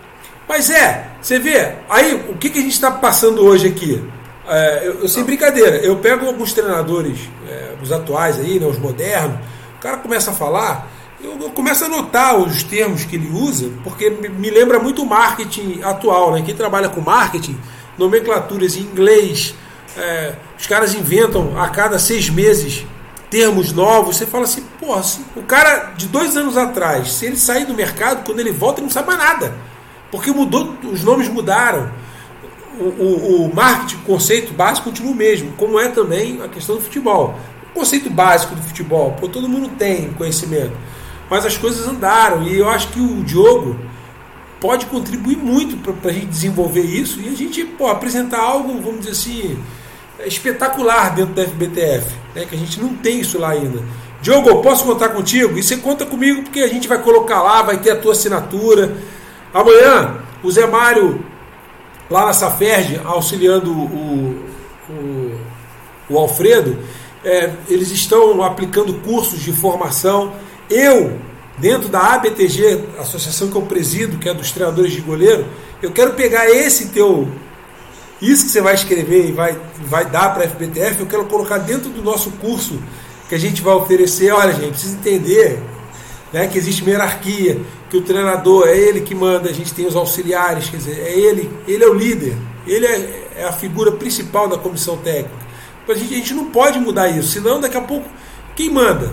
Mas 0.47 0.71
é, 0.71 1.07
você 1.21 1.37
vê. 1.37 1.75
Aí 1.87 2.15
o 2.29 2.35
que, 2.35 2.49
que 2.49 2.57
a 2.57 2.61
gente 2.63 2.73
está 2.73 2.89
passando 2.89 3.45
hoje 3.45 3.67
aqui? 3.67 4.03
É, 4.47 4.87
eu, 4.87 5.01
eu, 5.01 5.07
sem 5.07 5.23
brincadeira, 5.23 5.77
eu 5.77 5.97
pego 5.97 6.25
alguns 6.25 6.51
treinadores, 6.51 7.19
é, 7.47 7.75
os 7.79 7.91
atuais 7.91 8.39
aí, 8.39 8.59
né, 8.59 8.65
os 8.65 8.79
modernos, 8.79 9.37
o 9.77 9.79
cara 9.79 9.97
começa 9.97 10.31
a 10.31 10.33
falar, 10.33 10.87
eu, 11.23 11.37
eu, 11.39 11.51
começo 11.51 11.85
a 11.85 11.87
notar 11.87 12.35
os 12.39 12.63
termos 12.63 13.05
que 13.05 13.15
ele 13.15 13.29
usa, 13.29 13.69
porque 13.83 14.09
me, 14.09 14.27
me 14.29 14.49
lembra 14.49 14.79
muito 14.79 15.03
o 15.03 15.05
marketing 15.05 15.81
atual, 15.83 16.31
né? 16.33 16.41
Quem 16.43 16.55
trabalha 16.55 16.89
com 16.89 16.99
marketing, 16.99 17.55
nomenclaturas 17.95 18.75
em 18.75 18.81
inglês, 18.81 19.53
é, 19.95 20.33
os 20.57 20.65
caras 20.65 20.95
inventam 20.95 21.61
a 21.61 21.69
cada 21.69 21.99
seis 21.99 22.27
meses 22.27 22.87
termos 23.30 23.72
novos, 23.72 24.18
você 24.18 24.26
fala 24.26 24.45
assim, 24.45 24.64
pô, 24.80 24.93
assim, 24.93 25.23
o 25.35 25.43
cara 25.43 25.93
de 25.95 26.07
dois 26.07 26.35
anos 26.35 26.57
atrás, 26.57 27.11
se 27.14 27.26
ele 27.26 27.38
sair 27.38 27.65
do 27.65 27.73
mercado, 27.73 28.26
quando 28.26 28.39
ele 28.39 28.51
volta, 28.51 28.80
ele 28.80 28.88
não 28.88 28.91
sabe 28.91 29.07
mais 29.07 29.19
nada. 29.19 29.53
Porque 30.11 30.31
mudou, 30.31 30.76
os 30.84 31.03
nomes 31.03 31.27
mudaram. 31.27 31.91
O, 32.80 32.84
o, 32.84 33.45
o 33.45 33.56
marketing, 33.56 33.97
o 33.97 34.06
conceito 34.06 34.53
básico 34.53 34.89
continua 34.89 35.11
o 35.11 35.15
mesmo, 35.15 35.51
como 35.57 35.80
é 35.80 35.89
também 35.89 36.41
a 36.41 36.47
questão 36.47 36.76
do 36.76 36.81
futebol. 36.81 37.38
O 37.72 37.80
conceito 37.80 38.10
básico 38.10 38.56
do 38.56 38.61
futebol, 38.61 39.15
pô, 39.19 39.27
todo 39.27 39.49
mundo 39.49 39.69
tem 39.77 40.11
conhecimento. 40.14 40.73
Mas 41.30 41.45
as 41.45 41.57
coisas 41.57 41.88
andaram 41.88 42.43
e 42.43 42.57
eu 42.57 42.69
acho 42.69 42.88
que 42.88 42.99
o 42.99 43.23
Diogo 43.23 43.77
pode 44.60 44.88
contribuir 44.88 45.38
muito 45.38 45.77
para 45.77 46.11
a 46.11 46.14
gente 46.14 46.27
desenvolver 46.27 46.81
isso 46.81 47.19
e 47.19 47.30
a 47.30 47.35
gente 47.35 47.64
pô, 47.64 47.88
apresentar 47.88 48.39
algo, 48.39 48.81
vamos 48.81 48.99
dizer 48.99 49.11
assim, 49.11 49.60
espetacular 50.25 51.15
dentro 51.15 51.33
da 51.33 51.43
FBTF, 51.43 52.07
né, 52.35 52.45
que 52.45 52.55
a 52.55 52.57
gente 52.57 52.79
não 52.79 52.95
tem 52.95 53.19
isso 53.19 53.39
lá 53.39 53.49
ainda. 53.49 53.81
Diogo, 54.21 54.61
posso 54.61 54.83
contar 54.83 55.09
contigo? 55.09 55.57
E 55.57 55.63
você 55.63 55.77
conta 55.77 56.05
comigo 56.05 56.43
porque 56.43 56.59
a 56.59 56.67
gente 56.67 56.87
vai 56.87 57.01
colocar 57.01 57.41
lá, 57.41 57.61
vai 57.61 57.77
ter 57.77 57.91
a 57.91 57.95
tua 57.95 58.11
assinatura. 58.11 58.97
Amanhã, 59.53 60.17
o 60.43 60.51
Zé 60.51 60.67
Mário, 60.67 61.23
lá 62.09 62.25
na 62.25 62.33
Saferj, 62.33 62.99
auxiliando 63.05 63.71
o, 63.71 64.45
o, 64.89 65.39
o 66.09 66.17
Alfredo, 66.17 66.77
é, 67.23 67.51
eles 67.69 67.91
estão 67.91 68.43
aplicando 68.43 68.93
cursos 68.95 69.39
de 69.39 69.53
formação. 69.53 70.33
Eu, 70.69 71.17
dentro 71.57 71.87
da 71.87 71.99
ABTG, 72.15 72.83
associação 72.99 73.49
que 73.49 73.55
eu 73.55 73.61
presido, 73.61 74.17
que 74.17 74.27
é 74.27 74.33
dos 74.33 74.51
treinadores 74.51 74.91
de 74.91 75.01
goleiro, 75.01 75.45
eu 75.81 75.91
quero 75.91 76.13
pegar 76.13 76.49
esse 76.49 76.89
teu 76.89 77.27
isso 78.21 78.45
que 78.45 78.51
você 78.51 78.61
vai 78.61 78.73
escrever 78.73 79.29
e 79.29 79.31
vai, 79.31 79.57
vai 79.85 80.05
dar 80.05 80.33
para 80.33 80.43
a 80.43 80.47
FBTF, 80.47 80.99
eu 80.99 81.07
quero 81.07 81.25
colocar 81.25 81.57
dentro 81.59 81.89
do 81.89 82.01
nosso 82.01 82.31
curso 82.31 82.79
que 83.29 83.35
a 83.35 83.37
gente 83.37 83.61
vai 83.61 83.73
oferecer. 83.73 84.31
Olha, 84.31 84.53
gente, 84.53 84.71
precisa 84.71 84.97
entender 84.97 85.59
né, 86.33 86.47
que 86.47 86.57
existe 86.57 86.81
uma 86.81 86.91
hierarquia, 86.91 87.61
que 87.89 87.97
o 87.97 88.01
treinador 88.01 88.67
é 88.67 88.77
ele 88.77 89.01
que 89.01 89.15
manda, 89.15 89.49
a 89.49 89.53
gente 89.53 89.73
tem 89.73 89.85
os 89.85 89.95
auxiliares, 89.95 90.69
quer 90.69 90.77
dizer, 90.77 90.99
é 90.99 91.17
ele, 91.17 91.49
ele 91.67 91.83
é 91.83 91.87
o 91.87 91.93
líder, 91.93 92.35
ele 92.67 92.85
é, 92.85 93.29
é 93.37 93.43
a 93.45 93.51
figura 93.51 93.91
principal 93.91 94.47
da 94.47 94.57
comissão 94.57 94.97
técnica. 94.97 95.49
A 95.87 95.93
gente, 95.95 96.13
a 96.13 96.17
gente 96.17 96.33
não 96.35 96.45
pode 96.45 96.79
mudar 96.79 97.09
isso, 97.09 97.29
senão 97.29 97.59
daqui 97.59 97.75
a 97.75 97.81
pouco, 97.81 98.07
quem 98.55 98.69
manda? 98.69 99.11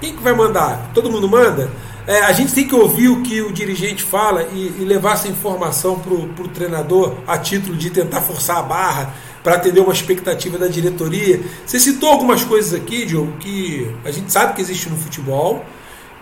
Quem 0.00 0.16
que 0.16 0.22
vai 0.22 0.32
mandar? 0.32 0.90
Todo 0.92 1.10
mundo 1.10 1.28
manda? 1.28 1.70
É, 2.06 2.22
a 2.22 2.32
gente 2.32 2.52
tem 2.52 2.66
que 2.66 2.74
ouvir 2.74 3.08
o 3.08 3.22
que 3.22 3.40
o 3.40 3.52
dirigente 3.52 4.02
fala 4.02 4.44
e, 4.52 4.74
e 4.78 4.84
levar 4.84 5.14
essa 5.14 5.28
informação 5.28 5.98
para 5.98 6.12
o 6.14 6.48
treinador 6.48 7.14
a 7.26 7.38
título 7.38 7.76
de 7.76 7.90
tentar 7.90 8.20
forçar 8.20 8.58
a 8.58 8.62
barra 8.62 9.14
para 9.42 9.54
atender 9.54 9.80
uma 9.80 9.92
expectativa 9.92 10.58
da 10.58 10.66
diretoria. 10.66 11.40
Você 11.64 11.78
citou 11.78 12.10
algumas 12.10 12.44
coisas 12.44 12.74
aqui, 12.74 13.06
Diogo, 13.06 13.32
que 13.38 13.90
a 14.04 14.10
gente 14.10 14.32
sabe 14.32 14.54
que 14.54 14.60
existe 14.60 14.88
no 14.88 14.96
futebol, 14.96 15.64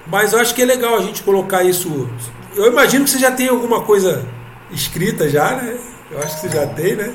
mas 0.06 0.32
eu 0.32 0.40
acho 0.40 0.54
que 0.54 0.62
é 0.62 0.64
legal 0.64 0.96
a 0.96 1.02
gente 1.02 1.22
colocar 1.22 1.64
isso. 1.64 2.08
Eu 2.54 2.66
imagino 2.66 3.04
que 3.04 3.10
você 3.10 3.18
já 3.18 3.30
tem 3.30 3.48
alguma 3.48 3.82
coisa 3.82 4.26
escrita 4.70 5.28
já, 5.28 5.56
né? 5.56 5.76
Eu 6.10 6.18
acho 6.18 6.36
que 6.36 6.40
você 6.42 6.48
já 6.48 6.66
tem, 6.66 6.96
né? 6.96 7.12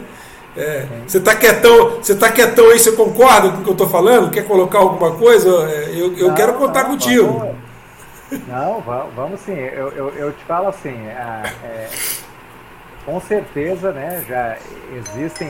É, 0.55 0.85
você 1.07 1.17
está 1.17 1.35
quietão, 1.35 1.97
você 1.99 2.13
tá 2.13 2.31
quietão 2.31 2.69
aí, 2.69 2.77
você 2.77 2.91
concorda 2.91 3.49
com 3.49 3.61
o 3.61 3.63
que 3.63 3.69
eu 3.69 3.73
estou 3.73 3.89
falando? 3.89 4.29
Quer 4.29 4.45
colocar 4.45 4.79
alguma 4.79 5.11
coisa? 5.11 5.49
É, 5.69 5.93
eu, 5.95 6.15
eu 6.15 6.27
não, 6.27 6.35
quero 6.35 6.53
contar 6.53 6.83
não, 6.83 6.91
contigo. 6.91 7.23
Não, 7.23 7.55
não, 8.47 8.81
vamos, 9.15 9.39
sim. 9.41 9.53
Eu, 9.53 9.89
eu, 9.89 10.09
eu, 10.09 10.31
te 10.33 10.43
falo 10.45 10.67
assim, 10.67 10.95
é, 11.07 11.43
é, 11.63 11.89
com 13.05 13.19
certeza, 13.19 13.91
né, 13.91 14.23
já 14.27 14.57
existem 14.97 15.49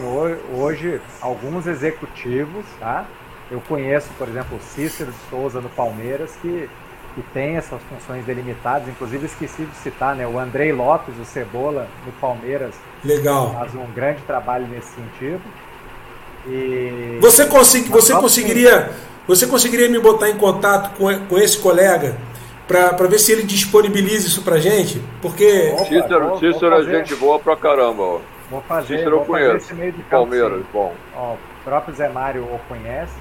hoje 0.54 1.00
alguns 1.22 1.68
executivos, 1.68 2.66
tá? 2.80 3.06
Eu 3.52 3.62
conheço, 3.62 4.08
por 4.18 4.28
exemplo, 4.28 4.58
o 4.58 4.62
Cícero 4.62 5.12
de 5.12 5.18
Souza 5.30 5.62
no 5.62 5.70
Palmeiras, 5.70 6.32
que, 6.42 6.70
que 7.14 7.22
tem 7.34 7.58
essas 7.58 7.82
funções 7.84 8.26
delimitadas. 8.26 8.88
Inclusive, 8.88 9.26
esqueci 9.26 9.66
de 9.66 9.76
citar, 9.78 10.16
né, 10.16 10.26
o 10.26 10.40
Andrei 10.40 10.72
Lopes, 10.72 11.14
o 11.20 11.26
Cebola, 11.26 11.88
no 12.06 12.12
Palmeiras. 12.14 12.74
Legal. 13.04 13.54
Faz 13.54 13.76
um 13.76 13.86
grande 13.94 14.22
trabalho 14.24 14.66
nesse 14.68 14.90
sentido. 14.96 15.42
E... 16.48 17.20
Você, 17.22 17.46
consegui, 17.46 17.90
você, 17.90 18.14
conseguiria, 18.14 18.92
você 19.28 19.46
conseguiria 19.46 19.90
me 19.90 20.00
botar 20.00 20.30
em 20.30 20.38
contato 20.38 20.98
com, 20.98 21.08
com 21.28 21.38
esse 21.38 21.58
colega? 21.58 22.18
Para 22.68 23.08
ver 23.08 23.20
se 23.20 23.32
ele 23.32 23.44
disponibiliza 23.44 24.28
isso 24.28 24.42
pra 24.42 24.58
gente, 24.58 25.02
porque... 25.22 25.72
Opa, 25.74 25.86
Cícero, 25.86 26.40
Cícero 26.40 26.76
é 26.76 26.84
gente 26.84 27.16
boa 27.16 27.40
pra 27.40 27.56
caramba, 27.56 28.04
ó. 28.04 28.20
Vou 28.50 28.62
fazer, 28.62 28.98
Cícero 28.98 29.18
vou 29.18 29.26
fazer 29.26 29.56
esse 29.58 29.74
meio 29.74 29.92
de 29.92 30.04
campo, 30.04 30.10
Palmeiras, 30.10 30.60
sim. 30.60 30.66
bom. 30.72 30.94
Ó, 31.16 31.34
o 31.34 31.38
próprio 31.64 31.96
Zé 31.96 32.10
Mário 32.10 32.44
o 32.44 32.60
conhece. 32.68 33.14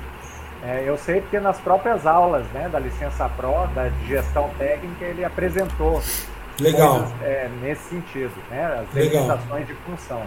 É, 0.64 0.85
eu 0.86 0.97
sei 0.97 1.20
porque 1.20 1.40
nas 1.40 1.59
próprias 1.59 2.06
aulas 2.06 2.47
né, 2.55 2.69
da 2.70 2.78
licença 2.78 3.28
Pro, 3.31 3.66
da 3.74 3.89
gestão 4.06 4.48
técnica, 4.59 5.05
ele 5.05 5.24
apresentou 5.24 6.01
Legal. 6.60 6.98
Coisas, 6.98 7.12
é, 7.23 7.51
nesse 7.60 7.82
sentido, 7.89 8.32
né, 8.51 8.81
as 8.82 8.94
limitações 8.97 9.66
de 9.66 9.74
função. 9.74 10.23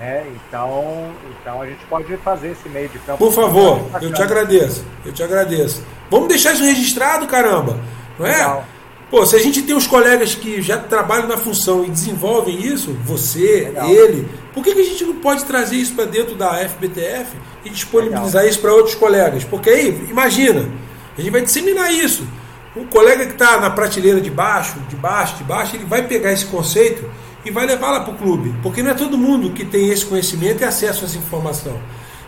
É, 0.00 0.24
então, 0.34 1.12
então 1.30 1.62
a 1.62 1.66
gente 1.66 1.84
pode 1.86 2.16
fazer 2.18 2.50
esse 2.50 2.68
meio 2.68 2.88
de 2.88 2.98
campo. 3.00 3.18
Por 3.18 3.32
favor, 3.32 3.80
eu 4.02 4.12
te 4.12 4.22
agradeço. 4.22 4.84
Eu 5.04 5.12
te 5.12 5.22
agradeço. 5.22 5.84
Vamos 6.10 6.28
deixar 6.28 6.52
isso 6.52 6.64
registrado, 6.64 7.26
caramba. 7.26 7.78
Não 8.18 8.26
é? 8.26 8.32
Legal. 8.32 8.66
Pô, 9.10 9.24
se 9.24 9.36
a 9.36 9.38
gente 9.38 9.62
tem 9.62 9.76
os 9.76 9.86
colegas 9.86 10.34
que 10.34 10.60
já 10.60 10.76
trabalham 10.76 11.28
na 11.28 11.36
função 11.36 11.84
e 11.84 11.90
desenvolvem 11.90 12.66
isso, 12.66 12.92
você, 13.04 13.66
Legal. 13.66 13.88
ele, 13.88 14.28
por 14.52 14.64
que, 14.64 14.74
que 14.74 14.80
a 14.80 14.84
gente 14.84 15.04
não 15.04 15.16
pode 15.16 15.44
trazer 15.44 15.76
isso 15.76 15.94
para 15.94 16.04
dentro 16.04 16.34
da 16.34 16.56
FBTF 16.68 17.36
e 17.64 17.70
disponibilizar 17.70 18.42
Legal. 18.42 18.48
isso 18.48 18.60
para 18.60 18.72
outros 18.72 18.94
colegas? 18.94 19.44
Porque 19.44 19.70
aí, 19.70 20.06
imagina, 20.10 20.68
a 21.16 21.20
gente 21.20 21.30
vai 21.30 21.42
disseminar 21.42 21.92
isso. 21.92 22.26
O 22.74 22.86
colega 22.86 23.24
que 23.24 23.32
está 23.32 23.60
na 23.60 23.70
prateleira 23.70 24.20
de 24.20 24.30
baixo, 24.30 24.80
de 24.88 24.96
baixo, 24.96 25.36
de 25.36 25.44
baixo, 25.44 25.76
ele 25.76 25.84
vai 25.84 26.02
pegar 26.08 26.32
esse 26.32 26.46
conceito 26.46 27.08
e 27.44 27.50
vai 27.50 27.66
levar 27.66 27.92
lá 27.92 28.00
para 28.00 28.14
o 28.14 28.16
clube. 28.16 28.52
Porque 28.62 28.82
não 28.82 28.90
é 28.90 28.94
todo 28.94 29.16
mundo 29.16 29.50
que 29.50 29.64
tem 29.64 29.90
esse 29.90 30.04
conhecimento 30.04 30.62
e 30.62 30.64
acesso 30.64 31.04
a 31.04 31.06
essa 31.06 31.16
informação. 31.16 31.78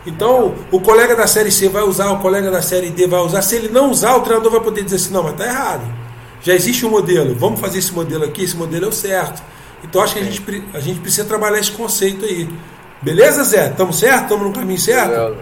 Então, 0.07 0.55
o 0.71 0.79
colega 0.79 1.17
da 1.17 1.27
série 1.27 1.51
C 1.51 1.67
vai 1.67 1.83
usar, 1.83 2.09
o 2.11 2.19
colega 2.19 2.49
da 2.49 2.61
série 2.61 2.89
D 2.89 3.05
vai 3.07 3.19
usar. 3.19 3.41
Se 3.41 3.57
ele 3.57 3.67
não 3.67 3.91
usar, 3.91 4.15
o 4.15 4.21
treinador 4.21 4.49
vai 4.53 4.61
poder 4.61 4.81
dizer 4.81 4.95
assim: 4.95 5.11
não, 5.13 5.21
mas 5.21 5.33
está 5.33 5.45
errado. 5.45 5.83
Já 6.41 6.55
existe 6.55 6.85
um 6.85 6.89
modelo, 6.89 7.35
vamos 7.35 7.59
fazer 7.59 7.79
esse 7.79 7.91
modelo 7.91 8.23
aqui, 8.23 8.45
esse 8.45 8.55
modelo 8.55 8.85
é 8.85 8.87
o 8.87 8.91
certo. 8.91 9.43
Então, 9.83 10.01
acho 10.01 10.13
que 10.13 10.21
a 10.21 10.23
gente, 10.23 10.63
a 10.73 10.79
gente 10.79 11.01
precisa 11.01 11.27
trabalhar 11.27 11.59
esse 11.59 11.71
conceito 11.71 12.23
aí. 12.23 12.47
Beleza, 13.01 13.43
Zé? 13.43 13.67
Estamos 13.67 13.99
certo? 13.99 14.23
Estamos 14.23 14.47
no 14.47 14.53
caminho 14.53 14.79
certo? 14.79 15.35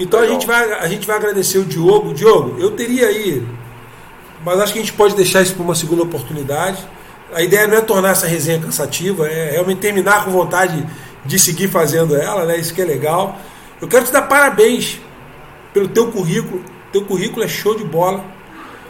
Então, 0.00 0.20
a 0.20 0.26
gente, 0.26 0.46
vai, 0.46 0.72
a 0.72 0.88
gente 0.88 1.06
vai 1.06 1.16
agradecer 1.16 1.58
o 1.58 1.64
Diogo. 1.64 2.14
Diogo, 2.14 2.58
eu 2.58 2.70
teria 2.70 3.08
aí, 3.08 3.46
mas 4.42 4.58
acho 4.60 4.72
que 4.72 4.78
a 4.78 4.82
gente 4.82 4.94
pode 4.94 5.14
deixar 5.14 5.42
isso 5.42 5.54
para 5.54 5.62
uma 5.62 5.74
segunda 5.74 6.02
oportunidade 6.02 6.86
a 7.34 7.42
ideia 7.42 7.66
não 7.66 7.76
é 7.76 7.80
tornar 7.80 8.10
essa 8.10 8.26
resenha 8.26 8.60
cansativa, 8.60 9.28
é 9.28 9.50
realmente 9.50 9.78
terminar 9.78 10.24
com 10.24 10.30
vontade 10.30 10.86
de 11.26 11.38
seguir 11.38 11.68
fazendo 11.68 12.16
ela, 12.16 12.44
né? 12.44 12.56
Isso 12.56 12.72
que 12.72 12.80
é 12.80 12.84
legal. 12.84 13.36
Eu 13.80 13.88
quero 13.88 14.04
te 14.04 14.12
dar 14.12 14.22
parabéns 14.22 15.00
pelo 15.72 15.88
teu 15.88 16.10
currículo. 16.10 16.62
Teu 16.92 17.04
currículo 17.04 17.44
é 17.44 17.48
show 17.48 17.74
de 17.74 17.84
bola. 17.84 18.24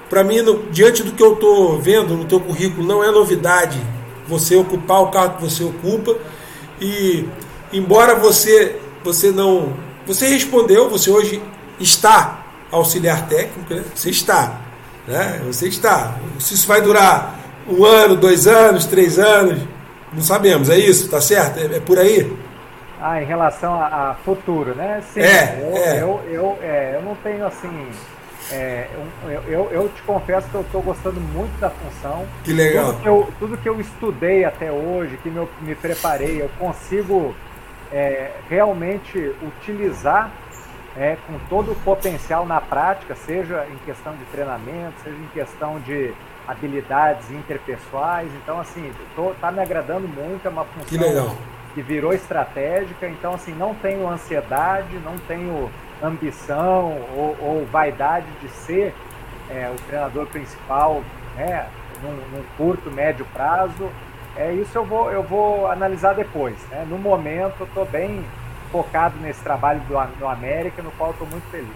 Para 0.09 0.23
mim, 0.23 0.41
no, 0.43 0.71
diante 0.71 1.03
do 1.03 1.13
que 1.13 1.23
eu 1.23 1.35
estou 1.35 1.79
vendo 1.81 2.15
no 2.15 2.25
teu 2.25 2.39
currículo, 2.39 2.87
não 2.87 3.03
é 3.03 3.11
novidade 3.11 3.81
você 4.29 4.55
ocupar 4.57 5.03
o 5.03 5.09
cargo 5.09 5.37
que 5.37 5.43
você 5.43 5.65
ocupa. 5.65 6.17
E 6.81 7.27
embora 7.73 8.15
você 8.15 8.79
você 9.03 9.31
não 9.31 9.73
você 10.07 10.29
respondeu, 10.29 10.89
você 10.89 11.11
hoje 11.11 11.43
está 11.81 12.45
auxiliar 12.71 13.29
técnico, 13.29 13.75
né? 13.75 13.85
você 13.95 14.11
está, 14.11 14.61
né? 15.07 15.43
Você 15.47 15.69
está. 15.69 16.17
Se 16.39 16.55
isso 16.55 16.67
vai 16.67 16.81
durar 16.81 17.41
um 17.69 17.85
ano, 17.85 18.17
dois 18.17 18.47
anos, 18.47 18.87
três 18.87 19.19
anos, 19.19 19.61
não 20.17 20.23
sabemos, 20.23 20.71
é 20.71 20.79
isso, 20.79 21.11
tá 21.11 21.21
certo? 21.21 21.61
É, 21.61 21.77
é 21.77 21.81
por 21.81 21.99
aí? 21.99 22.35
Ah, 23.01 23.23
em 23.23 23.27
relação 23.27 23.75
a, 23.75 24.11
a 24.11 24.15
futuro, 24.25 24.75
né? 24.75 25.03
Sim, 25.13 25.21
é, 25.21 25.61
eu, 25.61 25.77
é. 25.77 26.03
Eu, 26.03 26.21
eu, 26.31 26.59
é, 26.63 26.93
eu 26.95 27.03
não 27.03 27.15
tenho 27.17 27.47
assim. 27.47 27.89
É, 28.51 28.89
eu, 29.27 29.43
eu, 29.43 29.71
eu, 29.73 29.89
te 29.89 30.03
confesso 30.03 30.49
que 30.49 30.55
eu 30.55 30.61
estou 30.63 30.81
gostando 30.81 31.21
muito 31.21 31.59
da 31.61 31.69
função. 31.69 32.27
Que 32.43 32.53
legal. 32.53 32.87
Tudo 32.87 33.03
que 33.03 33.09
eu, 33.09 33.29
tudo 33.39 33.57
que 33.59 33.69
eu 33.69 33.81
estudei 33.81 34.45
até 34.45 34.73
hoje, 34.73 35.19
que 35.23 35.29
me, 35.29 35.47
me 35.61 35.75
preparei, 35.75 36.41
eu 36.41 36.49
consigo 36.59 37.35
é, 37.93 38.31
realmente 38.49 39.35
utilizar 39.43 40.31
é, 40.97 41.17
com 41.27 41.39
todo 41.49 41.73
o 41.73 41.77
potencial 41.77 42.47
na 42.47 42.61
prática, 42.61 43.15
seja 43.15 43.67
em 43.71 43.77
questão 43.85 44.15
de 44.17 44.25
treinamento, 44.27 44.95
seja 45.03 45.17
em 45.17 45.29
questão 45.29 45.79
de 45.81 46.15
habilidades 46.49 47.31
interpessoais. 47.31 48.31
Então, 48.43 48.61
assim, 48.61 48.93
tô, 49.15 49.35
tá 49.41 49.53
me 49.53 49.61
agradando 49.61 50.09
muito, 50.09 50.47
é 50.47 50.49
uma 50.49 50.65
função 50.65 50.87
que, 50.87 51.75
que 51.75 51.83
virou 51.83 52.15
estratégica. 52.15 53.07
Então, 53.09 53.35
assim, 53.35 53.53
não 53.53 53.75
tenho 53.75 54.09
ansiedade, 54.09 54.97
não 55.05 55.19
tenho 55.19 55.71
ambição 56.03 56.99
ou, 57.15 57.37
ou 57.41 57.67
vaidade 57.67 58.27
de 58.41 58.49
ser 58.49 58.95
é, 59.51 59.71
o 59.71 59.81
treinador 59.87 60.27
principal 60.27 61.03
né, 61.37 61.67
num, 62.03 62.13
num, 62.37 62.45
curto, 62.57 62.91
médio 62.91 63.27
prazo. 63.33 63.91
É, 64.35 64.53
isso 64.53 64.77
eu 64.77 64.85
vou, 64.85 65.11
eu 65.11 65.23
vou 65.23 65.71
analisar 65.71 66.15
depois. 66.15 66.57
Né? 66.71 66.87
No 66.89 66.99
momento, 66.99 67.55
eu 67.61 67.67
estou 67.67 67.85
bem 67.85 68.25
focado 68.71 69.19
nesse 69.21 69.41
trabalho 69.41 69.81
do, 69.81 70.19
do 70.19 70.27
América, 70.27 70.83
no 70.83 70.91
qual 70.93 71.11
estou 71.11 71.27
muito 71.27 71.45
feliz. 71.51 71.69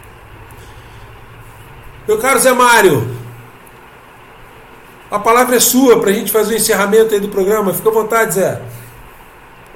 Meu 2.07 2.19
caro 2.19 2.39
Zé 2.39 2.53
Mário, 2.53 3.07
a 5.11 5.19
palavra 5.19 5.57
é 5.57 5.61
sua 5.61 6.01
para 6.01 6.11
a 6.11 6.13
gente 6.13 6.31
fazer 6.31 6.55
o 6.55 6.57
encerramento 6.57 7.15
aí 7.15 7.21
do 7.21 7.29
programa. 7.29 7.75
Fica 7.75 7.89
à 7.89 7.93
vontade, 7.93 8.35
Zé. 8.35 8.61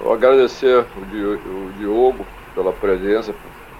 Eu 0.00 0.12
agradecer 0.12 0.84
o 0.96 1.72
Diogo 1.78 2.26
pela 2.54 2.72
presença, 2.72 3.32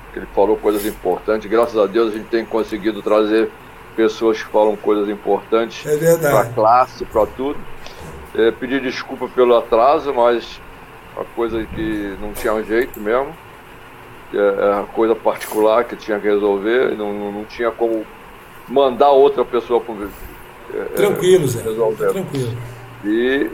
porque 0.04 0.18
ele 0.18 0.28
falou 0.34 0.56
coisas 0.56 0.84
importantes. 0.84 1.48
Graças 1.48 1.76
a 1.76 1.86
Deus 1.86 2.12
a 2.12 2.16
gente 2.16 2.28
tem 2.28 2.44
conseguido 2.44 3.02
trazer 3.02 3.50
pessoas 3.94 4.42
que 4.42 4.50
falam 4.50 4.76
coisas 4.76 5.08
importantes 5.08 5.86
é 5.86 6.16
para 6.16 6.40
a 6.40 6.46
classe, 6.46 7.04
para 7.04 7.26
tudo. 7.26 7.58
É, 8.34 8.50
pedir 8.50 8.80
desculpa 8.80 9.28
pelo 9.28 9.56
atraso, 9.56 10.12
mas 10.12 10.60
a 11.16 11.24
coisa 11.36 11.64
que 11.64 12.16
não 12.20 12.32
tinha 12.32 12.54
um 12.54 12.64
jeito 12.64 13.00
mesmo. 13.00 13.34
É, 14.32 14.36
é 14.36 14.80
a 14.80 14.84
coisa 14.92 15.14
particular 15.14 15.84
que 15.84 15.94
tinha 15.96 16.18
que 16.18 16.26
resolver, 16.26 16.96
não, 16.96 17.30
não 17.30 17.44
tinha 17.44 17.70
como 17.70 18.04
mandar 18.68 19.10
outra 19.10 19.44
pessoa 19.44 19.82
é, 20.72 20.84
tranquilo, 20.96 21.46
Zé. 21.46 21.62
Tranquilo. 21.62 22.56
E 23.04 23.50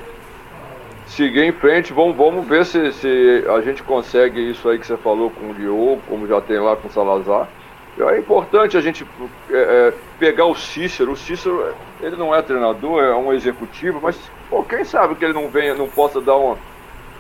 seguir 1.07 1.43
em 1.43 1.53
frente, 1.53 1.93
vamos, 1.93 2.17
vamos 2.17 2.47
ver 2.47 2.65
se, 2.65 2.93
se 2.93 3.45
a 3.49 3.61
gente 3.61 3.83
consegue 3.83 4.41
isso 4.51 4.69
aí 4.69 4.79
que 4.79 4.87
você 4.87 4.97
falou 4.97 5.31
com 5.31 5.51
o 5.51 5.55
Diogo, 5.55 6.01
como 6.09 6.27
já 6.27 6.41
tem 6.41 6.59
lá 6.59 6.77
com 6.77 6.89
o 6.89 6.91
Salazar. 6.91 7.49
É 7.99 8.19
importante 8.19 8.77
a 8.77 8.81
gente 8.81 9.05
é, 9.51 9.59
é, 9.59 9.95
pegar 10.19 10.47
o 10.47 10.55
Cícero. 10.55 11.13
O 11.13 11.17
Cícero, 11.17 11.75
ele 12.01 12.17
não 12.17 12.35
é 12.35 12.41
treinador, 12.41 13.03
é 13.03 13.15
um 13.15 13.33
executivo, 13.33 14.01
mas 14.01 14.17
pô, 14.49 14.63
quem 14.63 14.85
sabe 14.85 15.17
que 15.17 15.25
ele 15.25 15.35
não 15.35 15.49
venha, 15.49 15.75
não 15.75 15.89
possa 15.89 16.21
dar 16.21 16.37
uma, 16.37 16.57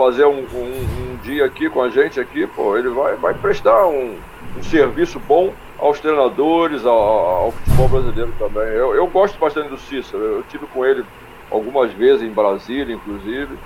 fazer 0.00 0.24
um, 0.24 0.46
um, 0.54 1.12
um 1.12 1.18
dia 1.22 1.44
aqui 1.44 1.68
com 1.68 1.82
a 1.82 1.90
gente 1.90 2.18
aqui, 2.18 2.46
pô, 2.46 2.74
ele 2.74 2.88
vai, 2.88 3.16
vai 3.16 3.34
prestar 3.34 3.86
um, 3.86 4.16
um 4.56 4.62
serviço 4.62 5.20
bom 5.20 5.52
aos 5.78 6.00
treinadores, 6.00 6.86
ao, 6.86 6.98
ao 6.98 7.52
futebol 7.52 7.88
brasileiro 7.88 8.32
também. 8.38 8.62
Eu, 8.62 8.94
eu, 8.94 9.06
gosto 9.06 9.38
bastante 9.38 9.68
do 9.68 9.78
Cícero, 9.78 10.22
eu 10.22 10.42
tive 10.44 10.64
com 10.68 10.86
ele 10.86 11.04
algumas 11.50 11.92
vezes 11.92 12.22
em 12.22 12.30
Brasília, 12.30 12.94
inclusive. 12.94 13.58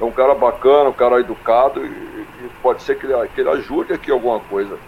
É 0.00 0.04
um 0.04 0.10
cara 0.10 0.34
bacana, 0.34 0.88
um 0.88 0.94
cara 0.94 1.20
educado 1.20 1.84
e, 1.84 1.88
e 1.88 2.50
pode 2.62 2.82
ser 2.82 2.98
que 2.98 3.04
ele, 3.04 3.28
que 3.34 3.42
ele 3.42 3.50
ajude 3.50 3.92
aqui 3.92 4.10
alguma 4.10 4.40
coisa. 4.40 4.78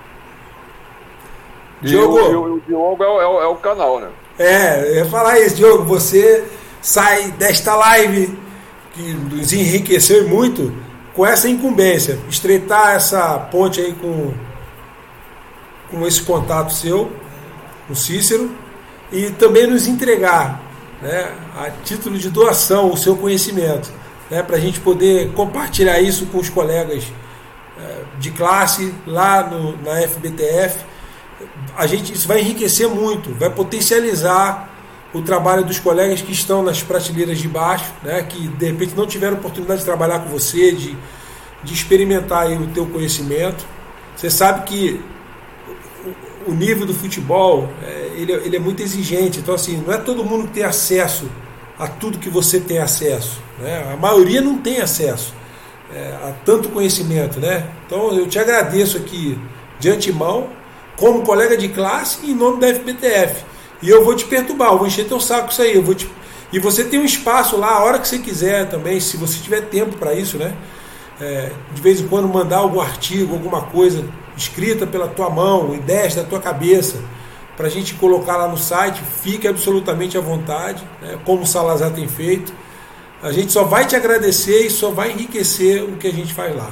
Diogo, 1.83 2.19
e 2.19 2.23
o, 2.23 2.41
o, 2.41 2.55
o 2.55 2.61
Diogo 2.61 3.05
é, 3.05 3.07
é, 3.07 3.45
é, 3.45 3.47
o 3.47 3.57
canal, 3.57 4.01
né? 4.01 4.09
É, 4.39 4.81
eu 4.81 4.95
ia 4.97 5.05
falar 5.05 5.39
isso, 5.41 5.57
Diogo. 5.57 5.85
Você 5.85 6.43
sai 6.81 7.33
desta 7.33 7.77
live 7.77 8.46
que 8.97 9.13
nos 9.13 9.53
enriqueceu 9.53 10.27
muito 10.27 10.73
com 11.15 11.25
essa 11.25 11.49
incumbência, 11.49 12.19
estreitar 12.29 12.95
essa 12.95 13.39
ponte 13.39 13.81
aí 13.81 13.93
com 13.93 14.33
com 15.91 16.05
esse 16.07 16.23
contato 16.23 16.73
seu, 16.73 17.13
o 17.89 17.95
Cícero, 17.95 18.51
e 19.13 19.31
também 19.31 19.67
nos 19.67 19.87
entregar, 19.87 20.61
né, 21.01 21.33
a 21.57 21.71
título 21.85 22.19
de 22.19 22.29
doação, 22.29 22.91
o 22.91 22.97
seu 22.97 23.17
conhecimento, 23.17 23.93
né, 24.31 24.43
para 24.43 24.57
a 24.57 24.61
gente 24.61 24.81
poder 24.81 25.33
compartilhar 25.33 26.01
isso 26.01 26.27
com 26.27 26.39
os 26.39 26.49
colegas 26.49 27.05
é, 27.79 28.03
de 28.19 28.31
classe 28.33 28.93
lá 29.07 29.45
no, 29.49 29.81
na 29.83 30.03
FBTF. 30.09 30.79
A 31.77 31.87
gente, 31.87 32.13
isso 32.13 32.27
vai 32.27 32.41
enriquecer 32.41 32.89
muito, 32.89 33.33
vai 33.35 33.51
potencializar 33.51 34.76
o 35.17 35.23
trabalho 35.23 35.65
dos 35.65 35.79
colegas 35.79 36.21
que 36.21 36.33
estão 36.33 36.63
nas 36.63 36.83
prateleiras 36.83 37.39
de 37.39 37.49
baixo, 37.49 37.93
né, 38.03 38.23
que 38.23 38.49
de 38.49 38.67
repente 38.67 38.95
não 38.95 39.07
tiveram 39.07 39.37
oportunidade 39.37 39.81
de 39.81 39.87
trabalhar 39.87 40.21
com 40.21 40.29
você, 40.29 40.73
de, 40.73 40.97
de 41.63 41.75
experimentar 41.75 42.51
o 42.51 42.67
teu 42.69 42.87
conhecimento. 42.87 43.67
Você 44.15 44.31
sabe 44.31 44.65
que 44.65 45.01
o 46.47 46.53
nível 46.53 46.87
do 46.87 46.95
futebol 46.95 47.69
é, 47.83 48.13
ele, 48.17 48.33
é, 48.33 48.37
ele 48.37 48.57
é 48.57 48.61
muito 48.61 48.83
exigente. 48.83 49.41
Então, 49.41 49.55
assim, 49.55 49.83
não 49.85 49.93
é 49.93 49.99
todo 49.99 50.25
mundo 50.25 50.47
que 50.47 50.55
tem 50.55 50.65
acesso 50.65 51.29
a 51.79 51.87
tudo 51.87 52.19
que 52.19 52.31
você 52.31 52.61
tem 52.61 52.79
acesso. 52.79 53.41
Né? 53.59 53.91
A 53.93 53.97
maioria 53.97 54.41
não 54.41 54.59
tem 54.59 54.81
acesso 54.81 55.35
é, 55.95 56.15
a 56.23 56.33
tanto 56.45 56.69
conhecimento. 56.69 57.41
Né? 57.41 57.67
Então, 57.87 58.13
eu 58.17 58.27
te 58.27 58.39
agradeço 58.39 58.97
aqui 58.97 59.39
de 59.79 59.91
antemão, 59.91 60.49
como 60.97 61.23
colega 61.23 61.57
de 61.57 61.69
classe, 61.69 62.25
em 62.25 62.35
nome 62.35 62.61
da 62.61 62.69
FBTF. 62.69 63.45
E 63.83 63.89
eu 63.89 64.05
vou 64.05 64.15
te 64.15 64.25
perturbar, 64.25 64.73
eu 64.73 64.79
vou 64.79 64.87
encher 64.87 65.07
teu 65.07 65.21
saco 65.21 65.51
isso 65.51 65.63
aí. 65.63 65.75
Eu 65.75 65.83
vou 65.83 65.95
te... 65.95 66.11
E 66.53 66.59
você 66.59 66.85
tem 66.85 66.99
um 66.99 67.05
espaço 67.05 67.57
lá 67.57 67.73
a 67.73 67.85
hora 67.85 67.99
que 67.99 68.09
você 68.09 68.19
quiser 68.19 68.69
também, 68.69 69.01
se 69.01 69.17
você 69.17 69.39
tiver 69.41 69.63
tempo 69.63 69.97
para 69.97 70.15
isso, 70.15 70.39
né? 70.39 70.55
É, 71.21 71.51
de 71.73 71.83
vez 71.83 72.01
em 72.01 72.09
quando 72.09 72.29
mandar 72.29 72.59
algum 72.59 72.81
artigo, 72.81 73.35
alguma 73.35 73.63
coisa 73.63 74.05
escrita 74.37 74.87
pela 74.87 75.09
tua 75.09 75.31
mão, 75.31 75.75
ideias 75.75 76.15
da 76.15 76.23
tua 76.23 76.41
cabeça, 76.41 77.03
para 77.57 77.67
a 77.67 77.71
gente 77.71 77.95
colocar 77.95 78.37
lá 78.37 78.47
no 78.47 78.59
site, 78.59 79.01
fique 79.23 79.49
absolutamente 79.49 80.17
à 80.19 80.21
vontade, 80.21 80.85
né, 81.01 81.19
como 81.25 81.43
o 81.43 81.47
Salazar 81.47 81.91
tem 81.91 82.07
feito. 82.07 82.53
A 83.23 83.33
gente 83.33 83.51
só 83.51 83.65
vai 83.65 83.87
te 83.87 83.97
agradecer 83.97 84.67
e 84.67 84.71
só 84.71 84.91
vai 84.91 85.11
enriquecer 85.11 85.83
o 85.83 85.97
que 85.97 86.07
a 86.07 86.13
gente 86.13 86.35
faz 86.35 86.55
lá. 86.55 86.71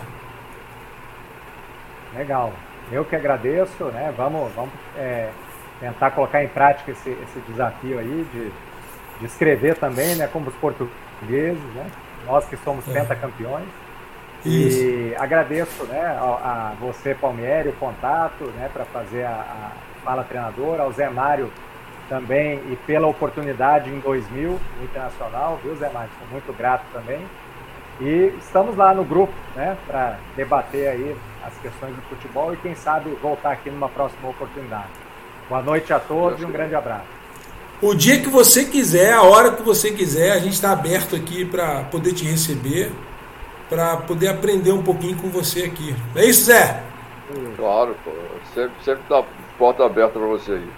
Legal. 2.14 2.52
Eu 2.93 3.05
que 3.05 3.16
agradeço, 3.16 3.85
né? 3.86 4.12
Vamos, 4.14 4.52
vamos 4.55 4.70
é, 4.97 5.31
tentar 5.85 6.11
colocar 6.12 6.43
em 6.43 6.48
prática 6.48 6.90
esse, 6.93 7.11
esse 7.11 7.40
desafio 7.48 7.98
aí 7.98 8.27
de, 8.32 8.51
de 9.20 9.27
escrever 9.27 9.77
também, 9.77 10.15
né? 10.16 10.27
Como 10.27 10.48
os 10.48 10.55
portugueses, 10.55 11.62
né? 11.74 11.86
Nós 12.27 12.47
que 12.47 12.56
somos 12.56 12.89
é. 12.89 12.93
pentacampeões. 12.93 13.69
Isso. 14.47 14.78
E 14.78 15.16
agradeço 15.19 15.85
né, 15.85 16.01
a, 16.01 16.73
a 16.73 16.74
você, 16.81 17.15
Palmieri, 17.15 17.70
o 17.70 17.73
contato 17.74 18.44
né, 18.56 18.69
para 18.73 18.85
fazer 18.85 19.24
a, 19.24 19.31
a 19.31 19.70
fala 20.05 20.23
treinador, 20.24 20.81
ao 20.81 20.93
Zé 20.93 21.09
Mário 21.09 21.51
também 22.11 22.61
e 22.70 22.77
pela 22.86 23.06
oportunidade 23.06 23.89
em 23.89 23.98
2000 24.01 24.51
no 24.51 24.85
Internacional, 24.85 25.59
viu, 25.62 25.74
Zé 25.77 25.89
Mário? 25.89 26.11
Sou 26.19 26.28
muito 26.28 26.52
grato 26.52 26.85
também. 26.93 27.27
E 28.01 28.35
estamos 28.39 28.77
lá 28.77 28.93
no 28.93 29.05
grupo, 29.05 29.32
né, 29.56 29.78
para 29.86 30.19
debater 30.36 30.89
aí 30.89 31.16
as 31.47 31.56
questões 31.59 31.94
do 31.94 32.02
futebol 32.02 32.52
e 32.52 32.56
quem 32.59 32.74
sabe 32.74 33.09
voltar 33.23 33.52
aqui 33.52 33.70
numa 33.70 33.89
próxima 33.89 34.28
oportunidade. 34.28 35.03
Boa 35.48 35.62
noite 35.62 35.92
a 35.92 36.00
todos 36.00 36.40
e 36.40 36.44
um 36.44 36.50
grande 36.50 36.74
abraço. 36.74 37.04
O 37.82 37.94
dia 37.94 38.18
que 38.18 38.28
você 38.28 38.64
quiser, 38.64 39.12
a 39.12 39.22
hora 39.22 39.50
que 39.50 39.62
você 39.62 39.90
quiser, 39.90 40.32
a 40.32 40.38
gente 40.38 40.54
está 40.54 40.72
aberto 40.72 41.14
aqui 41.14 41.44
para 41.44 41.84
poder 41.84 42.14
te 42.14 42.24
receber, 42.24 42.90
para 43.68 43.98
poder 43.98 44.28
aprender 44.28 44.72
um 44.72 44.82
pouquinho 44.82 45.16
com 45.16 45.28
você 45.28 45.64
aqui. 45.64 45.94
É 46.16 46.24
isso, 46.24 46.46
Zé? 46.46 46.82
Claro, 47.56 47.94
pô. 48.02 48.10
Sempre, 48.54 48.72
sempre 48.82 49.02
tá 49.08 49.22
porta 49.58 49.84
aberta 49.84 50.18
para 50.18 50.28
você 50.28 50.52
aí. 50.52 50.68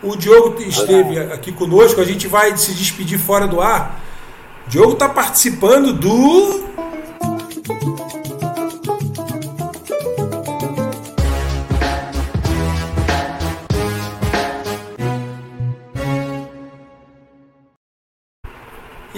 O 0.00 0.14
Diogo 0.14 0.60
esteve 0.62 1.18
aqui 1.18 1.50
conosco, 1.50 2.00
a 2.00 2.04
gente 2.04 2.28
vai 2.28 2.56
se 2.56 2.72
despedir 2.74 3.18
fora 3.18 3.48
do 3.48 3.60
ar. 3.60 4.00
O 4.66 4.70
Diogo 4.70 4.92
está 4.92 5.08
participando 5.08 5.92
do. 5.92 6.68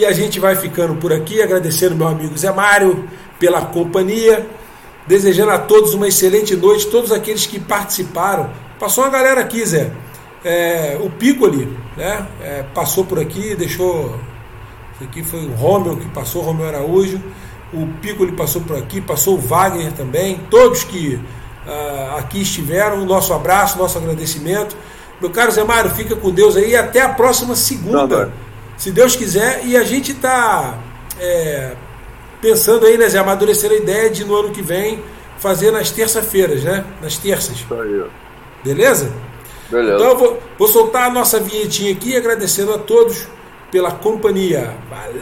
E 0.00 0.06
a 0.06 0.12
gente 0.12 0.40
vai 0.40 0.56
ficando 0.56 0.94
por 0.94 1.12
aqui, 1.12 1.42
agradecendo 1.42 1.94
meu 1.94 2.08
amigo 2.08 2.34
Zé 2.34 2.50
Mário 2.50 3.04
pela 3.38 3.60
companhia, 3.66 4.48
desejando 5.06 5.50
a 5.50 5.58
todos 5.58 5.92
uma 5.92 6.08
excelente 6.08 6.56
noite, 6.56 6.86
todos 6.86 7.12
aqueles 7.12 7.44
que 7.44 7.60
participaram. 7.60 8.48
Passou 8.78 9.04
uma 9.04 9.10
galera 9.10 9.42
aqui, 9.42 9.62
Zé. 9.62 9.90
É, 10.42 10.98
o 11.02 11.10
Piccoli 11.10 11.68
né, 11.98 12.26
é, 12.40 12.64
passou 12.74 13.04
por 13.04 13.18
aqui, 13.18 13.54
deixou. 13.54 14.18
Isso 14.94 15.04
aqui 15.04 15.22
foi 15.22 15.44
o 15.44 15.52
Romeu 15.52 15.98
que 15.98 16.08
passou, 16.08 16.40
Romeu 16.40 16.66
Araújo. 16.66 17.20
O 17.70 17.86
Piccoli 18.00 18.32
passou 18.32 18.62
por 18.62 18.78
aqui, 18.78 19.02
passou 19.02 19.34
o 19.34 19.38
Wagner 19.38 19.92
também. 19.92 20.40
Todos 20.48 20.82
que 20.82 21.20
uh, 21.66 22.16
aqui 22.16 22.40
estiveram, 22.40 23.04
nosso 23.04 23.34
abraço, 23.34 23.76
nosso 23.76 23.98
agradecimento. 23.98 24.74
Meu 25.20 25.28
caro 25.28 25.50
Zé 25.50 25.62
Mário, 25.62 25.90
fica 25.90 26.16
com 26.16 26.30
Deus 26.30 26.56
aí. 26.56 26.74
Até 26.74 27.02
a 27.02 27.10
próxima 27.10 27.54
segunda, 27.54 28.24
não, 28.24 28.32
se 28.80 28.90
Deus 28.90 29.14
quiser. 29.14 29.64
E 29.64 29.76
a 29.76 29.84
gente 29.84 30.10
está 30.12 30.78
é, 31.20 31.72
pensando 32.40 32.86
aí, 32.86 32.96
né, 32.96 33.08
Zé, 33.08 33.18
amadurecer 33.18 33.70
a 33.70 33.74
ideia 33.74 34.10
de 34.10 34.24
no 34.24 34.34
ano 34.34 34.50
que 34.50 34.62
vem 34.62 35.04
fazer 35.38 35.70
nas 35.70 35.90
terça-feiras, 35.90 36.64
né? 36.64 36.84
Nas 37.00 37.16
terças. 37.18 37.56
Isso 37.56 37.74
aí. 37.74 38.04
Beleza? 38.64 39.12
Beleza. 39.70 39.94
Então 39.94 40.08
eu 40.08 40.16
vou, 40.18 40.42
vou 40.58 40.68
soltar 40.68 41.08
a 41.08 41.10
nossa 41.10 41.38
vinhetinha 41.38 41.92
aqui, 41.92 42.16
agradecendo 42.16 42.74
a 42.74 42.78
todos 42.78 43.28
pela 43.70 43.92
companhia. 43.92 44.74
Valeu! 44.88 45.20